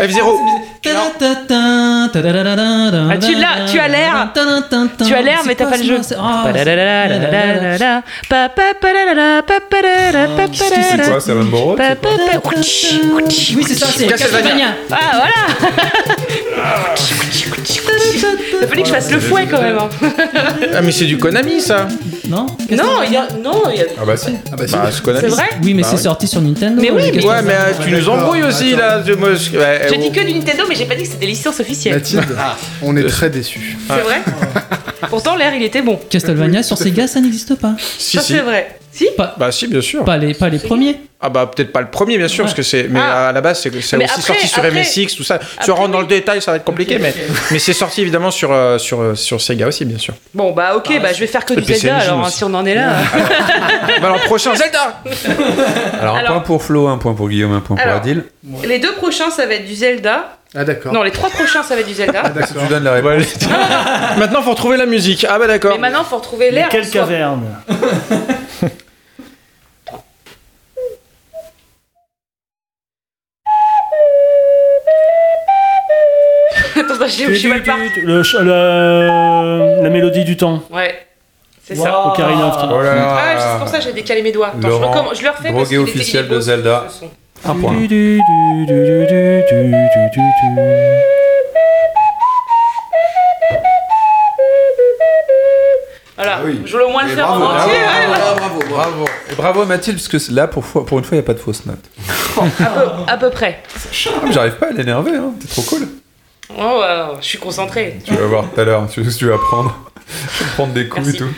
F0. 0.00 0.38
Ta-da-ta-ta, 0.82 2.08
ta-da-da-da-da-da. 2.12 3.02
Ah, 3.10 3.16
tu 3.16 3.34
l'as, 3.36 3.70
tu 3.70 3.78
as 3.78 3.88
l'air. 3.88 4.12
Tu 5.06 5.14
as 5.14 5.22
l'air, 5.22 5.38
C'est 5.42 5.46
mais 5.48 5.54
t'as 5.54 5.66
pas 5.66 5.76
le 5.76 5.84
jeu. 5.84 5.98
C'est- 6.02 6.16
ah, 6.18 6.42
quoi 11.08 11.20
C'est 11.20 11.32
Rainbow 11.32 11.58
Road 11.58 11.78
Oui, 13.56 13.64
c'est 13.66 13.74
ça, 13.74 13.86
c'est. 13.94 14.06
Castlevania. 14.06 14.66
Ah, 14.90 14.96
voilà 15.12 15.34
Il 17.68 18.66
fallu 18.68 18.82
que 18.82 18.88
je 18.88 18.92
fasse 18.94 19.10
le 19.10 19.20
fouet 19.20 19.46
quand 19.50 19.60
même. 19.62 19.78
hein. 19.78 19.88
Ah, 20.74 20.82
mais 20.82 20.92
c'est 20.92 21.04
du 21.04 21.18
Konami, 21.18 21.60
ça. 21.60 21.88
Non 22.28 22.46
Non, 22.70 23.02
il 23.06 23.12
y 23.12 23.16
a. 23.16 23.28
Non, 23.42 23.62
il 23.72 23.78
y 23.78 23.82
a. 23.82 23.86
Ah 24.00 24.04
bah 24.06 24.16
si. 24.16 24.30
Ah 24.52 24.56
bah 24.56 24.66
si. 24.66 24.72
Bah, 24.74 24.88
c'est 24.90 25.02
Konami. 25.02 25.20
C'est 25.22 25.34
vrai 25.34 25.48
Oui, 25.62 25.74
mais 25.74 25.82
Bah 25.82 25.88
c'est 25.90 25.96
oui. 25.96 26.02
sorti 26.02 26.26
sur 26.28 26.40
Nintendo. 26.40 26.80
Mais 26.80 26.90
oui, 26.90 27.10
mais- 27.14 27.24
Ouais, 27.24 27.42
mais 27.42 27.52
euh, 27.52 27.72
tu 27.84 27.90
nous 27.90 28.08
embrouilles 28.08 28.42
aussi, 28.44 28.74
là. 28.76 29.02
Je, 29.06 29.12
moi, 29.12 29.30
je- 29.34 29.56
ouais, 29.58 29.80
oh. 29.92 29.94
dit 30.00 30.10
que 30.10 30.20
du 30.24 30.34
Nintendo, 30.34 30.64
mais 30.68 30.74
j'ai 30.74 30.84
pas 30.86 30.94
dit 30.94 31.02
que 31.02 31.08
c'était 31.08 31.20
des 31.26 31.32
licences 31.32 31.60
officielles. 31.60 31.94
Mathilde, 31.94 32.36
on 32.82 32.96
est 32.96 33.04
très 33.04 33.30
déçus. 33.30 33.76
C'est 33.88 34.00
vrai 34.00 34.22
Pourtant, 35.10 35.36
l'air, 35.36 35.52
il 35.54 35.62
était 35.62 35.82
bon. 35.82 35.98
Castlevania 36.10 36.62
sur 36.62 36.76
Sega, 36.78 37.06
ça 37.06 37.20
n'existe 37.20 37.54
pas. 37.56 37.74
Si, 37.98 38.16
Ça, 38.16 38.22
si. 38.22 38.32
c'est 38.34 38.40
vrai. 38.40 38.78
Si 38.94 39.08
Pas, 39.16 39.34
Bah, 39.36 39.50
si, 39.50 39.66
bien 39.66 39.80
sûr. 39.80 40.04
pas, 40.04 40.16
les, 40.18 40.34
pas 40.34 40.48
les 40.48 40.58
premiers. 40.60 41.00
Ah, 41.20 41.28
bah, 41.28 41.50
peut-être 41.52 41.72
pas 41.72 41.80
le 41.80 41.88
premier, 41.90 42.16
bien 42.16 42.28
sûr, 42.28 42.44
Ouais. 42.44 42.48
parce 42.48 42.54
que 42.54 42.62
c'est. 42.62 42.86
Mais 42.88 43.00
Ah. 43.02 43.28
à 43.28 43.32
la 43.32 43.40
base, 43.40 43.60
c'est 43.60 43.74
aussi 43.74 43.94
après- 43.96 44.06
sorti 44.20 44.46
sur 44.46 44.58
après- 44.58 44.70
MSX, 44.70 45.16
tout 45.16 45.24
ça. 45.24 45.40
Si 45.40 45.46
après, 45.58 45.72
on 45.72 45.74
rentre 45.74 45.90
dans 45.90 46.00
le 46.00 46.06
détail, 46.06 46.40
ça 46.40 46.50
va 46.52 46.58
être 46.58 46.64
compliqué, 46.64 46.98
mais, 47.00 47.12
mais 47.50 47.58
c'est 47.58 47.72
sorti 47.72 48.02
évidemment 48.02 48.30
sur, 48.30 48.52
euh, 48.52 48.78
sur, 48.78 49.00
euh, 49.00 49.14
sur 49.16 49.40
Sega 49.40 49.66
aussi, 49.66 49.84
bien 49.84 49.98
sûr. 49.98 50.14
Bon, 50.34 50.52
bah, 50.52 50.76
ok, 50.76 51.00
bah, 51.02 51.12
je 51.12 51.18
vais 51.20 51.26
faire 51.26 51.44
que 51.44 51.54
du 51.54 51.64
Zelda 51.74 51.96
alors, 51.96 52.20
hein, 52.20 52.26
aussi. 52.28 52.36
si 52.38 52.44
on 52.44 52.54
en 52.54 52.64
est 52.66 52.74
là. 52.76 52.92
bah, 54.00 54.06
alors, 54.06 54.20
prochain, 54.20 54.54
Zelda 54.54 55.00
Alors 56.00 56.16
un 56.18 56.22
point 56.24 56.40
pour 56.40 56.62
Flo, 56.62 56.86
un 56.88 56.98
point 56.98 57.14
pour 57.14 57.28
Guillaume, 57.28 57.52
un 57.52 57.60
point 57.60 57.76
pour. 57.76 57.90
Adil. 57.92 58.24
Les 58.64 58.78
deux 58.78 58.92
prochains, 58.92 59.30
ça 59.30 59.46
va 59.46 59.54
être 59.54 59.66
du 59.66 59.74
Zelda. 59.74 60.36
Ah 60.56 60.62
d'accord. 60.64 60.92
Non, 60.92 61.02
les 61.02 61.10
trois 61.10 61.30
prochains, 61.30 61.64
ça 61.64 61.74
va 61.74 61.80
être 61.80 61.88
du 61.88 61.94
Zelda. 61.94 62.20
Ah, 62.26 62.30
Tu 62.30 62.38
d'accord. 62.38 62.68
donnes 62.68 62.84
la 62.84 62.92
réponse. 62.92 63.24
Maintenant, 64.18 64.40
faut 64.40 64.50
retrouver 64.50 64.76
la 64.76 64.86
musique. 64.86 65.26
Ah, 65.28 65.36
bah, 65.38 65.48
d'accord. 65.48 65.72
Mais 65.74 65.80
maintenant, 65.90 66.04
faut 66.04 66.16
retrouver 66.18 66.52
l'air. 66.52 66.68
Quelle 66.68 66.88
caverne 66.88 67.42
Attends, 76.76 77.06
je 77.06 77.34
suis 77.34 77.48
mal 77.48 77.62
parti. 77.62 78.00
Le 78.02 78.22
ch- 78.22 78.42
le- 78.42 79.82
La 79.82 79.90
mélodie 79.90 80.24
du 80.24 80.36
temps. 80.36 80.62
Ouais, 80.70 80.94
c'est 81.62 81.74
ça. 81.74 82.06
Ocarina 82.08 82.48
of 82.48 82.58
Time. 82.58 82.70
Oh 82.72 82.80
là 82.82 82.94
là. 82.94 83.16
Ah, 83.16 83.36
c'est 83.52 83.58
pour 83.58 83.68
ça 83.68 83.78
que 83.78 83.84
j'ai 83.84 83.92
décalé 83.92 84.22
mes 84.22 84.32
doigts. 84.32 84.48
Attends, 84.48 84.60
je, 85.14 85.22
le 85.22 85.30
refais 85.30 85.52
parce 85.52 85.52
drogué 85.52 85.68
qu'il 85.68 85.78
officiel 85.80 86.28
de 86.28 86.40
Zelda. 86.40 86.84
ce 86.88 87.00
son. 87.00 87.10
Un 87.46 87.54
point. 87.56 87.72
Du- 87.74 87.88
du- 87.88 88.20
du- 88.66 89.04
Voilà, 96.16 96.36
Ah 96.38 96.42
oui. 96.44 96.60
je 96.64 96.72
voulais 96.72 96.84
au 96.84 96.90
moins 96.90 97.02
le 97.04 97.08
faire 97.10 97.30
en 97.30 97.38
bravo, 97.40 97.62
entier. 97.64 97.78
bravo, 97.82 98.12
ouais, 98.12 98.18
bravo, 98.18 98.36
bravo, 98.38 98.58
bravo. 98.58 98.74
Bravo. 98.74 99.04
Et 99.30 99.34
bravo 99.34 99.64
Mathilde, 99.66 99.98
parce 99.98 100.08
que 100.26 100.32
là, 100.34 100.46
pour, 100.46 100.62
une 100.64 101.04
fois, 101.04 101.08
il 101.12 101.14
n'y 101.14 101.18
a 101.18 101.22
pas 101.22 101.34
de 101.34 101.38
fausse 101.40 101.66
note. 101.66 101.78
À 102.60 102.66
peu, 102.70 102.88
à 103.08 103.16
peu 103.16 103.30
près. 103.30 103.62
Ah, 104.06 104.26
J'arrive 104.30 104.54
pas 104.56 104.66
à 104.68 104.70
l'énerver, 104.72 105.16
hein. 105.16 105.32
t'es 105.40 105.48
trop 105.48 105.62
cool. 105.62 105.88
Oh, 106.56 106.80
ouais, 106.80 107.16
je 107.20 107.26
suis 107.26 107.38
concentré. 107.38 107.98
Tu 108.04 108.14
vas 108.14 108.26
voir 108.26 108.44
tout 108.52 108.60
à 108.60 108.64
l'heure, 108.64 108.86
tu 108.88 109.02
sais 109.02 109.10
ce 109.10 109.14
que 109.16 109.18
tu 109.20 109.26
vas 109.28 109.38
prendre. 109.38 109.76
Prendre 110.54 110.72
des 110.74 110.86
coups 110.88 111.06
Merci. 111.06 111.16
et 111.16 111.26
tout. 111.26 111.34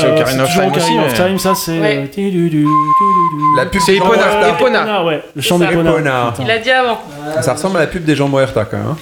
C'est 0.00 0.06
Euh, 0.06 0.14
Ocarina 0.16 0.42
of 0.44 0.50
Time 0.52 0.60
aussi. 0.64 0.76
Ocarina 0.80 1.02
of 1.04 1.10
mais- 1.18 1.26
Time, 1.28 1.38
ça 1.38 1.54
c'est. 1.54 1.78
Ouais. 1.80 1.96
euh, 1.98 2.06
du- 2.06 2.30
du- 2.30 2.30
du- 2.30 2.50
du- 2.50 2.64
du- 2.64 2.66
La 3.56 3.66
pub 3.66 3.80
C'est 3.84 3.92
des 3.92 3.98
Epona. 3.98 4.48
Epona. 4.48 5.04
Ouais, 5.04 5.22
le 5.34 5.42
chant 5.42 5.58
C'est 5.58 5.66
des 5.66 5.72
ça. 5.74 5.80
Epona. 5.80 5.90
Epona. 5.90 6.34
Il 6.40 6.50
a 6.50 6.58
dit 6.58 6.70
avant. 6.70 7.00
Ça 7.42 7.52
ressemble 7.54 7.76
à 7.78 7.80
la 7.80 7.86
pub 7.86 8.04
des 8.04 8.16
gens 8.16 8.28
Moerta 8.28 8.64
quand 8.64 8.76
même. 8.78 8.86
hein. 8.88 8.96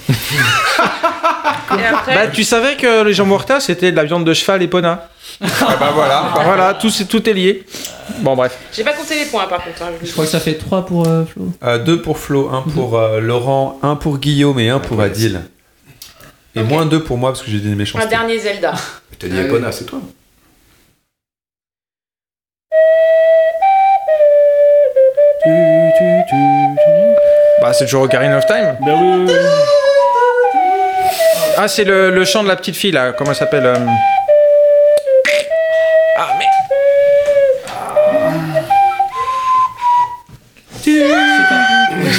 Bah, 2.06 2.26
tu 2.32 2.44
savais 2.44 2.76
que 2.76 3.04
les 3.04 3.12
gens 3.12 3.26
Morta, 3.26 3.60
c'était 3.60 3.90
de 3.92 3.96
la 3.96 4.04
viande 4.04 4.24
de 4.24 4.32
cheval 4.32 4.62
Epona 4.62 5.08
Ah 5.40 5.46
bah 5.78 5.90
voilà. 5.94 6.24
Bah, 6.34 6.40
Voilà, 6.44 6.74
tout, 6.74 6.90
c'est- 6.90 7.04
tout 7.04 7.28
est 7.28 7.32
lié. 7.32 7.64
Bon, 8.20 8.34
bref. 8.34 8.58
j'ai 8.72 8.82
pas 8.82 8.92
compté 8.94 9.16
les 9.18 9.26
points 9.26 9.46
par 9.46 9.62
contre. 9.62 9.82
hein, 9.82 9.90
je 10.00 10.06
Je 10.06 10.12
crois 10.12 10.24
que 10.24 10.30
ça 10.30 10.40
fait 10.40 10.54
3 10.54 10.86
pour 10.86 11.06
euh, 11.06 11.24
Flo. 11.24 11.48
Euh, 11.62 11.78
deux 11.78 12.00
pour 12.00 12.18
Flo, 12.18 12.50
un 12.52 12.62
pour 12.62 12.96
euh, 12.98 13.20
Laurent, 13.20 13.78
un 13.82 13.94
pour 13.96 14.18
Guillaume 14.18 14.58
et 14.58 14.70
un 14.70 14.78
pour 14.80 15.00
Adil. 15.00 15.40
Et 16.56 16.60
Ok. 16.60 16.68
moins 16.68 16.86
deux 16.86 17.02
pour 17.04 17.18
moi 17.18 17.30
parce 17.30 17.42
que 17.42 17.50
j'ai 17.50 17.58
dit 17.58 17.70
Un 17.70 17.76
méchanceté. 17.76 18.08
dernier 18.08 18.38
Zelda. 18.38 18.72
Je 19.12 19.16
t'ai 19.18 19.28
dit 19.28 19.38
Epona, 19.38 19.70
c'est 19.70 19.84
toi. 19.84 20.00
Bah, 27.60 27.72
c'est 27.72 27.84
toujours 27.86 28.02
Ocarina 28.02 28.38
of 28.38 28.46
Time. 28.46 28.76
Bah 28.80 28.92
oui, 28.94 29.08
oui, 29.08 29.24
oui. 29.26 29.32
Ah, 31.56 31.66
c'est 31.66 31.84
le, 31.84 32.10
le 32.10 32.24
chant 32.24 32.42
de 32.44 32.48
la 32.48 32.56
petite 32.56 32.76
fille, 32.76 32.92
là. 32.92 33.12
Comment 33.12 33.30
elle 33.30 33.36
s'appelle 33.36 33.66
euh 33.66 33.74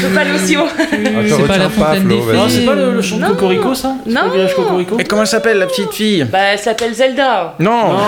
Peux 0.09 0.15
pas 0.15 0.23
haut. 0.57 0.67
Ah, 0.69 0.85
C'est 1.27 1.47
pas 1.47 1.57
la 1.57 1.69
fontaine 1.69 2.07
des 2.07 2.19
vas-y. 2.19 2.35
Non, 2.37 2.43
fées. 2.47 2.49
c'est 2.59 2.65
pas 2.65 2.73
le, 2.75 3.01
chant 3.01 3.15
de 3.17 3.21
Non. 3.21 3.27
Cocorico 3.29 3.73
ça? 3.73 3.95
C'est 4.05 4.11
Non. 4.11 4.21
le 4.25 4.31
village 4.31 4.55
Cocorico? 4.55 4.95
Mais 4.97 5.03
comment 5.05 5.21
elle 5.21 5.27
s'appelle, 5.27 5.57
la 5.57 5.67
petite 5.67 5.93
fille? 5.93 6.23
Bah, 6.31 6.39
elle 6.53 6.59
s'appelle 6.59 6.93
Zelda. 6.93 7.53
Non, 7.59 7.69
Non, 7.69 7.93
non, 7.93 7.99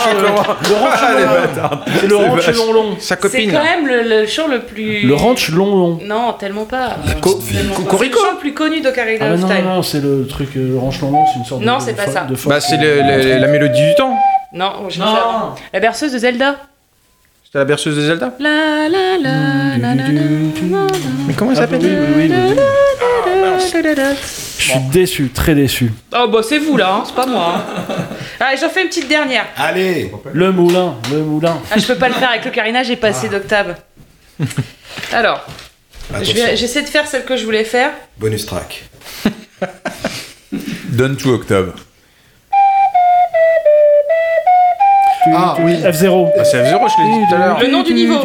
c'est 0.00 0.14
le 0.20 0.26
ranch, 0.26 0.98
Ah. 1.62 1.70
C'est 2.00 2.06
le 2.06 2.16
ranch 2.16 2.46
vache. 2.46 2.56
long 2.56 2.72
long. 2.72 2.86
sa 2.98 3.14
C'est 3.14 3.20
copine. 3.20 3.52
quand 3.52 3.62
même 3.62 3.86
le, 3.86 4.02
le 4.02 4.26
chant 4.26 4.48
le 4.48 4.60
plus. 4.60 5.02
Le 5.06 5.14
ranch 5.14 5.50
long 5.50 5.76
long. 5.76 5.98
Non, 6.04 6.32
tellement 6.38 6.64
pas. 6.64 6.96
Co- 7.20 7.34
Tellement 7.34 7.74
pas. 7.74 7.78
C'est 7.78 7.84
Cocorico 7.84 8.18
le 8.20 8.24
chant 8.26 8.32
le 8.32 8.38
plus 8.38 8.54
connu 8.54 8.80
d'Ocarina 8.80 9.26
Ah 9.30 9.34
of 9.34 9.40
non, 9.40 9.48
Time. 9.48 9.64
non, 9.64 9.74
non, 9.76 9.82
c'est 9.82 10.00
le 10.00 10.26
truc, 10.26 10.56
euh, 10.56 10.68
le 10.72 10.78
ranch 10.78 11.00
long 11.00 11.10
long, 11.10 11.24
c'est 11.32 11.38
une 11.38 11.44
sorte 11.44 11.62
Non, 11.62 11.78
de. 11.78 11.82
c'est 11.82 11.92
de 11.92 11.96
pas 11.96 12.06
ça. 12.06 12.26
Bah, 12.46 12.60
c'est 12.60 12.76
le- 12.76 13.02
le- 13.02 13.38
la 13.38 13.46
mélodie 13.48 13.82
du 13.82 13.94
temps. 13.94 14.16
Non, 14.52 14.72
je 14.88 14.98
Non. 15.00 15.06
La 15.72 15.80
berceuse 15.80 16.12
de 16.12 16.18
Zelda. 16.18 16.56
C'était 17.52 17.58
la 17.58 17.64
berceuse 17.66 17.96
de 17.96 18.00
Zelda 18.00 18.32
La 18.38 18.88
la 18.88 19.18
la 19.18 19.76
la 19.76 19.76
la 19.76 19.94
la 19.94 20.08
la. 20.08 20.86
Mais 21.26 21.34
comment 21.34 21.50
elle 21.50 21.58
Ah, 21.58 21.60
s'appelle 21.60 21.80
oui, 21.82 22.30
oui. 22.30 22.56
Je 24.58 24.62
suis 24.70 24.78
déçu, 24.90 25.28
très 25.28 25.54
déçu. 25.54 25.92
Oh 26.16 26.28
bah 26.28 26.40
c'est 26.42 26.56
vous 26.56 26.78
là, 26.78 26.94
hein, 26.94 27.02
c'est 27.06 27.14
pas 27.14 27.26
moi. 27.26 27.56
hein. 27.78 27.94
Allez, 28.40 28.56
j'en 28.58 28.70
fais 28.70 28.80
une 28.82 28.88
petite 28.88 29.06
dernière. 29.08 29.44
Allez 29.58 30.10
Le 30.32 30.50
moulin, 30.50 30.94
le 31.10 31.18
moulin. 31.18 31.60
Ah, 31.70 31.76
je 31.78 31.86
peux 31.86 31.96
pas 31.96 32.08
le 32.08 32.14
faire 32.14 32.30
avec 32.30 32.46
le 32.46 32.50
carénage, 32.52 32.86
j'ai 32.86 32.96
pas 32.96 33.08
assez 33.08 33.28
d'octaves. 33.28 33.76
Alors, 35.12 35.44
je 36.10 36.14
Attention. 36.16 36.46
vais- 36.46 36.56
j'essaie 36.56 36.80
de 36.82 36.86
faire 36.88 37.06
celle 37.06 37.26
que 37.26 37.36
je 37.36 37.44
voulais 37.44 37.64
faire. 37.64 37.90
Bonus 38.16 38.46
track. 38.46 38.84
Donne 40.88 41.16
tout 41.18 41.28
octave. 41.30 41.74
Ah 45.34 45.56
oui. 45.60 45.74
F0. 45.82 46.30
Bah, 46.36 46.44
c'est 46.44 46.62
F0, 46.62 46.88
je 46.88 47.02
l'ai 47.02 47.18
dit 47.18 47.24
tout 47.28 47.34
à 47.34 47.38
l'heure. 47.38 47.58
Le 47.60 47.66
nom 47.68 47.82
du 47.82 47.94
niveau. 47.94 48.20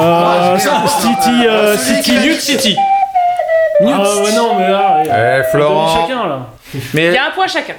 Euh, 0.00 0.58
City, 0.58 1.46
euh, 1.46 1.76
City. 1.76 2.18
Nude 2.18 2.40
City. 2.40 2.76
Ah 3.80 3.84
ouais, 3.84 4.32
non, 4.34 4.54
mais 4.58 4.68
là. 4.68 5.02
Eh, 5.04 5.42
Florent. 5.50 6.00
Chacun, 6.02 6.26
là. 6.28 6.38
Il 6.74 6.80
Mais 6.94 7.12
y 7.12 7.16
a 7.16 7.26
un 7.26 7.30
point 7.30 7.46
chacun. 7.46 7.74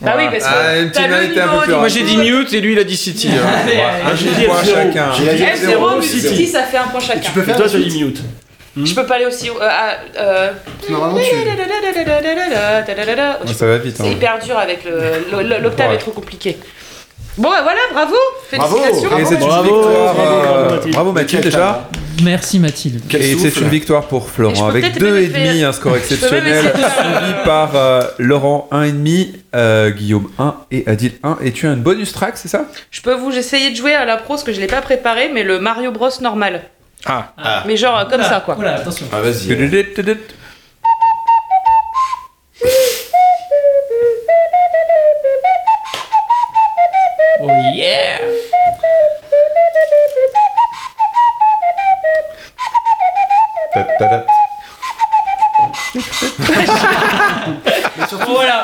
Bah 0.00 0.12
oui, 0.16 0.26
parce 0.30 0.44
que 0.44 0.48
Ah, 0.48 0.88
t'as 0.92 1.08
le 1.08 1.14
vérité 1.14 1.40
un 1.40 1.48
peu 1.48 1.66
niveau 1.66 1.78
moi 1.80 1.88
j'ai 1.88 2.02
dit 2.04 2.16
Mute 2.18 2.52
et 2.52 2.60
lui 2.60 2.72
il 2.74 2.78
a 2.78 2.84
dit 2.84 2.96
City. 2.96 3.30
hein. 3.32 3.66
Ah, 4.06 4.10
j'ai 4.14 4.30
dit 4.30 4.44
Point 4.44 4.62
F0. 4.62 4.74
chacun. 4.74 5.10
F0, 5.10 6.02
City. 6.02 6.20
City, 6.28 6.46
ça 6.46 6.62
fait 6.62 6.76
un 6.76 6.86
point 6.86 7.00
chacun. 7.00 7.18
Tu 7.20 7.32
peux 7.32 7.40
Et 7.40 7.44
faire 7.44 7.56
toi, 7.56 7.68
tu 7.68 7.76
as 7.76 7.80
dit 7.80 7.90
suite 7.90 8.04
mute. 8.04 8.22
Je 8.86 8.94
peux 8.94 9.04
pas 9.06 9.16
aller 9.16 9.26
aussi. 9.26 9.50
haut. 9.50 9.56
Euh, 9.60 9.68
ah, 9.68 9.94
euh, 10.20 10.52
Normalement, 10.88 11.18
tu. 11.18 11.34
Ouais, 11.34 11.46
ça 13.54 13.66
va 13.66 13.78
vite. 13.78 13.96
C'est 13.96 14.08
hyper 14.10 14.38
dur 14.38 14.56
avec 14.56 14.84
le. 14.84 15.42
le- 15.42 15.58
L'octave 15.58 15.88
Ouais. 15.90 15.96
est 15.96 15.98
trop 15.98 16.12
compliqué. 16.12 16.56
Bon, 17.38 17.50
bah 17.50 17.62
voilà, 17.62 17.80
bravo 17.92 18.14
Bravo. 18.52 18.76
Félicitations 18.76 19.18
Et 19.18 19.24
c'est 19.24 19.34
une 19.34 19.40
Bravo, 19.40 19.62
victoire. 19.62 20.14
bravo, 20.14 20.20
euh, 20.30 20.42
bravo, 20.44 20.70
Mathilde. 20.74 20.94
Bravo 20.94 21.12
Mathilde 21.12 21.42
déjà. 21.44 21.88
Merci 22.24 22.58
Mathilde. 22.58 23.00
Quel 23.08 23.22
Et 23.22 23.36
c'est 23.36 23.50
souffle. 23.50 23.62
une 23.62 23.68
victoire 23.68 24.02
pour 24.06 24.22
Et 24.24 24.26
je 24.26 24.32
Florent 24.32 24.64
peux 24.64 24.70
avec 24.70 24.82
peut-être 24.86 24.98
deux 24.98 25.14
même 25.14 25.22
et 25.22 25.26
demi, 25.28 25.58
faire- 25.60 25.68
un 25.68 25.72
score 25.72 25.92
peux 25.92 25.98
même 25.98 26.02
exceptionnel, 26.04 26.46
essayer 26.48 26.68
de 26.72 26.76
faire- 26.78 26.92
suivi 26.92 27.32
par 27.44 27.70
euh, 27.76 28.02
Laurent 28.18 28.68
1,5, 28.72 29.28
euh, 29.54 29.90
Guillaume 29.90 30.28
1 30.38 30.54
et 30.72 30.82
Adil 30.88 31.12
1. 31.22 31.38
Et 31.44 31.52
tu 31.52 31.68
as 31.68 31.72
une 31.74 31.80
bonus 31.82 32.12
track, 32.12 32.32
c'est 32.36 32.48
ça? 32.48 32.64
Je 32.90 33.00
peux 33.02 33.14
vous 33.14 33.30
essayer 33.30 33.70
de 33.70 33.76
jouer 33.76 33.94
à 33.94 34.04
la 34.04 34.16
pro, 34.16 34.34
parce 34.34 34.42
que 34.42 34.52
je 34.52 34.60
l'ai 34.60 34.66
pas 34.66 34.80
préparé, 34.82 35.30
mais 35.32 35.44
le 35.44 35.60
Mario 35.60 35.92
Bros 35.92 36.08
normal. 36.20 36.62
Ah. 37.06 37.32
Mais 37.68 37.76
genre 37.76 37.96
euh, 38.00 38.04
comme 38.10 38.22
ça, 38.24 38.42
quoi. 38.44 38.54
Voilà, 38.56 38.74
attention. 38.74 39.06
Ah, 39.12 39.20
vas-y. 39.20 39.46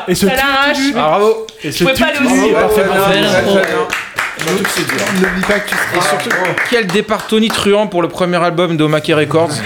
Et 0.08 0.14
ce 0.14 0.26
l'arrache. 0.26 0.76
Ah, 0.94 0.98
bravo. 0.98 1.46
Et 1.62 1.72
Je 1.72 1.78
pouvais 1.84 1.94
pas 1.94 2.06
aller 2.06 2.18
aussi. 2.26 2.48
est 2.48 2.52
parfaitement 2.52 3.08
Belle 3.08 3.24
fait. 3.26 3.36
intro. 3.38 3.58
N'oublie 4.46 5.42
pas 5.46 5.60
que 5.60 5.68
tu 5.70 5.74
seras. 5.76 5.96
Et 5.96 6.08
surtout, 6.08 6.36
quel 6.70 6.86
départ 6.88 7.26
tonitruant 7.26 7.86
pour 7.86 8.02
le 8.02 8.08
premier 8.08 8.36
album 8.42 8.76
d'Omake 8.76 9.12
Records. 9.14 9.50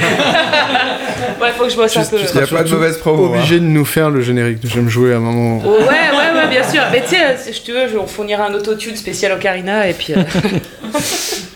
Ouais, 1.41 1.51
faut 1.57 1.65
que 1.65 1.71
je 1.71 1.77
bosse 1.77 1.97
un 1.97 2.05
peu. 2.05 2.17
Il 2.17 2.37
n'y 2.37 2.43
a 2.43 2.47
pas 2.49 2.63
de 2.65 2.71
mauvaise 2.71 2.99
promo. 2.99 3.27
hein. 3.27 3.29
obligé 3.37 3.61
de 3.61 3.65
nous 3.65 3.85
faire 3.85 4.11
le 4.11 4.21
générique 4.23 4.59
de 4.61 4.69
J'aime 4.69 4.89
jouer 4.89 5.13
à 5.13 5.17
un 5.17 5.21
moment. 5.21 5.59
Ouais, 5.59 5.79
ouais, 5.79 5.87
ouais, 6.35 6.49
bien 6.51 6.69
sûr. 6.69 6.83
Mais 6.91 7.01
tu 7.03 7.11
sais, 7.11 7.37
si 7.41 7.53
je 7.53 7.63
te 7.63 7.71
veux, 7.71 7.89
je- 7.89 7.97
on 7.97 8.07
fournira 8.09 8.47
un 8.47 8.55
autotune 8.55 8.97
spécial 8.97 9.33
Ocarina 9.33 9.87
et 9.89 9.93
puis. 9.95 10.15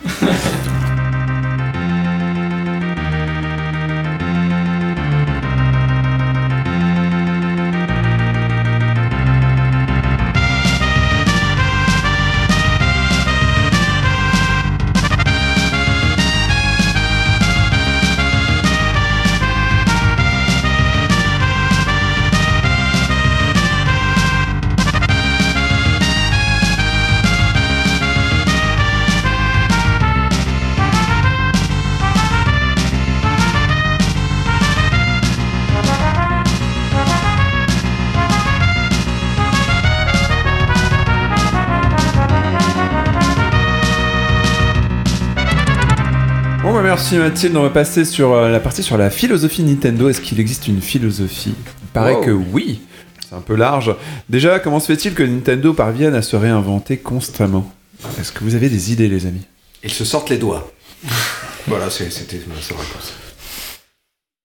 merci 47.13 47.17
Mathilde. 47.19 47.57
On 47.57 47.63
va 47.63 47.71
passer 47.71 48.05
sur 48.05 48.33
euh, 48.33 48.51
la 48.51 48.61
partie 48.61 48.83
sur 48.83 48.97
la 48.97 49.11
philosophie 49.11 49.63
Nintendo. 49.63 50.09
Est-ce 50.09 50.21
qu'il 50.21 50.41
existe 50.41 50.69
une 50.69 50.81
philosophie? 50.81 51.55
Il 51.83 51.89
paraît 51.93 52.15
Wow. 52.15 52.25
que 52.25 52.31
oui. 52.31 52.81
C'est 53.29 53.35
un 53.35 53.41
peu 53.41 53.55
large. 53.55 53.95
Déjà, 54.29 54.59
comment 54.59 54.81
se 54.81 54.87
fait-il 54.87 55.15
que 55.15 55.23
Nintendo 55.23 55.73
parvienne 55.73 56.15
à 56.15 56.23
se 56.23 56.37
réinventer 56.37 56.99
constamment? 56.99 57.71
Est-ce 58.19 58.33
que 58.33 58.45
vous 58.45 58.55
avez 58.55 58.69
des 58.69 58.93
idées, 58.93 59.09
les 59.09 59.27
amis? 59.27 59.47
Ils 59.85 59.91
se 59.93 60.05
sortent 60.05 60.31
les 60.31 60.39
doigts. 60.39 60.71
voilà, 61.67 61.91
c'était 61.91 62.41
ma 62.49 62.61
seule 62.61 62.77
réponse. 62.79 63.13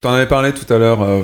T'en 0.02 0.14
avais 0.14 0.28
parlé 0.28 0.54
tout 0.54 0.72
à 0.72 0.78
l'heure, 0.78 1.02
euh, 1.02 1.24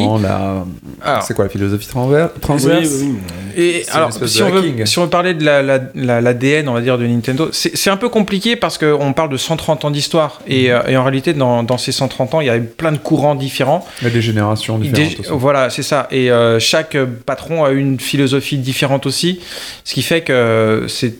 Florent. 0.00 0.18
la- 0.18 0.64
Alors. 1.02 1.22
C'est 1.22 1.34
quoi 1.34 1.44
la 1.44 1.50
philosophie 1.50 1.88
transver- 1.88 2.28
Oui, 2.34 2.40
transverse? 2.40 2.88
oui, 3.00 3.14
oui. 3.14 3.16
Et 3.56 3.84
alors, 3.92 4.12
si 4.12 4.42
on, 4.42 4.50
veut, 4.50 4.86
si 4.86 4.98
on 4.98 5.04
veut 5.04 5.10
parler 5.10 5.34
de 5.34 5.44
la- 5.44 5.62
la- 5.62 5.80
la- 5.94 6.20
l'ADN, 6.20 6.68
on 6.68 6.72
va 6.72 6.80
dire, 6.80 6.96
de 6.98 7.06
Nintendo, 7.06 7.48
c'est 7.52 7.90
un 7.90 7.96
peu 7.96 8.08
compliqué 8.08 8.54
parce 8.56 8.78
qu'on 8.78 9.12
parle 9.12 9.28
de 9.30 9.36
130 9.36 9.84
ans 9.84 9.90
d'histoire. 9.90 10.40
Et, 10.46 10.70
euh, 10.72 10.80
et 10.86 10.96
en 10.96 11.02
réalité, 11.02 11.32
dans, 11.34 11.62
dans 11.62 11.78
ces 11.78 11.92
130 11.92 12.34
ans, 12.34 12.40
il 12.40 12.46
y 12.46 12.50
a 12.50 12.56
eu 12.56 12.62
plein 12.62 12.92
de 12.92 12.98
courants 12.98 13.34
différents. 13.34 13.84
Il 14.02 14.04
y 14.04 14.10
a 14.10 14.14
des 14.14 14.22
générations 14.22 14.78
différentes. 14.78 15.10
Des- 15.14 15.20
aussi. 15.20 15.28
voilà, 15.32 15.68
c'est 15.70 15.82
ça. 15.82 16.06
Et 16.10 16.30
euh, 16.30 16.58
chaque 16.60 16.96
patron 17.26 17.64
a 17.64 17.70
une 17.70 17.98
philosophie 17.98 18.58
différente 18.58 19.06
aussi. 19.06 19.40
Ce 19.84 19.94
qui 19.94 20.02
fait 20.02 20.20
que 20.22 20.32
euh, 20.32 20.88
c'est. 20.88 21.14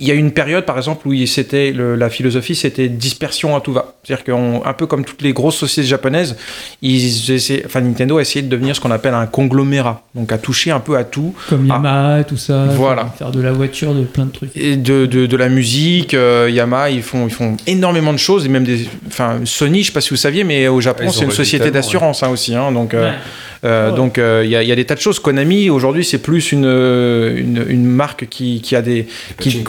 Il 0.00 0.06
y 0.08 0.10
a 0.10 0.14
eu 0.14 0.18
une 0.18 0.32
période, 0.32 0.64
par 0.64 0.76
exemple, 0.76 1.06
où 1.08 1.14
c'était 1.26 1.70
le- 1.72 1.94
la 1.96 2.10
philosophie, 2.10 2.54
c'était 2.54 2.88
dispersion 2.88 3.56
à 3.56 3.60
tout 3.60 3.72
va. 3.72 3.94
C'est-à-dire 4.02 4.24
qu'un 4.24 4.72
peu 4.72 4.86
comme 4.86 5.04
toutes 5.04 5.22
les 5.22 5.32
grosses 5.32 5.56
sociétés 5.56 5.88
japonaises, 5.88 6.36
ils 6.82 7.30
essaient, 7.30 7.62
enfin 7.66 7.80
Nintendo 7.80 8.18
a 8.18 8.20
essayé 8.22 8.42
de 8.42 8.48
devenir 8.48 8.74
ce 8.76 8.80
qu'on 8.80 8.90
appelle 8.90 9.14
un 9.14 9.26
conglomérat, 9.26 10.02
donc 10.14 10.32
à 10.32 10.38
toucher 10.38 10.70
un 10.70 10.80
peu 10.80 10.96
à 10.96 11.04
tout. 11.04 11.34
Comme 11.48 11.68
Ah. 11.70 11.74
Yamaha, 11.74 12.24
tout 12.24 12.36
ça. 12.36 12.66
Voilà. 12.76 13.06
Faire 13.18 13.30
de 13.30 13.40
la 13.40 13.52
voiture, 13.52 13.94
de 13.94 14.02
plein 14.04 14.26
de 14.26 14.32
trucs. 14.32 14.50
Et 14.56 14.76
de, 14.76 15.06
de, 15.06 15.26
de 15.26 15.36
la 15.36 15.48
musique, 15.48 16.14
euh, 16.14 16.48
Yamaha, 16.50 16.90
ils 16.90 17.02
font, 17.02 17.26
ils 17.26 17.32
font 17.32 17.56
énormément 17.66 18.12
de 18.12 18.18
choses, 18.18 18.44
et 18.46 18.48
même 18.48 18.64
des. 18.64 18.86
Enfin, 19.06 19.40
Sony, 19.44 19.82
je 19.82 19.86
sais 19.86 19.92
pas 19.92 20.00
si 20.00 20.10
vous 20.10 20.16
saviez, 20.16 20.44
mais 20.44 20.68
au 20.68 20.80
Japon, 20.80 21.10
c'est 21.10 21.24
une 21.24 21.30
société 21.30 21.70
d'assurance 21.70 22.22
hein, 22.22 22.28
aussi. 22.28 22.54
hein, 22.54 22.72
donc, 22.72 22.94
euh, 22.94 23.10
Ouais. 23.10 23.16
euh, 23.64 23.90
Ouais. 23.90 23.96
donc 23.96 24.18
euh, 24.18 24.42
il 24.44 24.50
y, 24.50 24.56
a, 24.56 24.62
il 24.62 24.68
y 24.68 24.72
a 24.72 24.76
des 24.76 24.84
tas 24.84 24.94
de 24.94 25.00
choses. 25.00 25.18
Konami, 25.18 25.70
aujourd'hui, 25.70 26.04
c'est 26.04 26.18
plus 26.18 26.52
une, 26.52 26.64
une, 26.64 27.64
une 27.68 27.86
marque 27.86 28.28
qui, 28.28 28.60
qui 28.60 28.76
a 28.76 28.82
des. 28.82 29.06
Qui. 29.40 29.62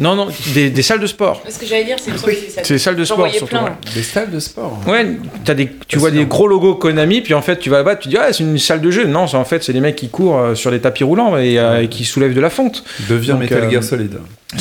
Non, 0.00 0.14
non, 0.14 0.28
des, 0.54 0.70
des 0.70 0.82
salles 0.82 1.00
de 1.00 1.06
sport. 1.06 1.42
Ce 1.48 1.58
que 1.58 1.66
j'allais 1.66 1.84
dire, 1.84 1.96
c'est 2.00 2.10
que 2.12 2.18
C'est 2.62 2.74
des 2.74 2.78
salles 2.78 2.96
de 2.96 3.04
sport 3.04 3.28
surtout. 3.32 3.56
ouais. 3.56 3.70
Des 3.94 4.02
salles 4.02 4.30
de 4.30 4.40
sport. 4.40 4.80
Ouais, 4.86 5.06
as 5.48 5.54
des, 5.54 5.70
tu 5.88 5.98
vois 5.98 6.10
des 6.10 6.24
gros 6.26 6.46
logos 6.48 6.74
Konami, 6.76 7.20
puis 7.20 7.34
en 7.34 7.42
fait 7.42 7.58
tu 7.58 7.70
vas 7.70 7.78
là-bas, 7.78 7.96
tu 7.96 8.08
dis 8.08 8.16
ah 8.16 8.32
c'est 8.32 8.42
une 8.44 8.58
salle 8.58 8.80
de 8.80 8.90
jeu. 8.90 9.06
Non, 9.06 9.26
c'est- 9.26 9.36
en 9.36 9.44
fait 9.44 9.62
c'est 9.62 9.72
des 9.72 9.80
mecs 9.80 9.96
qui 9.96 10.08
courent 10.08 10.38
euh, 10.38 10.54
sur 10.54 10.70
des 10.70 10.80
tapis 10.80 11.04
roulants 11.04 11.36
et, 11.36 11.58
euh, 11.58 11.82
et 11.82 11.88
qui 11.88 12.04
soulèvent 12.04 12.34
de 12.34 12.40
la 12.40 12.50
fonte. 12.50 12.84
Devient 13.08 13.30
Donc, 13.32 13.40
Metal 13.40 13.64
euh, 13.64 13.70
Gear 13.70 13.82
Solid. 13.84 14.18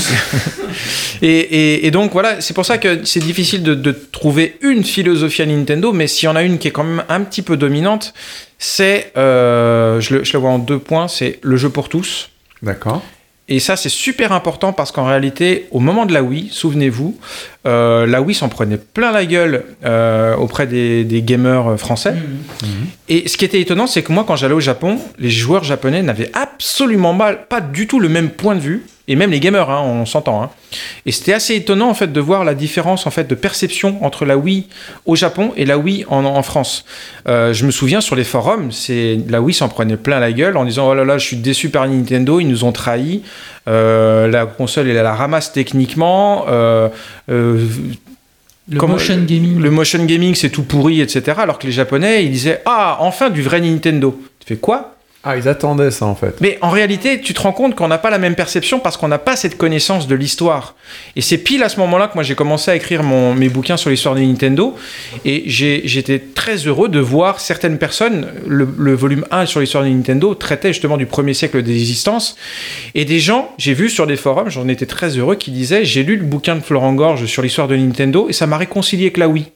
Et, 1.21 1.27
et- 1.27 1.85
et 1.87 1.91
donc 1.91 2.13
voilà, 2.13 2.41
c'est 2.41 2.53
pour 2.55 2.65
ça 2.65 2.77
que 2.77 3.01
c'est 3.05 3.19
difficile 3.19 3.61
de, 3.61 3.75
de 3.75 3.91
trouver 3.91 4.57
une 4.61 4.83
philosophie 4.83 5.41
à 5.43 5.45
Nintendo, 5.45 5.91
mais 5.93 6.07
s'il 6.07 6.25
y 6.25 6.29
en 6.29 6.35
a 6.35 6.41
une 6.43 6.57
qui 6.57 6.67
est 6.67 6.71
quand 6.71 6.83
même 6.83 7.03
un 7.09 7.21
petit 7.21 7.41
peu 7.43 7.57
dominante, 7.57 8.13
c'est, 8.57 9.11
euh, 9.17 9.99
je, 9.99 10.15
le, 10.15 10.23
je 10.23 10.33
la 10.33 10.39
vois 10.39 10.49
en 10.49 10.57
deux 10.59 10.79
points, 10.79 11.07
c'est 11.07 11.37
le 11.43 11.57
jeu 11.57 11.69
pour 11.69 11.89
tous. 11.89 12.29
D'accord. 12.63 13.03
Et 13.53 13.59
ça, 13.59 13.75
c'est 13.75 13.89
super 13.89 14.31
important 14.31 14.71
parce 14.71 14.93
qu'en 14.93 15.03
réalité, 15.03 15.67
au 15.71 15.81
moment 15.81 16.05
de 16.05 16.13
la 16.13 16.23
Wii, 16.23 16.47
souvenez-vous, 16.53 17.17
euh, 17.67 18.05
la 18.07 18.21
Wii 18.21 18.33
s'en 18.33 18.47
prenait 18.47 18.77
plein 18.77 19.11
la 19.11 19.25
gueule 19.25 19.65
euh, 19.83 20.37
auprès 20.37 20.67
des, 20.67 21.03
des 21.03 21.21
gamers 21.21 21.77
français. 21.77 22.15
Et 23.09 23.27
ce 23.27 23.35
qui 23.35 23.43
était 23.43 23.59
étonnant, 23.59 23.87
c'est 23.87 24.03
que 24.03 24.13
moi, 24.13 24.23
quand 24.25 24.37
j'allais 24.37 24.53
au 24.53 24.61
Japon, 24.61 24.99
les 25.19 25.29
joueurs 25.29 25.65
japonais 25.65 26.01
n'avaient 26.01 26.31
absolument 26.31 27.11
mal, 27.13 27.45
pas 27.49 27.59
du 27.59 27.87
tout 27.87 27.99
le 27.99 28.07
même 28.07 28.29
point 28.29 28.55
de 28.55 28.61
vue. 28.61 28.85
Et 29.11 29.15
même 29.17 29.29
les 29.31 29.39
gamers, 29.41 29.69
hein, 29.69 29.81
on 29.83 30.05
s'entend. 30.05 30.41
hein. 30.41 30.49
Et 31.05 31.11
c'était 31.11 31.33
assez 31.33 31.55
étonnant 31.55 31.89
en 31.89 31.93
fait 31.93 32.13
de 32.13 32.19
voir 32.21 32.45
la 32.45 32.53
différence 32.53 33.05
en 33.05 33.11
fait 33.11 33.27
de 33.27 33.35
perception 33.35 34.03
entre 34.05 34.23
la 34.25 34.37
Wii 34.37 34.67
au 35.05 35.15
Japon 35.17 35.51
et 35.57 35.65
la 35.65 35.77
Wii 35.77 36.05
en, 36.07 36.23
en 36.23 36.43
France. 36.43 36.85
Euh, 37.27 37.51
je 37.53 37.65
me 37.65 37.71
souviens 37.71 37.99
sur 37.99 38.15
les 38.15 38.23
forums, 38.23 38.71
c'est 38.71 39.17
la 39.27 39.41
Wii 39.41 39.53
s'en 39.53 39.67
prenait 39.67 39.97
plein 39.97 40.19
la 40.19 40.31
gueule 40.31 40.55
en 40.55 40.63
disant 40.63 40.87
oh 40.89 40.93
là 40.93 41.03
là, 41.03 41.17
je 41.17 41.25
suis 41.25 41.35
déçu 41.37 41.69
par 41.69 41.87
Nintendo, 41.89 42.39
ils 42.39 42.47
nous 42.47 42.63
ont 42.63 42.71
trahis. 42.71 43.21
Euh, 43.67 44.27
la 44.29 44.45
console 44.45 44.87
elle 44.87 44.95
la 44.95 45.13
ramasse 45.13 45.51
techniquement. 45.51 46.45
Euh, 46.47 46.87
Le 48.69 48.79
Comment- 48.79 48.93
motion 48.93 49.17
gaming. 49.27 49.59
Le 49.59 49.71
motion 49.71 50.05
gaming, 50.05 50.35
c'est 50.35 50.49
tout 50.49 50.63
pourri, 50.63 51.01
etc. 51.01 51.33
Alors 51.39 51.59
que 51.59 51.65
les 51.67 51.73
Japonais, 51.73 52.23
ils 52.23 52.31
disaient 52.31 52.61
Ah, 52.65 52.97
enfin 53.01 53.29
du 53.29 53.41
vrai 53.41 53.59
Nintendo. 53.59 54.17
Tu 54.39 54.47
fais 54.47 54.55
quoi? 54.55 54.95
Ah, 55.23 55.37
ils 55.37 55.47
attendaient 55.47 55.91
ça 55.91 56.07
en 56.07 56.15
fait. 56.15 56.41
Mais 56.41 56.57
en 56.61 56.71
réalité, 56.71 57.21
tu 57.21 57.35
te 57.35 57.41
rends 57.41 57.51
compte 57.51 57.75
qu'on 57.75 57.87
n'a 57.87 57.99
pas 57.99 58.09
la 58.09 58.17
même 58.17 58.33
perception 58.33 58.79
parce 58.79 58.97
qu'on 58.97 59.07
n'a 59.07 59.19
pas 59.19 59.35
cette 59.35 59.55
connaissance 59.55 60.07
de 60.07 60.15
l'histoire. 60.15 60.75
Et 61.15 61.21
c'est 61.21 61.37
pile 61.37 61.61
à 61.61 61.69
ce 61.69 61.79
moment-là 61.79 62.07
que 62.07 62.15
moi 62.15 62.23
j'ai 62.23 62.33
commencé 62.33 62.71
à 62.71 62.75
écrire 62.75 63.03
mon, 63.03 63.35
mes 63.35 63.47
bouquins 63.47 63.77
sur 63.77 63.91
l'histoire 63.91 64.15
de 64.15 64.21
Nintendo. 64.21 64.75
Et 65.23 65.43
j'étais 65.45 66.17
très 66.17 66.55
heureux 66.55 66.89
de 66.89 66.99
voir 66.99 67.39
certaines 67.39 67.77
personnes, 67.77 68.29
le, 68.47 68.67
le 68.79 68.95
volume 68.95 69.23
1 69.29 69.45
sur 69.45 69.59
l'histoire 69.59 69.83
de 69.83 69.89
Nintendo 69.89 70.33
traitait 70.33 70.73
justement 70.73 70.97
du 70.97 71.05
premier 71.05 71.35
siècle 71.35 71.61
d'existence. 71.61 72.35
Et 72.95 73.05
des 73.05 73.19
gens, 73.19 73.53
j'ai 73.59 73.75
vu 73.75 73.91
sur 73.91 74.07
des 74.07 74.17
forums, 74.17 74.49
j'en 74.49 74.67
étais 74.67 74.87
très 74.87 75.09
heureux, 75.17 75.35
qui 75.35 75.51
disaient 75.51 75.85
J'ai 75.85 76.01
lu 76.01 76.15
le 76.15 76.23
bouquin 76.23 76.55
de 76.55 76.61
Florent 76.61 76.93
Gorge 76.93 77.27
sur 77.27 77.43
l'histoire 77.43 77.67
de 77.67 77.75
Nintendo 77.75 78.25
et 78.27 78.33
ça 78.33 78.47
m'a 78.47 78.57
réconcilié 78.57 79.05
avec 79.05 79.17
la 79.17 79.27
Wii. 79.27 79.51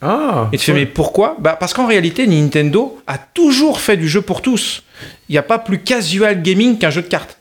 Ah 0.00 0.48
Et 0.52 0.58
tu 0.58 0.64
fais, 0.64 0.72
mais 0.72 0.86
pourquoi? 0.86 1.36
Bah 1.40 1.56
Parce 1.58 1.74
qu'en 1.74 1.86
réalité, 1.86 2.26
Nintendo 2.26 3.00
a 3.06 3.18
toujours 3.18 3.80
fait 3.80 3.96
du 3.96 4.08
jeu 4.08 4.22
pour 4.22 4.42
tous. 4.42 4.82
Il 5.28 5.32
n'y 5.32 5.38
a 5.38 5.42
pas 5.42 5.58
plus 5.58 5.80
casual 5.80 6.40
gaming 6.42 6.78
qu'un 6.78 6.90
jeu 6.90 7.02
de 7.02 7.08
cartes. 7.08 7.36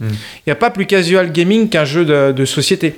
Il 0.00 0.08
n'y 0.46 0.52
a 0.52 0.56
pas 0.56 0.70
plus 0.70 0.86
casual 0.86 1.32
gaming 1.32 1.68
qu'un 1.68 1.84
jeu 1.86 2.04
de, 2.04 2.32
de 2.32 2.44
société. 2.44 2.96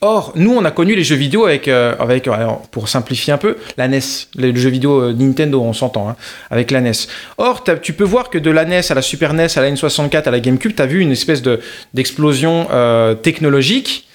Or, 0.00 0.32
nous, 0.34 0.52
on 0.52 0.64
a 0.64 0.70
connu 0.70 0.96
les 0.96 1.04
jeux 1.04 1.14
vidéo 1.16 1.44
avec, 1.46 1.68
euh, 1.68 1.94
avec 2.00 2.26
alors, 2.26 2.62
pour 2.70 2.88
simplifier 2.88 3.32
un 3.32 3.38
peu, 3.38 3.56
la 3.76 3.86
NES, 3.86 4.00
les 4.34 4.56
jeux 4.56 4.70
vidéo 4.70 5.00
euh, 5.00 5.12
Nintendo, 5.12 5.60
on 5.60 5.72
s'entend, 5.72 6.08
hein, 6.08 6.16
avec 6.50 6.70
la 6.72 6.80
NES. 6.80 6.90
Or, 7.38 7.62
tu 7.82 7.92
peux 7.92 8.02
voir 8.04 8.28
que 8.30 8.38
de 8.38 8.50
la 8.50 8.64
NES 8.64 8.80
à 8.90 8.94
la 8.94 9.02
Super 9.02 9.32
NES, 9.34 9.46
à 9.54 9.60
la 9.60 9.70
N64, 9.70 10.24
à 10.24 10.30
la 10.32 10.40
GameCube, 10.40 10.74
tu 10.74 10.82
as 10.82 10.86
vu 10.86 11.00
une 11.00 11.12
espèce 11.12 11.40
de- 11.42 11.60
d'explosion 11.94 12.66
euh, 12.72 13.14
technologique 13.14 14.08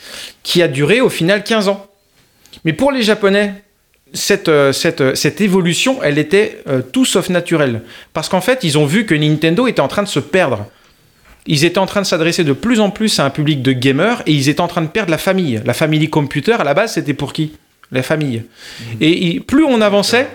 qui 0.43 0.61
a 0.61 0.67
duré 0.67 0.99
au 0.99 1.09
final 1.09 1.43
15 1.43 1.69
ans. 1.69 1.85
Mais 2.65 2.73
pour 2.73 2.91
les 2.91 3.03
Japonais, 3.03 3.53
cette, 4.13 4.49
euh, 4.49 4.71
cette, 4.71 5.01
euh, 5.01 5.15
cette 5.15 5.41
évolution, 5.41 5.99
elle 6.03 6.17
était 6.17 6.61
euh, 6.67 6.81
tout 6.81 7.05
sauf 7.05 7.29
naturelle. 7.29 7.81
Parce 8.13 8.29
qu'en 8.29 8.41
fait, 8.41 8.63
ils 8.63 8.77
ont 8.77 8.85
vu 8.85 9.05
que 9.05 9.13
Nintendo 9.15 9.67
était 9.67 9.81
en 9.81 9.87
train 9.87 10.03
de 10.03 10.07
se 10.07 10.19
perdre. 10.19 10.65
Ils 11.45 11.63
étaient 11.65 11.77
en 11.77 11.85
train 11.85 12.01
de 12.01 12.05
s'adresser 12.05 12.43
de 12.43 12.53
plus 12.53 12.79
en 12.79 12.89
plus 12.89 13.19
à 13.19 13.25
un 13.25 13.29
public 13.29 13.61
de 13.61 13.71
gamers 13.71 14.21
et 14.25 14.33
ils 14.33 14.49
étaient 14.49 14.61
en 14.61 14.67
train 14.67 14.81
de 14.81 14.87
perdre 14.87 15.11
la 15.11 15.17
famille. 15.17 15.61
La 15.65 15.73
famille 15.73 16.09
computer, 16.09 16.53
à 16.59 16.63
la 16.63 16.73
base, 16.73 16.93
c'était 16.93 17.13
pour 17.13 17.31
qui? 17.33 17.53
La 17.91 18.03
famille. 18.03 18.43
Et 18.99 19.27
ils- 19.27 19.41
plus 19.41 19.63
on 19.63 19.79
avançait, 19.79 20.27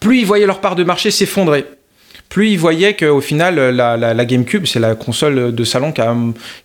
plus 0.00 0.18
ils 0.18 0.26
voyaient 0.26 0.46
leur 0.46 0.60
part 0.60 0.76
de 0.76 0.84
marché 0.84 1.10
s'effondrer. 1.10 1.64
Plus 2.34 2.48
ils 2.50 2.58
voyaient 2.58 2.96
qu'au 2.96 3.20
final, 3.20 3.54
la, 3.70 3.96
la- 3.96 4.24
GameCube, 4.24 4.66
c'est 4.66 4.80
la 4.80 4.96
console 4.96 5.54
de 5.54 5.64
salon 5.64 5.92
qui 5.92 6.00
a, 6.00 6.16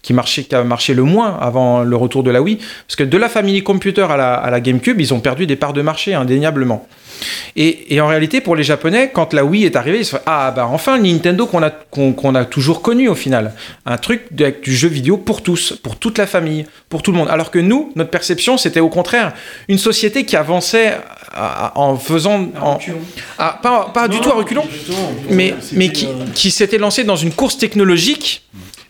qui, 0.01 0.13
marchait, 0.13 0.43
qui 0.43 0.55
a 0.55 0.63
marché 0.63 0.95
le 0.95 1.03
moins 1.03 1.37
avant 1.39 1.83
le 1.83 1.95
retour 1.95 2.23
de 2.23 2.31
la 2.31 2.41
Wii. 2.41 2.57
Parce 2.87 2.95
que 2.95 3.03
de 3.03 3.17
la 3.19 3.29
famille 3.29 3.61
computer 3.61 4.01
à 4.09 4.17
la, 4.17 4.33
à 4.33 4.49
la 4.49 4.61
GameCube, 4.61 4.99
ils 4.99 5.13
ont 5.13 5.19
perdu 5.19 5.45
des 5.45 5.55
parts 5.55 5.73
de 5.73 5.83
marché, 5.83 6.15
indéniablement. 6.15 6.87
Et, 7.55 7.93
et 7.93 8.01
en 8.01 8.07
réalité, 8.07 8.41
pour 8.41 8.55
les 8.55 8.63
Japonais, 8.63 9.11
quand 9.13 9.33
la 9.33 9.45
Wii 9.45 9.65
est 9.65 9.75
arrivée, 9.75 9.99
ils 9.99 10.05
se 10.05 10.15
font 10.15 10.21
Ah, 10.25 10.51
bah 10.55 10.67
enfin, 10.71 10.97
Nintendo 10.97 11.45
qu'on 11.45 11.61
a, 11.61 11.69
qu'on 11.69 12.33
a 12.33 12.45
toujours 12.45 12.81
connu 12.81 13.07
au 13.07 13.13
final. 13.15 13.53
Un 13.85 13.97
truc 13.97 14.23
avec 14.39 14.61
du 14.63 14.73
jeu 14.75 14.87
vidéo 14.87 15.17
pour 15.17 15.43
tous, 15.43 15.73
pour 15.83 15.97
toute 15.97 16.17
la 16.17 16.25
famille, 16.25 16.65
pour 16.89 17.03
tout 17.03 17.11
le 17.11 17.17
monde. 17.17 17.27
Alors 17.29 17.51
que 17.51 17.59
nous, 17.59 17.91
notre 17.95 18.09
perception, 18.09 18.57
c'était 18.57 18.79
au 18.79 18.89
contraire 18.89 19.33
une 19.67 19.77
société 19.77 20.25
qui 20.25 20.35
avançait 20.35 20.93
à- 21.33 21.67
à- 21.67 21.77
en 21.77 21.97
faisant. 21.97 22.49
En, 22.61 22.79
pas 23.37 23.91
pas 23.93 24.07
du 24.07 24.19
tout 24.19 24.29
à 24.29 24.33
reculons, 24.33 24.67
mais, 25.29 25.53
mais 25.73 25.89
qui, 25.91 26.07
qui 26.33 26.51
s'était 26.51 26.77
lancé 26.77 27.03
dans 27.03 27.15
une 27.17 27.31
course 27.31 27.57
technologique. 27.57 28.43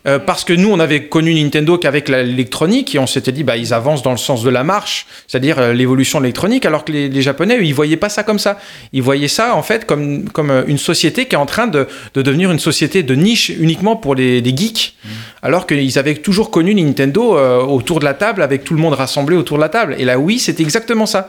euh, 0.06 0.18
parce 0.18 0.44
que 0.44 0.54
nous, 0.54 0.70
on 0.72 0.80
avait 0.80 1.08
connu 1.08 1.34
Nintendo 1.34 1.76
qu'avec 1.76 2.08
l'électronique 2.08 2.94
et 2.94 2.98
on 2.98 3.06
s'était 3.06 3.32
dit, 3.32 3.44
bah, 3.44 3.58
ils 3.58 3.74
avancent 3.74 4.02
dans 4.02 4.12
le 4.12 4.16
sens 4.16 4.42
de 4.42 4.48
la 4.48 4.64
marche, 4.64 5.06
c'est-à-dire 5.28 5.58
euh, 5.58 5.74
l'évolution 5.74 6.18
de 6.20 6.24
l'électronique, 6.24 6.64
alors 6.64 6.86
que 6.86 6.92
les, 6.92 7.10
les 7.10 7.20
Japonais, 7.20 7.58
ils 7.60 7.74
voyaient 7.74 7.98
pas 7.98 8.08
ça 8.08 8.22
comme 8.22 8.38
ça. 8.38 8.58
Ils 8.94 9.02
voyaient 9.02 9.28
ça, 9.28 9.54
en 9.54 9.62
fait, 9.62 9.84
comme, 9.84 10.26
comme 10.30 10.50
euh, 10.50 10.62
une 10.66 10.78
société 10.78 11.26
qui 11.26 11.34
est 11.34 11.38
en 11.38 11.44
train 11.44 11.66
de, 11.66 11.86
de 12.14 12.22
devenir 12.22 12.50
une 12.50 12.58
société 12.58 13.02
de 13.02 13.14
niche 13.14 13.50
uniquement 13.50 13.94
pour 13.94 14.14
les, 14.14 14.40
les 14.40 14.56
geeks, 14.56 14.94
alors 15.42 15.66
qu'ils 15.66 15.98
avaient 15.98 16.14
toujours 16.14 16.50
connu 16.50 16.74
Nintendo 16.74 17.36
euh, 17.36 17.60
autour 17.60 18.00
de 18.00 18.06
la 18.06 18.14
table, 18.14 18.40
avec 18.40 18.64
tout 18.64 18.72
le 18.72 18.80
monde 18.80 18.94
rassemblé 18.94 19.36
autour 19.36 19.58
de 19.58 19.62
la 19.62 19.68
table. 19.68 19.96
Et 19.98 20.06
là, 20.06 20.18
oui, 20.18 20.38
c'était 20.38 20.62
exactement 20.62 21.04
ça. 21.04 21.28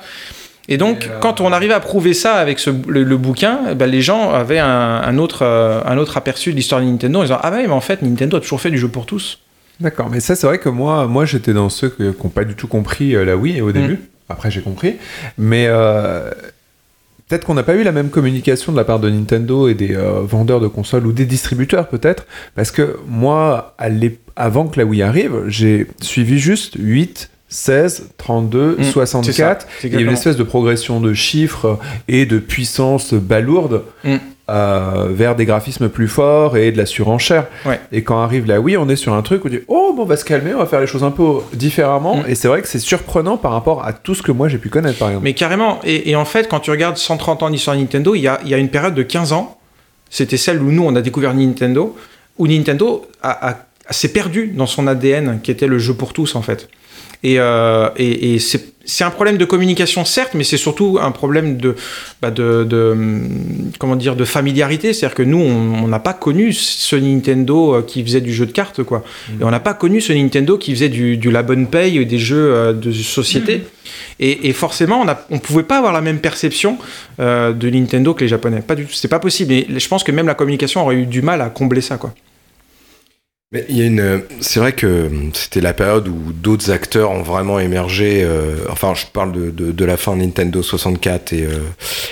Et 0.71 0.77
donc, 0.77 1.09
quand 1.19 1.41
on 1.41 1.51
arrivait 1.51 1.73
à 1.73 1.81
prouver 1.81 2.13
ça 2.13 2.35
avec 2.35 2.57
ce, 2.57 2.69
le, 2.87 3.03
le 3.03 3.17
bouquin, 3.17 3.59
eh 3.71 3.75
ben, 3.75 3.87
les 3.87 4.01
gens 4.01 4.31
avaient 4.31 4.57
un, 4.57 5.01
un 5.03 5.17
autre, 5.17 5.43
euh, 5.43 5.81
un 5.85 5.97
autre 5.97 6.15
aperçu 6.15 6.51
de 6.51 6.55
l'histoire 6.55 6.79
de 6.79 6.85
Nintendo 6.85 7.19
en 7.19 7.23
disant 7.23 7.39
Ah 7.43 7.51
ouais, 7.51 7.67
mais 7.67 7.73
en 7.73 7.81
fait, 7.81 8.01
Nintendo 8.01 8.37
a 8.37 8.39
toujours 8.39 8.61
fait 8.61 8.71
du 8.71 8.77
jeu 8.77 8.87
pour 8.87 9.05
tous. 9.05 9.39
D'accord, 9.81 10.09
mais 10.09 10.19
ça 10.19 10.35
c'est 10.35 10.45
vrai 10.45 10.59
que 10.59 10.69
moi, 10.69 11.07
moi 11.07 11.25
j'étais 11.25 11.53
dans 11.53 11.69
ceux 11.69 11.89
qui 11.89 12.03
n'ont 12.03 12.29
pas 12.29 12.43
du 12.43 12.55
tout 12.55 12.67
compris 12.67 13.15
euh, 13.15 13.25
la 13.25 13.35
Wii 13.35 13.61
au 13.61 13.71
début. 13.71 13.99
Après 14.29 14.51
j'ai 14.51 14.61
compris, 14.61 14.95
mais 15.37 15.65
euh, 15.67 16.31
peut-être 17.27 17.45
qu'on 17.45 17.55
n'a 17.55 17.63
pas 17.63 17.73
eu 17.75 17.83
la 17.83 17.91
même 17.91 18.09
communication 18.09 18.71
de 18.71 18.77
la 18.77 18.83
part 18.85 18.99
de 18.99 19.09
Nintendo 19.09 19.67
et 19.67 19.73
des 19.73 19.95
euh, 19.95 20.21
vendeurs 20.21 20.59
de 20.59 20.67
consoles 20.67 21.05
ou 21.07 21.11
des 21.11 21.25
distributeurs 21.25 21.89
peut-être, 21.89 22.27
parce 22.55 22.71
que 22.71 22.97
moi, 23.07 23.75
à 23.77 23.87
avant 24.35 24.67
que 24.67 24.79
la 24.79 24.85
Wii 24.85 25.01
arrive, 25.01 25.43
j'ai 25.47 25.87
suivi 25.99 26.39
juste 26.39 26.75
8. 26.79 27.30
16, 27.53 28.05
32, 28.17 28.71
Mm, 28.71 28.75
c'est 28.79 28.83
ça, 28.85 28.91
64. 29.05 29.67
c'est 29.81 29.87
Il 29.89 29.93
y 29.93 29.97
a 29.97 29.99
une 29.99 30.09
espèce 30.09 30.37
de 30.37 30.43
progression 30.43 30.99
de 31.01 31.13
chiffres 31.13 31.77
et 32.07 32.25
de 32.25 32.39
puissance 32.39 33.13
balourde 33.13 33.83
Mm. 34.05 34.15
euh, 34.49 35.07
vers 35.11 35.35
des 35.35 35.45
graphismes 35.45 35.87
plus 35.89 36.07
forts 36.07 36.55
et 36.57 36.71
de 36.71 36.77
la 36.77 36.85
surenchère. 36.85 37.47
Ouais. 37.65 37.79
Et 37.91 38.03
quand 38.03 38.21
arrive 38.21 38.47
la 38.47 38.59
Wii, 38.61 38.77
on 38.77 38.87
est 38.89 38.95
sur 38.95 39.13
un 39.13 39.21
truc 39.21 39.43
où 39.43 39.47
on 39.47 39.51
dit 39.51 39.59
Oh, 39.67 39.93
bon, 39.95 40.03
on 40.03 40.05
va 40.05 40.15
se 40.17 40.25
calmer, 40.25 40.53
on 40.53 40.59
va 40.59 40.65
faire 40.65 40.79
les 40.81 40.87
choses 40.87 41.03
un 41.03 41.11
peu 41.11 41.23
différemment. 41.53 42.17
Mm. 42.17 42.23
Et 42.29 42.35
c'est 42.35 42.47
vrai 42.47 42.61
que 42.61 42.67
c'est 42.69 42.79
surprenant 42.79 43.35
par 43.37 43.51
rapport 43.51 43.85
à 43.85 43.93
tout 43.93 44.15
ce 44.15 44.21
que 44.23 44.31
moi 44.31 44.47
j'ai 44.49 44.57
pu 44.57 44.69
connaître, 44.69 44.97
par 44.97 45.09
exemple. 45.09 45.25
Mais 45.25 45.33
carrément, 45.33 45.79
et, 45.83 46.09
et 46.09 46.15
en 46.15 46.25
fait, 46.25 46.47
quand 46.49 46.59
tu 46.61 46.71
regardes 46.71 46.97
130 46.97 47.43
ans 47.43 47.49
d'histoire 47.49 47.75
Nintendo, 47.75 48.15
il 48.15 48.21
y 48.21 48.27
a, 48.27 48.39
il 48.43 48.49
y 48.49 48.53
a 48.53 48.57
une 48.57 48.69
période 48.69 48.95
de 48.95 49.03
15 49.03 49.33
ans, 49.33 49.57
c'était 50.09 50.37
celle 50.37 50.61
où 50.61 50.71
nous, 50.71 50.83
on 50.83 50.95
a 50.95 51.01
découvert 51.01 51.33
Nintendo, 51.33 51.95
où 52.37 52.47
Nintendo 52.47 53.05
a- 53.21 53.49
a- 53.51 53.57
s'est 53.93 54.09
perdu 54.13 54.47
dans 54.55 54.65
son 54.67 54.87
ADN, 54.87 55.39
qui 55.43 55.51
était 55.51 55.67
le 55.67 55.79
jeu 55.79 55.93
pour 55.93 56.11
tous, 56.13 56.35
en 56.35 56.41
fait. 56.41 56.69
Et, 57.23 57.39
euh, 57.39 57.89
et, 57.97 58.35
et 58.35 58.39
c'est 58.83 59.03
un 59.03 59.11
problème 59.11 59.37
de 59.37 59.45
communication, 59.45 60.05
certes, 60.05 60.31
mais 60.33 60.43
c'est 60.43 60.57
surtout 60.57 60.97
un 60.99 61.11
problème 61.11 61.57
de, 61.57 61.75
bah, 62.21 62.31
de, 62.31 62.63
de, 62.63 62.91
hum, 62.91 63.71
comment 63.77 63.95
dire, 63.95 64.15
de 64.15 64.25
familiarité. 64.25 64.91
C'est-à-dire 64.91 65.15
que 65.15 65.23
nous, 65.23 65.37
on 65.37 65.87
n'a 65.87 65.99
pas 65.99 66.13
connu 66.13 66.51
ce 66.51 66.95
Nintendo 66.95 67.75
euh, 67.75 67.81
qui 67.83 68.03
faisait 68.03 68.21
du 68.21 68.33
jeu 68.33 68.47
de 68.47 68.51
cartes, 68.51 68.81
quoi. 68.83 69.03
Et 69.39 69.43
on 69.43 69.51
n'a 69.51 69.59
pas 69.59 69.75
connu 69.75 70.01
ce 70.01 70.13
Nintendo 70.13 70.57
qui 70.57 70.71
faisait 70.71 70.89
du, 70.89 71.17
du 71.17 71.29
la 71.29 71.43
bonne 71.43 71.67
paye, 71.67 71.99
et 71.99 72.05
des 72.05 72.17
jeux 72.17 72.53
euh, 72.53 72.73
de 72.73 72.91
société. 72.91 73.61
Et, 74.19 74.49
et 74.49 74.53
forcément, 74.53 75.05
on 75.29 75.35
ne 75.35 75.39
pouvait 75.39 75.63
pas 75.63 75.77
avoir 75.77 75.93
la 75.93 76.01
même 76.01 76.19
perception 76.19 76.77
euh, 77.19 77.53
de 77.53 77.69
Nintendo 77.69 78.15
que 78.15 78.21
les 78.21 78.29
Japonais. 78.29 78.61
Pas 78.61 78.75
du 78.75 78.85
tout. 78.85 78.93
C'était 78.93 79.07
pas 79.07 79.19
possible. 79.19 79.53
Et 79.53 79.67
je 79.77 79.87
pense 79.87 80.03
que 80.03 80.11
même 80.11 80.27
la 80.27 80.35
communication 80.35 80.81
aurait 80.81 80.95
eu 80.95 81.05
du 81.05 81.21
mal 81.21 81.41
à 81.41 81.49
combler 81.49 81.81
ça, 81.81 81.97
quoi. 81.97 82.13
Mais 83.53 83.65
il 83.67 83.77
y 83.77 83.81
a 83.81 83.85
une, 83.85 84.21
c'est 84.39 84.61
vrai 84.61 84.71
que 84.71 85.09
c'était 85.33 85.59
la 85.59 85.73
période 85.73 86.07
où 86.07 86.31
d'autres 86.31 86.71
acteurs 86.71 87.11
ont 87.11 87.21
vraiment 87.21 87.59
émergé. 87.59 88.21
euh, 88.23 88.55
enfin, 88.69 88.93
je 88.95 89.05
parle 89.11 89.33
de, 89.33 89.49
de, 89.51 89.73
de 89.73 89.85
la 89.85 89.97
fin 89.97 90.15
Nintendo 90.15 90.63
64 90.63 91.33
et, 91.33 91.43
euh, 91.43 91.49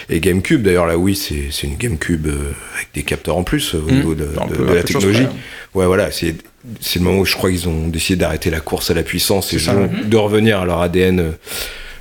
et 0.10 0.20
GameCube. 0.20 0.62
D'ailleurs, 0.64 0.86
là, 0.86 0.98
oui, 0.98 1.16
c'est 1.16 1.46
c'est 1.50 1.68
une 1.68 1.78
GameCube 1.78 2.28
euh, 2.28 2.52
avec 2.76 2.90
des 2.94 3.04
capteurs 3.04 3.38
en 3.38 3.44
plus 3.44 3.74
euh, 3.74 3.78
au 3.78 3.90
Mmh. 3.90 3.96
niveau 3.96 4.16
de, 4.16 4.26
de- 4.26 4.64
la 4.66 4.82
chose 4.82 4.84
technologie. 4.84 5.28
Ouais, 5.74 5.86
voilà, 5.86 6.12
c'est 6.12 6.36
c'est 6.82 7.00
le 7.00 7.06
moment 7.06 7.20
où 7.20 7.26
je 7.26 7.36
crois 7.38 7.50
qu'ils 7.52 7.70
ont 7.70 7.88
décidé 7.88 8.18
d'arrêter 8.18 8.50
la 8.50 8.60
course 8.60 8.92
à 8.92 8.94
la 8.94 9.04
puissance 9.04 9.54
et 9.54 9.60
ça, 9.60 9.74
ouais. 9.78 9.90
de 10.04 10.18
revenir 10.18 10.60
à 10.60 10.66
leur 10.66 10.82
ADN. 10.82 11.20
euh, 11.22 11.32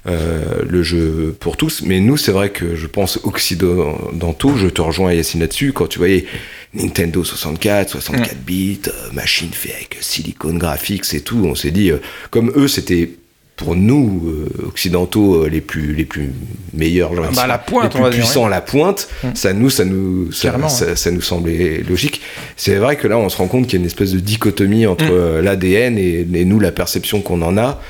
euh, 0.07 0.63
le 0.69 0.83
jeu 0.83 1.37
pour 1.39 1.57
tous, 1.57 1.83
mais 1.83 2.01
nous 2.01 2.17
c'est 2.17 2.33
vrai 2.33 2.51
que 2.51 2.77
je 2.77 2.87
pense 2.87 3.19
occidentaux, 3.25 4.57
je 4.57 4.69
te 4.69 4.81
rejoins 4.81 5.13
Yacine 5.13 5.41
là-dessus, 5.41 5.73
quand 5.73 5.87
tu 5.87 5.99
voyais 5.99 6.27
Nintendo 6.75 7.25
64, 7.25 7.91
64 7.91 8.37
bits, 8.45 8.81
euh, 8.87 9.13
machine 9.13 9.51
fait 9.53 9.73
avec 9.73 9.99
silicone 10.01 10.59
graphics 10.59 11.15
et 11.15 11.21
tout, 11.21 11.43
on 11.45 11.55
s'est 11.55 11.71
dit, 11.71 11.91
euh, 11.91 11.99
comme 12.31 12.53
eux 12.57 12.69
c'était 12.69 13.11
pour 13.59 13.77
nous 13.77 14.23
euh, 14.27 14.67
occidentaux 14.69 15.43
euh, 15.45 15.49
les 15.49 15.61
plus 15.61 15.93
les 15.95 16.05
plus 16.07 16.31
meilleurs 16.73 17.15
genre, 17.15 17.27
Ah 17.29 17.33
bah, 17.35 17.43
sont 17.43 17.47
la 17.49 17.59
pointe, 17.59 17.95
les 17.95 18.01
plus 18.01 18.11
dire, 18.11 18.21
puissants 18.21 18.41
ouais. 18.43 18.47
à 18.47 18.51
la 18.51 18.61
pointe 18.61 19.09
Mm. 19.25 19.29
ça 19.35 19.53
nous 19.53 19.69
ça 19.69 19.85
nous 19.85 20.31
ça, 20.33 20.49
Carrément, 20.49 20.69
ça, 20.69 20.95
ça 20.97 21.11
nous 21.11 21.21
semblait 21.21 21.83
logique 21.89 22.21
c'est 22.57 22.77
vrai 22.77 22.95
que 22.97 23.09
là 23.09 23.19
on 23.19 23.29
se 23.29 23.37
rend 23.37 23.49
compte 23.49 23.65
qu'il 23.67 23.75
y 23.75 23.77
a 23.77 23.81
une 23.81 23.87
espèce 23.87 24.13
de 24.13 24.21
dichotomie 24.21 24.87
entre 24.87 25.05
Mm. 25.07 25.11
euh, 25.13 25.43
l'ADN 25.43 25.99
et, 25.99 26.27
et 26.33 26.45
nous 26.45 26.61
la 26.61 26.71
perception 26.73 27.21
qu'on 27.21 27.43
en 27.43 27.59
a 27.59 27.81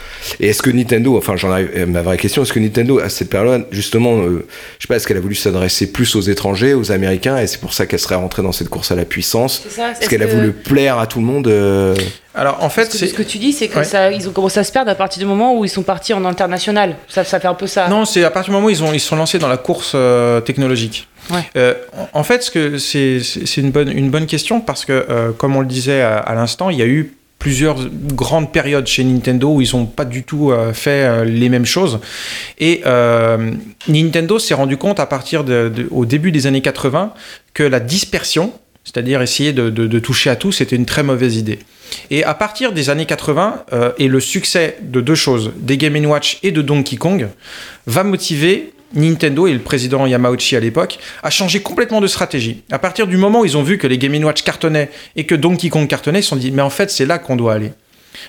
et 0.41 0.49
est-ce 0.49 0.63
que 0.63 0.71
Nintendo 0.71 1.17
enfin 1.19 1.37
j'en 1.37 1.51
arrive 1.51 1.71
à 1.77 1.87
ma 1.87 2.01
vraie 2.03 2.17
question 2.17 2.43
est-ce 2.43 2.53
que 2.53 2.61
Nintendo 2.61 2.99
à 2.99 3.09
cette 3.11 3.29
période 3.31 3.67
justement 3.71 4.19
euh, 4.23 4.47
je 4.79 4.85
sais 4.85 4.89
pas 4.89 4.97
est-ce 4.97 5.07
qu'elle 5.07 5.17
a 5.19 5.21
voulu 5.21 5.35
s'adresser 5.35 5.93
plus 5.93 6.17
aux 6.17 6.23
étrangers 6.23 6.73
aux 6.75 6.91
américains 6.93 7.37
et 7.39 7.47
c'est 7.47 7.61
pour 7.61 7.75
ça 7.75 7.85
qu'elle 7.87 7.99
serait 8.01 8.15
rentrée 8.15 8.43
dans 8.43 8.53
cette 8.53 8.69
course 8.71 8.91
à 8.91 8.95
la 8.97 9.05
puissance? 9.05 9.63
C'est 9.69 9.75
ça, 9.77 9.91
est-ce 9.93 10.01
est-ce 10.01 10.09
qu'elle 10.09 10.23
a 10.23 10.27
voulu 10.27 10.53
plaire 10.53 10.99
à 10.99 11.07
tout 11.07 11.19
le 11.21 11.27
monde 11.27 11.47
euh, 11.49 11.95
Alors 12.39 12.63
en 12.63 12.69
fait, 12.71 12.89
que 12.91 12.97
ce 12.97 13.13
que 13.13 13.23
tu 13.23 13.39
dis, 13.39 13.53
c'est 13.53 13.69
que 13.69 13.79
Ouais. 13.79 13.85
ça, 13.85 14.11
ils 14.13 14.29
ont 14.29 14.33
commencé 14.33 14.59
à 14.61 14.65
se 14.65 14.73
perdre 14.73 14.91
à 14.91 14.95
partir 14.95 15.19
du 15.21 15.27
moment 15.27 15.57
où 15.59 15.65
ils 15.65 15.69
sont 15.69 15.83
partis 15.83 16.15
en 16.15 16.25
international. 16.25 16.97
Ça, 17.09 17.25
ça 17.25 17.41
fait 17.41 17.49
un 17.49 17.55
peu 17.55 17.67
ça. 17.67 17.89
Non, 17.89 18.05
c'est 18.05 18.25
à 18.25 18.31
partir 18.31 18.51
du 18.53 18.57
moment 18.57 18.67
où 18.69 18.71
ils 18.71 18.83
ont 18.83 18.93
ils 18.93 19.01
sont 19.01 19.17
lancés 19.17 19.39
dans 19.39 19.49
la 19.49 19.57
course 19.59 19.93
euh, 19.95 20.41
technologique. 20.41 21.09
Ouais. 21.31 21.41
Euh, 21.57 21.75
en 22.15 22.23
fait, 22.25 22.43
ce 22.43 22.51
que 22.51 22.79
c'est 22.79 23.21
une 23.61 23.71
bonne 23.71 23.91
une 23.91 24.11
bonne 24.11 24.27
question 24.27 24.61
parce 24.61 24.85
que 24.85 24.93
euh, 25.11 25.33
comme 25.33 25.57
on 25.57 25.61
le 25.61 25.67
disait 25.67 26.01
à, 26.01 26.17
à 26.19 26.35
l'instant, 26.35 26.71
il 26.71 26.79
y 26.79 26.83
a 26.83 26.87
eu 26.87 27.13
plusieurs 27.39 27.77
grandes 28.15 28.51
périodes 28.51 28.87
chez 28.89 29.05
Nintendo 29.05 29.49
où 29.55 29.61
ils 29.61 29.71
n'ont 29.77 29.87
pas 29.87 30.05
du 30.05 30.25
tout 30.25 30.51
euh, 30.51 30.73
fait 30.73 31.05
euh, 31.05 31.25
les 31.25 31.49
mêmes 31.49 31.67
choses. 31.67 32.01
Et 32.59 32.83
euh, 32.85 33.53
Nintendo 33.87 34.39
s'est 34.41 34.55
rendu 34.55 34.77
compte 34.77 34.99
à 34.99 35.07
partir 35.07 35.45
de, 35.45 35.69
de- 35.73 35.87
au 35.93 36.05
début 36.05 36.33
des 36.33 36.49
années 36.49 36.63
80 36.63 37.13
que 37.55 37.63
la 37.63 37.79
dispersion, 37.79 38.53
c'est-à-dire 38.89 39.21
essayer 39.21 39.53
de, 39.53 39.99
toucher 39.99 40.31
à 40.31 40.37
tout, 40.37 40.51
c'était 40.51 40.77
une 40.77 40.87
très 40.87 41.03
mauvaise 41.03 41.37
idée. 41.37 41.59
Et 42.11 42.25
à 42.25 42.33
partir 42.33 42.73
des 42.73 42.89
années 42.89 43.05
80 43.05 43.65
euh, 43.75 43.93
et 43.99 44.09
le 44.09 44.19
succès 44.19 44.79
de 44.81 45.03
deux 45.03 45.15
choses, 45.15 45.53
des 45.57 45.77
Game 45.77 45.95
Watch 46.07 46.39
et 46.43 46.53
de 46.53 46.63
Donkey 46.63 46.97
Kong, 46.97 47.29
va 47.87 48.03
motiver 48.03 48.73
Nintendo 48.95 49.47
et 49.47 49.53
le 49.53 49.59
président 49.59 50.07
Yamauchi 50.07 50.57
à 50.57 50.61
l'époque 50.61 50.99
à 51.23 51.29
changer 51.29 51.61
complètement 51.61 52.01
de 52.01 52.07
stratégie. 52.07 52.63
À 52.71 52.79
partir 52.79 53.07
du 53.07 53.19
moment 53.19 53.41
où 53.41 53.45
ils 53.45 53.59
ont 53.59 53.63
vu 53.63 53.77
que 53.77 53.87
les 53.87 53.99
Game 53.99 54.25
Watch 54.25 54.43
cartonnaient 54.43 54.89
et 55.17 55.25
que 55.25 55.35
Donkey 55.35 55.69
Kong 55.69 55.87
cartonnait, 55.87 56.21
ils 56.21 56.23
se 56.23 56.31
sont 56.31 56.37
dit 56.37 56.51
mais 56.51 56.63
en 56.63 56.71
fait 56.71 56.91
c'est 56.91 57.05
là 57.05 57.19
qu'on 57.19 57.37
doit 57.37 57.53
aller. 57.53 57.73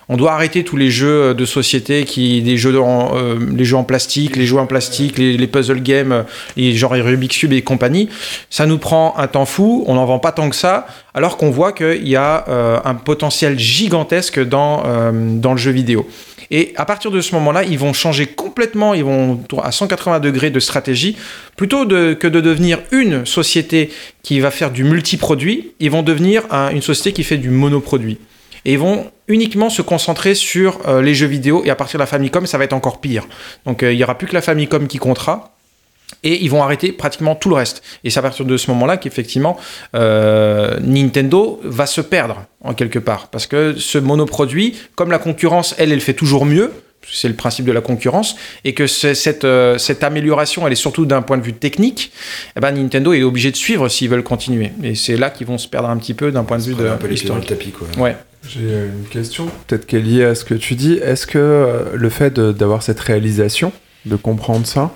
On 0.08 0.18
doit 0.18 0.34
arrêter 0.34 0.64
tous 0.64 0.78
les 0.78 0.90
jeux 0.90 1.34
de 1.34 1.46
société, 1.46 2.04
qui, 2.04 2.42
des 2.42 2.58
jeux 2.58 2.74
euh, 2.76 3.38
les 3.56 3.66
jeux 3.66 3.78
en 3.78 3.84
plastique, 3.84 4.36
les 4.36 4.46
jeux 4.46 4.58
en 4.58 4.66
plastique, 4.66 5.18
les, 5.18 5.48
puzzle 5.48 5.82
games, 5.82 6.26
les 6.58 6.76
Rubik's 6.82 7.38
Cube 7.38 7.54
et 7.54 7.62
compagnie. 7.62 8.10
Ça 8.50 8.66
nous 8.66 8.78
prend 8.78 9.16
un 9.18 9.28
temps 9.28 9.46
fou, 9.46 9.84
on 9.88 9.96
n'en 9.96 10.06
vend 10.06 10.20
pas 10.20 10.32
tant 10.32 10.50
que 10.50 10.56
ça, 10.56 10.88
alors 11.14 11.38
qu'on 11.38 11.50
voit 11.50 11.72
qu'il 11.74 12.08
y 12.08 12.16
a 12.16 12.46
euh, 12.48 12.80
un 12.86 12.96
potentiel 12.96 13.58
gigantesque 13.60 14.40
dans, 14.40 14.84
euh, 14.86 15.12
dans 15.14 15.52
le 15.52 15.58
jeu 15.58 15.72
vidéo. 15.72 16.08
Et 16.52 16.74
à 16.78 16.86
partir 16.86 17.12
de 17.12 17.22
ce 17.22 17.36
moment-là, 17.36 17.64
ils 17.64 17.78
vont 17.78 17.94
changer 17.94 18.26
complètement, 18.26 18.96
ils 18.96 19.04
vont 19.04 19.40
à 19.62 19.72
180 19.72 20.20
degrés 20.20 20.50
de 20.50 20.60
stratégie. 20.60 21.16
Plutôt 21.56 21.86
que 21.86 22.28
de 22.28 22.42
devenir 22.42 22.80
une 22.92 23.26
société 23.26 23.92
qui 24.24 24.40
va 24.40 24.50
faire 24.50 24.72
du 24.72 24.84
multiproduit, 24.84 25.74
ils 25.80 25.92
vont 25.92 26.02
devenir 26.02 26.44
un- 26.50 26.72
une 26.72 26.82
société 26.82 27.14
qui 27.14 27.24
fait 27.24 27.38
du 27.38 27.52
monoproduit. 27.52 28.18
Et 28.66 28.74
ils 28.74 28.80
vont 28.80 29.12
uniquement 29.28 29.70
se 29.70 29.82
concentrer 29.82 30.36
sur 30.36 30.80
euh, 30.88 31.02
les 31.02 31.16
jeux 31.16 31.28
vidéo. 31.28 31.64
Et 31.66 31.70
à 31.70 31.76
partir 31.76 31.98
de 31.98 32.04
la 32.04 32.08
Famicom, 32.08 32.46
ça 32.46 32.58
va 32.58 32.64
être 32.64 32.74
encore 32.74 33.00
pire. 33.00 33.28
Donc 33.66 33.84
euh, 33.84 33.94
il 33.94 33.98
n'y 33.98 34.04
aura 34.04 34.18
plus 34.18 34.28
que 34.28 34.34
la 34.34 34.42
Famicom 34.42 34.88
qui 34.88 34.98
comptera. 34.98 35.56
Et 36.24 36.44
ils 36.44 36.50
vont 36.50 36.64
arrêter 36.64 36.92
pratiquement 36.92 37.36
tout 37.36 37.50
le 37.50 37.56
reste. 37.56 37.82
Et 38.04 38.10
c'est 38.10 38.20
à 38.20 38.24
partir 38.24 38.44
de 38.44 38.58
ce 38.58 38.70
moment-là 38.72 38.98
qu'effectivement, 38.98 39.58
euh, 39.96 40.78
Nintendo 40.82 41.62
va 41.64 41.86
se 41.86 42.02
perdre, 42.02 42.44
en 42.64 42.74
quelque 42.74 43.00
part. 43.00 43.28
Parce 43.28 43.48
que 43.48 43.76
ce 43.78 43.98
monoproduit, 43.98 44.76
comme 44.96 45.12
la 45.12 45.20
concurrence, 45.20 45.76
elle, 45.78 45.94
elle 45.94 46.02
fait 46.02 46.14
toujours 46.14 46.46
mieux, 46.46 46.74
c'est 47.12 47.28
le 47.28 47.34
principe 47.36 47.66
de 47.66 47.72
la 47.72 47.82
concurrence, 47.82 48.36
et 48.64 48.74
que 48.74 48.88
cette, 48.88 49.44
euh, 49.44 49.78
cette 49.78 50.04
amélioration, 50.04 50.66
elle 50.66 50.74
est 50.74 50.76
surtout 50.76 51.06
d'un 51.06 51.22
point 51.22 51.38
de 51.38 51.44
vue 51.44 51.54
technique, 51.54 52.12
eh 52.56 52.60
ben, 52.60 52.72
Nintendo 52.72 53.14
est 53.14 53.24
obligé 53.24 53.52
de 53.52 53.56
suivre 53.56 53.90
s'ils 53.90 54.10
veulent 54.10 54.24
continuer. 54.24 54.72
Et 54.84 54.96
c'est 54.96 55.18
là 55.18 55.30
qu'ils 55.30 55.48
vont 55.48 55.58
se 55.58 55.68
perdre 55.68 55.90
un 55.90 55.98
petit 55.98 56.14
peu 56.14 56.32
d'un 56.32 56.44
point 56.44 56.58
de 56.58 56.64
vue 56.64 56.76
de 56.76 56.88
un 56.88 56.98
peu 56.98 57.08
le 57.08 57.46
tapis, 57.46 57.72
quoi. 57.72 57.88
Ouais. 57.98 58.16
J'ai 58.48 58.62
euh, 58.62 58.88
une 58.88 59.10
question, 59.10 59.50
peut-être 59.68 59.86
qu'elle 59.86 60.02
est 60.02 60.04
liée 60.04 60.24
à 60.24 60.36
ce 60.36 60.46
que 60.46 60.54
tu 60.54 60.76
dis. 60.76 60.94
Est-ce 60.94 61.28
que 61.28 61.38
euh, 61.38 61.84
le 61.96 62.10
fait 62.10 62.40
d'avoir 62.40 62.84
cette 62.84 63.00
réalisation, 63.00 63.74
de 64.06 64.16
comprendre 64.16 64.66
ça, 64.66 64.92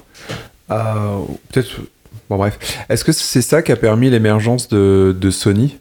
peut-être. 0.69 1.81
Bon, 2.29 2.37
bref. 2.37 2.57
Est-ce 2.89 3.03
que 3.03 3.11
c'est 3.11 3.41
ça 3.41 3.61
qui 3.61 3.73
a 3.73 3.75
permis 3.75 4.09
l'émergence 4.09 4.69
de, 4.69 5.15
de 5.19 5.29
Sony 5.29 5.77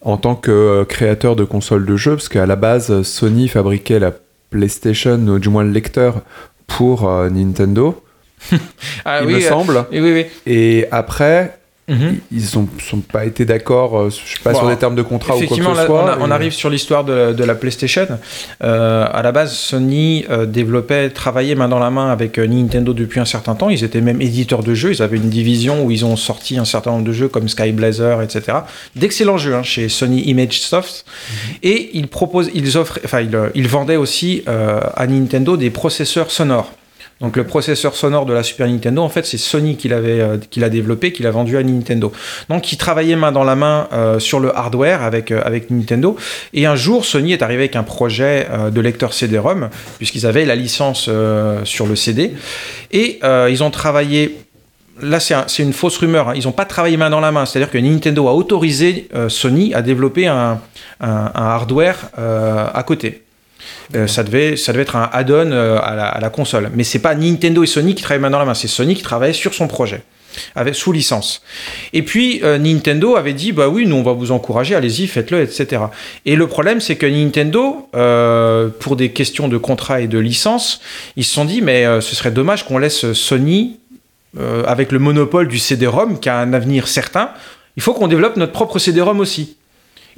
en 0.00 0.16
tant 0.16 0.34
que 0.34 0.84
créateur 0.88 1.36
de 1.36 1.44
consoles 1.44 1.86
de 1.86 1.96
jeux? 1.96 2.16
Parce 2.16 2.28
qu'à 2.28 2.46
la 2.46 2.56
base, 2.56 3.02
Sony 3.02 3.46
fabriquait 3.48 4.00
la 4.00 4.12
PlayStation, 4.50 5.18
ou 5.26 5.38
du 5.38 5.48
moins 5.48 5.64
le 5.64 5.70
lecteur, 5.70 6.22
pour 6.66 7.08
euh, 7.08 7.28
Nintendo. 7.30 8.02
Ah 9.04 9.20
il 9.22 9.26
oui, 9.26 9.32
me 9.34 9.38
euh, 9.38 9.48
semble. 9.48 9.84
oui, 9.90 10.00
oui, 10.00 10.12
oui. 10.12 10.26
Et 10.46 10.86
après. 10.90 11.58
Mhm. 11.88 12.18
Ils 12.30 12.42
n'ont 12.58 12.68
sont 12.86 13.00
pas 13.00 13.24
été 13.24 13.44
d'accord, 13.44 13.98
euh, 13.98 14.10
je 14.10 14.16
sais 14.36 14.42
pas, 14.44 14.52
Bon, 14.52 14.58
sur 14.58 14.68
des 14.68 14.76
termes 14.76 14.94
de 14.94 15.02
contrat 15.02 15.34
ou 15.34 15.38
quoi 15.46 15.56
que 15.56 15.62
ce 15.62 15.86
soit. 15.86 16.04
on, 16.04 16.06
a- 16.06 16.18
on 16.20 16.30
arrive 16.30 16.52
sur 16.52 16.68
l'histoire 16.70 17.02
de, 17.04 17.32
de 17.32 17.44
la 17.44 17.54
PlayStation. 17.54 18.06
Euh, 18.62 19.06
à 19.10 19.22
la 19.22 19.32
base, 19.32 19.52
Sony 19.54 20.24
euh, 20.30 20.44
développait, 20.46 21.10
travaillait 21.10 21.54
main 21.54 21.68
dans 21.68 21.78
la 21.78 21.90
main 21.90 22.10
avec 22.10 22.38
euh, 22.38 22.46
Nintendo 22.46 22.92
depuis 22.92 23.20
un 23.20 23.24
certain 23.24 23.54
temps. 23.54 23.70
Ils 23.70 23.84
étaient 23.84 24.00
même 24.02 24.20
éditeurs 24.20 24.62
de 24.62 24.74
jeux. 24.74 24.92
Ils 24.92 25.02
avaient 25.02 25.16
une 25.16 25.30
division 25.30 25.84
où 25.84 25.90
ils 25.90 26.04
ont 26.04 26.16
sorti 26.16 26.58
un 26.58 26.64
certain 26.64 26.90
nombre 26.90 27.04
de 27.04 27.12
jeux 27.12 27.28
comme 27.28 27.48
Sky 27.48 27.72
Blazer, 27.72 28.20
etc. 28.22 28.58
D'excellents 28.94 29.38
jeux 29.38 29.54
hein, 29.54 29.62
chez 29.62 29.88
Sony 29.88 30.20
Image 30.28 30.60
Soft. 30.60 31.04
Et 31.62 31.90
ils 31.94 32.08
proposent, 32.08 32.50
ils 32.54 32.76
offrent, 32.76 32.98
enfin, 33.04 33.20
ils, 33.20 33.36
ils 33.54 33.68
vendaient 33.68 33.96
aussi 33.96 34.42
euh, 34.48 34.80
à 34.94 35.06
Nintendo 35.06 35.56
des 35.56 35.70
processeurs 35.70 36.30
sonores. 36.30 36.70
Donc 37.20 37.36
le 37.36 37.44
processeur 37.44 37.96
sonore 37.96 38.26
de 38.26 38.32
la 38.32 38.44
Super 38.44 38.68
Nintendo, 38.68 39.02
en 39.02 39.08
fait, 39.08 39.26
c'est 39.26 39.38
Sony 39.38 39.76
qui 39.76 39.88
l'avait, 39.88 40.20
euh, 40.20 40.36
qui 40.50 40.60
l'a 40.60 40.68
développé, 40.68 41.12
qui 41.12 41.24
l'a 41.24 41.32
vendu 41.32 41.56
à 41.56 41.62
Nintendo. 41.64 42.12
Donc 42.48 42.70
ils 42.72 42.76
travaillaient 42.76 43.16
main 43.16 43.32
dans 43.32 43.42
la 43.42 43.56
main 43.56 43.88
euh, 43.92 44.20
sur 44.20 44.38
le 44.38 44.56
hardware 44.56 45.02
avec, 45.02 45.32
euh, 45.32 45.42
avec 45.44 45.70
Nintendo. 45.70 46.16
Et 46.54 46.66
un 46.66 46.76
jour, 46.76 47.04
Sony 47.04 47.32
est 47.32 47.42
arrivé 47.42 47.62
avec 47.62 47.74
un 47.76 47.82
projet 47.82 48.46
de 48.72 48.80
lecteur 48.80 49.12
CD-ROM, 49.12 49.68
puisqu'ils 49.98 50.26
avaient 50.26 50.44
la 50.44 50.54
licence 50.54 51.10
sur 51.64 51.86
le 51.86 51.96
CD. 51.96 52.34
Et 52.92 53.20
ils 53.50 53.62
ont 53.62 53.70
travaillé 53.70 54.38
Là, 55.00 55.20
c'est 55.20 55.34
un- 55.34 55.44
c'est 55.46 55.62
une 55.62 55.72
fausse 55.72 55.96
rumeur. 55.98 56.30
hein. 56.30 56.32
Ils 56.34 56.46
n'ont 56.46 56.50
pas 56.52 56.64
travaillé 56.64 56.96
main 56.96 57.08
dans 57.08 57.20
la 57.20 57.30
main. 57.30 57.46
C'est-à-dire 57.46 57.70
que 57.70 57.78
Nintendo 57.78 58.26
a 58.26 58.32
autorisé 58.34 59.08
Sony 59.28 59.72
à 59.72 59.80
développer 59.80 60.26
un, 60.26 60.60
hardware 61.00 62.10
à 62.16 62.82
côté. 62.82 63.22
Euh, 63.94 64.06
ça, 64.06 64.22
devait, 64.22 64.56
ça 64.56 64.72
devait 64.72 64.82
être 64.82 64.96
un 64.96 65.08
add-on 65.12 65.52
euh, 65.52 65.78
à, 65.82 65.94
la, 65.94 66.06
à 66.06 66.20
la 66.20 66.30
console. 66.30 66.70
Mais 66.74 66.84
c'est 66.84 66.98
pas 66.98 67.14
Nintendo 67.14 67.62
et 67.62 67.66
Sony 67.66 67.94
qui 67.94 68.02
travaillent 68.02 68.22
main 68.22 68.30
dans 68.30 68.38
la 68.38 68.44
main, 68.44 68.54
c'est 68.54 68.68
Sony 68.68 68.94
qui 68.94 69.02
travaillait 69.02 69.32
sur 69.32 69.54
son 69.54 69.66
projet, 69.66 70.02
avec, 70.54 70.74
sous 70.74 70.92
licence. 70.92 71.42
Et 71.92 72.02
puis 72.02 72.40
euh, 72.42 72.58
Nintendo 72.58 73.16
avait 73.16 73.32
dit 73.32 73.52
bah 73.52 73.68
oui, 73.68 73.86
nous 73.86 73.96
on 73.96 74.02
va 74.02 74.12
vous 74.12 74.32
encourager, 74.32 74.74
allez-y, 74.74 75.06
faites-le, 75.06 75.42
etc. 75.42 75.82
Et 76.24 76.36
le 76.36 76.46
problème 76.46 76.80
c'est 76.80 76.96
que 76.96 77.06
Nintendo, 77.06 77.88
euh, 77.94 78.68
pour 78.80 78.96
des 78.96 79.10
questions 79.10 79.48
de 79.48 79.56
contrat 79.56 80.00
et 80.00 80.06
de 80.06 80.18
licence, 80.18 80.80
ils 81.16 81.24
se 81.24 81.34
sont 81.34 81.44
dit 81.44 81.62
mais 81.62 81.86
euh, 81.86 82.00
ce 82.00 82.14
serait 82.14 82.30
dommage 82.30 82.64
qu'on 82.64 82.78
laisse 82.78 83.12
Sony 83.12 83.78
avec 84.66 84.92
le 84.92 85.00
monopole 85.00 85.48
du 85.48 85.58
CD-ROM 85.58 86.20
qui 86.20 86.28
a 86.28 86.38
un 86.38 86.52
avenir 86.52 86.86
certain. 86.86 87.30
Il 87.76 87.82
faut 87.82 87.92
qu'on 87.92 88.06
développe 88.06 88.36
notre 88.36 88.52
propre 88.52 88.78
CD-ROM 88.78 89.18
aussi. 89.18 89.56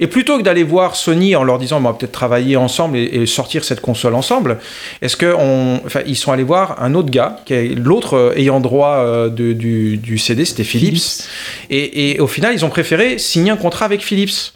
Et 0.01 0.07
plutôt 0.07 0.37
que 0.37 0.43
d'aller 0.43 0.63
voir 0.63 0.95
Sony 0.97 1.35
en 1.35 1.43
leur 1.43 1.59
disant 1.59 1.77
on 1.77 1.81
va 1.81 1.93
peut-être 1.93 2.11
travailler 2.11 2.57
ensemble 2.57 2.97
et, 2.97 3.03
et 3.03 3.25
sortir 3.25 3.63
cette 3.63 3.79
console 3.79 4.15
ensemble, 4.15 4.57
est-ce 5.01 5.15
que 5.15 5.33
on, 5.37 5.79
enfin, 5.85 6.01
ils 6.05 6.17
sont 6.17 6.31
allés 6.33 6.43
voir 6.43 6.81
un 6.83 6.93
autre 6.95 7.09
gars 7.11 7.37
qui 7.45 7.53
est 7.53 7.67
l'autre 7.75 8.15
euh, 8.17 8.33
ayant 8.35 8.59
droit 8.59 8.95
euh, 8.97 9.29
de- 9.29 9.53
du, 9.53 9.97
du 9.97 10.17
CD, 10.17 10.43
c'était 10.43 10.63
Philips. 10.63 11.23
Et, 11.69 12.11
et 12.11 12.19
au 12.19 12.27
final, 12.27 12.53
ils 12.53 12.65
ont 12.65 12.69
préféré 12.69 13.17
signer 13.19 13.51
un 13.51 13.57
contrat 13.57 13.85
avec 13.85 14.01
Philips. 14.01 14.53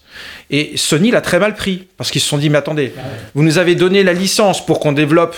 Et 0.50 0.72
Sony 0.76 1.12
l'a 1.12 1.22
très 1.22 1.40
mal 1.40 1.54
pris 1.56 1.88
parce 1.98 2.10
qu'ils 2.12 2.22
se 2.22 2.28
sont 2.28 2.38
dit 2.38 2.50
mais 2.50 2.58
attendez, 2.58 2.92
vous 3.36 3.44
nous 3.44 3.58
avez 3.58 3.76
donné 3.76 4.04
la 4.04 4.14
licence 4.14 4.66
pour 4.66 4.80
qu'on 4.80 4.92
développe 4.94 5.36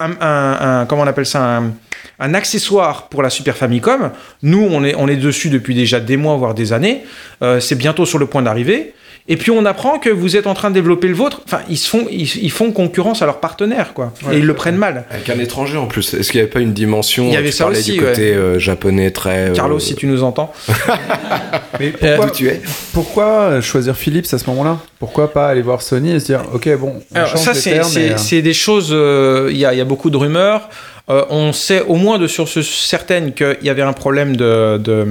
un, 0.00 0.12
un- 0.20 0.80
un- 0.80 0.86
comment 0.86 1.02
on 1.02 1.06
appelle 1.06 1.26
ça 1.26 1.58
un, 1.58 1.72
un 2.20 2.34
accessoire 2.34 3.08
pour 3.08 3.22
la 3.22 3.30
Super 3.30 3.56
Famicom. 3.56 4.10
Nous, 4.42 4.66
on 4.70 4.82
est, 4.84 4.94
on 4.96 5.08
est 5.08 5.16
dessus 5.16 5.50
depuis 5.50 5.74
déjà 5.74 6.00
des 6.00 6.16
mois, 6.16 6.36
voire 6.36 6.54
des 6.54 6.72
années. 6.72 7.02
Euh, 7.42 7.60
c'est 7.60 7.74
bientôt 7.76 8.06
sur 8.06 8.18
le 8.18 8.26
point 8.26 8.42
d'arriver. 8.42 8.94
Et 9.28 9.36
puis 9.36 9.50
on 9.52 9.64
apprend 9.64 9.98
que 9.98 10.10
vous 10.10 10.36
êtes 10.36 10.46
en 10.48 10.54
train 10.54 10.70
de 10.70 10.74
développer 10.74 11.06
le 11.06 11.14
vôtre. 11.14 11.42
Enfin, 11.44 11.60
ils, 11.68 11.76
se 11.78 11.88
font, 11.88 12.06
ils, 12.10 12.28
ils 12.42 12.50
font 12.50 12.72
concurrence 12.72 13.22
à 13.22 13.26
leurs 13.26 13.38
partenaires, 13.40 13.94
quoi. 13.94 14.12
Ouais, 14.26 14.34
et 14.34 14.38
ils 14.38 14.44
le 14.46 14.54
prennent 14.54 14.76
mal. 14.76 15.04
Avec 15.10 15.30
un 15.30 15.38
étranger 15.38 15.76
en 15.78 15.86
plus. 15.86 16.14
Est-ce 16.14 16.30
qu'il 16.32 16.38
n'y 16.40 16.42
avait 16.42 16.50
pas 16.52 16.60
une 16.60 16.72
dimension 16.72 17.26
Il 17.28 17.32
y 17.34 17.36
avait 17.36 17.50
tu 17.50 17.56
ça 17.56 17.64
parlais 17.64 17.78
aussi, 17.78 17.92
du 17.92 18.00
côté 18.00 18.30
ouais. 18.32 18.36
euh, 18.36 18.58
japonais 18.58 19.10
très. 19.12 19.50
euh, 19.50 19.54
Carlos, 19.54 19.78
si 19.78 19.94
tu 19.94 20.06
nous 20.06 20.22
entends. 20.24 20.52
Mais 21.80 21.90
pourquoi, 21.90 22.26
D'où 22.26 22.32
tu 22.32 22.48
es 22.48 22.60
pourquoi 22.92 23.60
choisir 23.60 23.96
Philips 23.96 24.26
à 24.32 24.38
ce 24.38 24.48
moment-là? 24.50 24.78
Pourquoi 24.98 25.32
pas 25.32 25.48
aller 25.48 25.62
voir 25.62 25.82
Sony 25.82 26.12
et 26.12 26.20
se 26.20 26.26
dire 26.26 26.42
ok 26.52 26.68
bon 26.78 26.94
on 27.12 27.16
Alors, 27.16 27.36
ça, 27.38 27.54
c'est 27.54 27.78
euh, 27.78 28.42
des 28.42 28.52
choses. 28.54 28.90
euh, 28.92 29.48
Il 29.50 29.56
y, 29.56 29.64
a, 29.64 29.72
il 29.72 29.78
y 29.78 29.80
a 29.80 29.84
beaucoup 29.84 30.10
de 30.10 30.16
rumeurs. 30.16 30.68
Euh, 31.10 31.24
on 31.30 31.52
sait 31.52 31.82
au 31.82 31.96
moins 31.96 32.18
de 32.18 32.26
sources 32.26 32.60
certaines 32.60 33.32
qu'il 33.32 33.56
y 33.62 33.70
avait 33.70 33.82
un 33.82 33.92
problème 33.92 34.36
de, 34.36 34.78
de, 34.78 35.06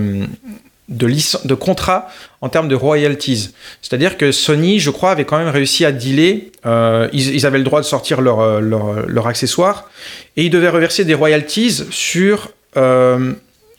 de, 0.91 1.09
de 1.47 1.55
contrat 1.55 2.09
en 2.41 2.49
termes 2.49 2.67
de 2.67 2.75
royalties. 2.75 3.53
C'est-à-dire 3.81 4.17
que 4.17 4.31
Sony, 4.31 4.79
je 4.79 4.91
crois, 4.91 5.11
avait 5.11 5.25
quand 5.25 5.37
même 5.37 5.47
réussi 5.47 5.85
à 5.85 5.91
dealer. 5.91 6.51
euh, 6.65 7.07
ils, 7.13 7.45
avaient 7.45 7.57
le 7.57 7.63
droit 7.63 7.81
de 7.81 7.85
sortir 7.85 8.21
leur, 8.21 8.41
euh, 8.41 8.59
leur, 9.07 9.27
accessoire 9.27 9.89
et 10.37 10.43
ils 10.43 10.49
devaient 10.49 10.69
reverser 10.69 11.05
des 11.05 11.13
royalties 11.13 11.85
sur 11.89 12.51
euh, 12.77 13.33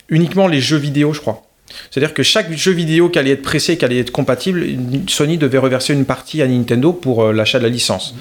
uniquement 0.08 0.48
les 0.48 0.60
jeux 0.60 0.78
vidéo, 0.78 1.12
je 1.12 1.20
crois. 1.20 1.42
C'est-à-dire 1.90 2.14
que 2.14 2.22
chaque 2.22 2.52
jeu 2.52 2.72
vidéo 2.72 3.08
qui 3.08 3.18
allait 3.18 3.30
être 3.32 3.42
pressé, 3.42 3.76
qui 3.76 3.84
allait 3.84 3.98
être 3.98 4.10
compatible, 4.10 4.64
Sony 5.08 5.38
devait 5.38 5.58
reverser 5.58 5.92
une 5.92 6.04
partie 6.04 6.42
à 6.42 6.46
Nintendo 6.46 6.92
pour 6.92 7.22
euh, 7.24 7.32
l'achat 7.32 7.58
de 7.58 7.64
la 7.64 7.68
licence. 7.70 8.14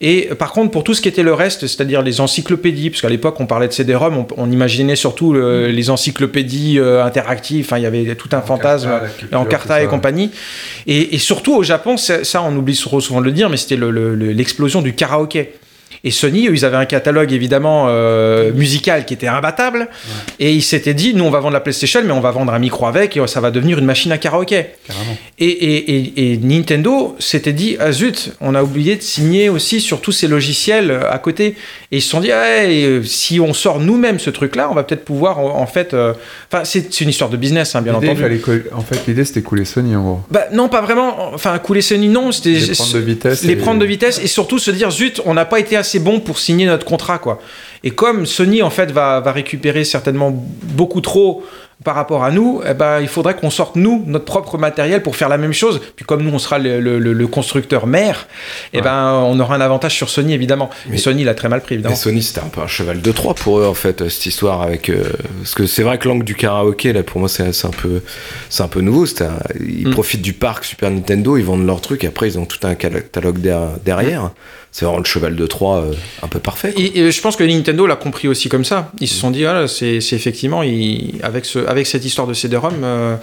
Et 0.00 0.28
euh, 0.30 0.34
par 0.34 0.52
contre, 0.52 0.70
pour 0.70 0.84
tout 0.84 0.94
ce 0.94 1.00
qui 1.02 1.08
était 1.08 1.22
le 1.22 1.34
reste, 1.34 1.66
c'est-à-dire 1.66 2.02
les 2.02 2.20
encyclopédies, 2.20 2.90
parce 2.90 3.02
qu'à 3.02 3.08
l'époque 3.08 3.38
on 3.40 3.46
parlait 3.46 3.68
de 3.68 3.72
CD-ROM, 3.72 4.16
on, 4.16 4.26
on 4.36 4.50
imaginait 4.50 4.96
surtout 4.96 5.32
le- 5.32 5.68
les 5.68 5.90
encyclopédies 5.90 6.78
euh, 6.78 7.04
interactives, 7.04 7.64
enfin 7.66 7.78
il 7.78 7.82
y 7.82 7.86
avait 7.86 8.14
tout 8.14 8.28
un 8.32 8.40
fantasme 8.40 8.88
en 9.36 9.44
Carta 9.44 9.82
et 9.82 9.86
compagnie. 9.90 10.30
Et, 10.86 11.14
et 11.14 11.18
surtout 11.18 11.54
au 11.54 11.62
Japon, 11.62 11.96
ça 11.96 12.42
on 12.42 12.54
oublie 12.56 12.76
trop 12.76 13.00
souvent 13.00 13.20
de 13.20 13.26
le 13.26 13.32
dire, 13.32 13.48
mais 13.50 13.56
c'était 13.56 13.76
le- 13.76 13.90
le- 13.90 14.14
le- 14.14 14.32
l'explosion 14.32 14.82
du 14.82 14.94
karaoké. 14.94 15.52
Et 16.04 16.10
Sony, 16.10 16.48
eux, 16.48 16.52
ils 16.54 16.64
avaient 16.64 16.76
un 16.76 16.84
catalogue 16.86 17.32
évidemment 17.32 17.86
euh, 17.88 18.52
musical 18.52 19.04
qui 19.04 19.14
était 19.14 19.26
imbattable. 19.26 19.88
Et 20.38 20.52
ils 20.52 20.62
s'étaient 20.62 20.94
dit, 20.94 21.14
nous, 21.14 21.24
on 21.24 21.30
va 21.30 21.40
vendre 21.40 21.54
la 21.54 21.60
PlayStation, 21.60 22.00
mais 22.04 22.12
on 22.12 22.20
va 22.20 22.30
vendre 22.30 22.52
un 22.52 22.58
micro 22.58 22.86
avec 22.86 23.16
et 23.16 23.26
ça 23.26 23.40
va 23.40 23.50
devenir 23.50 23.78
une 23.78 23.84
machine 23.84 24.12
à 24.12 24.18
karaoké. 24.18 24.66
Et, 25.38 25.46
et- 25.46 25.94
et- 25.96 26.32
et 26.32 26.36
Nintendo 26.38 27.16
s'était 27.18 27.52
dit, 27.52 27.76
ah 27.80 27.92
zut, 27.92 28.32
on 28.40 28.54
a 28.54 28.62
oublié 28.62 28.96
de 28.96 29.02
signer 29.02 29.48
aussi 29.48 29.80
sur 29.80 30.00
tous 30.00 30.12
ces 30.12 30.28
logiciels 30.28 30.90
euh, 30.90 31.10
à 31.10 31.18
côté. 31.18 31.54
Et 31.92 31.98
ils 31.98 32.02
se 32.02 32.10
sont 32.10 32.20
dit, 32.20 32.32
ah, 32.32 32.42
euh, 32.64 33.02
si 33.04 33.40
on 33.40 33.52
sort 33.54 33.80
nous-mêmes 33.80 34.18
ce 34.18 34.30
truc-là, 34.30 34.68
on 34.70 34.74
va 34.74 34.82
peut-être 34.84 35.04
pouvoir 35.04 35.38
en, 35.38 35.60
en 35.60 35.66
fait. 35.66 35.94
euh, 35.94 36.12
Enfin, 36.52 36.64
c'est 36.64 36.92
c'est 36.92 37.04
une 37.04 37.10
histoire 37.10 37.30
de 37.30 37.36
business, 37.36 37.74
hein, 37.74 37.82
bien 37.82 37.92
entendu. 38.08 38.20
En 38.74 38.80
fait, 38.80 39.00
l'idée 39.06 39.24
c'était 39.24 39.42
couler 39.42 39.64
Sony 39.64 39.94
en 39.96 40.02
gros. 40.02 40.20
Bah 40.30 40.46
non, 40.52 40.68
pas 40.68 40.80
vraiment. 40.80 41.30
Enfin, 41.34 41.56
couler 41.58 41.82
Sony, 41.82 42.08
non. 42.08 42.32
C'était 42.32 42.50
Les 42.50 42.66
prendre 42.74 42.92
de 42.94 42.98
vitesse 43.00 43.44
Les 43.44 43.52
et- 43.52 43.56
prendre 43.56 43.80
de 43.80 43.86
vitesse 43.86 44.20
et 44.22 44.26
surtout 44.26 44.58
se 44.58 44.70
dire 44.70 44.90
zut, 44.90 45.20
on 45.24 45.34
n'a 45.34 45.44
pas 45.44 45.60
été 45.60 45.76
assez 45.76 45.87
bon 45.98 46.20
pour 46.20 46.38
signer 46.38 46.66
notre 46.66 46.84
contrat, 46.84 47.18
quoi. 47.18 47.40
Et 47.84 47.90
comme 47.90 48.26
Sony 48.26 48.60
en 48.62 48.70
fait 48.70 48.90
va, 48.90 49.20
va 49.20 49.32
récupérer 49.32 49.84
certainement 49.84 50.30
beaucoup 50.62 51.00
trop 51.00 51.42
par 51.84 51.94
rapport 51.94 52.24
à 52.24 52.32
nous, 52.32 52.60
eh 52.68 52.74
ben, 52.74 52.98
il 53.00 53.06
faudrait 53.06 53.36
qu'on 53.36 53.50
sorte 53.50 53.76
nous 53.76 54.02
notre 54.04 54.24
propre 54.24 54.58
matériel 54.58 55.00
pour 55.00 55.14
faire 55.14 55.28
la 55.28 55.38
même 55.38 55.52
chose. 55.52 55.80
Puis 55.94 56.04
comme 56.04 56.22
nous 56.24 56.32
on 56.34 56.40
sera 56.40 56.58
le, 56.58 56.80
le- 56.80 56.98
le- 56.98 57.12
le 57.12 57.26
constructeur 57.28 57.86
mère, 57.86 58.26
eh 58.72 58.80
ben 58.80 59.12
on 59.24 59.38
aura 59.38 59.54
un 59.54 59.60
avantage 59.60 59.94
sur 59.94 60.08
Sony 60.10 60.34
évidemment. 60.34 60.70
Mais, 60.90 60.96
Sony 60.96 61.22
l'a 61.22 61.34
très 61.36 61.48
mal 61.48 61.60
pris 61.60 61.74
Et 61.74 61.76
évidemment. 61.76 61.94
Sony, 61.94 62.20
c'était 62.20 62.40
un 62.40 62.48
peu 62.48 62.60
un 62.62 62.66
cheval 62.66 63.00
de 63.00 63.12
Troie 63.12 63.34
pour 63.34 63.60
eux, 63.60 63.64
en 63.66 63.74
fait, 63.74 64.08
cette 64.08 64.26
histoire 64.26 64.62
avec. 64.62 64.88
euh, 64.90 65.04
parce 65.38 65.54
que 65.54 65.66
c'est 65.66 65.84
vrai 65.84 65.98
que 65.98 66.08
l'angle 66.08 66.24
du 66.24 66.34
karaoké, 66.34 66.92
là, 66.92 67.04
pour 67.04 67.20
moi, 67.20 67.28
c'est 67.28 67.44
un 67.44 67.70
peu, 67.70 68.02
c'est 68.50 68.64
un 68.64 68.68
peu 68.68 68.80
nouveau. 68.80 69.06
c'est 69.06 69.22
un- 69.22 69.38
ils 69.64 69.86
Mm. 69.86 69.92
profitent 69.92 70.22
du 70.22 70.32
parc 70.32 70.64
Super 70.64 70.90
Nintendo, 70.90 71.36
ils 71.36 71.44
vendent 71.44 71.64
leur 71.64 71.80
truc, 71.80 72.02
après, 72.02 72.26
ils 72.26 72.40
ont 72.40 72.44
tout 72.44 72.58
un 72.66 72.74
catalogue 72.74 73.38
der- 73.38 73.78
derrière. 73.84 74.30
C'est 74.70 74.84
vraiment 74.84 74.98
le 75.00 75.04
cheval 75.06 75.34
de 75.34 75.46
Troie 75.46 75.78
euh, 75.78 75.92
un 76.22 76.28
peu 76.28 76.38
parfait. 76.38 76.72
Et, 76.76 77.00
et 77.00 77.10
je 77.10 77.20
pense 77.20 77.36
que 77.36 77.42
Nintendo 77.44 77.86
l'a 77.86 77.96
compris 77.96 78.28
aussi 78.28 78.48
comme 78.48 78.64
ça. 78.64 78.92
Ils 79.00 79.08
se 79.08 79.14
sont 79.14 79.30
dit, 79.30 79.44
ah, 79.46 79.66
c'est 79.66 79.96
effectivement, 79.96 80.62
ils- 80.62 81.14
avec, 81.22 81.46
ce, 81.46 81.58
avec 81.66 81.86
cette 81.86 82.04
histoire 82.04 82.26
de 82.28 82.34
CD-ROM, 82.34 82.74
euh, 82.84 83.16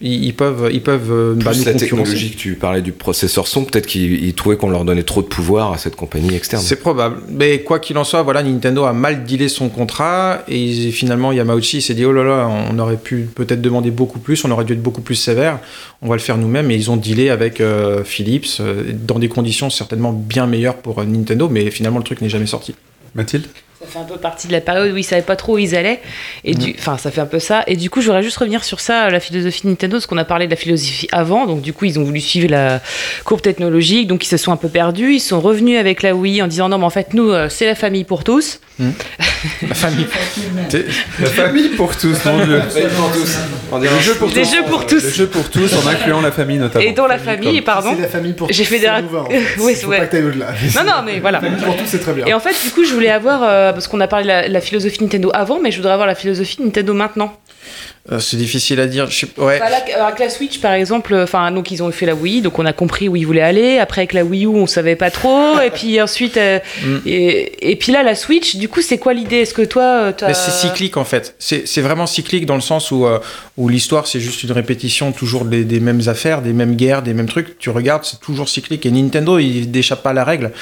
ils, 0.00 0.24
ils 0.26 0.34
peuvent, 0.34 0.68
ils 0.72 0.82
peuvent 0.82 1.10
euh, 1.10 1.34
bah, 1.34 1.50
Plus 1.50 1.60
nous 1.60 1.64
la 1.64 1.72
technologie 1.74 2.30
que 2.32 2.36
tu 2.36 2.54
parlais 2.54 2.82
du 2.82 2.92
processeur 2.92 3.46
son, 3.48 3.64
peut-être 3.64 3.86
qu'ils 3.86 4.22
ils 4.24 4.34
trouvaient 4.34 4.56
qu'on 4.56 4.70
leur 4.70 4.84
donnait 4.84 5.02
trop 5.02 5.22
de 5.22 5.26
pouvoir 5.26 5.72
à 5.72 5.78
cette 5.78 5.96
compagnie 5.96 6.34
externe. 6.34 6.62
C'est 6.62 6.76
probable. 6.76 7.16
Mais 7.30 7.62
quoi 7.62 7.78
qu'il 7.78 7.96
en 7.98 8.04
soit, 8.04 8.22
voilà, 8.22 8.42
Nintendo 8.42 8.84
a 8.84 8.92
mal 8.92 9.24
dealé 9.24 9.48
son 9.48 9.70
contrat 9.70 10.42
et 10.46 10.62
ils- 10.62 10.92
finalement 10.92 11.32
Yamauchi 11.32 11.80
s'est 11.82 11.94
dit 11.94 12.04
oh 12.04 12.12
là 12.12 12.22
là, 12.22 12.48
on 12.70 12.78
aurait 12.78 12.96
pu 12.98 13.28
peut-être 13.34 13.62
demander 13.62 13.90
beaucoup 13.90 14.18
plus, 14.18 14.44
on 14.44 14.50
aurait 14.50 14.64
dû 14.64 14.74
être 14.74 14.82
beaucoup 14.82 15.00
plus 15.00 15.14
sévère. 15.16 15.58
On 16.02 16.08
va 16.08 16.16
le 16.16 16.20
faire 16.20 16.36
nous-mêmes 16.36 16.70
et 16.70 16.74
ils 16.74 16.90
ont 16.90 16.96
dealé 16.96 17.30
avec 17.30 17.60
euh, 17.60 18.04
Philips 18.04 18.60
dans 19.06 19.18
des 19.18 19.28
conditions 19.28 19.70
certainement 19.70 20.12
bien 20.12 20.46
meilleures 20.46 20.76
pour 20.82 20.98
euh, 20.98 21.04
Nintendo, 21.04 21.48
mais 21.48 21.70
finalement 21.70 21.98
le 21.98 22.04
truc 22.04 22.20
n'est 22.20 22.28
jamais 22.28 22.46
sorti. 22.46 22.74
Mathilde? 23.14 23.46
Ça 23.82 23.88
fait 23.88 23.98
un 23.98 24.04
peu 24.04 24.16
partie 24.16 24.46
de 24.46 24.52
la 24.52 24.60
période 24.60 24.92
où 24.92 24.96
ils 24.96 25.02
savaient 25.02 25.22
pas 25.22 25.34
trop 25.34 25.54
où 25.54 25.58
ils 25.58 25.74
allaient. 25.74 26.00
Et 26.44 26.54
du, 26.54 26.74
enfin, 26.78 26.96
ça 26.98 27.10
fait 27.10 27.20
un 27.20 27.26
peu 27.26 27.40
ça. 27.40 27.64
Et 27.66 27.74
du 27.76 27.90
coup, 27.90 28.00
je 28.00 28.06
voudrais 28.06 28.22
juste 28.22 28.36
revenir 28.36 28.62
sur 28.62 28.78
ça, 28.78 29.10
la 29.10 29.18
philosophie 29.18 29.66
Nintendo, 29.66 29.96
parce 29.96 30.06
qu'on 30.06 30.18
a 30.18 30.24
parlé 30.24 30.46
de 30.46 30.50
la 30.50 30.56
philosophie 30.56 31.08
avant. 31.10 31.46
Donc, 31.46 31.62
du 31.62 31.72
coup, 31.72 31.86
ils 31.86 31.98
ont 31.98 32.04
voulu 32.04 32.20
suivre 32.20 32.48
la 32.48 32.80
courbe 33.24 33.40
technologique. 33.42 34.06
Donc, 34.06 34.24
ils 34.24 34.28
se 34.28 34.36
sont 34.36 34.52
un 34.52 34.56
peu 34.56 34.68
perdus. 34.68 35.14
Ils 35.14 35.20
sont 35.20 35.40
revenus 35.40 35.80
avec 35.80 36.02
la 36.02 36.14
Wii 36.14 36.42
en 36.42 36.46
disant 36.46 36.68
non, 36.68 36.78
mais 36.78 36.84
en 36.84 36.90
fait, 36.90 37.12
nous, 37.12 37.30
euh, 37.30 37.48
c'est 37.48 37.66
la 37.66 37.74
famille 37.74 38.04
pour 38.04 38.22
tous. 38.22 38.60
La 39.68 39.74
famille. 39.74 40.06
La 41.20 41.26
famille 41.26 41.68
pour 41.70 41.96
tous, 41.96 42.24
mon 42.24 42.44
dieu. 42.44 42.62
Les 42.74 44.00
jeux 44.00 44.14
pour 44.14 44.28
Les 44.28 44.42
tous. 44.42 44.54
jeux 44.54 44.62
pour 44.68 44.86
tous. 44.86 45.04
Les 45.04 45.10
jeux 45.10 45.26
pour 45.26 45.50
tous, 45.50 45.72
en 45.74 45.86
incluant 45.88 46.20
la 46.20 46.30
famille 46.32 46.58
notamment. 46.58 46.84
Et 46.84 46.92
dans 46.92 47.06
la 47.06 47.18
famille, 47.18 47.60
pardon. 47.62 47.90
C'est 47.94 48.02
la 48.02 48.08
famille 48.08 48.32
pour 48.32 48.48
J'ai 48.50 48.64
tous, 48.64 48.70
fait 48.70 48.78
des 48.80 48.88
en 48.88 48.96
fait. 49.28 49.44
Oui, 49.60 49.74
Faut 49.74 49.88
ouais. 49.88 49.98
pas 49.98 50.06
que 50.06 50.12
t'ailles 50.12 50.24
au-delà. 50.24 50.46
Non, 50.76 50.84
non, 50.84 51.02
mais 51.04 51.20
voilà. 51.20 51.40
La 51.40 51.48
famille 51.50 51.64
pour 51.64 51.76
tous, 51.76 51.86
c'est 51.86 51.98
très 51.98 52.12
bien. 52.12 52.26
Et 52.26 52.34
en 52.34 52.40
fait, 52.40 52.54
du 52.64 52.70
coup, 52.70 52.84
je 52.84 52.92
voulais 52.94 53.10
avoir, 53.10 53.42
euh, 53.42 53.71
parce 53.72 53.88
qu'on 53.88 54.00
a 54.00 54.08
parlé 54.08 54.24
de 54.24 54.28
la, 54.28 54.48
la 54.48 54.60
philosophie 54.60 55.02
Nintendo 55.02 55.30
avant, 55.34 55.60
mais 55.60 55.70
je 55.70 55.76
voudrais 55.76 55.92
avoir 55.92 56.06
la 56.06 56.14
philosophie 56.14 56.62
Nintendo 56.62 56.94
maintenant. 56.94 57.36
Euh, 58.10 58.18
c'est 58.18 58.36
difficile 58.36 58.80
à 58.80 58.86
dire. 58.86 59.08
Je 59.10 59.26
ouais. 59.38 59.60
Bah 59.60 59.70
là, 59.70 59.78
avec 60.06 60.18
la 60.18 60.28
Switch, 60.28 60.60
par 60.60 60.72
exemple, 60.72 61.14
enfin, 61.14 61.52
donc 61.52 61.70
ils 61.70 61.82
ont 61.82 61.92
fait 61.92 62.06
la 62.06 62.14
Wii, 62.14 62.42
donc 62.42 62.58
on 62.58 62.66
a 62.66 62.72
compris 62.72 63.08
où 63.08 63.14
ils 63.14 63.26
voulaient 63.26 63.42
aller. 63.42 63.78
Après, 63.78 64.00
avec 64.00 64.12
la 64.12 64.24
Wii 64.24 64.44
U, 64.44 64.48
on 64.48 64.66
savait 64.66 64.96
pas 64.96 65.10
trop. 65.10 65.60
et 65.64 65.70
puis 65.70 66.00
ensuite, 66.00 66.36
euh, 66.36 66.58
Mm. 66.84 66.96
et, 67.06 67.70
et 67.72 67.76
puis 67.76 67.92
là, 67.92 68.02
la 68.02 68.14
Switch, 68.14 68.56
du 68.56 68.68
coup, 68.68 68.82
c'est 68.82 68.98
quoi 68.98 69.12
l'idée? 69.12 69.38
Est-ce 69.38 69.54
que 69.54 69.62
toi, 69.62 69.82
euh, 69.82 70.12
c'est 70.32 70.50
cyclique 70.50 70.96
en 70.96 71.04
fait. 71.04 71.34
C'est 71.38 71.80
vraiment 71.80 72.06
cyclique 72.06 72.46
dans 72.46 72.54
le 72.54 72.60
sens 72.60 72.90
où, 72.90 73.06
euh, 73.06 73.18
où 73.56 73.68
l'histoire 73.68 74.06
c'est 74.06 74.20
juste 74.20 74.42
une 74.42 74.52
répétition 74.52 75.12
toujours 75.12 75.44
des, 75.44 75.64
des 75.64 75.80
mêmes 75.80 76.02
affaires, 76.06 76.42
des 76.42 76.52
mêmes 76.52 76.76
guerres, 76.76 77.02
des 77.02 77.14
mêmes 77.14 77.28
trucs. 77.28 77.58
Tu 77.58 77.70
regardes, 77.70 78.04
c'est 78.04 78.20
toujours 78.20 78.48
cyclique. 78.48 78.86
Et 78.86 78.90
Nintendo, 78.90 79.38
il 79.38 79.70
n'échappe 79.70 80.02
pas 80.02 80.10
à 80.10 80.14
la 80.14 80.24
règle. 80.24 80.52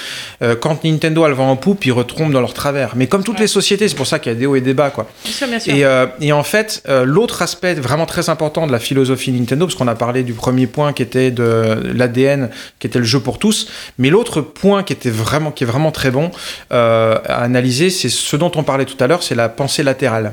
Euh, 0.42 0.54
quand 0.56 0.84
Nintendo 0.84 1.24
a 1.24 1.28
le 1.28 1.34
vent 1.34 1.50
en 1.50 1.56
poupe, 1.56 1.84
ils 1.86 1.92
retombent 1.92 2.32
dans 2.32 2.40
leur 2.40 2.54
travers. 2.54 2.96
Mais 2.96 3.06
comme 3.06 3.24
toutes 3.24 3.40
les 3.40 3.46
sociétés, 3.46 3.88
c'est 3.88 3.94
pour 3.96 4.06
ça 4.06 4.18
qu'il 4.18 4.32
y 4.32 4.34
a 4.34 4.38
des 4.38 4.46
hauts 4.46 4.56
et 4.56 4.60
des 4.60 4.74
bas. 4.74 4.90
Quoi. 4.90 5.08
Bien 5.24 5.32
sûr, 5.32 5.46
bien 5.48 5.58
sûr. 5.58 5.74
Et, 5.74 5.84
euh, 5.84 6.06
et 6.20 6.32
en 6.32 6.42
fait, 6.42 6.82
euh, 6.88 7.04
l'autre 7.30 7.42
aspect 7.42 7.74
vraiment 7.74 8.06
très 8.06 8.28
important 8.28 8.66
de 8.66 8.72
la 8.72 8.80
philosophie 8.80 9.30
Nintendo, 9.30 9.66
parce 9.66 9.76
qu'on 9.76 9.86
a 9.86 9.94
parlé 9.94 10.24
du 10.24 10.32
premier 10.32 10.66
point 10.66 10.92
qui 10.92 11.02
était 11.02 11.30
de 11.30 11.92
l'ADN, 11.94 12.50
qui 12.80 12.88
était 12.88 12.98
le 12.98 13.04
jeu 13.04 13.20
pour 13.20 13.38
tous, 13.38 13.68
mais 13.98 14.10
l'autre 14.10 14.40
point 14.40 14.82
qui 14.82 14.92
était 14.92 15.10
vraiment, 15.10 15.52
qui 15.52 15.62
est 15.62 15.66
vraiment 15.66 15.92
très 15.92 16.10
bon 16.10 16.32
euh, 16.72 17.18
à 17.24 17.44
analyser, 17.44 17.88
c'est 17.88 18.08
ce 18.08 18.36
dont 18.36 18.50
on 18.56 18.64
parlait 18.64 18.84
tout 18.84 18.96
à 18.98 19.06
l'heure, 19.06 19.22
c'est 19.22 19.36
la 19.36 19.48
pensée 19.48 19.84
latérale. 19.84 20.32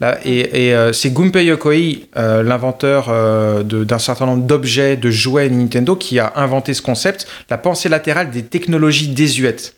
Là, 0.00 0.18
et 0.24 0.68
et, 0.68 0.74
euh, 0.74 0.92
c'est 0.92 1.12
Gunpei 1.12 1.46
Yokoi, 1.46 1.74
euh, 2.16 2.44
l'inventeur 2.44 3.08
euh, 3.08 3.64
d'un 3.64 3.98
certain 3.98 4.26
nombre 4.26 4.44
d'objets, 4.44 4.96
de 4.96 5.10
jouets 5.10 5.50
Nintendo, 5.50 5.96
qui 5.96 6.20
a 6.20 6.32
inventé 6.36 6.74
ce 6.74 6.80
concept, 6.80 7.26
la 7.50 7.58
pensée 7.58 7.88
latérale 7.88 8.30
des 8.30 8.44
technologies 8.44 9.08
désuètes. 9.08 9.74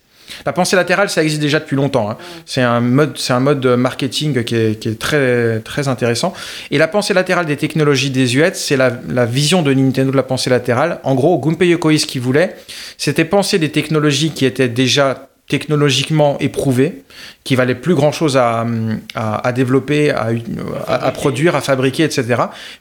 La 0.46 0.52
pensée 0.52 0.76
latérale, 0.76 1.08
ça 1.10 1.22
existe 1.22 1.40
déjà 1.40 1.60
depuis 1.60 1.76
longtemps. 1.76 2.10
hein. 2.10 2.16
C'est 2.46 2.62
un 2.62 2.80
mode, 2.80 3.16
c'est 3.18 3.32
un 3.32 3.40
mode 3.40 3.64
marketing 3.66 4.44
qui 4.44 4.54
est, 4.54 4.78
qui 4.78 4.88
est 4.88 4.98
très, 4.98 5.60
très 5.60 5.88
intéressant. 5.88 6.32
Et 6.70 6.78
la 6.78 6.88
pensée 6.88 7.14
latérale 7.14 7.46
des 7.46 7.56
technologies 7.56 8.10
désuètes, 8.10 8.56
c'est 8.56 8.76
la, 8.76 8.90
la 9.08 9.26
vision 9.26 9.62
de 9.62 9.72
Nintendo 9.72 10.10
de 10.10 10.16
la 10.16 10.22
pensée 10.22 10.50
latérale. 10.50 10.98
En 11.04 11.14
gros, 11.14 11.38
Gunpei 11.38 11.68
Yokoi, 11.68 11.98
ce 11.98 12.06
qu'il 12.06 12.20
voulait, 12.20 12.56
c'était 12.98 13.24
penser 13.24 13.58
des 13.58 13.70
technologies 13.70 14.30
qui 14.30 14.44
étaient 14.44 14.68
déjà 14.68 15.28
technologiquement 15.48 16.38
éprouvées, 16.40 17.02
qui 17.44 17.56
valaient 17.56 17.74
plus 17.74 17.94
grand 17.94 18.12
chose 18.12 18.36
à, 18.36 18.64
à, 19.14 19.46
à 19.46 19.52
développer, 19.52 20.10
à, 20.10 20.28
à- 20.86 21.06
à 21.06 21.10
produire, 21.12 21.56
à 21.56 21.60
fabriquer, 21.60 22.04
etc. 22.04 22.24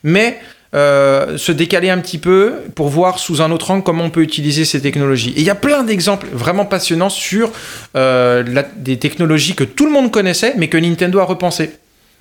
Mais 0.03 0.39
euh, 0.73 1.37
se 1.37 1.51
décaler 1.51 1.89
un 1.89 1.97
petit 1.97 2.17
peu 2.17 2.53
pour 2.75 2.87
voir 2.87 3.19
sous 3.19 3.41
un 3.41 3.51
autre 3.51 3.71
angle 3.71 3.83
comment 3.83 4.05
on 4.05 4.09
peut 4.09 4.21
utiliser 4.21 4.63
ces 4.63 4.81
technologies. 4.81 5.33
Et 5.35 5.41
il 5.41 5.45
y 5.45 5.49
a 5.49 5.55
plein 5.55 5.83
d'exemples 5.83 6.27
vraiment 6.31 6.65
passionnants 6.65 7.09
sur 7.09 7.51
euh, 7.97 8.63
des 8.77 8.97
technologies 8.97 9.53
que 9.53 9.65
tout 9.65 9.85
le 9.85 9.91
monde 9.91 10.11
connaissait, 10.11 10.53
mais 10.55 10.69
que 10.69 10.77
Nintendo 10.77 11.19
a 11.19 11.25
repensé. 11.25 11.71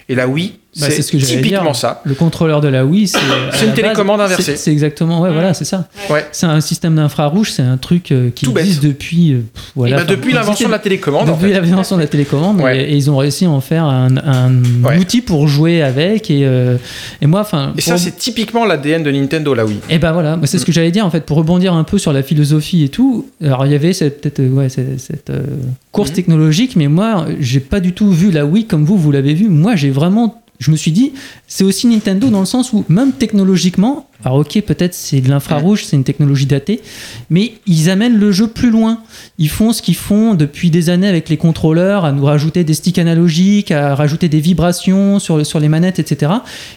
Et 0.08 0.16
la 0.16 0.26
Wii, 0.26 0.58
Bah, 0.78 0.86
c'est 0.88 1.02
ce 1.02 1.10
que 1.10 1.16
typiquement 1.16 1.62
dire. 1.64 1.76
ça. 1.76 2.00
Le 2.04 2.14
contrôleur 2.14 2.60
de 2.60 2.68
la 2.68 2.84
Wii, 2.86 3.08
c'est. 3.08 3.18
une 3.66 3.72
télécommande 3.74 4.18
base, 4.18 4.32
inversée. 4.32 4.56
c'est- 4.56 4.70
exactement, 4.70 5.20
ouais, 5.20 5.32
voilà, 5.32 5.52
c'est 5.52 5.64
ça. 5.64 5.88
Ouais. 6.08 6.24
C'est 6.30 6.46
un 6.46 6.60
système 6.60 6.94
d'infrarouge, 6.94 7.50
c'est 7.50 7.62
un 7.62 7.76
truc 7.76 8.12
euh, 8.12 8.30
qui 8.32 8.44
Tout 8.44 8.52
bête. 8.52 8.64
existe 8.64 8.84
depuis. 8.84 9.32
euh, 9.32 9.40
voilà, 9.74 9.96
bah, 9.96 10.02
enfin, 10.04 10.14
depuis 10.14 10.32
l'invention 10.32 10.68
de 10.68 10.72
la 10.72 10.78
télécommande, 10.78 11.28
en 11.28 11.32
Depuis 11.36 11.52
fait. 11.52 11.60
l'invention 11.60 11.96
de 11.96 12.02
la 12.02 12.06
télécommande, 12.06 12.60
Ouais. 12.60 12.84
et, 12.84 12.92
et 12.92 12.96
ils 12.96 13.10
ont 13.10 13.16
réussi 13.16 13.46
à 13.46 13.50
en 13.50 13.60
faire 13.60 13.84
un, 13.84 14.16
un 14.18 14.98
outil 14.98 15.22
pour 15.22 15.48
jouer 15.48 15.82
avec. 15.82 16.30
Et, 16.30 16.42
euh, 16.44 16.76
et 17.20 17.26
moi, 17.26 17.40
enfin. 17.40 17.72
Et 17.76 17.80
ça, 17.80 17.92
pour- 17.94 18.00
c'est 18.00 18.16
typiquement 18.16 18.64
l'ADN 18.64 19.02
de 19.02 19.10
Nintendo, 19.10 19.54
la 19.54 19.64
Wii. 19.66 19.78
et 19.90 19.98
ben 19.98 20.12
voilà, 20.12 20.38
c'est 20.44 20.58
ce 20.58 20.64
que 20.64 20.70
j'allais 20.72 20.92
dire 20.92 21.04
en 21.04 21.10
fait, 21.10 21.26
pour 21.26 21.36
rebondir 21.38 21.74
un 21.74 21.82
peu 21.84 21.98
sur 21.98 22.12
la 22.12 22.22
philosophie 22.22 22.84
et 22.84 22.88
tout. 22.90 23.28
Alors 23.44 23.66
il 23.66 23.72
y 23.72 23.74
avait 23.74 23.92
cette, 23.92 24.20
peut-être, 24.20 24.40
ouais, 24.52 24.68
cette, 24.68 25.00
cette, 25.00 25.30
euh, 25.30 25.42
course 25.90 26.12
technologique, 26.12 26.76
mais 26.76 26.86
moi 26.86 27.26
j'ai 27.40 27.58
pas 27.60 27.80
du 27.80 27.92
tout 27.92 28.10
vu 28.12 28.30
la 28.30 28.46
Wii 28.46 28.66
comme 28.66 28.84
vous, 28.84 28.96
vous 28.96 29.10
l'avez 29.10 29.34
vu. 29.34 29.48
Moi 29.48 29.74
j'ai 29.74 29.90
vraiment, 29.90 30.40
je 30.60 30.70
me 30.70 30.76
suis 30.76 30.92
dit, 30.92 31.12
c'est 31.52 31.64
aussi 31.64 31.88
Nintendo 31.88 32.30
dans 32.30 32.40
le 32.40 32.46
sens 32.46 32.72
où 32.72 32.84
même 32.88 33.10
technologiquement, 33.12 34.06
alors 34.24 34.38
ok 34.38 34.60
peut-être 34.62 34.94
c'est 34.94 35.20
de 35.20 35.28
l'infrarouge, 35.28 35.84
c'est 35.84 35.96
une 35.96 36.04
technologie 36.04 36.46
datée, 36.46 36.80
mais 37.28 37.54
ils 37.66 37.90
amènent 37.90 38.18
le 38.18 38.30
jeu 38.30 38.46
plus 38.46 38.70
loin. 38.70 39.00
Ils 39.38 39.48
font 39.48 39.72
ce 39.72 39.82
qu'ils 39.82 39.96
font 39.96 40.34
depuis 40.34 40.70
des 40.70 40.90
années 40.90 41.08
avec 41.08 41.28
les 41.28 41.36
contrôleurs, 41.36 42.04
à 42.04 42.12
nous 42.12 42.24
rajouter 42.24 42.62
des 42.62 42.74
sticks 42.74 42.98
analogiques, 42.98 43.72
à 43.72 43.94
rajouter 43.96 44.28
des 44.28 44.38
vibrations 44.40 45.18
sur, 45.18 45.44
sur 45.44 45.58
les 45.58 45.68
manettes, 45.68 45.98
etc. 45.98 46.32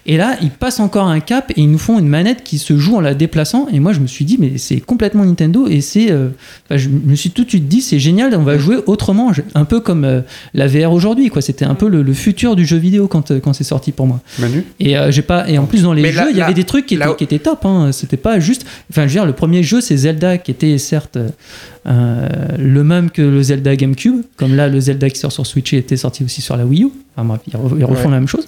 Et 0.08 0.18
là, 0.18 0.38
ils 0.42 0.50
passent 0.50 0.80
encore 0.80 1.08
un 1.08 1.20
cap 1.20 1.52
et 1.52 1.62
ils 1.62 1.70
nous 1.70 1.78
font 1.78 2.00
une 2.00 2.08
manette 2.08 2.44
qui 2.44 2.58
se 2.58 2.78
joue 2.78 2.96
en 2.96 3.02
la 3.02 3.14
déplaçant. 3.14 3.68
Et 3.72 3.80
moi, 3.80 3.94
je 3.94 4.00
me 4.00 4.08
suis 4.08 4.26
dit, 4.26 4.38
mais 4.40 4.58
c'est 4.58 4.80
complètement 4.80 5.24
Nintendo. 5.26 5.68
Et 5.68 5.82
c'est. 5.82 6.12
euh, 6.12 6.30
je 6.72 6.90
me 6.90 7.16
suis 7.16 7.30
tout 7.30 7.44
de 7.44 7.50
suite 7.50 7.68
dit, 7.68 7.82
c'est 7.82 8.00
génial, 8.00 8.34
on 8.36 8.44
va 8.44 8.58
jouer 8.58 8.78
autrement. 8.88 9.32
Un 9.54 9.66
peu 9.66 9.80
comme 9.82 10.06
euh, 10.06 10.22
la 10.54 10.68
VR 10.68 10.92
aujourd'hui, 10.94 11.30
quoi. 11.30 11.42
C'était 11.42 11.66
un 11.66 11.76
peu 11.76 11.88
le, 11.90 12.02
le 12.02 12.14
futur 12.14 12.56
du 12.56 12.66
jeu 12.66 12.78
vidéo 12.78 13.08
quand, 13.08 13.32
euh, 13.32 13.40
quand 13.40 13.54
c'est 13.54 13.64
sorti 13.64 13.92
pour 13.92 14.08
moi. 14.08 14.22
Manu? 14.40 14.63
Et, 14.80 14.98
euh, 14.98 15.12
j'ai 15.12 15.22
pas, 15.22 15.48
et 15.50 15.58
en 15.58 15.66
plus, 15.66 15.84
dans 15.84 15.94
les 15.94 16.02
Mais 16.02 16.12
jeux, 16.12 16.32
il 16.32 16.38
y 16.38 16.42
avait 16.42 16.54
des 16.54 16.64
trucs 16.64 16.86
qui 16.86 16.96
étaient, 16.96 17.16
qui 17.28 17.40
top. 17.40 17.66
Hein. 17.66 17.92
C'était 17.92 18.18
pas 18.18 18.40
juste. 18.40 18.66
Enfin, 18.90 19.04
je 19.04 19.08
veux 19.08 19.14
dire, 19.20 19.26
le 19.26 19.34
premier 19.34 19.64
jeu, 19.64 19.82
c'est 19.82 19.96
Zelda, 19.98 20.38
qui 20.38 20.52
était 20.52 20.78
certes 20.78 21.18
euh, 21.86 22.28
le 22.58 22.84
même 22.84 23.10
que 23.12 23.22
le 23.22 23.42
Zelda 23.44 23.76
GameCube. 23.76 24.22
Comme 24.38 24.56
là, 24.56 24.68
le 24.68 24.80
Zelda 24.80 25.10
qui 25.10 25.20
sort 25.20 25.32
sur 25.32 25.46
Switch 25.46 25.74
était 25.74 25.98
sorti 25.98 26.24
aussi 26.24 26.42
sur 26.42 26.56
la 26.58 26.66
Wii 26.66 26.84
U. 26.84 26.88
Enfin, 27.16 27.28
bref, 27.28 27.42
ils 27.48 27.54
re- 27.54 27.78
ils 27.80 27.86
refont 27.86 28.06
Ouais. 28.06 28.12
la 28.12 28.20
même 28.20 28.28
chose. 28.28 28.46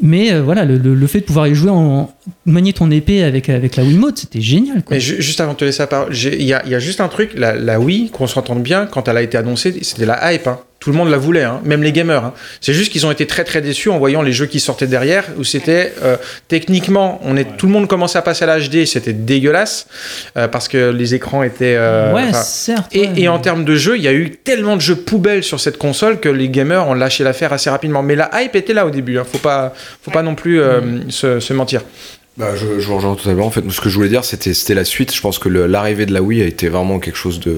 Mais 0.00 0.32
euh, 0.32 0.42
voilà, 0.42 0.64
le, 0.64 0.78
le- 0.78 0.94
le 0.94 1.06
fait 1.08 1.20
de 1.20 1.24
pouvoir 1.24 1.48
y 1.48 1.54
jouer 1.54 1.70
en 1.70 2.12
manier 2.46 2.72
ton 2.72 2.90
épée 2.90 3.24
avec, 3.24 3.48
avec 3.48 3.74
la 3.76 3.82
Wiimote, 3.82 4.18
c'était 4.18 4.40
génial. 4.40 4.84
Quoi. 4.84 4.96
Mais 4.96 5.00
ju- 5.00 5.20
juste 5.20 5.40
avant 5.40 5.54
de 5.54 5.58
te 5.58 5.64
laisser 5.64 5.82
la 5.82 5.86
parole, 5.88 6.14
il 6.14 6.42
y 6.42 6.46
y 6.48 6.52
a 6.54 6.78
juste 6.78 7.00
un 7.00 7.08
truc, 7.08 7.32
la, 7.36 7.56
la 7.56 7.80
Wii, 7.80 8.10
qu'on 8.10 8.26
s'entende 8.28 8.62
bien, 8.62 8.86
quand 8.86 9.08
elle 9.08 9.16
a 9.16 9.22
été 9.22 9.36
annoncée, 9.36 9.74
c'était 9.82 10.06
la 10.06 10.32
hype. 10.32 10.46
hein. 10.46 10.58
Tout 10.88 10.92
le 10.92 10.98
monde 11.00 11.10
la 11.10 11.18
voulait, 11.18 11.42
hein, 11.42 11.60
même 11.66 11.82
les 11.82 11.92
gamers. 11.92 12.24
hein. 12.24 12.32
C'est 12.62 12.72
juste 12.72 12.90
qu'ils 12.90 13.04
ont 13.04 13.10
été 13.10 13.26
très 13.26 13.44
très 13.44 13.60
déçus 13.60 13.90
en 13.90 13.98
voyant 13.98 14.22
les 14.22 14.32
jeux 14.32 14.46
qui 14.46 14.58
sortaient 14.58 14.86
derrière, 14.86 15.24
où 15.36 15.44
c'était 15.44 15.92
euh, 16.02 16.16
techniquement, 16.48 17.20
on 17.24 17.36
est, 17.36 17.58
tout 17.58 17.66
le 17.66 17.72
monde 17.72 17.86
commençait 17.88 18.16
à 18.16 18.22
passer 18.22 18.44
à 18.44 18.46
la 18.46 18.58
HD, 18.58 18.86
c'était 18.86 19.12
dégueulasse, 19.12 19.86
euh, 20.38 20.48
parce 20.48 20.66
que 20.66 20.88
les 20.90 21.14
écrans 21.14 21.42
étaient... 21.42 21.74
euh, 21.76 22.14
ouais, 22.14 22.32
certes. 22.32 22.90
et, 22.94 23.28
en 23.28 23.38
termes 23.38 23.66
de 23.66 23.76
jeux, 23.76 23.98
il 23.98 24.02
y 24.02 24.08
a 24.08 24.14
eu 24.14 24.30
tellement 24.30 24.76
de 24.76 24.80
jeux 24.80 24.96
poubelles 24.96 25.44
sur 25.44 25.60
cette 25.60 25.76
console 25.76 26.20
que 26.20 26.30
les 26.30 26.48
gamers 26.48 26.88
ont 26.88 26.94
lâché 26.94 27.22
l'affaire 27.22 27.52
assez 27.52 27.68
rapidement. 27.68 28.02
Mais 28.02 28.14
la 28.16 28.30
hype 28.42 28.56
était 28.56 28.72
là 28.72 28.86
au 28.86 28.90
début, 28.90 29.18
hein. 29.18 29.26
faut 29.30 29.36
pas, 29.36 29.74
faut 30.02 30.10
pas 30.10 30.22
non 30.22 30.34
plus 30.36 30.58
euh, 30.58 30.80
se, 31.10 31.38
se 31.38 31.52
mentir. 31.52 31.82
Bah, 32.38 32.54
je, 32.54 32.78
je 32.80 32.86
vous 32.86 32.94
rejoins 32.96 33.14
totalement. 33.16 33.46
En 33.46 33.50
fait, 33.50 33.62
ce 33.68 33.80
que 33.80 33.88
je 33.90 33.96
voulais 33.96 34.08
dire, 34.08 34.24
c'était 34.24 34.54
c'était 34.54 34.74
la 34.74 34.84
suite. 34.84 35.12
Je 35.12 35.20
pense 35.20 35.40
que 35.40 35.48
le- 35.48 35.66
l'arrivée 35.66 36.06
de 36.06 36.14
la 36.14 36.22
Wii 36.22 36.40
a 36.40 36.44
été 36.46 36.68
vraiment 36.68 37.00
quelque 37.00 37.16
chose 37.18 37.40
de, 37.40 37.56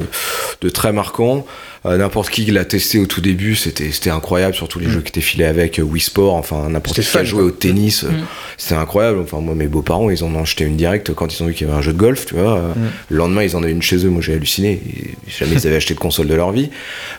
de 0.62 0.68
très 0.70 0.90
marquant. 0.90 1.44
Euh, 1.86 1.96
n'importe 1.96 2.28
qui 2.28 2.44
l'a 2.44 2.66
testé 2.66 2.98
au 2.98 3.06
tout 3.06 3.22
début, 3.22 3.54
c'était 3.56 3.90
c'était 3.90 4.10
incroyable, 4.10 4.54
surtout 4.54 4.78
les 4.78 4.90
jeux 4.90 5.00
qui 5.00 5.08
étaient 5.08 5.22
filés 5.22 5.46
avec 5.46 5.78
euh, 5.78 5.82
Wii 5.82 6.02
Sport, 6.02 6.34
enfin 6.34 6.68
n'importe 6.68 6.96
C'était 6.96 7.08
qui 7.10 7.16
a 7.16 7.20
fun, 7.20 7.24
joué 7.24 7.38
quoi. 7.40 7.48
au 7.48 7.50
tennis, 7.52 8.04
euh, 8.04 8.08
Mm. 8.10 8.24
c'était 8.58 8.74
incroyable. 8.74 9.18
Enfin 9.20 9.40
moi 9.40 9.54
mes 9.54 9.66
beaux-parents, 9.66 10.10
ils 10.10 10.22
en 10.22 10.34
ont 10.34 10.42
acheté 10.42 10.64
une 10.66 10.76
directe 10.76 11.14
quand 11.14 11.34
ils 11.34 11.42
ont 11.42 11.46
vu 11.46 11.54
qu'il 11.54 11.66
y 11.66 11.70
avait 11.70 11.78
un 11.78 11.82
jeu 11.82 11.94
de 11.94 11.98
golf, 11.98 12.26
tu 12.26 12.34
vois. 12.34 12.58
Euh, 12.58 12.72
Le 13.08 13.16
lendemain, 13.16 13.42
ils 13.44 13.56
en 13.56 13.62
avaient 13.62 13.72
une 13.72 13.80
chez 13.80 14.04
eux, 14.04 14.10
moi 14.10 14.20
j'ai 14.20 14.34
halluciné. 14.34 14.78
Jamais 15.26 15.52
ils 15.54 15.66
avaient 15.66 15.76
acheté 15.82 15.94
de 15.94 15.98
console 16.00 16.26
de 16.26 16.34
leur 16.34 16.52
vie. 16.52 16.68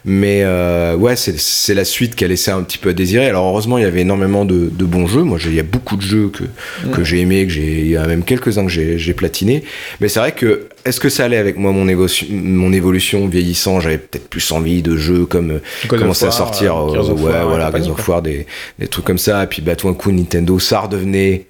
Mais 0.05 0.41
euh, 0.43 0.95
ouais, 0.95 1.15
c'est 1.15 1.39
c'est 1.39 1.73
la 1.73 1.83
suite 1.85 2.13
qui 2.15 2.23
a 2.23 2.27
laissé 2.27 2.51
un 2.51 2.61
petit 2.61 2.77
peu 2.77 2.89
à 2.89 2.93
désirer. 2.93 3.25
Alors 3.27 3.45
heureusement, 3.47 3.79
il 3.79 3.81
y 3.83 3.87
avait 3.87 4.01
énormément 4.01 4.45
de, 4.45 4.69
de 4.71 4.85
bons 4.85 5.07
jeux. 5.07 5.23
Moi, 5.23 5.39
j'ai- 5.39 5.49
il 5.49 5.55
y 5.55 5.59
a 5.59 5.63
beaucoup 5.63 5.95
de 5.95 6.01
jeux 6.03 6.29
que, 6.29 6.43
que 6.91 7.03
j'ai 7.03 7.19
aimé, 7.19 7.47
que 7.47 7.51
j'ai, 7.51 7.79
il 7.81 7.87
y 7.89 7.97
a 7.97 8.05
même 8.05 8.23
quelques-uns 8.23 8.63
que 8.65 8.71
j'ai 8.71 8.99
j'ai 8.99 9.13
platiné. 9.15 9.63
Mais 10.01 10.07
c'est 10.07 10.19
vrai 10.19 10.33
que, 10.33 10.67
est-ce 10.85 10.99
que 10.99 11.09
ça 11.09 11.25
allait 11.25 11.37
avec 11.37 11.57
moi, 11.57 11.71
mon, 11.71 11.87
évo- 11.87 12.25
mon 12.31 12.71
évolution 12.73 13.27
vieillissant? 13.27 13.79
J'avais 13.79 13.97
peut-être 13.97 14.29
plus 14.29 14.51
envie 14.51 14.81
de 14.81 14.95
jeux 14.97 15.25
comme 15.25 15.51
euh, 15.51 15.59
God 15.87 15.99
commencer 15.99 16.25
à 16.25 16.31
sortir, 16.31 16.75
euh, 16.77 16.93
Gears 16.93 17.09
of 17.09 17.21
ouais, 17.21 17.31
War 17.31 17.47
voilà, 17.47 17.71
Gears 17.71 17.89
of. 17.91 18.07
War, 18.07 18.21
des, 18.21 18.45
des 18.79 18.87
trucs 18.87 19.05
comme 19.05 19.17
ça. 19.17 19.43
Et 19.43 19.47
puis, 19.47 19.61
bah, 19.61 19.75
tout 19.75 19.87
d'un 19.87 19.93
coup, 19.93 20.11
Nintendo, 20.11 20.59
ça 20.59 20.79
redevenait 20.81 21.45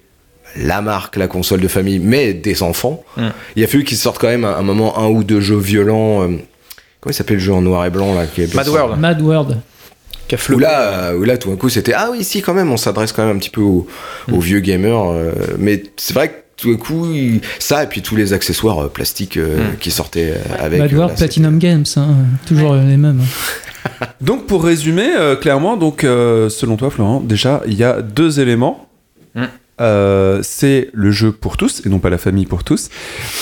la 0.56 0.82
marque, 0.82 1.16
la 1.16 1.28
console 1.28 1.60
de 1.60 1.68
famille, 1.68 1.98
mais 1.98 2.34
des 2.34 2.62
enfants. 2.62 3.02
Mm. 3.16 3.28
Il 3.56 3.64
a 3.64 3.66
fallu 3.66 3.84
qu'ils 3.84 3.96
sortent 3.96 4.18
quand 4.18 4.28
même 4.28 4.44
à 4.44 4.56
un 4.58 4.62
moment 4.62 4.98
un 4.98 5.08
ou 5.08 5.24
deux 5.24 5.40
jeux 5.40 5.56
violents. 5.58 6.22
euh, 6.22 6.26
comment 7.00 7.10
il 7.10 7.14
s'appelle 7.14 7.36
le 7.36 7.42
jeu 7.42 7.52
en 7.54 7.62
noir 7.62 7.84
et 7.86 7.90
blanc 7.90 8.14
là 8.14 8.26
qui 8.26 8.42
Mad 8.54 8.68
World. 8.68 9.00
Mad 9.00 9.20
World. 9.22 9.58
Où 10.56 10.58
là, 10.60 10.80
euh, 11.10 11.16
où 11.18 11.24
là, 11.24 11.36
tout 11.36 11.50
d'un 11.50 11.56
coup, 11.56 11.68
c'était 11.68 11.92
ah 11.94 12.08
oui, 12.10 12.24
si 12.24 12.40
quand 12.42 12.54
même, 12.54 12.70
on 12.70 12.76
s'adresse 12.78 13.12
quand 13.12 13.26
même 13.26 13.36
un 13.36 13.38
petit 13.38 13.50
peu 13.50 13.60
aux, 13.60 13.86
aux 14.30 14.40
vieux 14.40 14.60
gamers. 14.60 15.10
euh, 15.10 15.32
mais 15.58 15.82
c'est 15.96 16.14
vrai 16.14 16.28
que 16.28 16.34
tout 16.62 16.70
d'un 16.70 16.78
coup, 16.78 17.10
il- 17.12 17.40
ça 17.58 17.82
et 17.82 17.86
puis 17.86 18.00
tous 18.02 18.16
les 18.16 18.32
accessoires 18.32 18.84
euh, 18.84 18.88
plastiques 18.88 19.36
euh, 19.36 19.58
qui 19.80 19.90
sortaient 19.90 20.34
euh, 20.36 20.64
avec. 20.64 20.80
Euh, 20.80 20.86
c'était- 21.08 21.14
Platinum 21.16 21.58
Games, 21.58 21.84
hein, 21.96 22.16
toujours 22.46 22.74
les 22.76 22.96
mêmes. 22.96 23.20
hein. 23.20 24.06
Donc 24.20 24.46
pour 24.46 24.62
résumer, 24.64 25.08
euh, 25.18 25.34
clairement, 25.36 25.76
donc 25.76 26.04
euh, 26.04 26.48
selon 26.48 26.76
toi, 26.76 26.88
Florent, 26.90 27.20
déjà 27.20 27.62
il 27.66 27.74
y 27.74 27.82
a 27.84 28.00
deux 28.00 28.38
éléments. 28.40 28.88
Mm. 29.34 29.44
Euh, 29.80 30.38
c'est 30.42 30.90
le 30.92 31.10
jeu 31.10 31.32
pour 31.32 31.56
tous 31.56 31.82
et 31.84 31.88
non 31.88 31.98
pas 31.98 32.10
la 32.10 32.18
famille 32.18 32.46
pour 32.46 32.62
tous, 32.62 32.90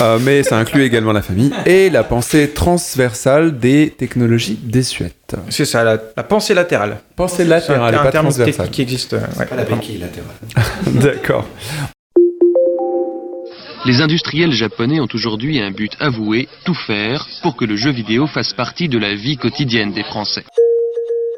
Euh, 0.01 0.19
mais 0.23 0.43
ça 0.43 0.57
inclut 0.57 0.85
également 0.85 1.13
la 1.13 1.21
famille 1.21 1.53
et 1.67 1.91
la 1.91 2.05
pensée 2.05 2.49
transversale 2.49 3.59
des 3.59 3.93
technologies 3.99 4.59
désuètes. 4.63 5.35
C'est 5.51 5.67
ça, 5.67 5.85
la, 5.85 5.99
la 6.17 6.23
pensée 6.23 6.55
latérale. 6.55 6.99
Pensée 7.17 7.39
C'est 7.39 7.43
un, 7.43 7.47
latérale 7.49 7.95
et 7.95 7.99
un 7.99 8.03
pas 8.05 8.11
terme 8.13 8.27
transversale. 8.27 8.55
technique 8.55 8.71
qui 8.73 8.83
existe. 8.83 9.13
ouais. 9.13 9.45
Pas 9.45 9.57
la 9.57 9.65
béquille 9.65 9.99
latérale. 9.99 10.37
D'accord. 10.87 11.47
Les 13.87 14.03
industriels 14.03 14.53
japonais 14.53 15.01
ont 15.01 15.09
aujourd'hui 15.15 15.59
un 15.59 15.71
but 15.71 15.93
avoué, 16.01 16.49
tout 16.67 16.75
faire 16.75 17.27
pour 17.43 17.57
que 17.57 17.65
le 17.65 17.77
jeu 17.77 17.91
vidéo 17.91 18.27
fasse 18.27 18.53
partie 18.53 18.91
de 18.91 18.99
la 18.99 19.15
vie 19.15 19.39
quotidienne 19.39 19.93
des 19.93 20.03
Français. 20.03 20.45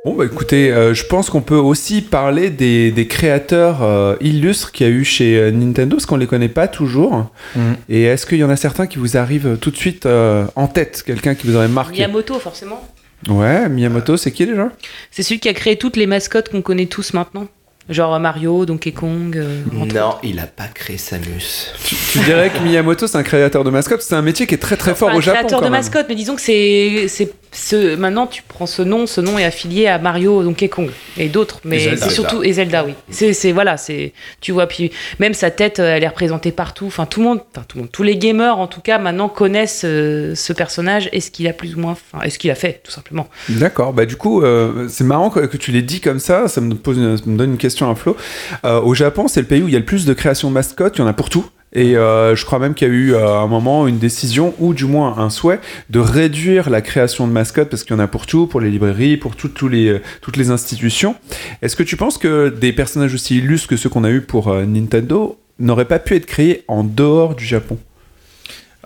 Bon 0.04 0.16
bah 0.16 0.24
écoutez, 0.24 0.72
euh, 0.72 0.92
je 0.92 1.04
pense 1.06 1.30
qu'on 1.30 1.40
peut 1.40 1.54
aussi 1.54 2.02
parler 2.02 2.50
des, 2.50 2.90
des 2.90 3.06
créateurs 3.06 3.84
euh, 3.84 4.16
illustres 4.20 4.72
qu'il 4.72 4.88
y 4.88 4.90
a 4.90 4.92
eu 4.92 5.04
chez 5.04 5.36
euh, 5.36 5.52
Nintendo, 5.52 5.94
parce 5.94 6.06
qu'on 6.06 6.16
les 6.16 6.26
connaît 6.26 6.48
pas 6.48 6.66
toujours. 6.66 7.30
Mhm. 7.54 7.76
Et 7.88 8.02
est-ce 8.02 8.26
qu'il 8.26 8.38
y 8.38 8.44
en 8.44 8.50
a 8.50 8.56
certains 8.56 8.88
qui 8.88 8.98
vous 8.98 9.16
arrivent 9.16 9.58
tout 9.60 9.70
de 9.70 9.76
suite 9.76 10.06
euh, 10.06 10.44
en 10.56 10.66
tête, 10.66 11.04
quelqu'un 11.06 11.36
qui 11.36 11.46
vous 11.46 11.54
aurait 11.54 11.68
marqué? 11.68 11.98
Miyamoto, 11.98 12.40
forcément. 12.40 12.82
Ouais, 13.28 13.68
Miyamoto, 13.68 14.16
c'est 14.16 14.32
qui 14.32 14.46
déjà? 14.46 14.72
C'est 15.12 15.22
celui 15.22 15.38
qui 15.38 15.48
a 15.48 15.54
créé 15.54 15.76
toutes 15.76 15.96
les 15.96 16.08
mascottes 16.08 16.48
qu'on 16.48 16.62
connaît 16.62 16.86
tous 16.86 17.14
maintenant. 17.14 17.46
Genre 17.88 18.18
Mario, 18.20 18.64
Donkey 18.64 18.92
Kong. 18.92 19.36
euh, 19.36 19.60
Non, 19.72 20.14
il 20.22 20.38
a 20.38 20.46
pas 20.46 20.68
créé 20.72 20.96
Samus. 20.96 21.72
Tu 22.12 22.18
dirais 22.20 22.50
que 22.50 22.58
Miyamoto 22.62 23.06
c'est 23.06 23.18
un 23.18 23.22
créateur 23.24 23.64
de 23.64 23.70
mascottes, 23.70 24.02
c'est 24.02 24.14
un 24.14 24.22
métier 24.22 24.46
qui 24.46 24.54
est 24.54 24.58
très 24.58 24.76
très 24.76 24.94
fort 24.94 25.12
au 25.14 25.20
Japon. 25.20 25.38
créateur 25.40 25.58
quand 25.58 25.66
de 25.66 25.70
même. 25.70 25.80
mascotte, 25.80 26.06
mais 26.08 26.14
disons 26.14 26.36
que 26.36 26.40
c'est 26.42 27.06
c'est 27.08 27.32
ce 27.54 27.96
maintenant 27.96 28.26
tu 28.26 28.42
prends 28.46 28.66
ce 28.66 28.80
nom, 28.82 29.06
ce 29.06 29.20
nom 29.20 29.36
est 29.38 29.44
affilié 29.44 29.86
à 29.88 29.98
Mario, 29.98 30.42
Donkey 30.42 30.68
Kong 30.68 30.90
et 31.18 31.28
d'autres, 31.28 31.60
mais 31.64 31.80
Zelda. 31.80 32.06
c'est 32.08 32.10
surtout 32.14 32.42
et 32.44 32.52
Zelda, 32.52 32.84
oui. 32.84 32.94
C'est 33.10 33.32
c'est 33.32 33.50
voilà, 33.52 33.76
c'est 33.76 34.12
tu 34.40 34.52
vois 34.52 34.66
puis 34.68 34.92
même 35.18 35.34
sa 35.34 35.50
tête, 35.50 35.80
euh, 35.80 35.96
elle 35.96 36.04
est 36.04 36.08
représentée 36.08 36.52
partout. 36.52 36.86
Enfin 36.86 37.04
tout 37.04 37.20
le 37.20 37.26
monde, 37.26 37.40
enfin 37.54 37.64
tout 37.68 37.76
le 37.78 37.82
monde, 37.82 37.90
tous 37.92 38.04
les 38.04 38.16
gamers 38.16 38.58
en 38.58 38.68
tout 38.68 38.80
cas 38.80 38.98
maintenant 38.98 39.28
connaissent 39.28 39.82
euh, 39.84 40.34
ce 40.36 40.52
personnage 40.52 41.08
et 41.12 41.20
ce 41.20 41.30
qu'il 41.32 41.46
a 41.48 41.52
plus 41.52 41.74
ou 41.74 41.80
moins, 41.80 41.92
enfin 41.92 42.22
est-ce 42.24 42.38
qu'il 42.38 42.50
a 42.50 42.54
fait 42.54 42.80
tout 42.84 42.92
simplement. 42.92 43.28
D'accord, 43.48 43.92
bah 43.92 44.06
du 44.06 44.14
coup, 44.16 44.40
euh, 44.42 44.86
c'est 44.88 45.04
marrant 45.04 45.28
que, 45.30 45.40
que 45.40 45.56
tu 45.56 45.72
l'aies 45.72 45.82
dit 45.82 46.00
comme 46.00 46.20
ça, 46.20 46.46
ça 46.48 46.60
me, 46.60 46.74
pose 46.74 46.96
une- 46.96 47.16
ça 47.18 47.24
me 47.26 47.36
donne 47.36 47.50
une 47.52 47.58
question 47.58 47.71
à 47.80 47.94
Flo. 47.94 48.16
Euh, 48.64 48.80
au 48.80 48.94
Japon, 48.94 49.28
c'est 49.28 49.40
le 49.40 49.46
pays 49.46 49.62
où 49.62 49.68
il 49.68 49.72
y 49.72 49.76
a 49.76 49.80
le 49.80 49.84
plus 49.84 50.04
de 50.04 50.12
création 50.12 50.48
de 50.48 50.54
mascottes, 50.54 50.96
il 50.96 51.00
y 51.00 51.04
en 51.04 51.06
a 51.06 51.12
pour 51.12 51.30
tout. 51.30 51.46
Et 51.74 51.96
euh, 51.96 52.36
je 52.36 52.44
crois 52.44 52.58
même 52.58 52.74
qu'il 52.74 52.88
y 52.88 52.90
a 52.90 52.94
eu 52.94 53.14
euh, 53.14 53.38
un 53.38 53.46
moment 53.46 53.86
une 53.86 53.98
décision, 53.98 54.54
ou 54.58 54.74
du 54.74 54.84
moins 54.84 55.16
un 55.18 55.30
souhait, 55.30 55.58
de 55.88 55.98
réduire 55.98 56.68
la 56.68 56.82
création 56.82 57.26
de 57.26 57.32
mascottes, 57.32 57.70
parce 57.70 57.82
qu'il 57.82 57.96
y 57.96 57.98
en 57.98 58.02
a 58.02 58.08
pour 58.08 58.26
tout, 58.26 58.46
pour 58.46 58.60
les 58.60 58.70
librairies, 58.70 59.16
pour 59.16 59.36
toutes 59.36 59.62
les 59.62 60.50
institutions. 60.50 61.16
Est-ce 61.62 61.76
que 61.76 61.82
tu 61.82 61.96
penses 61.96 62.18
que 62.18 62.50
des 62.50 62.72
personnages 62.72 63.14
aussi 63.14 63.38
illustres 63.38 63.68
que 63.68 63.76
ceux 63.76 63.88
qu'on 63.88 64.04
a 64.04 64.10
eu 64.10 64.20
pour 64.20 64.54
Nintendo 64.54 65.38
n'auraient 65.58 65.86
pas 65.86 65.98
pu 65.98 66.14
être 66.14 66.26
créés 66.26 66.64
en 66.68 66.84
dehors 66.84 67.34
du 67.34 67.46
Japon? 67.46 67.78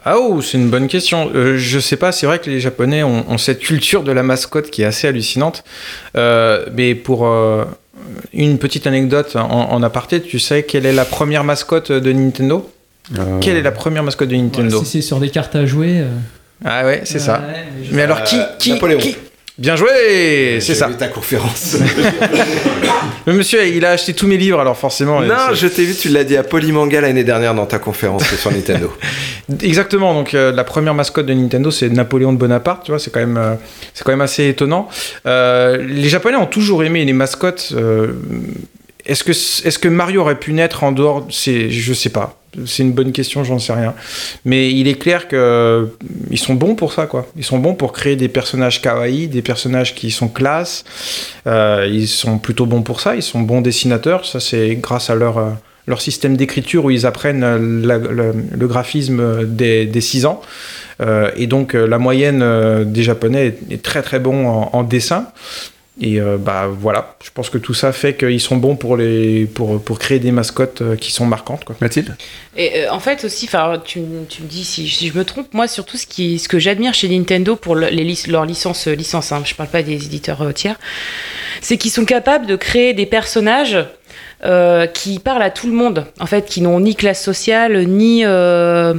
Ah 0.08 0.18
oh, 0.20 0.40
c'est 0.40 0.56
une 0.56 0.70
bonne 0.70 0.86
question. 0.86 1.32
Euh, 1.34 1.56
je 1.56 1.80
sais 1.80 1.96
pas, 1.96 2.12
c'est 2.12 2.26
vrai 2.26 2.38
que 2.38 2.48
les 2.48 2.60
Japonais 2.60 3.02
ont, 3.02 3.38
cette 3.38 3.58
culture 3.58 4.04
de 4.04 4.12
la 4.12 4.22
mascotte 4.22 4.70
qui 4.70 4.82
est 4.82 4.84
assez 4.84 5.08
hallucinante. 5.08 5.64
Mais 6.14 6.94
pour 6.94 7.28
une 8.32 8.59
petite 8.59 8.86
anecdote 8.86 9.36
en, 9.36 9.73
en 9.73 9.82
aparté, 9.82 10.20
tu 10.20 10.39
sais 10.39 10.62
quelle 10.64 10.86
est 10.86 10.93
la 10.93 11.05
première 11.05 11.44
mascotte 11.44 11.93
de 11.93 12.12
Nintendo? 12.12 12.70
Euh, 13.16 13.39
Quelle 13.40 13.56
est 13.56 13.62
la 13.62 13.70
première 13.73 14.02
mascotte 14.02 14.28
de 14.31 14.36
Nintendo? 14.36 14.81
Si 14.81 14.90
c'est 14.90 15.01
sur 15.02 15.20
des 15.20 15.31
cartes 15.31 15.55
à 15.55 15.64
jouer. 15.64 16.01
euh, 16.01 16.06
Ah 16.64 16.85
ouais, 16.85 17.02
c'est 17.05 17.20
ça. 17.20 17.39
ouais, 17.47 17.64
mais 17.93 18.02
alors 18.02 18.24
qui, 18.24 18.36
qui, 18.59 18.73
qui 18.98 19.16
Bien 19.58 19.74
joué, 19.74 20.58
c'est 20.60 20.74
ça. 20.74 20.86
vu 20.86 20.96
ta 20.96 21.08
conférence. 21.08 21.78
Le 23.26 23.32
monsieur, 23.32 23.66
il 23.66 23.84
a 23.86 23.92
acheté 23.92 24.12
tous 24.12 24.26
mes 24.26 24.36
livres, 24.36 24.60
alors 24.60 24.76
forcément. 24.76 25.22
non, 25.22 25.54
je 25.54 25.66
t'ai 25.66 25.84
vu, 25.84 25.94
tu 25.94 26.10
l'as 26.10 26.24
dit 26.24 26.36
à 26.36 26.44
Polymanga 26.44 27.00
l'année 27.00 27.24
dernière 27.24 27.54
dans 27.54 27.64
ta 27.64 27.78
conférence 27.78 28.22
sur 28.36 28.52
Nintendo. 28.52 28.92
Exactement. 29.62 30.12
Donc 30.12 30.34
euh, 30.34 30.52
la 30.52 30.62
première 30.62 30.92
mascotte 30.94 31.26
de 31.26 31.32
Nintendo, 31.32 31.70
c'est 31.70 31.88
Napoléon 31.88 32.34
de 32.34 32.38
Bonaparte. 32.38 32.84
Tu 32.84 32.90
vois, 32.92 32.98
c'est 32.98 33.10
quand 33.10 33.20
même, 33.20 33.38
euh, 33.38 33.54
c'est 33.94 34.04
quand 34.04 34.12
même 34.12 34.20
assez 34.20 34.46
étonnant. 34.46 34.88
Euh, 35.26 35.78
les 35.78 36.08
Japonais 36.08 36.36
ont 36.36 36.46
toujours 36.46 36.84
aimé 36.84 37.04
les 37.04 37.14
mascottes. 37.14 37.72
est-ce 39.06 39.24
que, 39.24 39.30
est-ce 39.32 39.78
que 39.78 39.88
Mario 39.88 40.20
aurait 40.20 40.38
pu 40.38 40.52
naître 40.52 40.84
en 40.84 40.92
dehors 40.92 41.26
C'est, 41.30 41.70
je 41.70 41.94
sais 41.94 42.10
pas. 42.10 42.38
C'est 42.64 42.82
une 42.82 42.92
bonne 42.92 43.12
question, 43.12 43.44
j'en 43.44 43.58
sais 43.58 43.72
rien. 43.72 43.94
Mais 44.44 44.70
il 44.70 44.88
est 44.88 44.94
clair 44.94 45.28
que 45.28 45.36
euh, 45.36 45.86
ils 46.30 46.38
sont 46.38 46.54
bons 46.54 46.74
pour 46.74 46.92
ça, 46.92 47.06
quoi. 47.06 47.26
Ils 47.36 47.44
sont 47.44 47.58
bons 47.58 47.74
pour 47.74 47.92
créer 47.92 48.16
des 48.16 48.28
personnages 48.28 48.80
kawaii, 48.80 49.28
des 49.28 49.42
personnages 49.42 49.94
qui 49.94 50.10
sont 50.10 50.28
classe. 50.28 50.84
Euh, 51.46 51.88
ils 51.90 52.08
sont 52.08 52.38
plutôt 52.38 52.66
bons 52.66 52.82
pour 52.82 53.00
ça. 53.00 53.14
Ils 53.16 53.22
sont 53.22 53.40
bons 53.40 53.60
dessinateurs. 53.60 54.24
Ça, 54.24 54.40
c'est 54.40 54.76
grâce 54.76 55.10
à 55.10 55.14
leur 55.14 55.38
euh, 55.38 55.50
leur 55.86 56.00
système 56.00 56.36
d'écriture 56.36 56.84
où 56.84 56.90
ils 56.90 57.06
apprennent 57.06 57.44
le, 57.44 58.66
graphisme 58.66 59.44
des, 59.44 59.86
des 59.86 60.00
6 60.00 60.26
ans. 60.26 60.40
Et 61.36 61.46
donc 61.46 61.74
la 61.74 61.98
moyenne 61.98 62.82
des 62.84 63.04
Japonais 63.04 63.54
est, 63.70 63.82
très 63.84 64.02
très 64.02 64.18
bon 64.18 64.48
en 64.48 64.82
dessin. 64.82 65.28
Et 65.98 66.20
euh, 66.20 66.36
bah 66.36 66.66
voilà, 66.70 67.16
je 67.24 67.31
pense 67.31 67.48
que 67.48 67.56
tout 67.56 67.73
ça 67.73 67.90
fait 67.90 68.14
qu'ils 68.16 68.40
sont 68.40 68.56
bons 68.59 68.77
pour, 68.77 68.98
les, 68.98 69.47
pour, 69.47 69.81
pour 69.82 69.98
créer 69.98 70.18
des 70.18 70.31
mascottes 70.31 70.82
euh, 70.82 70.94
qui 70.94 71.10
sont 71.10 71.24
marquantes. 71.24 71.64
Quoi. 71.64 71.74
Mathilde? 71.81 72.14
Et 72.55 72.81
euh, 72.85 72.90
en 72.93 73.01
fait 73.01 73.24
aussi, 73.24 73.47
enfin, 73.47 73.81
tu, 73.82 74.01
tu 74.28 74.43
me 74.43 74.47
dis 74.47 74.62
si, 74.62 74.89
si 74.89 75.09
je 75.09 75.16
me 75.16 75.24
trompe, 75.24 75.55
moi 75.55 75.66
surtout 75.68 75.97
ce, 75.97 76.06
qui, 76.06 76.39
ce 76.39 76.48
que 76.48 76.59
j'admire 76.59 76.93
chez 76.93 77.09
Nintendo 77.09 77.56
pour 77.56 77.74
le- 77.74 77.89
les, 77.89 78.05
lic- 78.05 78.27
leurs 78.27 78.44
licences, 78.44 78.89
euh, 78.89 78.94
licences 78.94 79.32
hein, 79.32 79.40
je 79.47 79.55
parle 79.55 79.70
pas 79.70 79.82
des 79.82 79.94
éditeurs 79.94 80.43
euh, 80.43 80.52
tiers, 80.52 80.78
c'est 81.62 81.78
qu'ils 81.78 81.90
sont 81.93 82.05
capables 82.05 82.44
de 82.47 82.56
créer 82.56 82.93
des 82.93 83.06
personnages 83.06 83.78
euh, 84.44 84.86
qui 84.86 85.18
parlent 85.18 85.43
à 85.43 85.51
tout 85.51 85.66
le 85.66 85.73
monde, 85.73 86.05
en 86.20 86.27
fait, 86.27 86.44
qui 86.44 86.60
n'ont 86.60 86.78
ni 86.78 86.94
classe 86.94 87.24
sociale, 87.24 87.86
ni. 87.86 88.23
euh, 88.27 88.93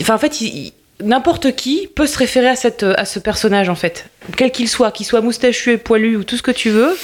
Enfin, 0.00 0.14
en 0.14 0.18
fait, 0.18 0.40
il- 0.40 0.46
il- 0.66 0.72
n'importe 1.02 1.54
qui 1.56 1.88
peut 1.94 2.06
se 2.06 2.18
référer 2.18 2.48
à, 2.48 2.56
cette, 2.56 2.82
à 2.82 3.04
ce 3.04 3.18
personnage, 3.18 3.68
en 3.68 3.74
fait. 3.74 4.06
Quel 4.36 4.50
qu'il 4.52 4.68
soit, 4.68 4.92
qu'il 4.92 5.06
soit 5.06 5.20
moustachu 5.20 5.72
et 5.72 5.76
poilu 5.78 6.16
ou 6.16 6.24
tout 6.24 6.36
ce 6.36 6.42
que 6.42 6.50
tu 6.50 6.70
veux, 6.70 6.96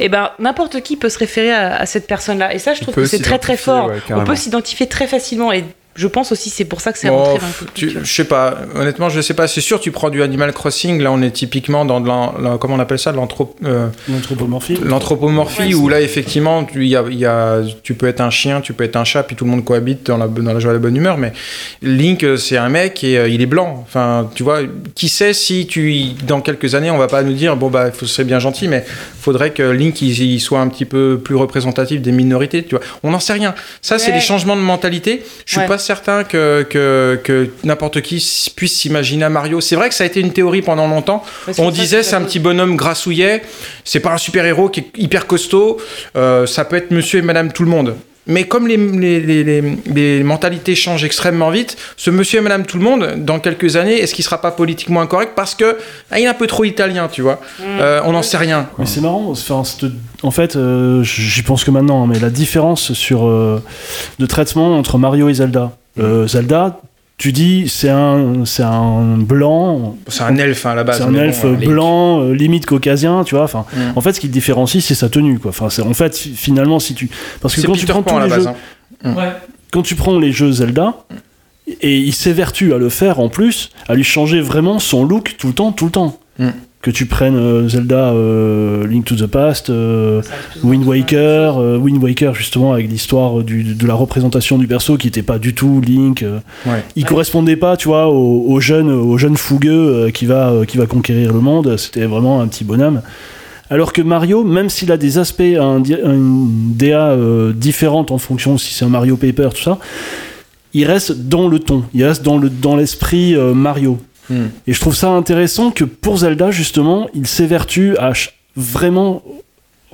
et 0.00 0.08
ben 0.08 0.30
n'importe 0.38 0.80
qui 0.80 0.96
peut 0.96 1.08
se 1.08 1.18
référer 1.18 1.52
à, 1.52 1.76
à 1.76 1.86
cette 1.86 2.06
personne-là. 2.06 2.54
Et 2.54 2.58
ça, 2.58 2.74
je 2.74 2.80
trouve 2.80 2.94
que 2.94 3.04
c'est 3.06 3.20
très 3.22 3.38
très 3.38 3.56
fort. 3.56 3.88
ouais, 3.88 4.00
On 4.10 4.24
peut 4.24 4.36
s'identifier 4.36 4.86
très 4.86 5.06
facilement. 5.06 5.52
Et 5.52 5.64
je 5.96 6.06
pense 6.06 6.32
aussi 6.32 6.50
c'est 6.50 6.64
pour 6.64 6.80
ça 6.80 6.92
que 6.92 6.98
c'est 6.98 7.08
Bon, 7.08 7.16
rentré 7.22 7.38
dans 7.38 7.46
le 7.62 7.66
tu- 7.74 7.90
je 8.02 8.12
sais 8.12 8.24
pas, 8.24 8.58
honnêtement, 8.74 9.08
je 9.08 9.20
sais 9.20 9.34
pas. 9.34 9.46
C'est 9.48 9.60
sûr, 9.60 9.80
tu 9.80 9.90
prends 9.90 10.10
du 10.10 10.22
Animal 10.22 10.52
Crossing, 10.52 11.00
là, 11.00 11.12
on 11.12 11.22
est 11.22 11.30
typiquement 11.30 11.84
dans 11.84 12.00
de 12.00 12.08
l'an- 12.08 12.34
comment 12.58 12.74
on 12.74 12.78
appelle 12.80 12.98
ça, 12.98 13.10
euh, 13.64 13.86
L'anthropomorphie. 14.08 14.78
l'anthropomorphie, 14.82 15.74
où 15.74 15.88
là, 15.88 16.00
effectivement, 16.00 16.64
tu, 16.64 16.86
y 16.86 16.96
a, 16.96 17.04
il 17.10 17.18
y 17.18 17.26
a- 17.26 17.60
tu 17.82 17.94
peux 17.94 18.06
être 18.08 18.20
un 18.20 18.30
chien, 18.30 18.60
tu 18.60 18.72
peux 18.72 18.84
être 18.84 18.96
un 18.96 19.04
chat, 19.04 19.22
puis 19.22 19.36
tout 19.36 19.44
le 19.44 19.50
monde 19.50 19.64
cohabite 19.64 20.06
dans 20.06 20.16
la, 20.16 20.26
dans 20.28 20.52
la 20.52 20.58
joie 20.60 20.70
et 20.72 20.74
la 20.74 20.80
bonne 20.80 20.96
humeur. 20.96 21.18
Mais 21.18 21.32
Link, 21.82 22.24
euh, 22.24 22.36
c'est 22.36 22.56
un 22.56 22.68
mec 22.68 23.04
et 23.04 23.18
euh, 23.18 23.28
il 23.28 23.40
est 23.40 23.46
blanc. 23.46 23.84
Enfin, 23.86 24.28
tu 24.34 24.42
vois, 24.42 24.60
qui 24.94 25.08
sait 25.08 25.32
si 25.32 25.66
tu, 25.66 26.04
dans 26.26 26.40
quelques 26.40 26.74
années, 26.74 26.90
on 26.90 26.98
va 26.98 27.06
pas 27.08 27.22
nous 27.22 27.32
dire, 27.34 27.56
bon, 27.56 27.68
bah, 27.68 27.90
ce 27.98 28.06
serait 28.06 28.24
bien 28.24 28.38
gentil, 28.38 28.68
mais 28.68 28.84
faudrait 29.20 29.50
que 29.50 29.62
Link, 29.62 30.00
il, 30.02 30.18
il 30.22 30.40
soit 30.40 30.60
un 30.60 30.68
petit 30.68 30.84
peu 30.84 31.20
plus 31.22 31.34
représentatif 31.36 32.00
des 32.02 32.12
minorités, 32.12 32.64
tu 32.64 32.74
vois. 32.76 32.84
On 33.02 33.10
n'en 33.10 33.20
sait 33.20 33.32
rien. 33.34 33.54
Ça, 33.82 33.98
c'est 33.98 34.12
des 34.12 34.20
changements 34.20 34.56
de 34.56 34.60
mentalité. 34.60 35.22
Je 35.46 35.52
suis 35.52 35.60
Ouais. 35.60 35.66
pas 35.66 35.78
certain 35.84 36.24
que, 36.24 36.66
que, 36.68 37.20
que 37.22 37.50
n'importe 37.62 38.00
qui 38.00 38.16
puisse 38.56 38.76
s'imaginer 38.76 39.24
un 39.24 39.30
Mario. 39.30 39.60
C'est 39.60 39.76
vrai 39.76 39.88
que 39.88 39.94
ça 39.94 40.04
a 40.04 40.06
été 40.06 40.20
une 40.20 40.32
théorie 40.32 40.62
pendant 40.62 40.88
longtemps. 40.88 41.22
On 41.58 41.70
disait 41.70 42.02
c'est 42.02 42.16
un 42.16 42.22
petit 42.22 42.38
bonhomme 42.38 42.76
grassouillet, 42.76 43.42
c'est 43.84 44.00
pas 44.00 44.12
un 44.12 44.18
super 44.18 44.44
héros 44.44 44.68
qui 44.68 44.80
est 44.80 44.90
hyper 44.96 45.26
costaud, 45.26 45.80
euh, 46.16 46.46
ça 46.46 46.64
peut 46.64 46.76
être 46.76 46.90
monsieur 46.90 47.18
et 47.20 47.22
madame 47.22 47.52
tout 47.52 47.64
le 47.64 47.70
monde. 47.70 47.96
Mais 48.26 48.44
comme 48.44 48.66
les, 48.66 48.76
les, 48.76 49.20
les, 49.20 49.44
les- 49.44 49.62
les 49.94 50.22
mentalités 50.24 50.74
changent 50.74 51.04
extrêmement 51.04 51.50
vite, 51.50 51.76
ce 51.96 52.10
monsieur 52.10 52.38
et 52.38 52.42
madame 52.42 52.64
tout 52.64 52.78
le 52.78 52.84
monde, 52.84 53.16
dans 53.18 53.38
quelques 53.38 53.76
années, 53.76 53.98
est-ce 54.00 54.14
qu'il 54.14 54.24
sera 54.24 54.40
pas 54.40 54.50
politiquement 54.50 55.02
incorrect 55.02 55.32
parce 55.36 55.54
que 55.54 55.76
ah, 56.10 56.18
il 56.18 56.24
est 56.24 56.28
un 56.28 56.34
peu 56.34 56.46
trop 56.46 56.64
italien, 56.64 57.08
tu 57.12 57.20
vois 57.22 57.40
Euh, 57.62 58.00
On 58.04 58.12
n'en 58.12 58.22
sait 58.22 58.38
rien. 58.38 58.68
Mais 58.78 58.86
c'est 58.86 59.00
marrant. 59.02 59.30
enfin, 59.30 59.62
en 60.22 60.30
fait, 60.30 60.56
euh, 60.56 61.02
j'y 61.02 61.42
pense 61.42 61.64
que 61.64 61.70
maintenant, 61.70 62.02
hein, 62.02 62.06
mais 62.10 62.18
la 62.18 62.30
différence 62.30 62.92
sur 62.94 63.26
euh, 63.26 63.62
de 64.18 64.26
traitement 64.26 64.76
entre 64.78 64.96
Mario 64.96 65.28
et 65.28 65.34
Zelda. 65.34 65.72
Euh, 66.00 66.26
Zelda, 66.26 66.80
tu 67.16 67.32
dis 67.32 67.68
c'est 67.68 67.90
un 67.90 68.44
c'est 68.44 68.62
un 68.64 69.16
blanc. 69.18 69.96
C'est 70.08 70.22
un 70.24 70.36
elfe 70.36 70.66
hein, 70.66 70.70
à 70.70 70.74
la 70.74 70.84
base. 70.84 70.98
C'est 70.98 71.04
un 71.04 71.12
bon, 71.12 71.18
elfe 71.20 71.44
euh, 71.44 71.56
les- 71.56 71.66
blanc, 71.66 72.20
euh, 72.22 72.34
limite 72.34 72.66
caucasien, 72.66 73.22
tu 73.24 73.34
vois. 73.36 73.44
Enfin, 73.44 73.64
Mm. 73.72 73.78
en 73.96 74.00
fait, 74.00 74.12
ce 74.14 74.20
qui 74.20 74.26
le 74.26 74.32
différencie, 74.32 74.84
c'est 74.84 74.94
sa 74.94 75.08
tenue, 75.08 75.38
quoi. 75.38 75.50
Enfin, 75.50 75.70
c'est- 75.70 75.82
en 75.82 75.94
fait, 75.94 76.16
fi- 76.16 76.34
finalement, 76.34 76.78
si 76.80 76.94
tu 76.94 77.08
parce 77.40 77.54
que 77.54 77.60
quand 77.66 77.72
tu 77.74 77.86
prends 77.86 78.02
Pan 78.02 78.16
tous 78.18 78.24
les 78.24 78.28
base. 78.30 78.44
jeux, 78.44 78.50
hein. 79.04 79.14
Ouais. 79.14 79.32
quand 79.72 79.82
tu 79.82 79.94
prends 79.94 80.18
les 80.18 80.32
jeux 80.32 80.50
Zelda, 80.52 80.94
et 81.80 81.96
il 81.98 82.12
s'évertue 82.12 82.74
à 82.74 82.78
le 82.78 82.88
faire 82.90 83.20
en 83.20 83.28
plus, 83.28 83.70
à 83.88 83.94
lui 83.94 84.04
changer 84.04 84.40
vraiment 84.40 84.78
son 84.78 85.04
look 85.04 85.36
tout 85.38 85.46
le 85.48 85.54
temps, 85.54 85.72
tout 85.72 85.86
le 85.86 85.90
temps. 85.92 86.18
Mm. 86.38 86.48
Que 86.84 86.90
tu 86.90 87.06
prennes 87.06 87.36
euh, 87.36 87.66
Zelda 87.66 88.10
euh, 88.12 88.86
Link 88.86 89.06
to 89.06 89.14
the 89.14 89.24
Past, 89.26 89.70
euh, 89.70 90.20
Wind 90.62 90.84
Waker, 90.84 91.56
Wind 91.80 92.02
Waker 92.02 92.34
justement 92.34 92.74
avec 92.74 92.90
l'histoire 92.90 93.42
de 93.42 93.86
la 93.86 93.94
représentation 93.94 94.58
du 94.58 94.66
perso 94.66 94.98
qui 94.98 95.06
n'était 95.06 95.22
pas 95.22 95.38
du 95.38 95.54
tout 95.54 95.80
Link. 95.80 96.22
euh, 96.22 96.40
Ouais. 96.66 96.84
il 96.94 97.06
correspondait 97.06 97.56
pas, 97.56 97.78
tu 97.78 97.88
vois, 97.88 98.08
au, 98.08 98.44
au 98.46 98.60
jeune, 98.60 98.90
au 98.90 99.16
jeune 99.16 99.38
fougueux 99.38 100.10
qui 100.12 100.26
va, 100.26 100.52
qui 100.68 100.76
va 100.76 100.84
conquérir 100.84 101.32
le 101.32 101.40
monde. 101.40 101.74
C'était 101.78 102.04
vraiment 102.04 102.42
un 102.42 102.48
petit 102.48 102.64
bonhomme. 102.64 103.00
Alors 103.70 103.94
que 103.94 104.02
Mario, 104.02 104.44
même 104.44 104.68
s'il 104.68 104.92
a 104.92 104.98
des 104.98 105.16
aspects, 105.16 105.40
un, 105.40 105.82
une 105.82 106.74
DA 106.76 107.16
différente 107.54 108.10
en 108.10 108.18
fonction 108.18 108.58
si 108.58 108.74
c'est 108.74 108.84
un 108.84 108.90
Mario 108.90 109.16
Paper, 109.16 109.48
tout 109.54 109.62
ça, 109.62 109.78
il 110.74 110.84
reste 110.84 111.28
dans 111.28 111.48
le 111.48 111.60
ton, 111.60 111.84
il 111.94 112.04
reste 112.04 112.22
dans 112.22 112.36
le 112.36 112.50
dans 112.50 112.76
l'esprit 112.76 113.34
Mario. 113.54 113.96
Hmm. 114.30 114.46
Et 114.66 114.72
je 114.72 114.80
trouve 114.80 114.94
ça 114.96 115.08
intéressant 115.08 115.70
que 115.70 115.84
pour 115.84 116.18
Zelda, 116.18 116.50
justement, 116.50 117.08
il 117.14 117.26
s'évertue 117.26 117.96
à 117.98 118.12
vraiment 118.56 119.22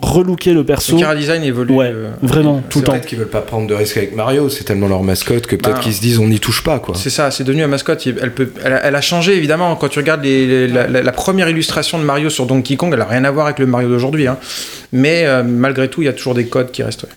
relooker 0.03 0.55
le 0.55 0.65
perso. 0.65 0.95
Le 0.95 1.01
chara-design 1.01 1.43
évolue. 1.45 1.75
Ouais, 1.75 1.91
euh, 1.93 2.11
vraiment, 2.23 2.63
tout 2.71 2.79
le 2.79 2.85
temps. 2.87 2.93
Peut-être 2.93 3.07
qu'ils 3.07 3.19
veulent 3.19 3.29
pas 3.29 3.43
prendre 3.43 3.67
de 3.67 3.75
risques 3.75 3.99
avec 3.99 4.15
Mario, 4.17 4.49
c'est 4.49 4.65
tellement 4.65 4.89
leur 4.89 5.03
mascotte 5.03 5.47
que 5.47 5.57
peut-être 5.57 5.75
Bah, 5.77 5.81
qu'ils 5.83 5.93
se 5.93 6.01
disent 6.01 6.19
on 6.19 6.29
n'y 6.29 6.41
touche 6.41 6.63
pas 6.65 6.79
quoi. 6.79 6.95
C'est 6.95 7.11
ça, 7.11 7.31
c'est 7.31 7.45
devenu 7.45 7.63
un 7.65 7.67
mascotte. 7.67 8.07
Elle, 8.07 8.33
peut, 8.33 8.51
elle, 8.65 8.73
a, 8.73 8.85
elle 8.87 8.97
a 8.97 9.01
changé 9.03 9.37
évidemment. 9.37 9.77
Quand 9.77 9.89
tu 9.89 9.99
regardes 9.99 10.23
les- 10.25 10.47
les- 10.47 10.69
la, 10.69 10.87
la- 10.87 11.03
la 11.03 11.13
première 11.13 11.51
illustration 11.51 11.99
de 11.99 12.05
Mario 12.05 12.31
sur 12.31 12.47
Donkey 12.47 12.77
Kong, 12.77 12.93
elle 12.95 13.01
a 13.03 13.05
rien 13.05 13.25
à 13.25 13.31
voir 13.31 13.45
avec 13.47 13.59
le 13.59 13.67
Mario 13.67 13.89
d'aujourd'hui. 13.91 14.27
hein. 14.27 14.39
Mais 14.93 15.27
euh, 15.27 15.43
malgré 15.43 15.89
tout, 15.91 16.01
il 16.01 16.07
y 16.07 16.09
a 16.09 16.15
toujours 16.15 16.35
des 16.35 16.47
codes 16.47 16.71
qui 16.71 16.83
restent. 16.83 17.03
ouais. 17.03 17.09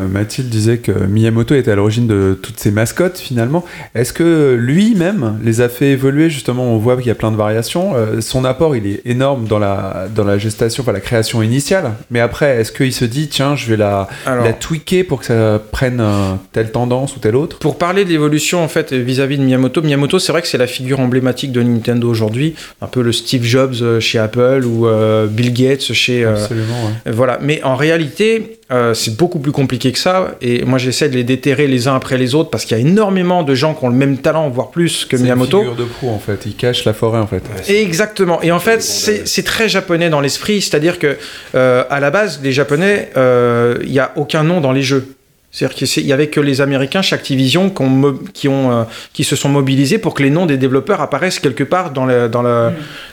Euh, 0.00 0.06
Mathilde 0.08 0.50
disait 0.50 0.76
que 0.78 0.92
Miyamoto 0.92 1.54
était 1.54 1.70
à 1.70 1.74
l'origine 1.74 2.06
de 2.06 2.38
toutes 2.40 2.58
ces 2.60 2.70
mascottes 2.70 3.18
finalement. 3.18 3.64
Est-ce 3.94 4.12
que 4.12 4.54
lui-même 4.54 5.38
les 5.42 5.62
a 5.62 5.68
fait 5.70 5.90
évoluer? 5.92 6.28
Justement 6.28 6.64
On 6.64 6.76
voit 6.76 6.96
qu'il 6.96 7.06
y 7.06 7.10
a 7.10 7.14
plein 7.14 7.32
de 7.32 7.36
variations. 7.36 7.94
Euh, 7.96 8.20
son 8.20 8.44
apport 8.44 8.76
il 8.76 8.86
est 8.86 9.00
énorme 9.06 9.46
dans 9.46 9.58
la, 9.58 10.06
dans 10.14 10.24
la 10.24 10.36
gestation, 10.36 10.82
enfin 10.82 10.92
la 10.92 11.00
création 11.00 11.42
initiale. 11.42 11.92
Mais 12.10 12.20
après, 12.20 12.60
est-ce 12.60 12.72
qu'il 12.72 12.92
se 12.92 13.06
dit 13.06 13.28
tiens, 13.28 13.56
je 13.56 13.68
vais 13.70 13.76
la, 13.78 14.06
Alors- 14.26 14.44
la 14.44 14.52
tweaker 14.52 15.04
pour 15.06 15.20
que 15.20 15.26
ça 15.26 15.62
prenne 15.72 16.00
euh, 16.00 16.34
telle 16.52 16.72
tendance 16.72 17.16
ou 17.16 17.18
telle 17.20 17.36
autre? 17.36 17.58
Pour 17.58 17.78
parler 17.78 18.04
de 18.04 18.10
l'évolution 18.10 18.62
en 18.62 18.68
fait 18.68 18.92
vis-à-vis 18.92 19.38
de 19.38 19.42
Miyamoto, 19.44 19.80
Miyamoto 19.80 20.18
c'est 20.18 20.32
vrai 20.32 20.42
que 20.42 20.48
c'est 20.48 20.58
la 20.58 20.66
figure 20.66 21.00
emblématique 21.00 21.52
de 21.52 21.62
Nintendo 21.62 22.06
aujourd'hui, 22.10 22.54
un 22.82 22.86
peu 22.86 23.00
le 23.02 23.12
Steve 23.12 23.44
Jobs 23.44 24.00
chez 24.00 24.18
Apple 24.18 24.64
ou 24.66 24.86
euh, 24.86 25.26
Bill 25.26 25.54
Gates 25.54 25.80
chez 25.94 26.24
Absolument. 26.26 26.66
ouais. 27.06 27.12
Voilà, 27.12 27.38
mais 27.40 27.62
en 27.62 27.76
réalité, 27.76 28.55
euh, 28.72 28.94
c'est 28.94 29.16
beaucoup 29.16 29.38
plus 29.38 29.52
compliqué 29.52 29.92
que 29.92 29.98
ça. 29.98 30.34
Et 30.40 30.64
moi, 30.64 30.78
j'essaie 30.78 31.08
de 31.08 31.14
les 31.14 31.22
déterrer 31.22 31.68
les 31.68 31.86
uns 31.86 31.94
après 31.94 32.18
les 32.18 32.34
autres 32.34 32.50
parce 32.50 32.64
qu'il 32.64 32.76
y 32.76 32.80
a 32.80 32.82
énormément 32.82 33.44
de 33.44 33.54
gens 33.54 33.74
qui 33.74 33.84
ont 33.84 33.88
le 33.88 33.94
même 33.94 34.18
talent, 34.18 34.48
voire 34.48 34.70
plus 34.70 35.04
que 35.04 35.16
C'est 35.16 35.20
une 35.20 35.24
Miyamoto. 35.24 35.58
figure 35.60 35.76
de 35.76 35.84
proue 35.84 36.08
en 36.10 36.18
fait. 36.18 36.46
Il 36.46 36.56
cache 36.56 36.84
la 36.84 36.92
forêt 36.92 37.20
en 37.20 37.26
fait. 37.28 37.42
Exactement. 37.68 38.42
Et 38.42 38.50
en 38.50 38.58
fait, 38.58 38.82
c'est 38.82 39.26
c'est 39.28 39.44
très 39.44 39.68
japonais 39.68 40.10
dans 40.10 40.20
l'esprit, 40.20 40.60
c'est-à-dire 40.60 40.98
que 40.98 41.16
euh, 41.54 41.84
à 41.90 42.00
la 42.00 42.10
base, 42.10 42.40
les 42.42 42.52
Japonais, 42.52 43.10
euh, 43.16 43.78
il 43.84 43.92
n'y 43.92 44.00
a 44.00 44.12
aucun 44.16 44.42
nom 44.42 44.60
dans 44.60 44.72
les 44.72 44.82
jeux. 44.82 45.06
C'est-à-dire 45.52 45.76
qu'il 45.76 46.06
y 46.06 46.12
avait 46.12 46.26
que 46.26 46.38
les 46.40 46.60
Américains 46.60 47.00
chez 47.00 47.14
Activision 47.14 47.70
qui, 47.70 47.80
ont 47.80 47.88
mo- 47.88 48.20
qui, 48.34 48.46
ont, 48.46 48.72
euh, 48.72 48.82
qui 49.14 49.24
se 49.24 49.36
sont 49.36 49.48
mobilisés 49.48 49.96
pour 49.96 50.12
que 50.12 50.22
les 50.22 50.28
noms 50.28 50.44
des 50.44 50.58
développeurs 50.58 51.00
apparaissent 51.00 51.38
quelque 51.38 51.64
part 51.64 51.92
dans, 51.92 52.04
le- 52.04 52.28
dans, 52.28 52.42
le- 52.42 52.70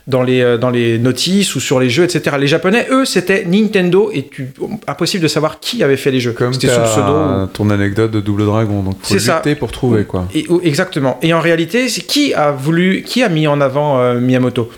dans, 0.07 0.23
les, 0.23 0.41
euh, 0.41 0.57
dans 0.57 0.69
les 0.69 0.99
notices 0.99 1.55
ou 1.55 1.61
sur 1.61 1.79
les 1.79 1.89
jeux, 1.89 2.03
etc. 2.03 2.35
Les 2.37 2.47
Japonais, 2.47 2.85
eux, 2.91 3.05
c'était 3.05 3.45
Nintendo 3.45 4.09
et 4.13 4.27
tu, 4.27 4.49
impossible 4.87 5.23
de 5.23 5.29
savoir 5.29 5.61
qui 5.61 5.83
avait 5.83 5.95
fait 5.95 6.11
les 6.11 6.19
jeux. 6.19 6.33
Comme 6.33 6.51
C'était 6.53 6.67
t'as 6.67 6.83
pseudo. 6.83 7.13
ou- 7.13 7.47
ton 7.47 7.69
anecdote 7.69 8.11
de 8.11 8.19
Double 8.19 8.45
Dragon, 8.45 8.83
donc 8.83 8.95
faut 9.01 9.13
C'est 9.13 9.19
ça. 9.19 9.37
lutter 9.37 9.55
pour 9.55 9.71
trouver 9.71 10.03
quoi. 10.03 10.27
et, 10.35 10.45
exactement. 10.63 11.19
Et 11.21 11.33
en 11.33 11.39
réalité, 11.39 11.87
c'est 11.87 12.01
qui 12.01 12.33
a 12.33 12.51
voulu, 12.51 13.03
qui 13.03 13.23
a 13.23 13.29
mis 13.29 13.47
en 13.47 13.61
avant 13.61 13.99
euh, 13.99 14.19
Miyamoto? 14.19 14.69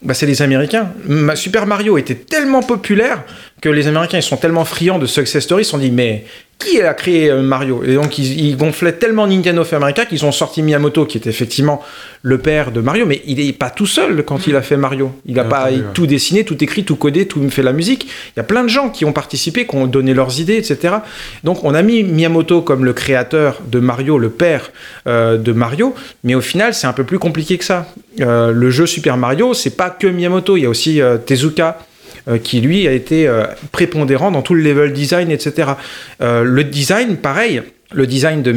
Bah, 0.00 0.14
c'est 0.14 0.26
les 0.26 0.40
Américains. 0.42 0.90
Ma- 1.08 1.34
Super 1.34 1.66
Mario 1.66 1.98
était 1.98 2.14
tellement 2.14 2.62
populaire 2.62 3.24
que 3.60 3.68
les 3.68 3.86
Américains 3.86 4.18
ils 4.18 4.22
sont 4.22 4.36
tellement 4.36 4.64
friands 4.64 4.98
de 4.98 5.06
success 5.06 5.44
story, 5.44 5.62
ils 5.62 5.64
se 5.64 5.70
sont 5.72 5.78
dit 5.78 5.90
mais 5.90 6.24
qui 6.58 6.80
a 6.82 6.92
créé 6.92 7.30
euh, 7.30 7.40
Mario? 7.40 7.82
Et 7.84 7.94
donc 7.94 8.18
ils, 8.18 8.48
ils 8.48 8.56
gonflaient 8.56 8.92
tellement 8.92 9.26
Nintendo 9.26 9.62
of 9.62 9.72
America 9.72 10.04
qu'ils 10.06 10.24
ont 10.24 10.32
sorti 10.32 10.62
Miyamoto 10.62 11.06
qui 11.06 11.16
était 11.16 11.30
effectivement 11.30 11.82
le 12.22 12.38
père 12.38 12.72
de 12.72 12.80
Mario, 12.80 13.06
mais 13.06 13.22
il 13.26 13.40
est 13.40 13.52
pas 13.52 13.70
tout 13.70 13.86
seul 13.86 14.24
quand 14.24 14.46
il 14.46 14.56
a 14.56 14.62
fait 14.62 14.76
Mario. 14.76 15.12
Il 15.24 15.38
a 15.38 15.42
Bien 15.42 15.50
pas 15.50 15.62
entendu, 15.66 15.80
ouais. 15.82 15.86
tout 15.94 16.06
dessiné, 16.06 16.44
tout 16.44 16.62
écrit, 16.62 16.84
tout 16.84 16.96
codé, 16.96 17.26
tout 17.26 17.48
fait 17.50 17.62
la 17.62 17.72
musique. 17.72 18.06
Il 18.06 18.38
y 18.38 18.40
a 18.40 18.44
plein 18.44 18.64
de 18.64 18.68
gens 18.68 18.90
qui 18.90 19.04
ont 19.04 19.12
participé, 19.12 19.66
qui 19.66 19.76
ont 19.76 19.86
donné 19.86 20.14
leurs 20.14 20.40
idées, 20.40 20.56
etc. 20.56 20.96
Donc 21.44 21.62
on 21.64 21.74
a 21.74 21.82
mis 21.82 22.02
Miyamoto 22.02 22.62
comme 22.62 22.84
le 22.84 22.92
créateur 22.92 23.60
de 23.66 23.78
Mario, 23.78 24.18
le 24.18 24.30
père 24.30 24.72
euh, 25.06 25.38
de 25.38 25.52
Mario, 25.52 25.94
mais 26.24 26.34
au 26.34 26.40
final 26.40 26.74
c'est 26.74 26.86
un 26.86 26.92
peu 26.92 27.04
plus 27.04 27.18
compliqué 27.18 27.56
que 27.56 27.64
ça. 27.64 27.86
Euh, 28.20 28.50
le 28.50 28.70
jeu 28.70 28.86
Super 28.86 29.16
Mario, 29.16 29.54
c'est 29.54 29.76
pas 29.76 29.90
que 29.90 30.08
Miyamoto, 30.08 30.56
il 30.56 30.64
y 30.64 30.66
a 30.66 30.70
aussi 30.70 31.00
euh, 31.00 31.18
Tezuka. 31.18 31.78
Euh, 32.26 32.38
qui 32.38 32.60
lui 32.60 32.88
a 32.88 32.92
été 32.92 33.28
euh, 33.28 33.44
prépondérant 33.72 34.30
dans 34.30 34.42
tout 34.42 34.54
le 34.54 34.62
level 34.62 34.92
design, 34.92 35.30
etc. 35.30 35.72
Euh, 36.20 36.42
le 36.42 36.64
design, 36.64 37.16
pareil, 37.16 37.62
le 37.90 38.06
design 38.06 38.42
de, 38.42 38.52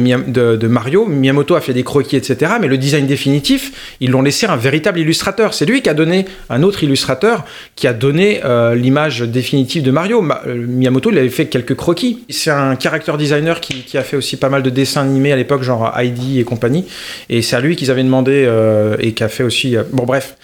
de- 0.56 0.66
Mario, 0.68 1.06
Miyamoto 1.06 1.54
a 1.54 1.60
fait 1.62 1.72
des 1.72 1.84
croquis, 1.84 2.16
etc. 2.16 2.52
Mais 2.60 2.68
le 2.68 2.76
design 2.76 3.06
définitif, 3.06 3.96
ils 4.00 4.10
l'ont 4.10 4.20
laissé 4.20 4.44
à 4.46 4.52
un 4.52 4.56
véritable 4.56 4.98
illustrateur. 5.00 5.54
C'est 5.54 5.64
lui 5.64 5.80
qui 5.80 5.88
a 5.88 5.94
donné 5.94 6.26
un 6.50 6.62
autre 6.62 6.84
illustrateur 6.84 7.44
qui 7.74 7.86
a 7.86 7.94
donné 7.94 8.42
euh, 8.44 8.74
l'image 8.74 9.20
définitive 9.22 9.82
de 9.82 9.90
Mario. 9.90 10.20
Ma- 10.20 10.42
euh, 10.46 10.54
Miyamoto, 10.54 11.10
il 11.10 11.18
avait 11.18 11.30
fait 11.30 11.46
quelques 11.46 11.74
croquis. 11.74 12.24
C'est 12.28 12.50
un 12.50 12.78
character 12.78 13.12
designer 13.16 13.60
qui, 13.60 13.96
a 13.96 14.02
fait 14.02 14.16
aussi 14.16 14.36
pas 14.36 14.50
mal 14.50 14.62
de 14.62 14.70
dessins 14.70 15.02
animés 15.02 15.32
à 15.32 15.36
l'époque, 15.36 15.62
genre 15.62 15.92
Heidi 15.98 16.38
et 16.38 16.44
compagnie. 16.44 16.84
Et 17.30 17.40
c'est 17.40 17.56
à 17.56 17.60
lui 17.60 17.74
qu'ils 17.76 17.90
avaient 17.90 18.04
demandé 18.04 18.44
euh, 18.46 18.96
et 19.00 19.12
qui 19.12 19.24
a 19.24 19.28
fait 19.28 19.44
aussi. 19.44 19.76
bon, 19.92 20.04
bref. 20.04 20.36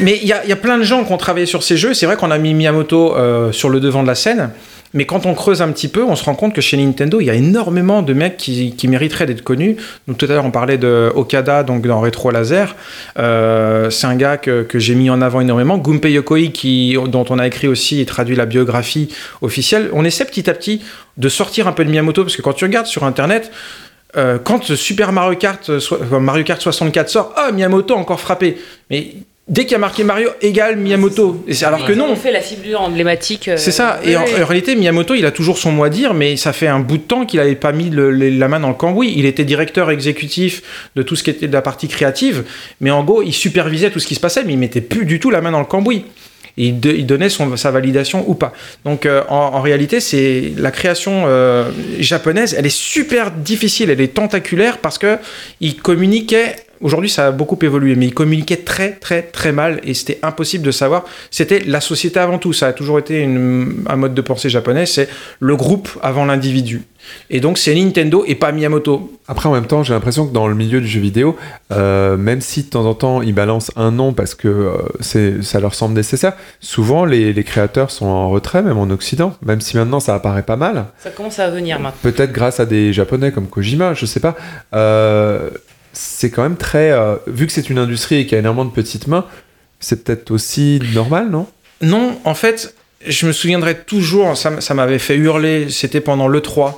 Mais 0.00 0.18
il 0.20 0.26
y 0.28 0.32
a, 0.32 0.56
plein 0.56 0.78
de 0.78 0.82
gens 0.82 1.04
qui 1.04 1.12
ont 1.12 1.16
travaillé 1.16 1.46
sur 1.46 1.62
ces 1.62 1.76
jeux. 1.76 1.94
C'est 1.94 2.06
vrai 2.06 2.16
qu'on 2.16 2.30
a 2.32 2.38
mis 2.38 2.54
Miyamoto 2.54 3.14
sur 3.52 3.68
le 3.68 3.78
devant 3.78 4.02
de 4.02 4.08
la 4.08 4.14
scène. 4.16 4.50
Mais 4.92 5.06
quand 5.06 5.24
on 5.26 5.34
creuse 5.34 5.62
un 5.62 5.70
petit 5.70 5.88
peu, 5.88 6.02
on 6.02 6.16
se 6.16 6.24
rend 6.24 6.34
compte 6.34 6.52
que 6.52 6.60
chez 6.60 6.76
Nintendo, 6.76 7.20
il 7.20 7.26
y 7.26 7.30
a 7.30 7.34
énormément 7.34 8.02
de 8.02 8.12
mecs 8.12 8.36
qui, 8.36 8.74
mériteraient 8.88 9.26
d'être 9.26 9.42
connus. 9.42 9.76
Donc, 10.08 10.18
tout 10.18 10.26
à 10.26 10.30
l'heure, 10.30 10.44
on 10.44 10.50
parlait 10.50 10.78
de 10.78 11.12
Okada, 11.14 11.62
donc 11.62 11.86
dans 11.86 12.00
Retro 12.00 12.30
Laser. 12.30 12.74
Euh, 13.18 13.88
c'est 13.90 14.06
un 14.06 14.16
gars 14.16 14.36
que, 14.36 14.66
j'ai 14.74 14.94
mis 14.94 15.08
en 15.08 15.22
avant 15.22 15.40
énormément. 15.40 15.78
Gunpei 15.78 16.12
Yokoi, 16.12 16.50
dont 17.06 17.24
on 17.30 17.38
a 17.38 17.46
écrit 17.46 17.68
aussi 17.68 18.00
et 18.00 18.06
traduit 18.06 18.34
la 18.34 18.46
biographie 18.46 19.14
officielle. 19.42 19.90
On 19.92 20.04
essaie 20.04 20.24
petit 20.24 20.50
à 20.50 20.54
petit 20.54 20.82
de 21.16 21.28
sortir 21.28 21.68
un 21.68 21.72
peu 21.72 21.84
de 21.84 21.90
Miyamoto, 21.90 22.24
parce 22.24 22.36
que 22.36 22.42
quand 22.42 22.54
tu 22.54 22.64
regardes 22.64 22.86
sur 22.86 23.04
Internet, 23.04 23.52
euh, 24.16 24.38
quand 24.42 24.74
Super 24.74 25.12
Mario 25.12 25.38
Kart, 25.38 25.70
euh, 25.70 26.18
Mario 26.18 26.42
Kart 26.42 26.60
64 26.60 27.08
sort, 27.08 27.32
ah, 27.36 27.52
Miyamoto 27.52 27.94
encore 27.94 28.20
frappé. 28.20 28.58
Mais 28.90 29.14
dès 29.50 29.64
qu'il 29.64 29.72
y 29.72 29.74
a 29.74 29.78
marqué 29.78 30.04
Mario 30.04 30.30
égale 30.40 30.76
Miyamoto. 30.76 31.44
Et 31.46 31.52
c'est- 31.54 31.66
alors 31.66 31.84
que 31.84 31.92
non. 31.92 32.06
On 32.10 32.16
fait 32.16 32.32
la 32.32 32.40
figure 32.40 32.80
emblématique. 32.80 33.48
euh, 33.48 33.56
C'est 33.58 33.72
ça. 33.72 34.00
Et 34.04 34.10
oui, 34.10 34.16
en, 34.16 34.24
oui. 34.24 34.42
en 34.42 34.46
réalité, 34.46 34.74
Miyamoto, 34.76 35.14
il 35.14 35.26
a 35.26 35.30
toujours 35.32 35.58
son 35.58 35.72
mot 35.72 35.84
à 35.84 35.90
dire, 35.90 36.14
mais 36.14 36.36
ça 36.36 36.52
fait 36.54 36.68
un 36.68 36.80
bout 36.80 36.96
de 36.96 37.02
temps 37.02 37.26
qu'il 37.26 37.40
n'avait 37.40 37.56
pas 37.56 37.72
mis 37.72 37.90
le- 37.90 38.10
le- 38.10 38.30
la 38.30 38.48
main 38.48 38.60
dans 38.60 38.68
le 38.68 38.74
cambouis. 38.74 39.12
Il 39.16 39.26
était 39.26 39.44
directeur 39.44 39.90
exécutif 39.90 40.62
de 40.96 41.02
tout 41.02 41.16
ce 41.16 41.24
qui 41.24 41.30
était 41.30 41.48
de 41.48 41.52
la 41.52 41.62
partie 41.62 41.88
créative, 41.88 42.44
mais 42.80 42.90
en 42.90 43.04
gros, 43.04 43.22
il 43.22 43.32
supervisait 43.34 43.90
tout 43.90 43.98
ce 44.00 44.06
qui 44.06 44.14
se 44.14 44.20
passait, 44.20 44.44
mais 44.44 44.52
il 44.54 44.58
mettait 44.58 44.80
plus 44.80 45.04
du 45.04 45.18
tout 45.20 45.30
la 45.30 45.40
main 45.42 45.50
dans 45.50 45.58
le 45.60 45.66
cambouis. 45.66 46.04
Et 46.58 46.66
il, 46.66 46.80
de- 46.80 46.90
il 46.90 47.06
donnait 47.06 47.28
son- 47.28 47.56
sa 47.56 47.70
validation 47.70 48.24
ou 48.28 48.34
pas. 48.34 48.52
Donc 48.84 49.06
euh, 49.06 49.22
en, 49.28 49.36
en 49.54 49.60
réalité, 49.60 50.00
c'est 50.00 50.52
la 50.56 50.70
création 50.72 51.24
euh, 51.26 51.70
japonaise, 52.00 52.54
elle 52.58 52.66
est 52.66 52.76
super 52.76 53.30
difficile, 53.30 53.88
elle 53.90 54.00
est 54.00 54.14
tentaculaire 54.14 54.78
parce 54.78 54.98
que 54.98 55.16
il 55.60 55.76
communiquait. 55.76 56.56
Aujourd'hui, 56.80 57.10
ça 57.10 57.26
a 57.26 57.30
beaucoup 57.30 57.58
évolué, 57.62 57.94
mais 57.94 58.06
il 58.06 58.14
communiquait 58.14 58.56
très, 58.56 58.92
très, 58.92 59.22
très 59.22 59.52
mal 59.52 59.80
et 59.84 59.92
c'était 59.94 60.18
impossible 60.22 60.64
de 60.64 60.70
savoir. 60.70 61.04
C'était 61.30 61.60
la 61.60 61.80
société 61.80 62.18
avant 62.18 62.38
tout. 62.38 62.52
Ça 62.54 62.68
a 62.68 62.72
toujours 62.72 62.98
été 62.98 63.20
une- 63.20 63.84
un 63.86 63.96
mode 63.96 64.14
de 64.14 64.20
pensée 64.22 64.48
japonais. 64.48 64.86
C'est 64.86 65.08
le 65.40 65.56
groupe 65.56 65.90
avant 66.02 66.24
l'individu. 66.24 66.82
Et 67.28 67.40
donc, 67.40 67.58
c'est 67.58 67.74
Nintendo 67.74 68.24
et 68.26 68.34
pas 68.34 68.52
Miyamoto. 68.52 69.10
Après, 69.26 69.48
en 69.48 69.52
même 69.52 69.66
temps, 69.66 69.82
j'ai 69.82 69.92
l'impression 69.94 70.26
que 70.26 70.32
dans 70.32 70.46
le 70.46 70.54
milieu 70.54 70.80
du 70.80 70.86
jeu 70.86 71.00
vidéo, 71.00 71.36
euh, 71.72 72.16
même 72.16 72.40
si 72.40 72.62
de 72.64 72.68
temps 72.68 72.84
en 72.86 72.94
temps 72.94 73.22
ils 73.22 73.34
balancent 73.34 73.72
un 73.76 73.90
nom 73.90 74.12
parce 74.12 74.34
que 74.34 74.48
euh, 74.48 74.72
c'est, 75.00 75.42
ça 75.42 75.60
leur 75.60 75.74
semble 75.74 75.94
nécessaire, 75.94 76.34
souvent 76.60 77.04
les, 77.04 77.32
les 77.32 77.44
créateurs 77.44 77.90
sont 77.90 78.06
en 78.06 78.28
retrait, 78.30 78.62
même 78.62 78.76
en 78.78 78.88
Occident, 78.90 79.34
même 79.44 79.60
si 79.60 79.76
maintenant 79.76 79.98
ça 80.00 80.14
apparaît 80.14 80.42
pas 80.42 80.56
mal. 80.56 80.86
Ça 80.98 81.10
commence 81.10 81.38
à 81.38 81.48
venir 81.50 81.78
maintenant. 81.80 81.98
Peut-être 82.02 82.32
grâce 82.32 82.60
à 82.60 82.66
des 82.66 82.92
japonais 82.92 83.32
comme 83.32 83.48
Kojima, 83.48 83.94
je 83.94 84.04
sais 84.06 84.20
pas. 84.20 84.36
Euh, 84.74 85.50
c'est 85.92 86.30
quand 86.30 86.42
même 86.42 86.56
très. 86.56 86.90
euh, 86.90 87.16
vu 87.26 87.46
que 87.46 87.52
c'est 87.52 87.70
une 87.70 87.78
industrie 87.78 88.16
et 88.16 88.24
qu'il 88.24 88.32
y 88.32 88.36
a 88.36 88.38
énormément 88.38 88.64
de 88.64 88.72
petites 88.72 89.06
mains, 89.06 89.26
c'est 89.80 90.04
peut-être 90.04 90.30
aussi 90.30 90.80
normal, 90.94 91.30
non? 91.30 91.46
Non, 91.82 92.18
en 92.24 92.34
fait, 92.34 92.74
je 93.06 93.26
me 93.26 93.32
souviendrai 93.32 93.78
toujours, 93.78 94.36
ça, 94.36 94.74
m'avait 94.74 94.98
fait 94.98 95.16
hurler, 95.16 95.70
c'était 95.70 96.00
pendant 96.00 96.28
l'E3, 96.28 96.74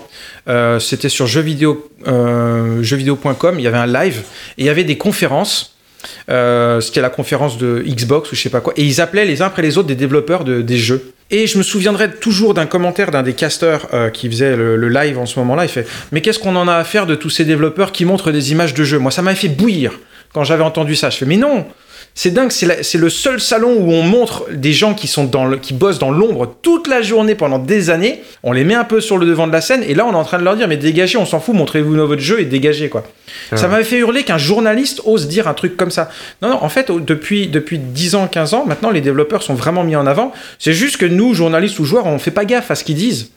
euh, 0.49 0.79
c'était 0.79 1.09
sur 1.09 1.27
jeuxvideo, 1.27 1.91
euh, 2.07 2.83
jeuxvideo.com, 2.83 3.59
il 3.59 3.63
y 3.63 3.67
avait 3.67 3.79
un 3.79 3.87
live, 3.87 4.23
et 4.57 4.63
il 4.63 4.67
y 4.67 4.69
avait 4.69 4.85
des 4.85 4.97
conférences, 4.97 5.77
euh, 6.31 6.81
c'était 6.81 7.01
la 7.01 7.11
conférence 7.11 7.59
de 7.59 7.83
Xbox 7.85 8.31
ou 8.31 8.37
je 8.37 8.41
sais 8.41 8.51
pas 8.51 8.61
quoi, 8.61 8.73
et 8.77 8.85
ils 8.85 9.01
appelaient 9.01 9.25
les 9.25 9.43
uns 9.43 9.47
après 9.47 9.63
les 9.63 9.79
autres 9.79 9.89
des 9.89 9.97
développeurs 9.97 10.45
de, 10.45 10.63
des 10.63 10.79
jeux. 10.79 11.13
Et 11.35 11.47
je 11.47 11.57
me 11.57 11.63
souviendrai 11.63 12.11
toujours 12.11 12.53
d'un 12.53 12.67
commentaire 12.67 13.11
d'un 13.11 13.23
des 13.23 13.33
casteurs 13.33 13.89
euh, 13.95 14.11
qui 14.11 14.29
faisait 14.29 14.55
le, 14.55 14.89
live 14.89 15.19
en 15.19 15.25
ce 15.25 15.39
moment-là, 15.39 15.65
il 15.65 15.71
fait 15.71 15.87
«Mais 16.13 16.21
qu'est-ce 16.21 16.39
qu'on 16.39 16.55
en 16.57 16.69
a 16.69 16.75
à 16.75 16.85
faire 16.85 17.07
de 17.07 17.15
tous 17.15 17.31
ces 17.31 17.47
développeurs 17.47 17.91
qui 17.91 18.05
montrent 18.05 18.31
des 18.31 18.53
images 18.53 18.75
de 18.75 18.85
jeux?» 18.85 18.99
Moi, 19.01 19.11
ça 19.11 19.23
m'avait 19.23 19.37
fait 19.37 19.49
bouillir 19.49 19.99
quand 20.35 20.45
j'avais 20.45 20.63
entendu 20.63 20.95
ça. 20.95 21.09
Je 21.09 21.17
fais 21.17 21.25
«Mais 21.27 21.39
non!» 21.39 21.67
C'est 22.15 22.31
dingue, 22.31 22.51
c'est 22.51 22.99
le 22.99 23.09
seul 23.09 23.41
salon 23.41 23.75
où 23.79 23.91
on 23.91 24.03
montre 24.03 24.45
des 24.53 24.73
gens 24.73 24.93
qui 24.93 25.07
sont 25.07 25.25
dans 25.25 25.47
le, 25.47 25.57
qui 25.57 25.73
bossent 25.73 25.99
dans 25.99 26.11
l'ombre 26.11 26.55
toute 26.61 26.87
la 26.87 27.01
journée 27.01 27.35
pendant 27.35 27.59
des 27.59 27.89
années. 27.89 28.23
On 28.43 28.53
les 28.53 28.65
met 28.65 28.75
un 28.75 28.85
peu 28.85 29.01
sur 29.01 29.17
le 29.17 29.25
devant 29.25 29.47
de 29.47 29.53
la 29.53 29.63
scène 29.63 29.83
et 29.83 29.95
là 29.95 30.05
on 30.07 30.13
est 30.13 30.17
en 30.17 30.25
train 30.25 30.39
de 30.39 30.45
leur 30.45 30.57
dire 30.57 30.69
mais 30.69 30.77
dégagez, 30.77 31.17
on 31.17 31.25
s'en 31.25 31.41
fout, 31.41 31.55
montrez-vous 31.55 31.95
votre 32.07 32.21
jeu 32.21 32.41
et 32.41 32.45
dégagez 32.45 32.91
quoi. 32.91 33.05
Ah. 33.51 33.57
Ça 33.57 33.69
m'avait 33.69 33.85
fait 33.85 33.99
hurler 33.99 34.25
qu'un 34.25 34.37
journaliste 34.39 35.01
ose 35.07 35.27
dire 35.27 35.49
un 35.49 35.55
truc 35.55 35.77
comme 35.77 35.91
ça. 35.91 36.11
Non, 36.43 36.51
non, 36.51 36.63
en 36.63 36.69
fait, 36.69 36.91
depuis, 36.91 37.49
depuis 37.49 37.79
10 37.79 38.15
ans, 38.15 38.27
15 38.27 38.55
ans, 38.55 38.65
maintenant, 38.67 38.91
les 38.91 39.01
développeurs 39.01 39.43
sont 39.43 39.55
vraiment 39.55 39.85
mis 39.85 39.97
en 39.97 40.07
avant. 40.07 40.33
C'est 40.59 40.75
juste 40.75 40.99
que 40.99 41.07
nous, 41.07 41.33
journalistes 41.35 41.79
ou 41.79 41.85
joueurs, 41.85 42.07
on 42.07 42.19
fait 42.19 42.31
pas 42.31 42.45
gaffe 42.45 42.71
à 42.71 42.75
ce 42.75 42.85
qu'ils 42.85 42.97
disent. 42.97 43.31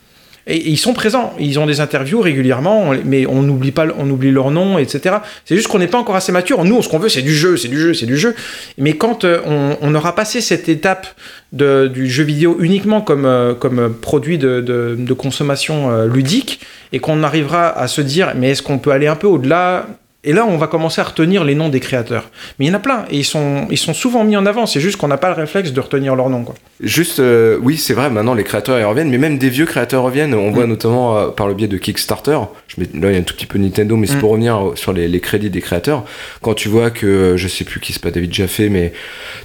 Et, 0.46 0.70
ils 0.70 0.76
sont 0.76 0.92
présents, 0.92 1.34
ils 1.38 1.58
ont 1.58 1.66
des 1.66 1.80
interviews 1.80 2.20
régulièrement, 2.20 2.92
mais 3.04 3.26
on 3.26 3.42
n'oublie 3.42 3.72
pas, 3.72 3.86
on 3.98 4.08
oublie 4.10 4.30
leur 4.30 4.50
nom, 4.50 4.78
etc. 4.78 5.16
C'est 5.44 5.56
juste 5.56 5.68
qu'on 5.68 5.78
n'est 5.78 5.86
pas 5.86 5.98
encore 5.98 6.16
assez 6.16 6.32
mature. 6.32 6.64
Nous, 6.64 6.82
ce 6.82 6.88
qu'on 6.88 6.98
veut, 6.98 7.08
c'est 7.08 7.22
du 7.22 7.34
jeu, 7.34 7.56
c'est 7.56 7.68
du 7.68 7.80
jeu, 7.80 7.94
c'est 7.94 8.06
du 8.06 8.16
jeu. 8.16 8.34
Mais 8.78 8.94
quand 8.94 9.24
euh, 9.24 9.40
on, 9.80 9.94
aura 9.94 10.14
passé 10.14 10.40
cette 10.40 10.68
étape 10.68 11.06
du 11.52 12.08
jeu 12.08 12.24
vidéo 12.24 12.56
uniquement 12.60 13.00
comme, 13.00 13.24
euh, 13.24 13.88
produit 14.00 14.38
de 14.38 15.12
consommation 15.12 15.90
euh, 15.90 16.06
ludique, 16.06 16.60
et 16.92 16.98
qu'on 16.98 17.22
arrivera 17.22 17.68
à 17.68 17.88
se 17.88 18.00
dire, 18.00 18.32
mais 18.36 18.50
est-ce 18.50 18.62
qu'on 18.62 18.78
peut 18.78 18.90
aller 18.90 19.06
un 19.06 19.16
peu 19.16 19.26
au-delà? 19.26 19.86
Et 20.26 20.32
là, 20.32 20.44
on 20.46 20.56
va 20.58 20.66
commencer 20.66 21.00
à 21.00 21.04
retenir 21.04 21.44
les 21.44 21.54
noms 21.54 21.68
des 21.70 21.80
créateurs. 21.80 22.30
Mais 22.58 22.66
il 22.66 22.68
y 22.68 22.70
en 22.70 22.74
a 22.74 22.78
plein, 22.80 23.04
et 23.10 23.16
ils 23.18 23.24
sont, 23.24 23.66
ils 23.70 23.78
sont 23.78 23.94
souvent 23.94 24.24
mis 24.24 24.36
en 24.36 24.44
avant. 24.44 24.66
C'est 24.66 24.80
juste 24.80 24.96
qu'on 24.98 25.08
n'a 25.08 25.16
pas 25.16 25.28
le 25.28 25.34
réflexe 25.36 25.72
de 25.72 25.80
retenir 25.80 26.14
leur 26.16 26.28
nom. 26.28 26.42
Quoi. 26.44 26.54
Juste, 26.80 27.20
euh, 27.20 27.58
oui, 27.62 27.78
c'est 27.78 27.94
vrai, 27.94 28.10
maintenant 28.10 28.34
les 28.34 28.44
créateurs 28.44 28.78
ils 28.78 28.84
reviennent, 28.84 29.08
mais 29.08 29.16
même 29.18 29.38
des 29.38 29.48
vieux 29.48 29.64
créateurs 29.64 30.02
reviennent. 30.02 30.34
On 30.34 30.50
voit 30.50 30.66
notamment 30.66 31.16
euh, 31.16 31.28
par 31.28 31.48
le 31.48 31.54
biais 31.54 31.68
de 31.68 31.78
Kickstarter. 31.78 32.38
Je 32.68 32.80
mets, 32.80 32.86
là, 33.00 33.10
il 33.10 33.14
y 33.14 33.16
a 33.16 33.20
un 33.20 33.22
tout 33.22 33.34
petit 33.34 33.46
peu 33.46 33.58
Nintendo, 33.58 33.96
mais 33.96 34.06
c'est 34.06 34.16
Mm. 34.16 34.20
pour 34.20 34.30
revenir 34.30 34.72
sur 34.74 34.92
les, 34.92 35.08
les 35.08 35.20
crédits 35.20 35.48
des 35.50 35.60
créateurs. 35.62 36.04
Quand 36.42 36.54
tu 36.54 36.68
vois 36.68 36.90
que, 36.90 37.06
euh, 37.06 37.36
je 37.36 37.48
sais 37.48 37.64
plus 37.64 37.80
qui 37.80 37.92
c'est 37.92 38.02
pas 38.02 38.10
David 38.10 38.34
Jaffé, 38.34 38.68
mais 38.68 38.92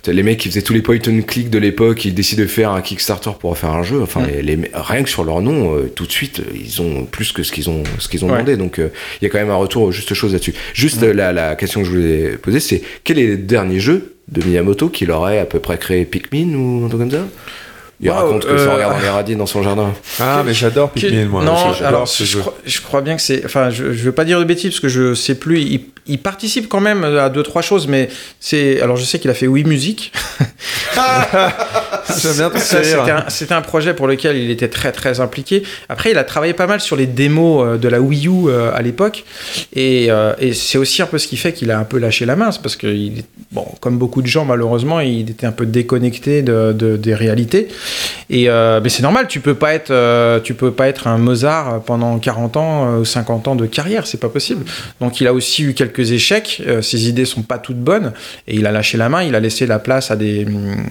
les 0.08 0.24
mecs 0.24 0.40
qui 0.40 0.50
faisaient 0.50 0.62
tous 0.62 0.74
les 0.74 0.82
point 0.82 0.98
and 1.08 1.22
click 1.28 1.50
de 1.50 1.60
l'époque, 1.60 2.04
ils 2.06 2.14
décident 2.14 2.42
de 2.42 2.48
faire 2.48 2.72
un 2.72 2.82
Kickstarter 2.82 3.32
pour 3.40 3.58
faire 3.58 3.72
un 3.72 3.84
jeu. 3.84 4.02
Enfin, 4.02 4.22
Mm. 4.22 4.28
les, 4.42 4.42
les- 4.56 4.72
rien 4.74 5.04
que 5.04 5.10
sur 5.10 5.24
leur 5.24 5.42
nom, 5.42 5.76
euh, 5.76 5.92
tout 5.96 6.06
de 6.08 6.12
suite, 6.12 6.42
ils 6.56 6.82
ont 6.82 7.06
plus 7.06 7.32
que 7.32 7.44
ce 7.44 7.52
qu'ils 7.52 7.70
ont, 7.70 7.84
ce 8.00 8.08
qu'ils 8.10 8.26
ont 8.26 8.28
Ouais. 8.28 8.34
demandé. 8.34 8.58
Donc, 8.58 8.78
il 8.80 8.90
y 9.24 9.26
a 9.26 9.30
quand 9.30 9.38
même 9.40 9.50
un 9.52 9.56
retour 9.56 9.84
aux 9.84 9.92
justes 9.92 10.14
choses 10.14 10.34
là-dessus. 10.34 10.54
Juste, 10.74 11.04
euh, 11.04 11.14
la, 11.14 11.32
la 11.34 11.56
question 11.56 11.82
que 11.82 11.88
je 11.88 11.92
voulais 11.92 12.38
poser, 12.38 12.60
c'est 12.60 12.82
quel 13.04 13.20
est 13.20 13.28
le 13.28 13.38
dernier 13.38 13.80
jeu 13.80 14.16
de 14.28 14.42
Miyamoto 14.46 14.90
qu'il 14.90 15.12
aurait 15.12 15.40
à 15.40 15.46
peu 15.46 15.60
près 15.60 15.78
créé 15.78 16.06
Pikmin 16.06 16.54
ou 16.56 16.86
un 16.86 16.88
truc 16.90 17.02
comme 17.02 17.12
ça? 17.12 17.28
Il 18.04 18.10
Wow, 18.10 18.16
raconte 18.16 18.46
que 18.48 18.58
ça 18.58 18.64
euh, 18.64 18.74
regarde 18.76 19.02
les 19.02 19.10
radis 19.10 19.36
dans 19.36 19.46
son 19.46 19.62
jardin. 19.62 19.94
Ah, 20.20 20.42
mais 20.44 20.56
j'adore 20.56 20.90
Pikmin, 20.90 21.26
moi. 21.26 21.44
Non, 21.44 21.72
alors 21.84 22.08
ce 22.08 22.24
je, 22.24 22.32
jeu. 22.32 22.40
crois, 22.40 22.58
je 22.66 22.82
crois 22.82 23.02
bien 23.02 23.16
que 23.16 23.22
c'est. 23.22 23.46
Enfin, 23.46 23.70
je, 23.70 23.94
je 23.94 24.04
veux 24.04 24.12
pas 24.12 24.26
dire 24.26 24.40
de 24.40 24.44
bêtises 24.44 24.72
parce 24.72 24.80
que 24.80 24.88
je 24.90 25.14
sais 25.14 25.36
plus. 25.36 25.60
Il, 25.60 25.82
il 26.08 26.20
participe 26.20 26.68
quand 26.68 26.80
même 26.82 27.04
à 27.04 27.30
deux 27.30 27.44
trois 27.44 27.62
choses, 27.62 27.88
mais 27.88 28.10
c'est. 28.40 28.82
Alors 28.82 28.98
je 28.98 29.04
sais 29.04 29.20
qu'il 29.20 29.30
a 29.30 29.34
fait 29.34 29.48
Oui 29.48 29.64
Musique. 29.64 30.12
C'était 32.12 33.54
un, 33.54 33.62
projet 33.62 33.94
pour 33.94 34.08
lequel 34.08 34.38
il 34.38 34.50
était 34.52 34.68
très 34.68 34.92
très 34.92 35.20
impliqué. 35.20 35.64
Après, 35.90 36.12
il 36.12 36.18
a 36.18 36.24
travaillé 36.24 36.54
pas 36.54 36.68
mal 36.68 36.82
sur 36.82 36.96
les 36.96 37.06
démos 37.06 37.66
euh, 37.66 37.78
de 37.78 37.88
la 37.88 38.02
Wii 38.02 38.28
U 38.28 38.48
euh, 38.48 38.72
à 38.74 38.82
l'époque, 38.82 39.24
et, 39.74 40.08
euh, 40.10 40.34
et 40.40 40.54
c'est 40.54 40.78
aussi 40.78 41.02
un 41.02 41.06
peu 41.06 41.18
ce 41.18 41.28
qui 41.28 41.38
fait 41.38 41.54
qu'il 41.54 41.72
a 41.72 41.80
un 41.80 41.84
peu 41.84 41.98
lâché 41.98 42.26
la 42.26 42.36
main, 42.36 42.52
c'est 42.52 42.62
parce 42.62 42.76
que 42.76 42.88
il 42.88 43.24
bon, 43.52 43.66
comme 43.80 43.98
beaucoup 43.98 44.22
de 44.22 44.28
gens 44.28 44.46
malheureusement, 44.46 45.00
il 45.00 45.30
était 45.30 45.46
un 45.46 45.52
peu 45.52 45.66
déconnecté 45.66 46.42
de, 46.42 46.74
de- 46.74 46.98
des 46.98 47.16
réalités. 47.16 47.68
Et 48.30 48.50
euh, 48.50 48.80
mais 48.84 48.90
c'est 48.90 49.04
normal, 49.04 49.28
tu 49.28 49.40
peux 49.40 49.56
pas 49.56 49.74
être, 49.74 49.92
euh, 49.92 50.40
tu 50.40 50.54
peux 50.54 50.72
pas 50.72 50.88
être 50.88 51.08
un 51.08 51.18
Mozart 51.18 51.82
pendant 51.82 52.18
40 52.18 52.58
ans 52.58 52.86
euh, 52.86 53.00
ou 53.00 53.06
50 53.06 53.48
ans 53.48 53.56
de 53.56 53.66
carrière, 53.66 54.08
c'est 54.08 54.20
pas 54.20 54.30
possible. 54.30 54.66
Donc 55.00 55.22
il 55.22 55.28
a 55.28 55.34
aussi 55.34 55.64
eu 55.64 55.74
quelques 55.74 55.91
échecs, 56.00 56.62
euh, 56.66 56.82
ses 56.82 57.08
idées 57.08 57.26
sont 57.26 57.42
pas 57.42 57.58
toutes 57.58 57.80
bonnes, 57.80 58.14
et 58.48 58.56
il 58.56 58.66
a 58.66 58.72
lâché 58.72 58.98
la 58.98 59.10
main, 59.10 59.24
il 59.24 59.36
a 59.36 59.40
laissé 59.40 59.66
la 59.66 59.80
place 59.80 60.12
à 60.12 60.16
des, 60.16 60.46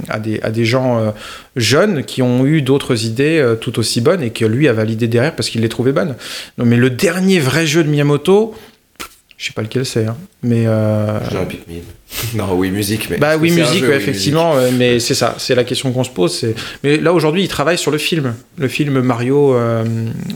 à 0.09 0.19
des, 0.19 0.41
à 0.43 0.51
des 0.51 0.65
gens 0.65 0.99
euh, 0.99 1.11
jeunes 1.57 2.05
qui 2.05 2.23
ont 2.23 2.47
eu 2.47 2.63
d'autres 2.63 3.05
idées 3.05 3.39
euh, 3.39 3.55
tout 3.55 3.79
aussi 3.79 4.01
bonnes 4.01 4.23
et 4.23 4.31
que 4.31 4.45
lui 4.45 4.69
a 4.69 4.73
validé 4.73 5.09
derrière 5.09 5.35
parce 5.35 5.51
qu'il 5.51 5.61
les 5.61 5.69
trouvait 5.69 5.93
bonnes. 5.93 6.15
Non, 6.59 6.65
mais 6.65 6.77
le 6.77 6.91
dernier 6.91 7.41
vrai 7.41 7.67
jeu 7.67 7.83
de 7.85 7.89
Miyamoto, 7.89 8.55
je 9.37 9.47
sais 9.47 9.53
pas 9.53 9.63
lequel 9.63 9.87
c'est, 9.87 10.07
hein, 10.07 10.17
mais. 10.43 10.65
Je 10.65 11.31
dirais 11.31 11.49
Pikmin. 11.49 11.81
Non, 12.35 12.55
oui, 12.55 12.73
musique, 12.73 13.09
mais. 13.09 13.19
bah 13.19 13.37
oui, 13.37 13.53
musique, 13.53 13.79
jeu, 13.79 13.89
ouais, 13.89 13.97
oui, 13.97 14.03
effectivement, 14.03 14.55
mais 14.77 14.99
c'est 14.99 15.15
ça, 15.15 15.37
c'est 15.39 15.55
la 15.55 15.63
question 15.63 15.93
qu'on 15.93 16.03
se 16.03 16.11
pose. 16.11 16.45
Mais 16.83 16.97
là 16.97 17.13
aujourd'hui, 17.13 17.43
il 17.43 17.49
travaille 17.49 17.79
sur 17.79 17.93
le 17.93 17.99
film, 17.99 18.35
le 18.59 18.69
film 18.69 19.01
Mario 19.01 19.57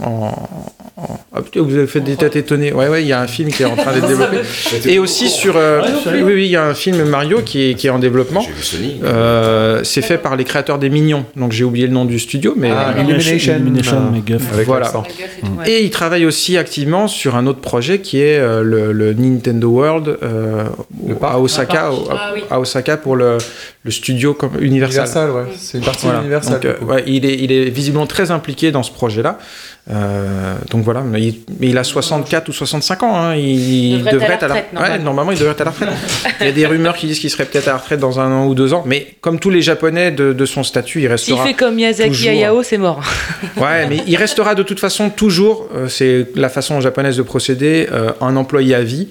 en. 0.03 0.49
Ah, 0.97 1.43
putain, 1.43 1.61
vous 1.63 1.75
avez 1.77 1.89
fait 1.89 2.01
des 2.01 2.15
têtes 2.15 2.37
étonnées. 2.37 2.73
Ouais, 2.73 2.87
ouais, 2.89 3.03
il 3.03 3.09
y 3.09 3.13
a 3.13 3.21
un 3.21 3.27
film 3.27 3.51
qui 3.51 3.65
est 3.65 3.67
en 3.67 3.75
train 3.75 3.93
d'être 3.93 4.07
développé. 4.15 4.39
Et 4.87 5.01
aussi 5.01 5.29
sur. 5.29 5.57
euh, 5.57 5.83
oui, 6.07 6.23
oui, 6.23 6.45
il 6.45 6.51
y 6.53 6.57
a 6.57 6.65
un 6.67 6.75
film 6.75 7.03
Mario 7.05 7.41
qui 7.45 7.71
est, 7.71 7.75
qui 7.75 7.89
est 7.89 7.91
en 7.91 7.99
développement. 7.99 8.47
Euh, 9.03 9.81
c'est 9.83 10.03
fait 10.03 10.19
par 10.19 10.37
les 10.37 10.45
créateurs 10.45 10.79
des 10.79 10.91
Mignons, 10.91 11.25
donc 11.37 11.51
j'ai 11.53 11.65
oublié 11.65 11.89
le 11.89 11.93
nom 11.93 12.05
du 12.05 12.19
studio, 12.21 12.55
mais 12.57 12.71
Ah, 12.71 12.95
euh, 12.97 13.03
Illumination, 13.03 13.55
Illumination, 13.57 14.01
McGuff. 14.13 14.53
avec 14.53 14.67
Voilà. 14.67 14.93
et 15.67 15.83
il 15.83 15.91
travaille 15.91 16.27
aussi 16.27 16.57
activement 16.57 17.09
sur 17.09 17.35
un 17.35 17.47
autre 17.49 17.61
projet 17.61 17.99
qui 17.99 18.21
est 18.21 18.39
euh, 18.39 18.63
le, 18.63 18.93
le 18.93 19.15
Nintendo 19.15 19.69
World 19.69 20.17
euh, 20.23 20.65
Le 21.09 21.17
à 21.23 21.41
Osaka, 21.41 21.91
Ah 22.11 22.31
oui. 22.35 22.43
à 22.51 22.61
Osaka 22.61 22.97
pour 22.97 23.17
le, 23.17 23.39
le 23.83 23.91
studio 23.91 24.35
comme 24.35 24.53
Universal. 24.61 25.05
Universal, 25.07 25.31
ouais. 25.33 25.53
C'est 25.59 25.79
une 25.79 25.85
partie 25.85 26.07
Voilà. 26.07 26.39
Donc, 26.41 26.65
euh, 26.65 26.75
ouais, 26.83 27.03
il, 27.07 27.25
est, 27.27 27.35
il 27.41 27.51
est 27.51 27.65
visiblement 27.71 28.07
très 28.07 28.31
impliqué 28.31 28.71
dans 28.71 28.83
ce 28.85 28.93
projet-là. 28.93 29.39
Euh, 29.91 30.55
donc 30.71 30.83
voilà, 30.83 31.03
mais 31.03 31.21
il, 31.21 31.41
mais 31.61 31.69
il 31.69 31.77
a 31.77 31.85
64 31.85 32.49
ou 32.49 32.53
65 32.53 33.03
ans. 33.03 33.17
hein, 33.17 33.37
Il, 33.37 34.03
devrait 34.03 34.33
être 34.35 34.45
à 34.45 34.49
la 34.49 34.55
à 34.55 34.57
la 34.57 34.63
retraite, 34.63 34.73
ouais, 34.73 34.79
normalement. 34.81 35.05
normalement, 35.05 35.33
il 35.33 35.39
devrait 35.39 35.53
être 35.53 35.61
à 35.61 35.65
la 35.65 35.71
retraite. 35.73 35.89
il 36.41 36.47
y 36.47 36.49
a 36.49 36.53
des 36.53 36.67
rumeurs 36.67 36.97
qui 36.97 37.07
disent 37.07 37.19
qu'il 37.21 37.29
serait 37.29 37.45
peut-être 37.45 37.69
à 37.69 37.73
la 37.73 37.77
retraite 37.79 38.01
dans 38.01 38.19
un 38.19 38.33
an 38.33 38.47
ou 38.47 38.55
deux 38.55 38.73
ans. 38.73 38.83
Mais 38.87 39.09
comme 39.21 39.39
tous 39.39 39.51
les 39.51 39.61
Japonais 39.61 40.11
de, 40.11 40.33
de 40.33 40.47
son 40.47 40.63
statut, 40.65 41.01
il 41.01 41.03
S'il 41.03 41.11
restera. 41.11 41.45
fait 41.45 41.53
comme 41.55 41.75
Miyazaki 41.75 42.11
toujours- 42.11 42.31
Hayao, 42.31 42.63
c'est 42.63 42.79
mort. 42.79 43.03
Ouais, 43.59 43.87
mais 43.89 43.99
il 44.07 44.17
restera 44.17 44.55
de 44.55 44.63
toute 44.63 44.81
façon 44.81 45.11
toujours, 45.11 45.69
euh, 45.75 45.89
c'est 45.89 46.29
la 46.35 46.49
façon 46.49 46.81
japonaise 46.81 47.17
de 47.19 47.23
procéder, 47.23 47.87
euh, 47.93 48.13
un 48.21 48.37
employé 48.37 48.75
à 48.75 48.83
vie. 48.83 49.09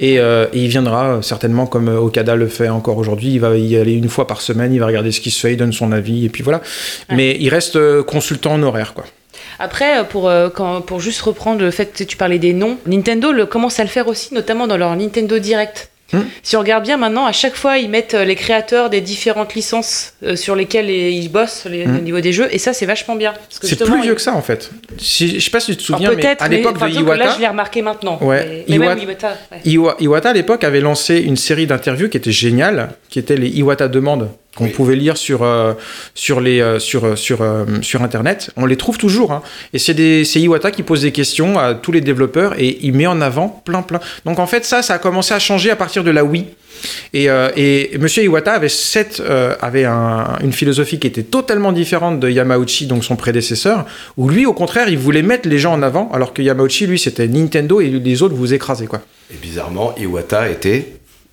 Et, 0.00 0.18
euh, 0.18 0.46
et 0.52 0.60
il 0.60 0.68
viendra 0.68 1.20
certainement, 1.22 1.66
comme 1.66 1.88
Okada 1.88 2.34
le 2.34 2.48
fait 2.48 2.68
encore 2.68 2.96
aujourd'hui, 2.96 3.32
il 3.34 3.40
va 3.40 3.56
y 3.56 3.76
aller 3.76 3.92
une 3.92 4.08
fois 4.08 4.26
par 4.26 4.40
semaine, 4.40 4.72
il 4.72 4.80
va 4.80 4.86
regarder 4.86 5.12
ce 5.12 5.20
qui 5.20 5.30
se 5.30 5.38
fait, 5.40 5.52
il 5.52 5.56
donne 5.58 5.72
son 5.72 5.92
avis, 5.92 6.24
et 6.24 6.28
puis 6.30 6.42
voilà. 6.42 6.60
Mais 7.10 7.36
il 7.38 7.48
reste 7.50 7.78
consultant 8.02 8.54
honoraire, 8.54 8.94
quoi. 8.94 9.04
Après, 9.58 9.98
euh, 9.98 10.04
pour, 10.04 10.28
euh, 10.28 10.48
quand, 10.48 10.80
pour 10.80 11.00
juste 11.00 11.20
reprendre 11.22 11.60
le 11.60 11.70
fait 11.70 11.92
que 11.96 12.04
tu 12.04 12.16
parlais 12.16 12.38
des 12.38 12.52
noms, 12.52 12.78
Nintendo 12.86 13.32
le, 13.32 13.46
commence 13.46 13.78
à 13.80 13.82
le 13.82 13.88
faire 13.88 14.08
aussi, 14.08 14.34
notamment 14.34 14.66
dans 14.66 14.76
leur 14.76 14.94
Nintendo 14.96 15.38
Direct. 15.38 15.90
Hmm. 16.12 16.20
Si 16.42 16.54
on 16.54 16.60
regarde 16.60 16.84
bien 16.84 16.98
maintenant, 16.98 17.24
à 17.24 17.32
chaque 17.32 17.54
fois, 17.56 17.78
ils 17.78 17.88
mettent 17.88 18.12
euh, 18.14 18.24
les 18.26 18.34
créateurs 18.36 18.90
des 18.90 19.00
différentes 19.00 19.54
licences 19.54 20.12
euh, 20.22 20.36
sur 20.36 20.54
lesquelles 20.54 20.86
les- 20.86 21.12
ils 21.12 21.28
bossent 21.30 21.64
les- 21.68 21.86
Hmm. 21.86 21.96
au 21.96 22.00
niveau 22.00 22.20
des 22.20 22.32
jeux, 22.32 22.46
et 22.50 22.58
ça, 22.58 22.74
c'est 22.74 22.84
vachement 22.84 23.16
bien. 23.16 23.32
C'est 23.48 23.82
plus 23.82 24.02
vieux 24.02 24.12
ils- 24.12 24.14
que 24.14 24.20
ça, 24.20 24.34
en 24.34 24.42
fait. 24.42 24.70
Si, 24.98 25.40
je 25.40 25.44
sais 25.44 25.50
pas 25.50 25.60
si 25.60 25.74
tu 25.76 25.82
te 25.86 25.92
Alors, 25.92 26.00
souviens, 26.00 26.10
mais 26.14 26.22
peut-être, 26.22 26.42
à 26.42 26.48
l'époque 26.48 26.74
de 26.74 26.78
que 26.80 26.84
Là, 26.84 27.00
Iwata, 27.00 27.34
je 27.36 27.40
l'ai 27.40 27.48
remarqué 27.48 27.80
maintenant. 27.80 28.18
Ouais, 28.20 28.64
Mais, 28.68 28.78
mais 28.78 28.86
même 28.86 28.98
Iwata- 28.98 29.02
Iwata, 29.02 29.36
ouais. 29.88 29.94
Iwata, 30.04 30.28
à 30.30 30.32
l'époque, 30.34 30.62
avait 30.62 30.80
lancé 30.80 31.16
une 31.20 31.36
série 31.38 31.66
d'interviews 31.66 32.10
qui 32.10 32.18
était 32.18 32.32
géniale, 32.32 32.90
qui 33.08 33.18
était 33.18 33.36
les 33.36 33.48
Iwata 33.48 33.88
Demandes, 33.88 34.28
qu'on 34.56 34.68
pouvait 34.68 34.96
lire 34.96 35.16
sur, 35.16 35.42
euh, 35.42 35.72
sur, 36.14 36.40
les, 36.40 36.60
euh, 36.60 36.78
sur, 36.78 37.04
euh, 37.04 37.16
sur, 37.16 37.42
euh, 37.42 37.64
sur 37.82 38.02
Internet. 38.02 38.50
On 38.56 38.66
les 38.66 38.76
trouve 38.76 38.98
toujours. 38.98 39.32
hein. 39.32 39.42
Et 39.72 39.78
c'est 39.78 39.94
des- 39.94 40.24
c'est 40.24 40.40
Iwata 40.40 40.70
qui 40.70 40.82
pose 40.82 41.02
des 41.02 41.12
questions 41.12 41.58
à 41.58 41.74
tous 41.74 41.92
les 41.92 42.00
développeurs 42.00 42.54
et 42.58 42.78
il 42.82 42.92
met 42.94 43.06
en 43.06 43.20
avant 43.20 43.48
plein, 43.64 43.82
plein. 43.82 44.00
Donc 44.24 44.38
en 44.38 44.46
fait, 44.46 44.64
ça, 44.64 44.82
ça 44.82 44.94
a 44.94 44.98
commencé 44.98 45.34
à 45.34 45.38
changer 45.38 45.70
à 45.70 45.76
partir 45.76 46.04
de 46.04 46.10
la 46.10 46.24
Wii. 46.24 46.46
Et, 47.14 47.28
et 47.56 47.98
Monsieur 47.98 48.22
Iwata 48.24 48.52
avait, 48.52 48.68
cette, 48.68 49.22
avait 49.62 49.84
un- 49.84 50.36
une 50.42 50.52
philosophie 50.52 50.98
qui 50.98 51.06
était 51.06 51.22
totalement 51.22 51.72
différente 51.72 52.20
de 52.20 52.28
Yamauchi, 52.28 52.86
donc 52.86 53.04
son 53.04 53.16
prédécesseur, 53.16 53.86
où 54.18 54.28
lui, 54.28 54.44
au 54.44 54.52
contraire, 54.52 54.88
il 54.88 54.98
voulait 54.98 55.22
mettre 55.22 55.48
les 55.48 55.58
gens 55.58 55.72
en 55.72 55.82
avant, 55.82 56.10
alors 56.12 56.34
que 56.34 56.42
Yamauchi, 56.42 56.86
lui, 56.86 56.98
c'était 56.98 57.26
Nintendo 57.28 57.80
et 57.80 57.88
les 57.88 58.22
autres 58.22 58.34
vous 58.34 58.52
écrasaient, 58.52 58.86
quoi. 58.86 59.00
Et 59.32 59.36
bizarrement, 59.36 59.94
Iwata 59.96 60.50
était 60.50 60.88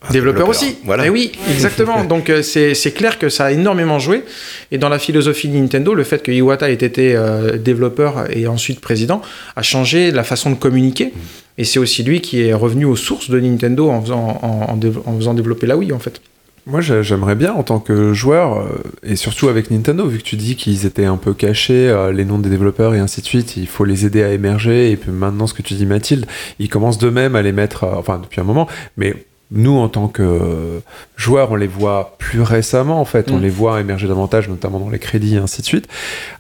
un 0.08 0.12
Développeur 0.12 0.50
aussi. 0.50 0.78
Voilà. 0.84 1.10
Oui, 1.12 1.32
exactement. 1.52 2.04
Donc 2.04 2.30
euh, 2.30 2.42
c'est 2.42 2.92
clair 2.94 3.20
que 3.20 3.30
ça 3.30 3.46
a 3.46 3.52
énormément 3.52 4.00
joué. 4.00 4.24
Et 4.72 4.78
dans 4.78 4.90
la 4.90 4.98
philosophie 5.00 5.48
de 5.48 5.56
Nintendo, 5.58 5.94
le 5.94 6.04
fait 6.04 6.24
que 6.24 6.32
Iwata 6.32 6.70
ait 6.72 6.74
été 6.74 7.16
euh, 7.16 7.58
développeur 7.58 8.26
et 8.36 8.48
ensuite 8.48 8.80
président 8.82 9.22
a 9.56 9.62
changé 9.62 10.12
la 10.12 10.24
façon 10.24 10.50
de 10.50 10.56
communiquer. 10.56 11.14
Et 11.58 11.64
c'est 11.66 11.80
aussi 11.80 12.02
lui 12.04 12.22
qui 12.22 12.42
est 12.42 12.54
revenu 12.54 12.86
aux 12.86 12.96
sources 12.96 13.30
de 13.30 13.40
Nintendo 13.40 13.90
en 13.90 14.02
faisant, 14.02 14.40
en, 14.42 14.72
en 14.74 14.78
dév- 14.78 15.02
en 15.06 15.16
faisant 15.18 15.34
développer 15.36 15.68
la 15.68 15.78
Wii 15.78 15.92
en 15.94 16.00
fait. 16.00 16.20
Moi, 16.68 16.80
j'a- 16.82 17.02
j'aimerais 17.02 17.34
bien, 17.36 17.54
en 17.54 17.64
tant 17.64 17.80
que 17.80 18.14
joueur, 18.14 18.60
euh, 18.60 18.66
et 19.04 19.16
surtout 19.16 19.50
avec 19.50 19.72
Nintendo, 19.72 20.08
vu 20.08 20.20
que 20.20 20.24
tu 20.24 20.36
dis 20.36 20.56
qu'ils 20.56 20.86
étaient 20.86 21.06
un 21.06 21.18
peu 21.18 21.34
cachés, 21.34 21.92
les 22.14 22.24
noms 22.24 22.38
des 22.38 22.50
développeurs 22.50 22.94
et 22.96 23.00
ainsi 23.00 23.22
de 23.22 23.26
suite, 23.26 23.58
il 23.58 23.66
faut 23.68 23.84
les 23.84 24.06
aider 24.06 24.22
à 24.24 24.32
émerger. 24.32 24.92
Et 24.92 24.96
puis 24.96 25.12
maintenant, 25.12 25.48
ce 25.48 25.54
que 25.56 25.62
tu 25.64 25.74
dis, 25.74 25.86
Mathilde, 25.88 26.26
ils 26.60 26.70
commencent 26.70 27.00
d'eux-mêmes 27.00 27.36
à 27.36 27.42
les 27.42 27.52
mettre, 27.52 27.84
enfin, 27.86 28.20
depuis 28.22 28.42
un 28.42 28.44
moment, 28.44 28.68
mais 28.96 29.16
nous, 29.52 29.78
en 29.78 29.90
tant 29.90 30.08
que 30.08 30.82
joueurs, 31.18 31.52
on 31.52 31.56
les 31.56 31.68
voit 31.68 32.16
plus 32.18 32.42
récemment, 32.42 33.02
en 33.02 33.06
fait. 33.06 33.30
On 33.32 33.38
Mm. 33.38 33.42
les 33.42 33.50
voit 33.50 33.82
émerger 33.82 34.08
davantage, 34.08 34.48
notamment 34.48 34.80
dans 34.80 34.90
les 34.90 35.00
crédits 35.00 35.36
et 35.36 35.40
ainsi 35.40 35.62
de 35.62 35.66
suite. 35.68 35.88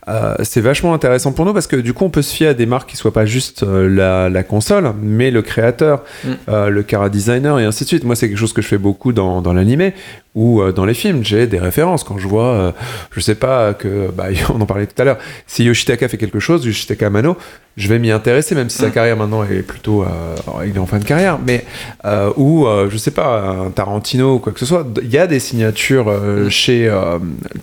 Euh, 0.08 0.36
c'est 0.44 0.62
vachement 0.62 0.94
intéressant 0.94 1.32
pour 1.34 1.46
nous 1.46 1.54
parce 1.54 1.68
que 1.68 1.76
du 1.76 1.94
coup, 1.94 2.06
on 2.06 2.10
peut 2.10 2.22
se 2.22 2.34
fier 2.34 2.48
à 2.48 2.54
des 2.54 2.66
marques 2.66 2.90
qui 2.90 2.98
soient 2.98 3.14
pas 3.14 3.26
juste 3.26 3.64
euh, 3.64 3.88
la, 3.90 4.30
la 4.30 4.44
console, 4.44 4.94
mais 5.02 5.30
le 5.30 5.42
créateur, 5.42 6.04
Mm. 6.24 6.30
euh, 6.50 6.70
le 6.70 6.84
cara 6.84 7.10
designer 7.10 7.60
et 7.60 7.66
ainsi 7.66 7.84
de 7.84 7.88
suite. 7.90 8.04
Moi, 8.04 8.16
c'est 8.16 8.28
quelque 8.30 8.38
chose 8.38 8.54
que 8.54 8.62
je 8.62 8.68
fais 8.68 8.78
beaucoup 8.78 9.12
dans, 9.14 9.42
dans 9.42 9.54
l'animé 9.54 9.94
ou 10.36 10.62
euh, 10.62 10.72
dans 10.72 10.86
les 10.86 10.94
films. 10.94 11.24
J'ai 11.24 11.48
des 11.48 11.60
références 11.60 12.04
quand 12.04 12.18
je 12.18 12.28
vois, 12.28 12.46
euh, 12.46 12.72
je 13.12 13.20
sais 13.20 13.36
pas, 13.36 13.74
que, 13.74 14.10
bah, 14.12 14.28
on 14.54 14.62
en 14.62 14.66
parlait 14.66 14.88
tout 14.88 15.00
à 15.02 15.06
l'heure, 15.06 15.18
si 15.48 15.64
Yoshitaka 15.64 16.08
fait 16.08 16.18
quelque 16.18 16.40
chose, 16.40 16.66
Yoshitaka 16.66 17.08
Amano, 17.08 17.38
je 17.78 17.88
vais 17.88 18.00
m'y 18.00 18.12
intéresser, 18.12 18.54
même 18.54 18.70
si 18.70 18.78
sa 18.78 18.90
carrière 18.90 19.16
maintenant 19.16 19.44
est 19.44 19.62
plutôt, 19.62 20.04
euh, 20.04 20.36
il 20.66 20.76
est 20.76 20.80
en 20.80 20.86
fin 20.86 21.00
de 21.00 21.06
carrière, 21.06 21.40
mais, 21.46 21.64
euh, 22.04 22.32
ou, 22.36 22.68
euh, 22.68 22.90
je 22.90 22.98
sais 22.98 23.12
pas, 23.12 23.40
un 23.40 23.70
Tarantino 23.70 24.36
ou 24.36 24.40
quoi 24.40 24.52
que 24.52 24.60
ce 24.60 24.66
soit. 24.66 24.86
Il 25.02 25.10
y 25.10 25.18
a 25.18 25.26
des 25.26 25.40
signatures 25.40 26.10
euh, 26.10 26.50
chez 26.50 26.92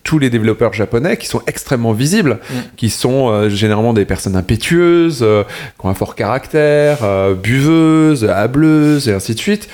tous 0.05 0.19
les 0.19 0.31
développeurs 0.31 0.73
japonais 0.73 1.19
qui 1.19 1.27
sont 1.27 1.43
extrêmement 1.47 1.93
visibles, 1.93 2.39
qui 2.77 2.89
sont 2.89 3.49
généralement 3.49 3.93
des 3.93 4.05
personnes 4.05 4.37
impétueuses, 4.37 5.19
qui 5.19 5.87
ont 5.87 5.91
un 5.91 5.95
fort 5.95 6.15
caractère, 6.15 6.99
buveuses, 7.35 8.25
hableuses, 8.25 9.09
et 9.09 9.13
ainsi 9.13 9.35
de 9.35 9.41
suite. 9.41 9.69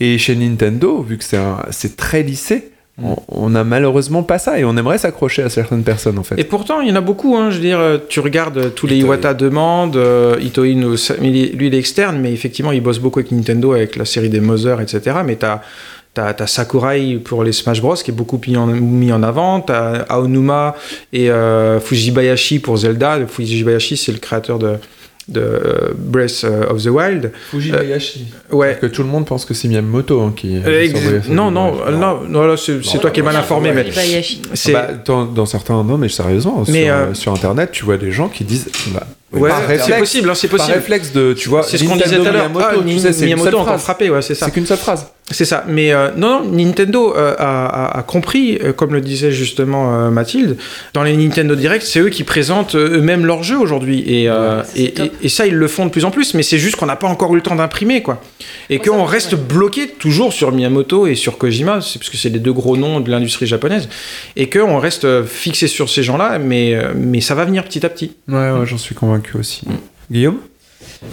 Et 0.00 0.16
chez 0.18 0.34
Nintendo, 0.34 1.02
vu 1.02 1.18
que 1.18 1.24
c'est 1.70 1.96
très 1.96 2.22
lissé, 2.22 2.70
on, 3.02 3.16
on 3.28 3.54
a 3.54 3.64
malheureusement 3.64 4.22
pas 4.22 4.38
ça 4.38 4.58
et 4.58 4.64
on 4.64 4.76
aimerait 4.76 4.98
s'accrocher 4.98 5.42
à 5.42 5.48
certaines 5.48 5.82
personnes 5.84 6.18
en 6.18 6.22
fait. 6.22 6.38
Et 6.38 6.44
pourtant, 6.44 6.80
il 6.80 6.88
y 6.88 6.92
en 6.92 6.96
a 6.96 7.00
beaucoup. 7.00 7.36
Hein, 7.36 7.50
je 7.50 7.56
veux 7.56 7.62
dire, 7.62 7.80
tu 8.08 8.20
regardes 8.20 8.58
euh, 8.58 8.68
tous 8.70 8.86
les 8.86 8.96
Iwata 8.98 9.32
demandent, 9.34 9.96
euh, 9.96 10.36
Itoi, 10.40 10.74
nous- 10.74 10.96
lui, 11.20 11.52
il 11.66 11.74
est 11.74 11.78
externe, 11.78 12.18
mais 12.20 12.32
effectivement, 12.32 12.72
il 12.72 12.82
bosse 12.82 12.98
beaucoup 12.98 13.20
avec 13.20 13.30
Nintendo, 13.32 13.72
avec 13.72 13.96
la 13.96 14.04
série 14.04 14.28
des 14.28 14.40
Mother, 14.40 14.80
etc. 14.80 15.18
Mais 15.24 15.36
t'as 15.36 15.60
T'as 16.12 16.34
as 16.40 16.46
Sakurai 16.48 17.20
pour 17.24 17.44
les 17.44 17.52
Smash 17.52 17.80
Bros 17.80 17.94
qui 17.94 18.10
est 18.10 18.14
beaucoup 18.14 18.40
mis 18.44 18.56
en, 18.56 18.66
mis 18.66 19.12
en 19.12 19.22
avant. 19.22 19.60
T'as 19.60 19.98
Aonuma 20.08 20.74
et 21.12 21.30
euh, 21.30 21.78
Fujibayashi 21.78 22.58
pour 22.58 22.78
Zelda. 22.78 23.20
Fujibayashi, 23.28 23.96
c'est 23.96 24.10
le 24.10 24.18
créateur 24.18 24.58
de, 24.58 24.72
de 25.30 25.40
euh, 25.40 25.94
Breath 25.96 26.44
of 26.68 26.82
the 26.82 26.88
Wild. 26.88 27.32
Fujibayashi. 27.50 28.26
Euh, 28.52 28.56
ouais. 28.56 28.78
Que 28.80 28.86
tout 28.86 29.02
le 29.02 29.08
monde 29.08 29.26
pense 29.26 29.44
que 29.44 29.54
c'est 29.54 29.68
Miyamoto 29.68 30.20
hein, 30.20 30.32
qui. 30.34 30.60
Euh, 30.64 30.88
non, 31.28 31.50
non, 31.50 31.74
non, 31.90 32.20
non, 32.28 32.56
c'est 32.56 32.98
toi 33.00 33.10
qui 33.10 33.20
es 33.20 33.22
mal 33.22 33.36
informé, 33.36 33.72
mais 33.72 33.86
c'est 34.54 34.72
Bah, 34.72 34.88
dans, 35.04 35.24
dans 35.24 35.46
certains, 35.46 35.82
non, 35.82 35.98
mais 35.98 36.08
sérieusement, 36.08 36.64
Mais, 36.68 36.84
sur, 36.84 36.94
euh, 36.94 37.14
sur 37.14 37.32
internet, 37.32 37.70
tu 37.72 37.84
vois 37.84 37.96
des 37.96 38.12
gens 38.12 38.28
qui 38.28 38.44
disent. 38.44 38.68
Bah, 38.88 39.06
Ouais, 39.32 39.48
par 39.48 39.60
c'est 39.60 39.66
réflexe- 39.76 39.98
possible, 40.00 40.30
hein, 40.30 40.34
c'est 40.34 40.48
Par 40.48 40.58
possible. 40.58 40.76
réflexe 40.76 41.12
de, 41.12 41.32
tu 41.34 41.48
vois, 41.48 41.62
C'est 41.62 41.78
ce 41.78 41.84
qu'on 41.84 41.94
disait 41.96 42.16
tout 42.16 42.22
à 42.22 42.32
l'heure. 42.32 42.50
Miyamoto, 42.50 42.66
Ah, 42.68 42.74
tu 42.84 42.98
sais, 42.98 43.12
c'est 43.12 43.24
Miyamoto 43.26 43.48
encore 43.58 43.66
phrase. 43.66 43.82
frappé, 43.82 44.10
ouais, 44.10 44.22
c'est 44.22 44.34
ça. 44.34 44.46
C'est 44.46 44.52
qu'une 44.52 44.66
seule 44.66 44.78
phrase. 44.78 45.06
C'est 45.32 45.44
ça. 45.44 45.64
Mais 45.68 45.92
euh, 45.92 46.08
non, 46.16 46.42
non, 46.42 46.50
Nintendo 46.50 47.14
euh, 47.16 47.36
a, 47.38 47.66
a- 47.66 47.98
a 47.98 48.02
compris, 48.02 48.58
euh, 48.64 48.72
comme 48.72 48.92
le 48.92 49.00
disait 49.00 49.30
justement 49.30 49.94
euh, 49.94 50.10
Mathilde, 50.10 50.56
dans 50.92 51.04
les 51.04 51.16
Nintendo 51.16 51.54
Direct, 51.54 51.84
c'est 51.86 52.00
eux 52.00 52.08
qui 52.08 52.24
présentent 52.24 52.74
eux-mêmes 52.74 53.24
leurs 53.24 53.44
jeux 53.44 53.56
aujourd'hui. 53.56 54.02
Et, 54.08 54.28
euh, 54.28 54.62
et, 54.74 54.86
et- 55.00 55.12
et 55.22 55.28
ça, 55.28 55.46
ils 55.46 55.54
le 55.54 55.68
font 55.68 55.84
de 55.86 55.90
plus 55.92 56.04
en 56.04 56.10
plus. 56.10 56.34
Mais 56.34 56.42
c'est 56.42 56.58
juste 56.58 56.74
qu'on 56.74 56.86
n'a 56.86 56.96
pas 56.96 57.06
encore 57.06 57.32
eu 57.32 57.36
le 57.36 57.42
temps 57.42 57.54
d'imprimer, 57.54 58.02
quoi. 58.02 58.20
Et 58.70 58.80
qu'on 58.80 59.04
reste 59.04 59.36
bloqué 59.36 59.86
toujours 59.86 60.32
sur 60.32 60.50
Miyamoto 60.50 61.06
et 61.06 61.14
sur 61.14 61.38
Kojima, 61.38 61.80
c'est 61.80 62.00
parce 62.00 62.10
que 62.10 62.16
c'est 62.16 62.30
les 62.30 62.40
deux 62.40 62.52
gros 62.52 62.76
noms 62.76 62.98
de 62.98 63.08
l'industrie 63.08 63.46
japonaise. 63.46 63.88
Et 64.34 64.50
qu'on 64.50 64.78
reste 64.78 65.06
fixé 65.26 65.68
sur 65.68 65.88
ces 65.88 66.02
gens-là, 66.02 66.40
mais, 66.40 66.76
mais 66.96 67.20
ça 67.20 67.36
va 67.36 67.44
venir 67.44 67.62
petit 67.62 67.86
à 67.86 67.88
petit. 67.88 68.16
Ouais, 68.26 68.34
ouais, 68.50 68.66
j'en 68.66 68.78
suis 68.78 68.96
convaincu 68.96 69.19
aussi. 69.34 69.62
Guillaume 70.10 70.38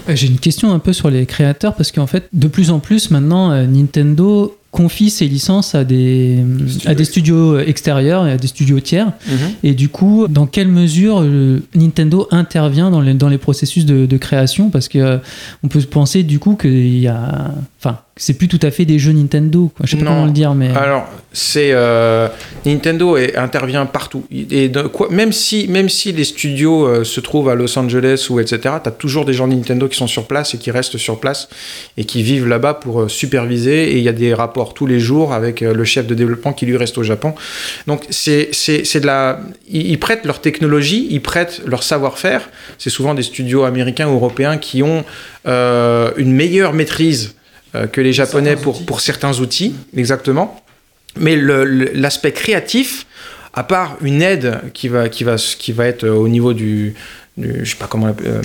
Euh, 0.09 0.15
J'ai 0.15 0.27
une 0.27 0.39
question 0.39 0.73
un 0.73 0.79
peu 0.79 0.93
sur 0.93 1.09
les 1.09 1.25
créateurs 1.25 1.75
parce 1.75 1.91
qu'en 1.91 2.07
fait, 2.07 2.29
de 2.33 2.47
plus 2.47 2.71
en 2.71 2.79
plus 2.79 3.11
maintenant, 3.11 3.51
euh, 3.51 3.65
Nintendo 3.65 4.57
confie 4.71 5.09
ses 5.09 5.27
licences 5.27 5.75
à 5.75 5.83
des, 5.83 6.39
à 6.85 6.93
des 6.93 7.05
studios 7.05 7.57
extérieurs 7.59 8.27
et 8.27 8.31
à 8.33 8.37
des 8.37 8.47
studios 8.47 8.79
tiers. 8.79 9.07
Mhm. 9.27 9.37
Et 9.63 9.73
du 9.73 9.89
coup, 9.89 10.27
dans 10.27 10.45
quelle 10.45 10.67
mesure 10.67 11.21
euh, 11.21 11.61
Nintendo 11.73 12.27
intervient 12.31 12.91
dans 12.91 13.01
les, 13.01 13.13
dans 13.13 13.29
les 13.29 13.37
processus 13.37 13.85
de, 13.85 14.05
de 14.05 14.17
création? 14.17 14.69
Parce 14.69 14.87
que 14.87 14.99
euh, 14.99 15.17
on 15.63 15.67
peut 15.67 15.81
penser 15.81 16.23
du 16.23 16.39
coup 16.39 16.55
qu'il 16.55 16.99
y 16.99 17.07
a. 17.07 17.51
Enfin, 17.79 17.99
c'est 18.17 18.33
plus 18.33 18.47
tout 18.47 18.59
à 18.61 18.71
fait 18.71 18.85
des 18.85 18.99
jeux 18.99 19.11
Nintendo. 19.11 19.71
Quoi. 19.75 19.85
Je 19.85 19.91
sais 19.91 19.97
pas 19.97 20.03
Non. 20.05 20.11
comment 20.11 20.25
le 20.25 20.31
dire, 20.31 20.53
mais. 20.53 20.69
Alors, 20.75 21.07
c'est 21.31 21.69
euh, 21.71 22.27
Nintendo 22.65 23.17
intervient 23.35 23.85
partout. 23.85 24.23
Et 24.31 24.69
de, 24.69 24.81
quoi, 24.83 25.07
même 25.11 25.31
si 25.31 25.67
même 25.67 25.89
si 25.89 26.11
les 26.11 26.23
studios 26.23 26.85
euh, 26.85 27.03
se 27.03 27.19
trouvent 27.19 27.49
à 27.49 27.55
Los 27.55 27.77
Angeles 27.77 28.27
ou 28.29 28.39
etc, 28.39 28.75
t'as 28.83 28.91
toujours 28.91 29.25
des 29.25 29.33
gens 29.33 29.47
de 29.47 29.53
Nintendo 29.53 29.87
qui 29.87 29.97
sont 29.97 30.07
sur 30.07 30.25
place 30.25 30.53
et 30.55 30.57
qui 30.57 30.71
restent 30.71 30.97
sur 30.97 31.19
place 31.19 31.47
et 31.97 32.05
qui 32.05 32.23
vivent 32.23 32.47
là-bas 32.47 32.73
pour 32.75 33.01
euh, 33.01 33.07
superviser. 33.07 33.91
Et 33.91 33.97
il 33.97 34.03
y 34.03 34.09
a 34.09 34.13
des 34.13 34.33
rapports 34.33 34.73
tous 34.73 34.85
les 34.87 34.99
jours 34.99 35.33
avec 35.33 35.61
euh, 35.61 35.73
le 35.73 35.83
chef 35.83 36.07
de 36.07 36.15
développement 36.15 36.53
qui 36.53 36.65
lui 36.65 36.77
reste 36.77 36.97
au 36.97 37.03
Japon. 37.03 37.35
Donc 37.85 38.03
c'est 38.09 38.49
c'est 38.51 38.83
c'est 38.83 38.99
de 38.99 39.05
la 39.05 39.39
ils, 39.69 39.91
ils 39.91 39.99
prêtent 39.99 40.25
leur 40.25 40.41
technologie, 40.41 41.07
ils 41.11 41.21
prêtent 41.21 41.61
leur 41.65 41.83
savoir-faire. 41.83 42.49
C'est 42.77 42.89
souvent 42.89 43.13
des 43.13 43.23
studios 43.23 43.63
américains 43.63 44.07
ou 44.07 44.15
européens 44.15 44.57
qui 44.57 44.81
ont 44.83 45.03
euh, 45.47 46.11
une 46.17 46.33
meilleure 46.33 46.73
maîtrise 46.73 47.35
euh, 47.35 47.36
que 47.91 48.01
les 48.01 48.13
Japonais 48.13 48.55
pour, 48.55 48.85
pour 48.85 49.01
certains 49.01 49.39
outils, 49.39 49.75
exactement. 49.95 50.61
Mais 51.19 51.35
l'aspect 51.35 52.31
créatif, 52.31 53.05
à 53.53 53.63
part 53.63 53.97
une 54.01 54.21
aide 54.21 54.59
qui 54.73 54.87
va, 54.87 55.09
qui 55.09 55.23
va, 55.23 55.35
qui 55.37 55.71
va 55.71 55.85
être 55.87 56.07
au 56.07 56.27
niveau 56.27 56.53
du, 56.53 56.93
du- 57.37 57.61
je 57.65 57.69
sais 57.71 57.75
pas 57.77 57.87
comment, 57.87 58.07
euh, 58.25 58.41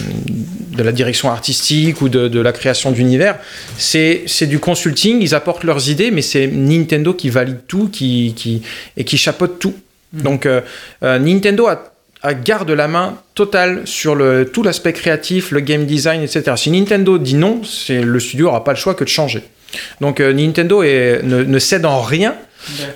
de 0.77 0.83
la 0.83 0.93
direction 0.93 1.31
artistique 1.31 2.01
ou 2.01 2.09
de, 2.09 2.29
de 2.29 2.41
la 2.41 2.53
création 2.53 2.91
d'univers, 2.91 3.39
c'est 3.77 4.47
du 4.47 4.59
consulting. 4.59 5.21
Ils 5.21 5.35
apportent 5.35 5.65
leurs 5.65 5.91
idées, 5.91 6.11
mais 6.11 6.23
c'est 6.23 6.47
Nintendo 6.47 7.13
qui 7.13 7.29
valide 7.29 7.59
tout, 7.69 7.89
qui, 7.89 8.33
qui 8.35 8.63
et 8.97 9.05
qui 9.05 9.19
chapeaute 9.19 9.59
tout. 9.59 9.75
Donc 10.15 10.47
euh, 10.47 10.61
euh, 11.03 11.19
Nintendo 11.19 11.67
a- 11.67 11.92
garde 12.35 12.71
la 12.71 12.89
main 12.89 13.19
totale 13.35 13.83
sur 13.85 14.17
tout 14.53 14.63
l'aspect 14.63 14.93
créatif, 14.93 15.51
le 15.51 15.61
game 15.61 15.87
design, 15.87 16.23
etc. 16.23 16.53
Si 16.57 16.71
Nintendo 16.71 17.19
dit 17.19 17.35
non, 17.35 17.63
c'est, 17.65 18.03
le 18.03 18.21
studio 18.21 18.47
n'aura 18.47 18.65
pas 18.65 18.73
le 18.73 18.79
choix 18.79 18.95
que 18.95 19.05
de 19.05 19.09
changer. 19.09 19.43
Donc 20.01 20.21
euh, 20.21 20.33
Nintendo 20.33 20.83
ne 20.83 21.59
cède 21.59 21.85
en 21.85 22.01
rien 22.01 22.37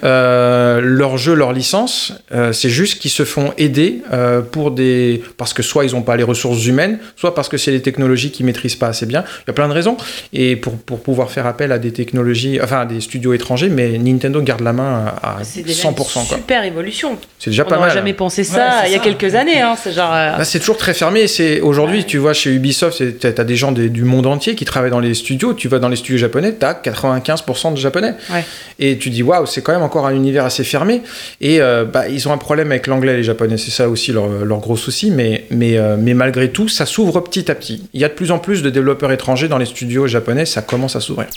euh, 0.05 0.81
leur 0.83 1.17
jeu, 1.19 1.35
leur 1.35 1.53
licence. 1.53 2.13
Euh, 2.33 2.53
c'est 2.53 2.71
juste 2.71 2.99
qu'ils 3.01 3.11
se 3.11 3.25
font 3.25 3.53
aider 3.59 4.03
euh, 4.13 4.41
pour 4.41 4.71
des 4.71 5.23
parce 5.37 5.53
que 5.53 5.63
soit 5.63 5.85
ils 5.85 5.93
n'ont 5.93 6.03
pas 6.03 6.17
les 6.17 6.23
ressources 6.23 6.65
humaines, 6.67 6.99
soit 7.17 7.35
parce 7.35 7.49
que 7.49 7.57
c'est 7.57 7.71
des 7.73 7.83
technologies 7.83 8.31
qu'ils 8.31 8.47
maîtrisent 8.47 8.77
pas 8.77 8.89
assez 8.89 9.07
bien. 9.07 9.25
Il 9.39 9.49
y 9.49 9.51
a 9.51 9.53
plein 9.53 9.69
de 9.69 9.73
raisons. 9.73 9.97
Et 10.33 10.57
pour, 10.57 10.77
pour 10.79 11.01
pouvoir 11.01 11.31
faire 11.31 11.47
appel 11.47 11.73
à 11.73 11.79
des 11.79 11.93
technologies, 11.93 12.59
enfin 12.63 12.81
à 12.81 12.87
des 12.87 13.01
studios 13.01 13.33
étrangers, 13.35 13.69
mais 13.69 13.99
Nintendo 13.99 14.41
garde 14.43 14.61
la 14.63 14.73
main 14.73 15.13
à, 15.23 15.39
à 15.41 15.45
C'est 15.45 15.63
déjà 15.63 15.89
100%. 15.89 15.89
une 15.91 15.95
quoi. 15.95 16.37
super 16.37 16.65
évolution. 16.65 17.19
C'est 17.39 17.51
déjà 17.51 17.65
On 17.65 17.69
pas 17.69 17.77
n'aurait 17.77 17.89
mal. 17.89 17.97
jamais 17.97 18.13
pensé 18.15 18.45
ça 18.45 18.57
Ouais, 18.83 18.87
il 18.87 18.93
y 18.93 18.95
a 18.95 18.99
ça. 18.99 19.05
quelques 19.05 19.35
années. 19.35 19.61
Hein. 19.61 19.75
C'est 19.83 19.93
genre. 19.93 20.13
euh, 20.13 20.39
Là, 20.39 20.45
c'est 20.45 20.59
toujours 20.59 20.77
très 20.77 20.95
fermé. 20.95 21.27
C'est 21.27 21.61
aujourd'hui, 21.61 22.05
tu 22.05 22.19
vois, 22.19 22.33
chez 22.33 22.51
Ubisoft, 22.51 23.03
t'as 23.19 23.33
t'as 23.33 23.45
des 23.45 23.57
gens 23.57 23.73
des- 23.73 23.89
du 23.89 24.03
monde 24.05 24.27
entier 24.27 24.55
qui 24.55 24.65
travaillent 24.65 24.91
dans 24.91 25.01
les 25.01 25.15
studios. 25.15 25.55
Tu 25.55 25.69
vas 25.69 25.79
dans 25.79 25.89
les 25.89 25.97
studios 25.97 26.19
japonais, 26.19 26.53
t'as 26.53 26.75
95% 26.75 27.73
de 27.73 27.77
japonais. 27.77 28.15
Ouais. 28.31 28.45
Et 28.79 28.99
tu 28.99 29.11
dis 29.11 29.23
waouh, 29.23 29.47
c'est 29.57 29.63
quand 29.63 29.73
même 29.73 29.83
encore 29.83 30.07
un 30.07 30.15
univers 30.15 30.45
assez 30.45 30.65
fermé. 30.65 31.01
Et 31.41 31.63
euh, 31.63 31.87
bah, 31.87 32.09
ils 32.09 32.29
ont 32.29 32.33
un 32.33 32.37
problème 32.37 32.71
avec 32.73 32.87
l'anglais, 32.87 33.17
les 33.17 33.23
japonais. 33.23 33.57
C'est 33.57 33.71
ça 33.71 33.89
aussi 33.89 34.13
leur, 34.13 34.29
leur 34.29 34.59
gros 34.59 34.77
souci. 34.77 35.11
Mais, 35.11 35.47
mais, 35.51 35.79
euh, 35.79 35.97
mais 35.99 36.13
malgré 36.13 36.53
tout, 36.53 36.69
ça 36.69 36.85
s'ouvre 36.85 37.21
petit 37.23 37.51
à 37.51 37.55
petit. 37.55 37.89
Il 37.95 38.01
y 38.03 38.05
a 38.05 38.09
de 38.11 38.13
plus 38.13 38.33
en 38.33 38.39
plus 38.39 38.61
de 38.63 38.69
développeurs 38.69 39.13
étrangers 39.13 39.49
dans 39.49 39.57
les 39.57 39.65
studios 39.65 40.07
japonais. 40.09 40.45
Ça 40.45 40.61
commence 40.61 40.95
à 40.95 41.01
s'ouvrir. 41.01 41.29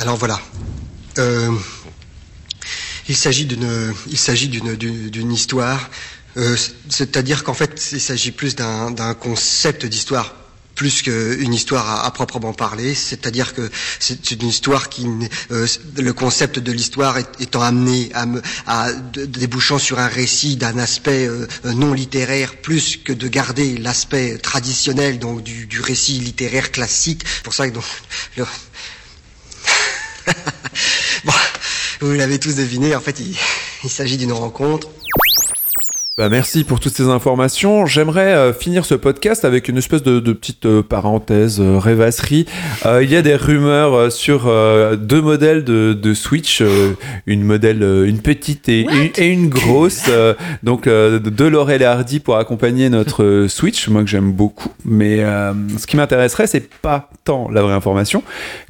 Alors 0.00 0.16
voilà. 0.16 0.40
Euh, 1.18 1.52
il 3.08 3.16
s'agit 3.16 3.46
d'une, 3.46 5.32
histoire. 5.32 5.90
Euh, 6.36 6.56
c'est-à-dire 6.88 7.44
qu'en 7.44 7.54
fait, 7.54 7.88
il 7.92 8.00
s'agit 8.00 8.32
plus 8.32 8.56
d'un 8.56 9.14
concept 9.14 9.86
d'histoire 9.86 10.34
plus 10.78 11.02
qu'une 11.02 11.52
histoire 11.52 12.06
à, 12.06 12.10
proprement 12.12 12.52
parler, 12.52 12.94
c'est-à-dire 12.94 13.52
que 13.52 13.68
c'est 13.98 14.30
une 14.30 14.46
histoire 14.46 14.88
qui, 14.88 15.08
euh, 15.50 15.66
le 15.96 16.12
concept 16.12 16.60
de 16.60 16.70
l'histoire 16.70 17.18
étant 17.18 17.62
amené 17.62 18.10
à, 18.14 18.26
à 18.68 18.92
débouchant 18.92 19.80
sur 19.80 19.98
un 19.98 20.06
récit 20.06 20.54
d'un 20.54 20.78
aspect 20.78 21.26
euh, 21.26 21.48
non 21.64 21.92
littéraire, 21.92 22.54
plus 22.62 22.96
que 22.96 23.12
de 23.12 23.26
garder 23.26 23.76
l'aspect 23.76 24.38
traditionnel 24.38 25.18
donc 25.18 25.42
du, 25.42 25.80
récit 25.80 26.20
littéraire 26.20 26.70
classique. 26.70 27.24
Pour 27.42 27.54
ça 27.54 27.68
que 27.68 27.74
donc 27.74 27.84
Bon, 31.24 31.32
vous 32.02 32.12
l'avez 32.12 32.38
tous 32.38 32.54
deviné, 32.54 32.94
en 32.94 33.00
fait, 33.00 33.20
il 33.82 33.90
s'agit 33.90 34.16
d'une 34.16 34.32
rencontre. 34.32 34.88
Bah, 36.18 36.28
merci 36.28 36.64
pour 36.64 36.80
toutes 36.80 36.94
ces 36.96 37.04
informations. 37.04 37.86
J'aimerais 37.86 38.34
euh, 38.34 38.52
finir 38.52 38.84
ce 38.84 38.96
podcast 38.96 39.44
avec 39.44 39.68
une 39.68 39.76
espèce 39.76 40.02
de, 40.02 40.18
de 40.18 40.32
petite 40.32 40.66
euh, 40.66 40.82
parenthèse, 40.82 41.60
euh, 41.60 41.78
rêvasserie. 41.78 42.44
Il 42.84 43.08
y 43.08 43.14
a 43.14 43.22
des 43.22 43.36
rumeurs 43.36 44.10
sur 44.10 44.52
deux 44.96 45.20
modèles 45.20 45.62
de, 45.62 45.92
de 45.92 46.14
Switch, 46.14 46.60
une 47.26 47.44
modèle, 47.44 47.82
une 47.82 48.18
petite 48.18 48.68
et, 48.68 48.80
une, 48.80 49.10
et 49.16 49.28
une 49.28 49.48
grosse. 49.48 50.10
donc 50.64 50.88
de 50.88 51.44
Laurel 51.44 51.82
et 51.82 51.84
Hardy 51.84 52.18
pour 52.18 52.36
accompagner 52.36 52.88
notre 52.88 53.46
Switch, 53.48 53.88
moi 53.88 54.02
que 54.02 54.08
j'aime 54.08 54.32
beaucoup. 54.32 54.72
Mais 54.84 55.18
ce 55.18 55.86
qui 55.86 55.96
m'intéresserait, 55.96 56.46
c'est 56.46 56.68
pas 56.68 57.10
tant 57.24 57.48
la 57.50 57.62
vraie 57.62 57.74
information 57.74 58.24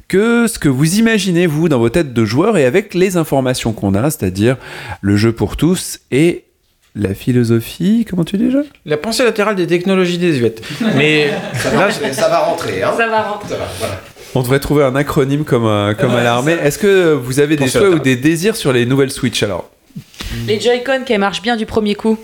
que 0.07 0.47
ce 0.47 0.57
que 0.57 0.69
vous 0.69 0.97
imaginez 0.97 1.45
vous 1.45 1.69
dans 1.69 1.79
vos 1.79 1.89
têtes 1.89 2.13
de 2.13 2.25
joueurs 2.25 2.57
et 2.57 2.65
avec 2.65 2.93
les 2.95 3.15
informations 3.15 3.73
qu'on 3.73 3.93
a, 3.93 4.09
c'est-à-dire 4.09 4.57
le 5.01 5.15
jeu 5.15 5.31
pour 5.31 5.55
tous 5.55 5.99
et 6.11 6.45
la 6.95 7.13
philosophie, 7.13 8.05
comment 8.09 8.23
tu 8.23 8.37
dis 8.37 8.45
déjà 8.45 8.59
La 8.85 8.97
pensée 8.97 9.23
latérale 9.23 9.55
des 9.55 9.67
technologies 9.67 10.17
désuètes. 10.17 10.61
Mais 10.95 11.27
là, 11.73 11.91
ça 12.11 12.29
va 12.29 12.39
rentrer. 12.39 12.83
Hein 12.83 12.91
Ça 12.97 13.07
va 13.07 13.21
rentrer. 13.21 13.55
On 14.35 14.41
devrait 14.41 14.59
trouver 14.59 14.83
un 14.83 14.95
acronyme 14.95 15.43
comme, 15.43 15.65
euh, 15.65 15.93
comme 15.93 16.11
à 16.15 16.23
l'armée. 16.23 16.53
Est-ce 16.63 16.77
que 16.77 17.13
vous 17.13 17.39
avez 17.39 17.55
des 17.55 17.67
souhaits 17.67 17.93
ou 17.93 17.99
des 17.99 18.15
désirs 18.15 18.55
sur 18.55 18.73
les 18.73 18.85
nouvelles 18.85 19.11
Switch 19.11 19.41
alors? 19.43 19.69
Les 20.47 20.59
Joy-Con 20.59 21.03
qui 21.05 21.17
marchent 21.17 21.41
bien 21.41 21.55
du 21.55 21.65
premier 21.65 21.95
coup. 21.95 22.17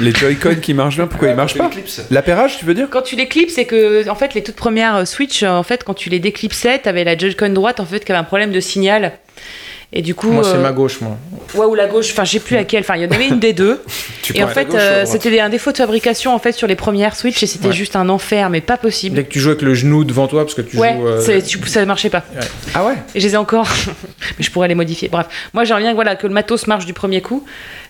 Les 0.00 0.12
Joy-Con 0.12 0.56
qui 0.60 0.74
marchent 0.74 0.96
bien, 0.96 1.06
pourquoi 1.06 1.28
ils 1.28 1.36
marchent 1.36 1.56
pas? 1.56 1.70
L'appairage, 2.10 2.58
tu 2.58 2.64
veux 2.64 2.74
dire? 2.74 2.88
Quand 2.90 3.02
tu 3.02 3.16
les 3.16 3.28
clips, 3.28 3.50
c'est 3.50 3.64
que 3.64 4.08
en 4.08 4.14
fait 4.14 4.34
les 4.34 4.42
toutes 4.42 4.56
premières 4.56 4.96
euh, 4.96 5.04
Switch, 5.04 5.42
euh, 5.42 5.48
en 5.48 5.62
fait 5.62 5.84
quand 5.84 5.94
tu 5.94 6.10
les 6.10 6.18
déclipsais, 6.18 6.78
t'avais 6.78 7.04
la 7.04 7.16
Joy-Con 7.16 7.50
droite 7.50 7.80
en 7.80 7.86
fait 7.86 8.04
qui 8.04 8.12
avait 8.12 8.20
un 8.20 8.24
problème 8.24 8.52
de 8.52 8.60
signal. 8.60 9.12
Et 9.92 10.02
du 10.02 10.14
coup, 10.14 10.30
moi, 10.30 10.42
c'est 10.42 10.56
euh, 10.56 10.62
ma 10.62 10.72
gauche, 10.72 11.00
moi. 11.00 11.16
ouais 11.54 11.64
ou 11.64 11.74
la 11.76 11.86
gauche, 11.86 12.10
enfin 12.10 12.24
j'ai 12.24 12.40
plus 12.40 12.56
laquelle. 12.56 12.80
Enfin 12.80 12.96
il 12.96 13.02
y 13.02 13.06
en 13.06 13.10
avait 13.10 13.28
une 13.28 13.38
des 13.38 13.52
deux. 13.52 13.80
Tu 14.22 14.36
et 14.36 14.42
en 14.42 14.48
fait 14.48 14.74
euh, 14.74 15.04
c'était 15.06 15.38
un 15.38 15.48
défaut 15.48 15.70
de 15.70 15.76
fabrication 15.76 16.34
en 16.34 16.40
fait 16.40 16.50
sur 16.50 16.66
les 16.66 16.74
premières 16.74 17.14
Switch 17.14 17.40
et 17.44 17.46
c'était 17.46 17.68
Ouais. 17.68 17.72
juste 17.72 17.94
un 17.94 18.08
enfer, 18.08 18.50
mais 18.50 18.60
pas 18.60 18.76
possible. 18.76 19.14
Dès 19.14 19.22
que 19.22 19.30
tu 19.30 19.38
joues 19.38 19.50
avec 19.50 19.62
le 19.62 19.72
genou 19.72 20.02
devant 20.02 20.26
toi, 20.26 20.42
parce 20.42 20.54
que 20.54 20.62
tu 20.62 20.76
Ouais, 20.76 20.94
joues. 20.96 21.06
euh, 21.06 21.40
tu- 21.40 21.64
ça 21.68 21.86
marchait 21.86 22.10
pas. 22.10 22.24
Ah 22.74 22.84
ouais? 22.84 22.94
Et 23.14 23.20
je 23.20 23.26
les 23.28 23.34
ai 23.34 23.36
encore, 23.36 23.68
mais 24.38 24.44
je 24.44 24.50
pourrais 24.50 24.66
les 24.66 24.74
modifier. 24.74 25.08
Bref, 25.08 25.26
moi 25.54 25.62
j'aimerais 25.62 25.82
bien 25.84 25.94
voilà, 25.94 26.16
que 26.16 26.26
le 26.26 26.32
matos 26.34 26.66
marche 26.66 26.86
du 26.86 26.92
premier 26.92 27.22
coup. 27.22 27.44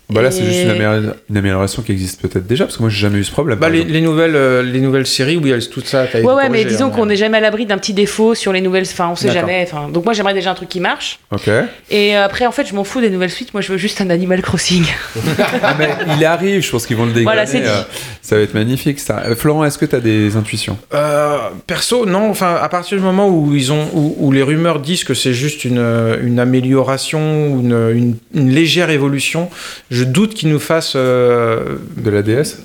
Bah 0.09 0.23
là, 0.23 0.31
c'est 0.31 0.45
juste 0.45 0.63
une, 0.63 0.71
amélior- 0.71 1.15
une 1.29 1.37
amélioration 1.37 1.83
qui 1.83 1.91
existe 1.91 2.21
peut-être 2.21 2.47
déjà, 2.47 2.65
parce 2.65 2.77
que 2.77 2.83
moi, 2.83 2.91
j'ai 2.91 3.01
jamais 3.01 3.19
eu 3.19 3.25
ce 3.25 3.33
problème. 3.33 3.59
Bah, 3.59 3.69
les, 3.69 4.01
nouvelles, 4.01 4.37
euh, 4.37 4.63
les 4.63 4.81
nouvelles 4.81 5.07
séries, 5.07 5.37
oui, 5.37 5.51
elles- 5.51 5.69
tout 5.69 5.83
ça, 5.85 6.07
Ouais, 6.15 6.23
ouais, 6.23 6.49
mais 6.49 6.65
disons 6.65 6.87
hein, 6.87 6.91
qu'on 6.91 7.07
n'est 7.07 7.17
jamais 7.17 7.39
à 7.39 7.41
l'abri 7.41 7.67
d'un 7.67 7.77
petit 7.79 7.93
défaut 7.93 8.35
sur 8.37 8.53
les 8.53 8.61
nouvelles. 8.61 8.85
Enfin, 8.85 9.09
on 9.11 9.17
sait 9.17 9.27
D'accord. 9.29 9.49
jamais. 9.49 9.69
Donc 9.93 10.05
moi 10.05 10.13
j'aimerais 10.15 10.35
déjà 10.35 10.53
un 10.53 10.55
truc 10.55 10.69
qui 10.69 10.79
marche. 10.81 11.19
Ok. 11.33 11.49
Et 11.91 12.17
euh, 12.17 12.25
après, 12.25 12.47
en 12.47 12.53
fait, 12.53 12.67
je 12.69 12.75
m'en 12.75 12.85
fous 12.85 13.01
des 13.01 13.11
nouvelles 13.11 13.31
suites. 13.31 13.53
Moi, 13.53 13.61
je 13.63 13.73
veux 13.73 13.79
juste 13.79 14.01
un 14.01 14.11
Animal 14.11 14.43
Crossing. 14.43 14.85
Ah, 15.63 15.75
mais 15.79 15.89
il 16.17 16.25
arrive, 16.25 16.63
je 16.63 16.71
pense 16.71 16.87
qu'ils 16.87 16.97
vont 16.97 17.07
le 17.07 17.13
dégrader. 17.13 17.25
Voilà, 17.25 17.47
c'est 17.47 17.61
dit. 17.61 17.67
euh, 17.67 17.83
ça 18.23 18.37
va 18.37 18.43
être 18.43 18.55
magnifique 18.55 19.01
ça. 19.01 19.23
Euh, 19.27 19.35
Florent, 19.35 19.65
est-ce 19.65 19.79
que 19.79 19.87
tu 19.87 19.97
as 19.97 20.01
des 20.01 20.37
intuitions? 20.37 20.79
Euh, 20.95 21.37
perso, 21.67 22.07
non. 22.07 22.31
Enfin, 22.31 22.55
à 22.61 22.69
partir 22.69 22.97
du 22.97 23.03
moment 23.03 23.29
où 23.29 23.55
ils 23.55 23.73
ont, 23.73 23.89
où, 23.93 24.15
où 24.19 24.33
les 24.33 24.43
rumeurs 24.43 24.79
disent 24.81 25.03
que 25.05 25.15
c'est 25.15 25.35
juste 25.35 25.65
une, 25.65 25.79
une 26.23 26.39
amélioration, 26.39 27.59
une, 27.61 27.91
une, 27.95 28.17
une 28.35 28.51
légère 28.51 28.91
évolution, 28.91 29.51
je 29.91 29.96
doute 30.05 30.35
qu'ils 30.35 30.51
nous 30.51 30.59
fassent 30.59 30.95
euh, 30.97 31.77
de 31.97 32.11
la 32.11 32.23
DS. 32.23 32.59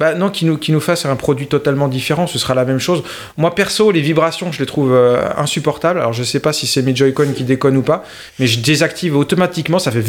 Bah 0.00 0.14
non, 0.14 0.28
qu'ils 0.28 0.48
nous, 0.48 0.58
qu'ils 0.58 0.74
nous 0.74 0.80
fassent 0.80 1.06
un 1.06 1.14
produit 1.14 1.46
totalement 1.46 1.86
différent. 1.86 2.26
Ce 2.26 2.36
sera 2.36 2.54
la 2.54 2.64
même 2.64 2.80
chose. 2.80 3.04
Moi, 3.36 3.54
perso, 3.54 3.92
les 3.92 4.00
vibrations, 4.00 4.50
je 4.50 4.58
les 4.58 4.66
trouve 4.66 4.92
euh, 4.92 5.22
insupportables. 5.36 6.00
Alors, 6.00 6.12
je 6.12 6.24
sais 6.24 6.40
pas 6.40 6.52
si 6.52 6.66
c'est 6.66 6.82
mes 6.82 6.96
Joy-Con 6.96 7.28
qui 7.36 7.44
déconnent 7.44 7.76
ou 7.76 7.82
pas, 7.82 8.04
mais 8.40 8.48
je 8.48 8.58
désactive 8.58 9.16
automatiquement. 9.16 9.78
Ça 9.78 9.92
fait 9.92 10.02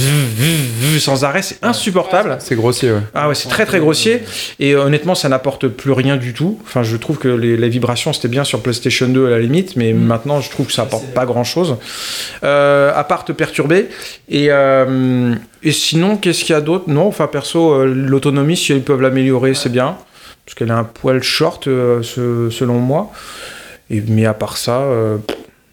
sans 1.00 1.24
arrêt. 1.24 1.44
C'est 1.44 1.64
insupportable. 1.64 2.38
C'est 2.40 2.56
grossier, 2.56 2.92
ouais. 2.92 3.02
Ah 3.14 3.30
ouais, 3.30 3.36
c'est 3.36 3.48
très 3.48 3.68
très 3.68 3.80
grossier. 3.80 4.24
Et 4.60 4.76
honnêtement, 4.76 5.14
ça 5.14 5.30
n'apporte 5.30 5.68
plus 5.68 5.92
rien 5.92 6.18
du 6.18 6.34
tout. 6.34 6.60
Enfin, 6.66 6.82
je 6.82 6.98
trouve 6.98 7.20
que 7.20 7.28
les, 7.28 7.70
vibrations, 7.70 8.12
c'était 8.12 8.28
bien 8.28 8.44
sur 8.44 8.62
PlayStation 8.62 9.08
2 9.08 9.28
à 9.28 9.30
la 9.30 9.40
limite, 9.40 9.76
mais 9.76 9.94
maintenant, 9.94 10.42
je 10.42 10.50
trouve 10.50 10.66
que 10.66 10.74
ça 10.74 10.84
apporte 10.84 11.06
pas 11.14 11.28
grand 11.28 11.44
chose. 11.44 11.78
À 12.42 13.06
part 13.08 13.24
te 13.24 13.32
perturber. 13.34 13.90
Et, 14.30 14.48
et 14.48 15.72
sinon, 15.72 16.18
qu'est-ce 16.18 16.44
qu'il 16.44 16.54
y 16.54 16.58
a 16.58 16.62
d'autre 16.62 16.86
Non, 16.88 17.06
enfin, 17.06 17.28
perso, 17.28 17.86
l'autonomie, 17.86 18.58
si 18.58 18.72
ils 18.74 18.82
peuvent 18.82 19.02
l'améliorer, 19.02 19.54
c'est 19.54 19.75
bien. 19.76 19.98
Parce 20.46 20.56
qu'elle 20.56 20.70
est 20.70 20.80
un 20.84 20.84
poil 20.86 21.22
short, 21.22 21.68
euh, 21.68 22.02
ce- 22.04 22.50
selon 22.50 22.80
moi. 22.80 23.12
Et, 23.90 24.02
mais 24.08 24.26
à 24.26 24.34
part 24.34 24.56
ça, 24.58 24.80
euh, 24.82 25.18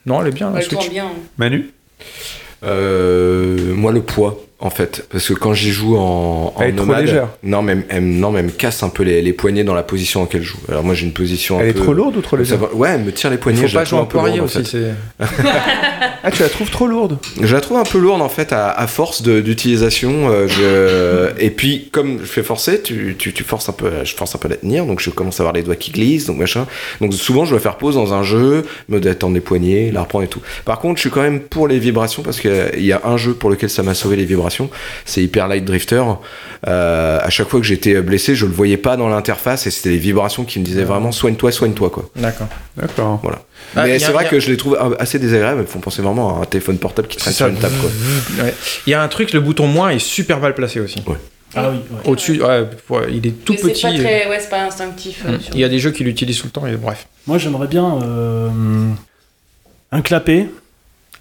non, 0.07 0.21
elle 0.21 0.29
est 0.29 0.35
bien. 0.35 0.53
Elle 0.57 0.65
Switch. 0.65 0.91
bien. 0.91 1.07
Manu? 1.39 1.71
Euh, 2.65 3.75
moi, 3.75 3.93
le 3.93 4.03
poids, 4.03 4.39
en 4.63 4.71
fait. 4.71 5.05
Parce 5.11 5.29
que 5.29 5.35
quand 5.35 5.53
j'y 5.53 5.71
joue 5.73 5.97
en, 5.99 6.55
en 6.57 6.63
Elle 6.63 6.71
est 6.71 6.77
trop 6.77 6.95
légère. 6.95 7.29
Non, 7.43 7.61
mais 7.63 7.77
elle, 7.91 8.05
non, 8.05 8.31
mais 8.31 8.39
elle 8.41 8.47
me 8.47 8.51
casse 8.51 8.83
un 8.83 8.89
peu 8.89 9.03
les, 9.03 9.21
les 9.21 9.33
poignets 9.35 9.65
dans 9.65 9.75
la 9.75 9.83
position 9.83 10.21
dans 10.21 10.27
laquelle 10.27 10.43
je 10.43 10.49
joue. 10.53 10.59
Alors, 10.69 10.83
moi, 10.85 10.95
j'ai 10.95 11.05
une 11.05 11.13
position 11.13 11.59
un 11.59 11.63
Elle 11.63 11.69
est 11.69 11.73
peu- 11.75 11.81
trop 11.83 11.93
lourde 11.93 12.17
ou 12.17 12.21
trop 12.23 12.37
légère 12.37 12.59
va- 12.59 12.73
Ouais, 12.75 12.91
elle 12.95 13.03
me 13.03 13.13
tire 13.13 13.29
les 13.31 13.37
Il 13.37 13.41
poignets. 13.41 13.61
faut 13.61 13.67
je 13.67 13.75
la 13.75 13.81
pas 13.81 13.87
trouve 13.87 13.99
jouer 13.99 13.99
un 13.99 14.03
en 14.03 14.07
peu 14.07 14.19
poirier 14.19 14.39
lourde, 14.39 14.51
en 14.57 14.61
aussi. 14.61 14.71
fait. 14.71 14.95
c'est- 15.19 15.27
Ah, 16.25 16.31
tu 16.31 16.41
la 16.43 16.49
trouves 16.49 16.71
trop 16.71 16.87
lourde 16.87 17.19
Je 17.41 17.53
la 17.53 17.61
trouve 17.61 17.79
un 17.79 17.83
peu 17.83 17.99
lourde 17.99 18.23
en 18.23 18.29
fait 18.29 18.53
à, 18.53 18.71
à 18.71 18.87
force 18.87 19.23
d'utilisation. 19.23 20.29
euh, 20.31 20.47
je- 20.49 21.43
Et 21.43 21.51
puis 21.51 21.89
comme 21.91 22.21
je 22.21 22.27
fais 22.27 22.43
forcer, 22.45 22.81
tu, 22.81 23.17
tu, 23.19 23.33
tu 23.33 23.43
forces 23.43 23.69
un 23.69 23.73
peu, 23.73 23.91
je 24.05 24.15
force 24.15 24.35
un 24.35 24.39
peu 24.39 24.47
à 24.47 24.51
la 24.53 24.57
tenir, 24.57 24.87
donc 24.87 25.01
je 25.01 25.11
commence 25.11 25.41
à 25.41 25.43
avoir 25.43 25.53
les 25.53 25.63
doigts 25.63 25.75
qui 25.77 25.91
glissent, 25.91 26.27
donc 26.27 26.39
machin. 26.39 26.67
Donc 27.01 27.13
souvent 27.15 27.45
je 27.45 27.51
dois 27.51 27.61
faire 27.61 27.77
pause 27.77 27.97
dans 27.97 28.15
un 28.15 28.23
jeu, 28.23 28.65
me 28.89 29.01
détendre 29.01 29.35
les 29.35 29.41
poignets, 29.41 29.91
la 29.93 30.03
reprendre 30.03 30.25
et 30.25 30.29
tout. 30.29 30.41
Par 30.65 30.79
contre, 30.79 30.97
je 30.99 31.01
suis 31.03 31.11
quand 31.11 31.23
même 31.23 31.41
pour 31.41 31.67
les 31.67 31.79
vibrations 31.81 32.23
parce 32.23 32.41
qu'il 32.41 32.53
y 32.85 32.93
a 32.93 33.01
un 33.05 33.17
jeu 33.17 33.35
pour 33.35 33.51
lequel 33.51 33.69
ça 33.71 33.83
m'a 33.83 33.95
sauvé 33.95 34.15
les 34.17 34.25
vibrations, 34.25 34.52
c'est 35.05 35.23
Hyper 35.23 35.49
Light 35.49 35.65
Drifter. 35.65 36.03
Euh, 36.69 37.19
à 37.23 37.31
chaque 37.31 37.49
fois 37.49 37.61
que 37.61 37.67
j'étais 37.67 38.01
blessé, 38.03 38.35
je 38.35 38.47
le 38.47 38.53
voyais 38.53 38.77
pas 38.77 38.97
dans 38.97 39.09
l'interface 39.09 39.67
et 39.67 39.71
c'était 39.71 39.91
les 39.91 39.99
vibrations 39.99 40.45
qui 40.45 40.59
me 40.61 40.65
disaient 40.65 40.85
vraiment 40.85 41.11
soigne-toi, 41.13 41.51
soigne-toi 41.53 41.91
quoi. 41.91 42.09
D'accord. 42.17 42.49
D'accord. 42.77 43.19
Voilà. 43.23 43.39
Ah, 43.77 43.85
Mais 43.87 43.99
c'est 43.99 44.13
vrai 44.13 44.27
a- 44.27 44.29
que 44.29 44.39
je 44.41 44.51
les 44.51 44.57
trouve 44.57 44.79
assez 44.99 45.19
désagréables, 45.19 45.61
me 45.63 45.67
font 45.67 45.81
penser 45.81 46.03
vraiment 46.03 46.39
à 46.39 46.43
un 46.43 46.45
téléphone 46.45 46.79
portable 46.79 47.09
qui 47.09 47.17
traîne 47.17 47.33
sur 47.35 47.47
une 47.47 47.57
table 47.59 47.75
quoi. 47.81 48.45
Ouais. 48.45 48.55
Il 48.87 48.91
y 48.91 48.95
a 48.95 49.03
un 49.03 49.09
truc, 49.09 49.33
le 49.33 49.41
bouton 49.41 49.67
moins 49.67 49.91
est 49.91 49.99
super 49.99 50.39
mal 50.41 50.55
placé 50.55 50.79
aussi. 50.81 51.03
Ah 51.55 51.69
oui, 51.71 51.77
ouais. 51.91 52.11
Au-dessus, 52.11 52.41
ouais, 52.43 52.65
ouais, 52.89 53.07
il 53.11 53.27
est 53.27 53.45
tout 53.45 53.53
Mais 53.53 53.59
c'est 53.59 53.69
petit. 53.73 53.83
pas 53.83 53.93
très, 53.93 54.29
ouais, 54.29 54.39
c'est 54.41 54.49
pas 54.49 54.63
instinctif. 54.63 55.23
euh, 55.27 55.37
Il 55.53 55.61
y 55.61 55.65
a 55.65 55.69
des 55.69 55.79
jeux 55.79 55.91
qui 55.91 56.03
l'utilisent 56.03 56.39
tout 56.39 56.47
le 56.47 56.51
temps, 56.51 56.67
et 56.67 56.77
bref. 56.77 57.07
Moi, 57.27 57.37
j'aimerais 57.37 57.67
bien 57.67 57.99
euh, 58.03 58.49
un 59.91 60.01
clapet 60.01 60.47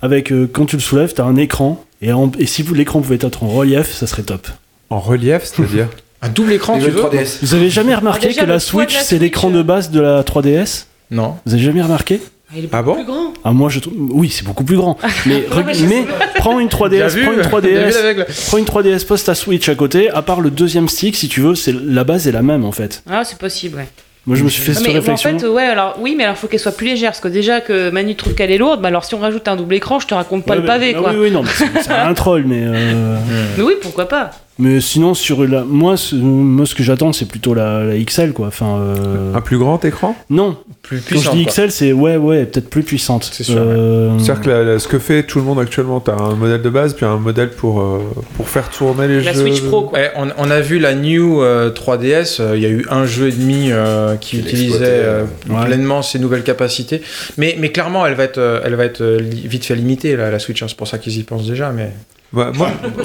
avec, 0.01 0.31
euh, 0.31 0.49
quand 0.51 0.65
tu 0.65 0.75
le 0.75 0.81
soulèves, 0.81 1.13
t'as 1.13 1.23
un 1.23 1.35
écran. 1.35 1.83
Et, 2.01 2.11
en- 2.13 2.31
et 2.39 2.45
si 2.45 2.63
l'écran 2.63 3.01
pouvait 3.01 3.17
être 3.21 3.43
en 3.43 3.47
relief, 3.47 3.91
ça 3.93 4.07
serait 4.07 4.23
top. 4.23 4.47
En 4.89 4.99
relief, 4.99 5.43
c'est-à-dire 5.43 5.87
Un 6.23 6.29
double 6.29 6.53
écran, 6.53 6.77
tu 6.77 6.85
veux 6.85 6.91
le 6.91 7.01
3DS. 7.01 7.39
Vous 7.41 7.53
avez 7.55 7.69
jamais 7.71 7.95
remarqué 7.95 8.27
déjà, 8.27 8.41
que 8.41 8.45
la 8.45 8.59
Switch, 8.59 8.95
c'est 8.95 9.17
l'écran 9.17 9.49
euh. 9.51 9.57
de 9.57 9.61
base 9.63 9.89
de 9.89 9.99
la 9.99 10.21
3DS 10.23 10.85
Non. 11.09 11.35
Vous 11.45 11.53
avez 11.53 11.63
jamais 11.63 11.81
remarqué 11.81 12.21
Il 12.55 12.65
est 12.65 12.69
Ah 12.71 12.83
bon 12.83 12.93
plus 12.95 13.05
grand. 13.05 13.33
Ah 13.43 13.53
moi 13.53 13.69
je 13.69 13.79
trouve 13.79 13.93
oui 14.11 14.29
c'est 14.29 14.45
beaucoup 14.45 14.63
plus 14.63 14.75
grand 14.75 14.97
mais, 15.25 15.45
je 15.73 15.85
mais 15.85 16.05
prends 16.35 16.59
une 16.59 16.67
3DS 16.67 16.89
Bien 16.89 17.07
vu. 17.07 17.23
prends 17.23 17.31
une 17.33 17.39
Bien 17.41 17.59
vu 17.61 17.67
3DS 17.89 17.93
l'aveugle. 17.93 18.25
prends 18.47 18.57
une 18.59 18.65
3DS 18.65 19.05
poste 19.07 19.25
ta 19.25 19.33
Switch 19.35 19.67
à 19.67 19.73
côté 19.73 20.09
à 20.11 20.21
part 20.21 20.41
le 20.41 20.51
deuxième 20.51 20.87
stick 20.89 21.15
si 21.15 21.27
tu 21.27 21.39
veux 21.41 21.55
c'est 21.55 21.73
la 21.73 22.03
base 22.03 22.27
est 22.27 22.31
la 22.31 22.43
même 22.43 22.65
en 22.65 22.71
fait 22.71 23.01
Ah, 23.09 23.23
c'est 23.25 23.39
possible, 23.39 23.77
ouais. 23.77 23.87
Moi 24.27 24.35
je 24.35 24.43
me 24.43 24.49
suis 24.49 24.61
fait 24.61 24.71
Ah, 24.71 24.75
cette 24.75 24.87
mais 24.87 25.09
en 25.09 25.17
fait, 25.17 25.43
ouais, 25.47 25.63
alors 25.63 25.95
oui, 25.99 26.13
mais 26.17 26.23
alors 26.25 26.37
faut 26.37 26.47
qu'elle 26.47 26.59
soit 26.59 26.71
plus 26.75 26.87
légère, 26.87 27.09
parce 27.11 27.21
que 27.21 27.27
déjà 27.27 27.59
que 27.61 27.89
Manu 27.89 28.15
trouve 28.15 28.35
qu'elle 28.35 28.51
est 28.51 28.57
lourde, 28.59 28.81
bah 28.81 28.89
alors 28.89 29.03
si 29.03 29.15
on 29.15 29.19
rajoute 29.19 29.47
un 29.47 29.55
double 29.55 29.73
écran, 29.75 29.99
je 29.99 30.07
te 30.07 30.13
raconte 30.13 30.45
pas 30.45 30.53
Ouais, 30.53 30.59
le 30.61 30.65
pavé, 30.65 30.93
bah 30.93 30.99
quoi. 31.01 31.11
oui 31.11 31.17
oui 31.21 31.31
non 31.31 31.43
c'est 31.81 31.89
un 31.89 32.13
troll 32.13 32.43
mais 32.45 32.61
euh, 32.63 33.17
Mais 33.57 33.63
oui, 33.63 33.73
pourquoi 33.81 34.07
pas 34.07 34.29
mais 34.61 34.79
sinon 34.79 35.13
sur 35.13 35.43
la 35.45 35.63
moi 35.63 35.97
ce, 35.97 36.15
moi 36.15 36.65
ce 36.65 36.75
que 36.75 36.83
j'attends 36.83 37.11
c'est 37.11 37.25
plutôt 37.27 37.53
la, 37.53 37.83
la 37.83 37.97
XL 37.97 38.31
quoi 38.33 38.47
enfin 38.47 38.77
euh, 38.79 39.33
Un 39.33 39.41
plus 39.41 39.57
grand 39.57 39.83
écran? 39.83 40.15
Non 40.29 40.55
Plus 40.81 41.01
quand 41.01 41.19
je 41.19 41.31
dis 41.31 41.43
quoi. 41.43 41.51
XL 41.51 41.71
c'est 41.71 41.91
ouais 41.93 42.15
ouais 42.17 42.45
peut-être 42.45 42.69
plus 42.69 42.83
puissante 42.83 43.27
C'est 43.31 43.43
sûr, 43.43 43.55
Euh, 43.57 44.17
C'est-à-dire 44.19 44.41
que 44.43 44.49
la- 44.49 44.63
la- 44.63 44.79
ce 44.79 44.87
que 44.87 44.99
fait 44.99 45.23
tout 45.23 45.39
le 45.39 45.45
monde 45.45 45.59
actuellement, 45.59 45.99
t'as 45.99 46.13
un 46.15 46.35
modèle 46.35 46.61
de 46.61 46.69
base, 46.69 46.93
puis 46.93 47.05
un 47.05 47.17
modèle 47.17 47.49
pour, 47.49 47.81
euh, 47.81 47.99
pour 48.37 48.47
faire 48.47 48.69
tourner 48.69 49.07
les 49.07 49.21
La 49.21 49.33
jeux. 49.33 49.41
Switch 49.41 49.61
Pro, 49.61 49.81
quoi. 49.83 49.99
Ouais, 49.99 50.11
on, 50.15 50.27
on 50.37 50.49
a 50.51 50.61
vu 50.61 50.79
la 50.79 50.93
New 50.95 51.41
euh, 51.41 51.71
3DS, 51.71 52.37
euh, 52.39 52.55
il 52.55 52.61
y 52.63 52.65
a 52.65 52.69
eu 52.69 52.85
un 52.89 53.05
jeu 53.05 53.27
et 53.27 53.31
demi 53.31 53.67
euh, 53.71 54.15
qui 54.15 54.37
utilisait 54.39 54.77
euh, 54.83 55.23
Ouais. 55.49 55.65
pleinement 55.65 56.01
ses 56.01 56.19
nouvelles 56.19 56.43
capacités. 56.43 57.01
Mais, 57.37 57.55
mais 57.59 57.71
clairement, 57.71 58.05
elle 58.05 58.13
va 58.15 58.23
être, 58.25 58.37
euh, 58.37 58.61
elle 58.63 58.75
va 58.75 58.85
être 58.85 59.01
euh, 59.01 59.19
li- 59.19 59.47
vite 59.47 59.65
fait 59.65 59.75
limitée, 59.75 60.15
la, 60.15 60.29
la 60.31 60.39
Switch. 60.39 60.61
hein. 60.61 60.67
C'est 60.69 60.77
pour 60.77 60.87
ça 60.87 60.97
qu'ils 60.97 61.17
y 61.17 61.23
pensent 61.23 61.47
déjà. 61.47 61.71
Mais... 61.71 61.91
Moi, 62.33 62.51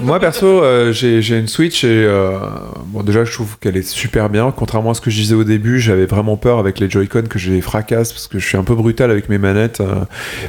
moi, 0.02 0.20
perso, 0.20 0.46
euh, 0.46 0.92
j'ai 0.92 1.20
j'ai 1.20 1.36
une 1.36 1.48
Switch 1.48 1.82
et 1.82 1.88
euh, 1.88 2.38
bon, 2.86 3.02
déjà, 3.02 3.24
je 3.24 3.32
trouve 3.32 3.58
qu'elle 3.58 3.76
est 3.76 3.86
super 3.86 4.28
bien. 4.30 4.52
Contrairement 4.56 4.90
à 4.90 4.94
ce 4.94 5.00
que 5.00 5.10
je 5.10 5.16
disais 5.16 5.34
au 5.34 5.42
début, 5.42 5.80
j'avais 5.80 6.06
vraiment 6.06 6.36
peur 6.36 6.60
avec 6.60 6.78
les 6.78 6.88
Joy-Con 6.88 7.24
que 7.28 7.38
je 7.38 7.50
les 7.50 7.60
fracasse 7.60 8.12
parce 8.12 8.28
que 8.28 8.38
je 8.38 8.46
suis 8.46 8.56
un 8.56 8.62
peu 8.62 8.76
brutal 8.76 9.10
avec 9.10 9.28
mes 9.28 9.38
manettes. 9.38 9.80
euh. 9.80 10.04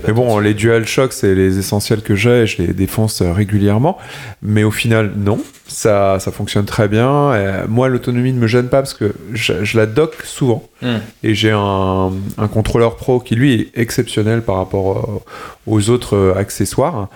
mais 0.05 0.13
bon, 0.13 0.37
les 0.37 0.53
DualShock, 0.53 1.11
c'est 1.11 1.33
les 1.33 1.57
essentiels 1.57 2.01
que 2.01 2.13
j'ai 2.13 2.43
et 2.43 2.47
je 2.47 2.61
les 2.61 2.73
défonce 2.73 3.23
régulièrement. 3.23 3.97
Mais 4.43 4.63
au 4.63 4.71
final, 4.71 5.11
non, 5.17 5.39
ça, 5.67 6.19
ça 6.19 6.31
fonctionne 6.31 6.65
très 6.65 6.87
bien. 6.87 7.33
Et, 7.33 7.67
moi, 7.67 7.89
l'autonomie 7.89 8.31
ne 8.31 8.39
me 8.39 8.47
gêne 8.47 8.69
pas 8.69 8.77
parce 8.83 8.93
que 8.93 9.15
je, 9.33 9.63
je 9.63 9.77
la 9.77 9.87
dock 9.87 10.17
souvent 10.23 10.63
Hmm. 10.79 10.97
et 11.23 11.33
j'ai 11.33 11.49
un, 11.49 12.11
un 12.37 12.47
contrôleur 12.47 12.97
pro 12.97 13.19
qui 13.19 13.33
lui 13.35 13.53
est 13.53 13.69
exceptionnel 13.73 14.43
par 14.43 14.57
rapport 14.57 15.23
aux 15.65 15.89
autres 15.89 16.35
accessoires. 16.37 17.07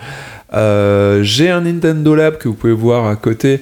Euh, 0.54 1.24
j'ai 1.24 1.50
un 1.50 1.62
Nintendo 1.62 2.16
Lab 2.16 2.38
que 2.38 2.48
vous 2.48 2.54
pouvez 2.54 2.74
voir 2.74 3.08
à 3.08 3.16
côté 3.16 3.62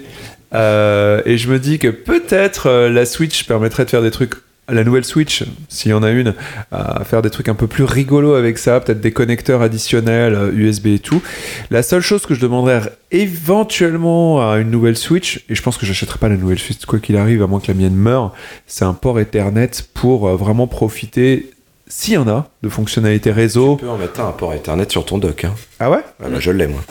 euh, 0.55 1.21
et 1.25 1.37
je 1.37 1.49
me 1.51 1.59
dis 1.59 1.77
que 1.77 1.87
peut-être 1.87 2.67
euh, 2.67 2.89
la 2.89 3.05
Switch 3.05 3.45
permettrait 3.45 3.85
de 3.85 3.89
faire 3.89 4.01
des 4.01 4.11
trucs 4.11 4.35
la 4.71 4.83
nouvelle 4.83 5.03
Switch, 5.03 5.43
s'il 5.67 5.89
y 5.89 5.93
en 5.95 6.03
a 6.03 6.11
une, 6.11 6.35
à 6.71 7.03
faire 7.03 7.23
des 7.23 7.31
trucs 7.31 7.49
un 7.49 7.55
peu 7.55 7.65
plus 7.65 7.85
rigolos 7.85 8.35
avec 8.35 8.59
ça, 8.59 8.79
peut-être 8.79 9.01
des 9.01 9.11
connecteurs 9.11 9.63
additionnels, 9.63 10.51
USB 10.53 10.85
et 10.87 10.99
tout. 10.99 11.23
La 11.71 11.81
seule 11.81 12.03
chose 12.03 12.27
que 12.27 12.35
je 12.35 12.39
demanderais 12.39 12.81
éventuellement 13.09 14.47
à 14.47 14.59
une 14.59 14.69
nouvelle 14.69 14.95
Switch, 14.95 15.43
et 15.49 15.55
je 15.55 15.61
pense 15.63 15.79
que 15.79 15.87
j'achèterai 15.87 16.19
pas 16.19 16.29
la 16.29 16.37
nouvelle 16.37 16.59
Switch 16.59 16.85
quoi 16.85 16.99
qu'il 16.99 17.17
arrive, 17.17 17.41
à 17.41 17.47
moins 17.47 17.59
que 17.59 17.67
la 17.67 17.73
mienne 17.73 17.95
meure, 17.95 18.31
c'est 18.67 18.85
un 18.85 18.93
port 18.93 19.19
Ethernet 19.19 19.71
pour 19.95 20.27
vraiment 20.37 20.67
profiter, 20.67 21.49
s'il 21.89 22.13
y 22.13 22.17
en 22.17 22.27
a, 22.29 22.47
de 22.63 22.69
fonctionnalités 22.69 23.31
réseau. 23.31 23.75
Tu 23.79 23.85
peux 23.85 23.89
en 23.91 23.97
mettre 23.97 24.21
un 24.21 24.31
port 24.31 24.53
Ethernet 24.53 24.89
sur 24.89 25.05
ton 25.05 25.17
dock. 25.17 25.43
Hein. 25.43 25.53
Ah 25.79 25.89
ouais? 25.89 25.99
Ah 26.23 26.29
bah, 26.29 26.37
je 26.39 26.51
l'ai, 26.51 26.67
moi. 26.67 26.81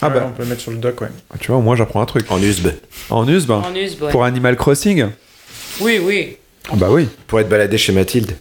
Ah 0.00 0.08
Ouais, 0.08 0.14
bah. 0.14 0.24
On 0.28 0.30
peut 0.30 0.42
le 0.44 0.48
mettre 0.48 0.60
sur 0.62 0.70
le 0.70 0.78
dock, 0.78 1.00
ouais. 1.00 1.08
Tu 1.40 1.48
vois, 1.48 1.58
au 1.58 1.62
moins 1.62 1.76
j'apprends 1.76 2.00
un 2.00 2.06
truc. 2.06 2.30
En 2.30 2.40
USB. 2.40 2.68
En 3.10 3.28
USB, 3.28 3.50
hein. 3.50 3.62
En 3.68 3.74
USB, 3.74 4.02
ouais. 4.02 4.10
pour 4.10 4.24
Animal 4.24 4.56
Crossing? 4.56 5.06
Oui, 5.80 6.00
oui. 6.02 6.36
Ah 6.70 6.74
Bah 6.76 6.88
oui. 6.90 7.08
Pour 7.26 7.40
être 7.40 7.48
baladé 7.48 7.76
chez 7.78 7.92
Mathilde. 7.92 8.36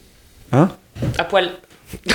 Hein? 0.52 0.70
À 1.18 1.24
poil. 1.24 1.50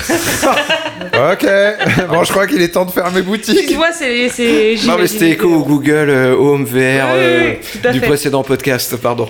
Ok. 1.13 1.45
bon, 2.09 2.23
je 2.23 2.31
crois 2.31 2.47
qu'il 2.47 2.61
est 2.61 2.69
temps 2.69 2.85
de 2.85 2.91
fermer 2.91 3.21
Tu 3.21 3.27
boutique. 3.27 3.75
vois, 3.75 3.91
c'est. 3.91 4.29
c'est- 4.29 4.75
Non, 4.87 4.97
mais 4.97 5.05
c'était 5.07 5.29
écho 5.31 5.47
au 5.47 5.63
Google 5.63 6.09
euh, 6.09 6.35
Home 6.35 6.65
VR 6.65 6.73
Oui, 6.73 6.79
oui, 6.79 6.97
euh, 7.13 7.53
oui, 7.85 7.91
du 7.93 7.99
fait. 7.99 8.07
précédent 8.07 8.43
podcast, 8.43 8.95
pardon. 8.97 9.29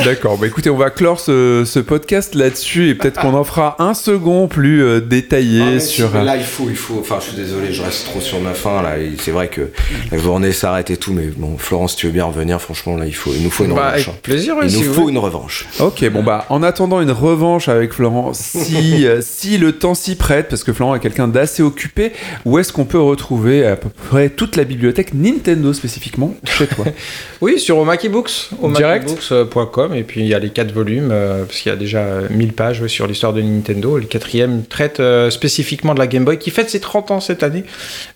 D'accord, 0.04 0.38
bah 0.38 0.46
écoutez, 0.46 0.70
on 0.70 0.76
va 0.76 0.90
clore 0.90 1.20
ce, 1.20 1.64
ce 1.66 1.78
podcast 1.78 2.34
là-dessus 2.34 2.88
et 2.88 2.94
peut-être 2.94 3.20
qu'on 3.20 3.34
en 3.34 3.44
fera 3.44 3.76
un 3.80 3.92
second 3.94 4.48
plus 4.48 4.82
euh, 4.82 5.00
détaillé 5.00 5.62
Ah, 5.76 5.80
sur. 5.80 6.08
si, 6.10 6.14
Là, 6.24 6.36
il 6.36 6.42
faut, 6.44 6.66
il 6.70 6.76
faut. 6.76 6.98
Enfin, 7.00 7.18
je 7.20 7.26
suis 7.28 7.36
désolé, 7.36 7.72
je 7.72 7.82
reste 7.82 8.06
trop 8.06 8.20
sur 8.20 8.40
ma 8.40 8.54
faim. 8.54 8.82
Là, 8.82 8.94
c'est 9.18 9.30
vrai 9.30 9.48
que 9.48 9.70
la 10.10 10.18
journée 10.18 10.52
s'arrête 10.52 10.90
et 10.90 10.96
tout, 10.96 11.12
mais 11.12 11.26
bon, 11.36 11.56
Florence, 11.58 11.96
tu 11.96 12.06
veux 12.06 12.12
bien 12.12 12.24
revenir 12.24 12.60
Franchement, 12.60 12.96
là, 12.96 13.06
il 13.06 13.14
faut, 13.14 13.30
il 13.34 13.42
nous 13.42 13.50
faut 13.50 13.64
une 13.64 13.74
Bah, 13.74 13.90
revanche. 13.90 13.94
avec 13.94 14.08
hein. 14.08 14.18
plaisir, 14.22 14.54
oui, 14.58 14.66
Il 14.66 14.70
si 14.70 14.78
nous 14.82 14.84
vous 14.92 14.94
faut 14.94 15.08
une 15.08 15.18
revanche. 15.18 15.66
Ok, 15.80 16.08
bon 16.10 16.22
bah 16.22 16.46
en 16.48 16.62
attendant 16.62 17.00
une 17.00 17.10
revanche 17.10 17.68
avec 17.68 17.92
Florent, 17.92 18.32
si, 18.34 19.06
euh, 19.06 19.20
si 19.22 19.58
le 19.58 19.72
temps 19.72 19.94
s'y 19.94 20.16
prête, 20.16 20.48
parce 20.48 20.64
que 20.64 20.72
Florent 20.72 20.94
est 20.94 21.00
quelqu'un 21.00 21.28
d'assez 21.28 21.62
occupé, 21.62 22.12
où 22.44 22.58
est-ce 22.58 22.72
qu'on 22.72 22.84
peut 22.86 23.00
retrouver 23.00 23.66
à 23.66 23.76
peu 23.76 23.88
près 23.88 24.30
toute 24.30 24.56
la 24.56 24.64
bibliothèque 24.64 25.14
Nintendo 25.14 25.72
spécifiquement 25.72 26.34
chez 26.44 26.66
toi? 26.66 26.84
Oui, 27.40 27.58
sur 27.58 27.78
Omakibooks, 27.78 28.50
Direct 28.74 29.08
omakibooks.com, 29.08 29.89
et 29.94 30.02
puis 30.02 30.20
il 30.20 30.26
y 30.26 30.34
a 30.34 30.38
les 30.38 30.50
quatre 30.50 30.72
volumes, 30.72 31.10
euh, 31.12 31.44
parce 31.44 31.60
qu'il 31.60 31.70
y 31.70 31.72
a 31.72 31.76
déjà 31.78 32.00
euh, 32.00 32.28
1000 32.30 32.52
pages 32.52 32.80
ouais, 32.80 32.88
sur 32.88 33.06
l'histoire 33.06 33.32
de 33.32 33.40
Nintendo. 33.40 33.98
Le 33.98 34.04
quatrième 34.04 34.64
traite 34.64 35.00
euh, 35.00 35.30
spécifiquement 35.30 35.94
de 35.94 35.98
la 35.98 36.06
Game 36.06 36.24
Boy, 36.24 36.38
qui 36.38 36.50
fête 36.50 36.70
ses 36.70 36.80
30 36.80 37.10
ans 37.10 37.20
cette 37.20 37.42
année. 37.42 37.64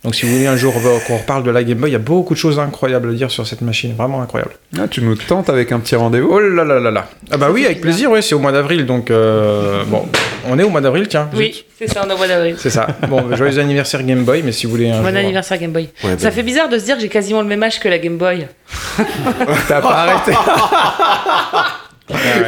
Donc 0.03 0.15
si 0.15 0.25
vous 0.25 0.33
voulez 0.33 0.47
un 0.47 0.57
jour 0.57 0.73
qu'on 1.07 1.17
reparle 1.17 1.43
de 1.43 1.51
la 1.51 1.63
Game 1.63 1.77
Boy, 1.77 1.89
il 1.89 1.93
y 1.93 1.97
a 1.97 1.99
beaucoup 1.99 2.33
de 2.33 2.39
choses 2.39 2.59
incroyables 2.59 3.09
à 3.09 3.13
dire 3.13 3.31
sur 3.31 3.47
cette 3.47 3.61
machine, 3.61 3.93
vraiment 3.95 4.21
incroyable. 4.21 4.51
Ah, 4.77 4.87
Tu 4.89 5.01
nous 5.01 5.15
tentes 5.15 5.49
avec 5.49 5.71
un 5.71 5.79
petit 5.79 5.95
rendez-vous? 5.95 6.29
Oh 6.31 6.39
là 6.39 6.63
là 6.63 6.79
là 6.79 6.91
là 6.91 7.09
Ah 7.31 7.37
bah 7.37 7.49
oui, 7.51 7.65
avec 7.65 7.81
plaisir, 7.81 8.11
oui, 8.11 8.21
c'est 8.21 8.35
au 8.35 8.39
mois 8.39 8.51
d'avril, 8.51 8.85
donc 8.85 9.11
euh, 9.11 9.83
bon, 9.85 10.05
on 10.47 10.59
est 10.59 10.63
au 10.63 10.69
mois 10.69 10.81
d'avril, 10.81 11.07
tiens. 11.07 11.29
Oui, 11.35 11.53
zut. 11.53 11.65
C'est 11.77 11.87
ça, 11.91 12.05
on 12.09 12.17
mois 12.17 12.27
d'avril. 12.27 12.55
C'est 12.57 12.69
ça. 12.69 12.87
Bon, 13.09 13.35
joyeux 13.35 13.59
anniversaire 13.59 14.01
Game 14.03 14.23
Boy, 14.23 14.41
mais 14.43 14.51
si 14.51 14.65
vous 14.65 14.71
voulez 14.71 14.89
un 14.89 15.01
Bon 15.01 15.09
jour- 15.09 15.17
anniversaire 15.17 15.57
Game 15.57 15.71
Boy. 15.71 15.89
Ouais, 16.03 16.11
ça 16.17 16.29
bah- 16.29 16.31
fait 16.31 16.43
bizarre 16.43 16.69
de 16.69 16.77
se 16.79 16.85
dire 16.85 16.95
que 16.95 17.01
j'ai 17.01 17.09
quasiment 17.09 17.41
le 17.41 17.47
même 17.47 17.61
âge 17.63 17.79
que 17.79 17.87
la 17.89 17.97
Game 17.97 18.17
Boy. 18.17 18.47
T'as 19.67 19.81
pas 19.81 19.89
arrêté 19.89 20.31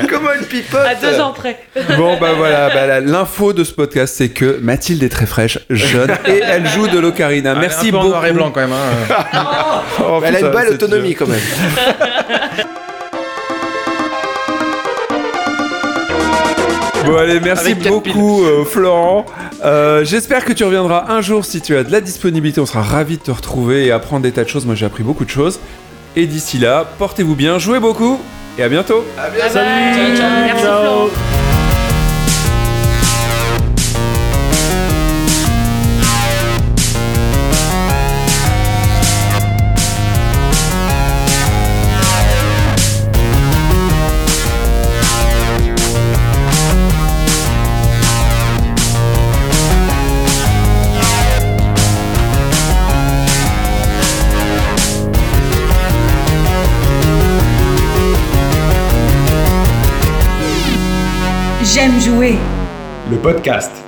Comment 0.08 0.34
une 0.40 0.45
pipote 0.45 0.80
À 0.86 0.94
deux 0.94 1.20
ans 1.20 1.34
près. 1.34 1.58
Bon 1.98 2.16
bah 2.22 2.34
voilà, 2.38 2.70
bah, 2.70 2.99
l'info 2.99 3.54
de 3.54 3.64
ce 3.64 3.72
podcast 3.74 4.14
c'est 4.16 4.30
que 4.30 4.60
Mathilde 4.62 5.02
est 5.02 5.10
très 5.10 5.26
fraîche, 5.26 5.58
jeune 5.72 6.12
et 6.28 6.41
elle 6.44 6.68
joue 6.68 6.88
de 6.88 6.99
l'ocarina. 6.99 7.54
Ah, 7.56 7.60
Merci 7.60 7.88
un 7.88 7.91
peu 7.91 7.98
en 7.98 8.02
beaucoup. 8.02 8.12
noir 8.12 8.26
et 8.28 8.32
blanc 8.34 8.52
quand 8.52 8.62
même. 8.62 8.72
hein. 8.72 9.24
Oh, 9.99 10.22
Elle 10.24 10.36
a 10.36 10.40
une 10.41 10.52
belle 10.52 10.70
autonomie 10.74 11.16
quand 11.16 11.26
même. 11.26 11.40
Bon 17.08 17.16
allez, 17.16 17.40
merci 17.40 17.72
Avec 17.72 17.88
beaucoup 17.88 18.44
euh, 18.44 18.66
Florent. 18.66 19.26
Euh, 19.64 20.04
J'espère 20.04 20.44
que 20.44 20.52
tu 20.52 20.64
reviendras 20.66 21.06
un 21.10 21.22
jour 21.22 21.46
si 21.46 21.62
tu 21.62 21.76
as 21.76 21.84
de 21.84 21.92
la 21.92 22.02
disponibilité. 22.02 22.60
On 22.60 22.66
sera 22.66 22.82
ravis 22.82 23.18
de 23.18 23.24
te 23.24 23.32
retrouver 23.32 23.86
et 23.86 23.92
apprendre 23.92 24.24
des 24.24 24.32
tas 24.32 24.44
de 24.44 24.50
choses. 24.50 24.66
Moi 24.66 24.76
j'ai 24.76 24.86
appris 24.86 25.04
beaucoup 25.04 25.24
de 25.26 25.30
choses. 25.30 25.60
Et 26.16 26.26
d'ici 26.26 26.58
là, 26.58 26.86
portez-vous 26.98 27.36
bien, 27.36 27.60
jouez 27.60 27.80
beaucoup 27.80 28.20
et 28.58 28.64
à 28.64 28.70
bientôt. 28.70 29.06
Bye 29.16 29.32
bye. 29.32 29.50
Ciao, 29.50 30.16
ciao. 30.18 30.30
Merci 30.46 30.64
Florent. 30.64 31.08
Le 63.10 63.18
podcast. 63.18 63.87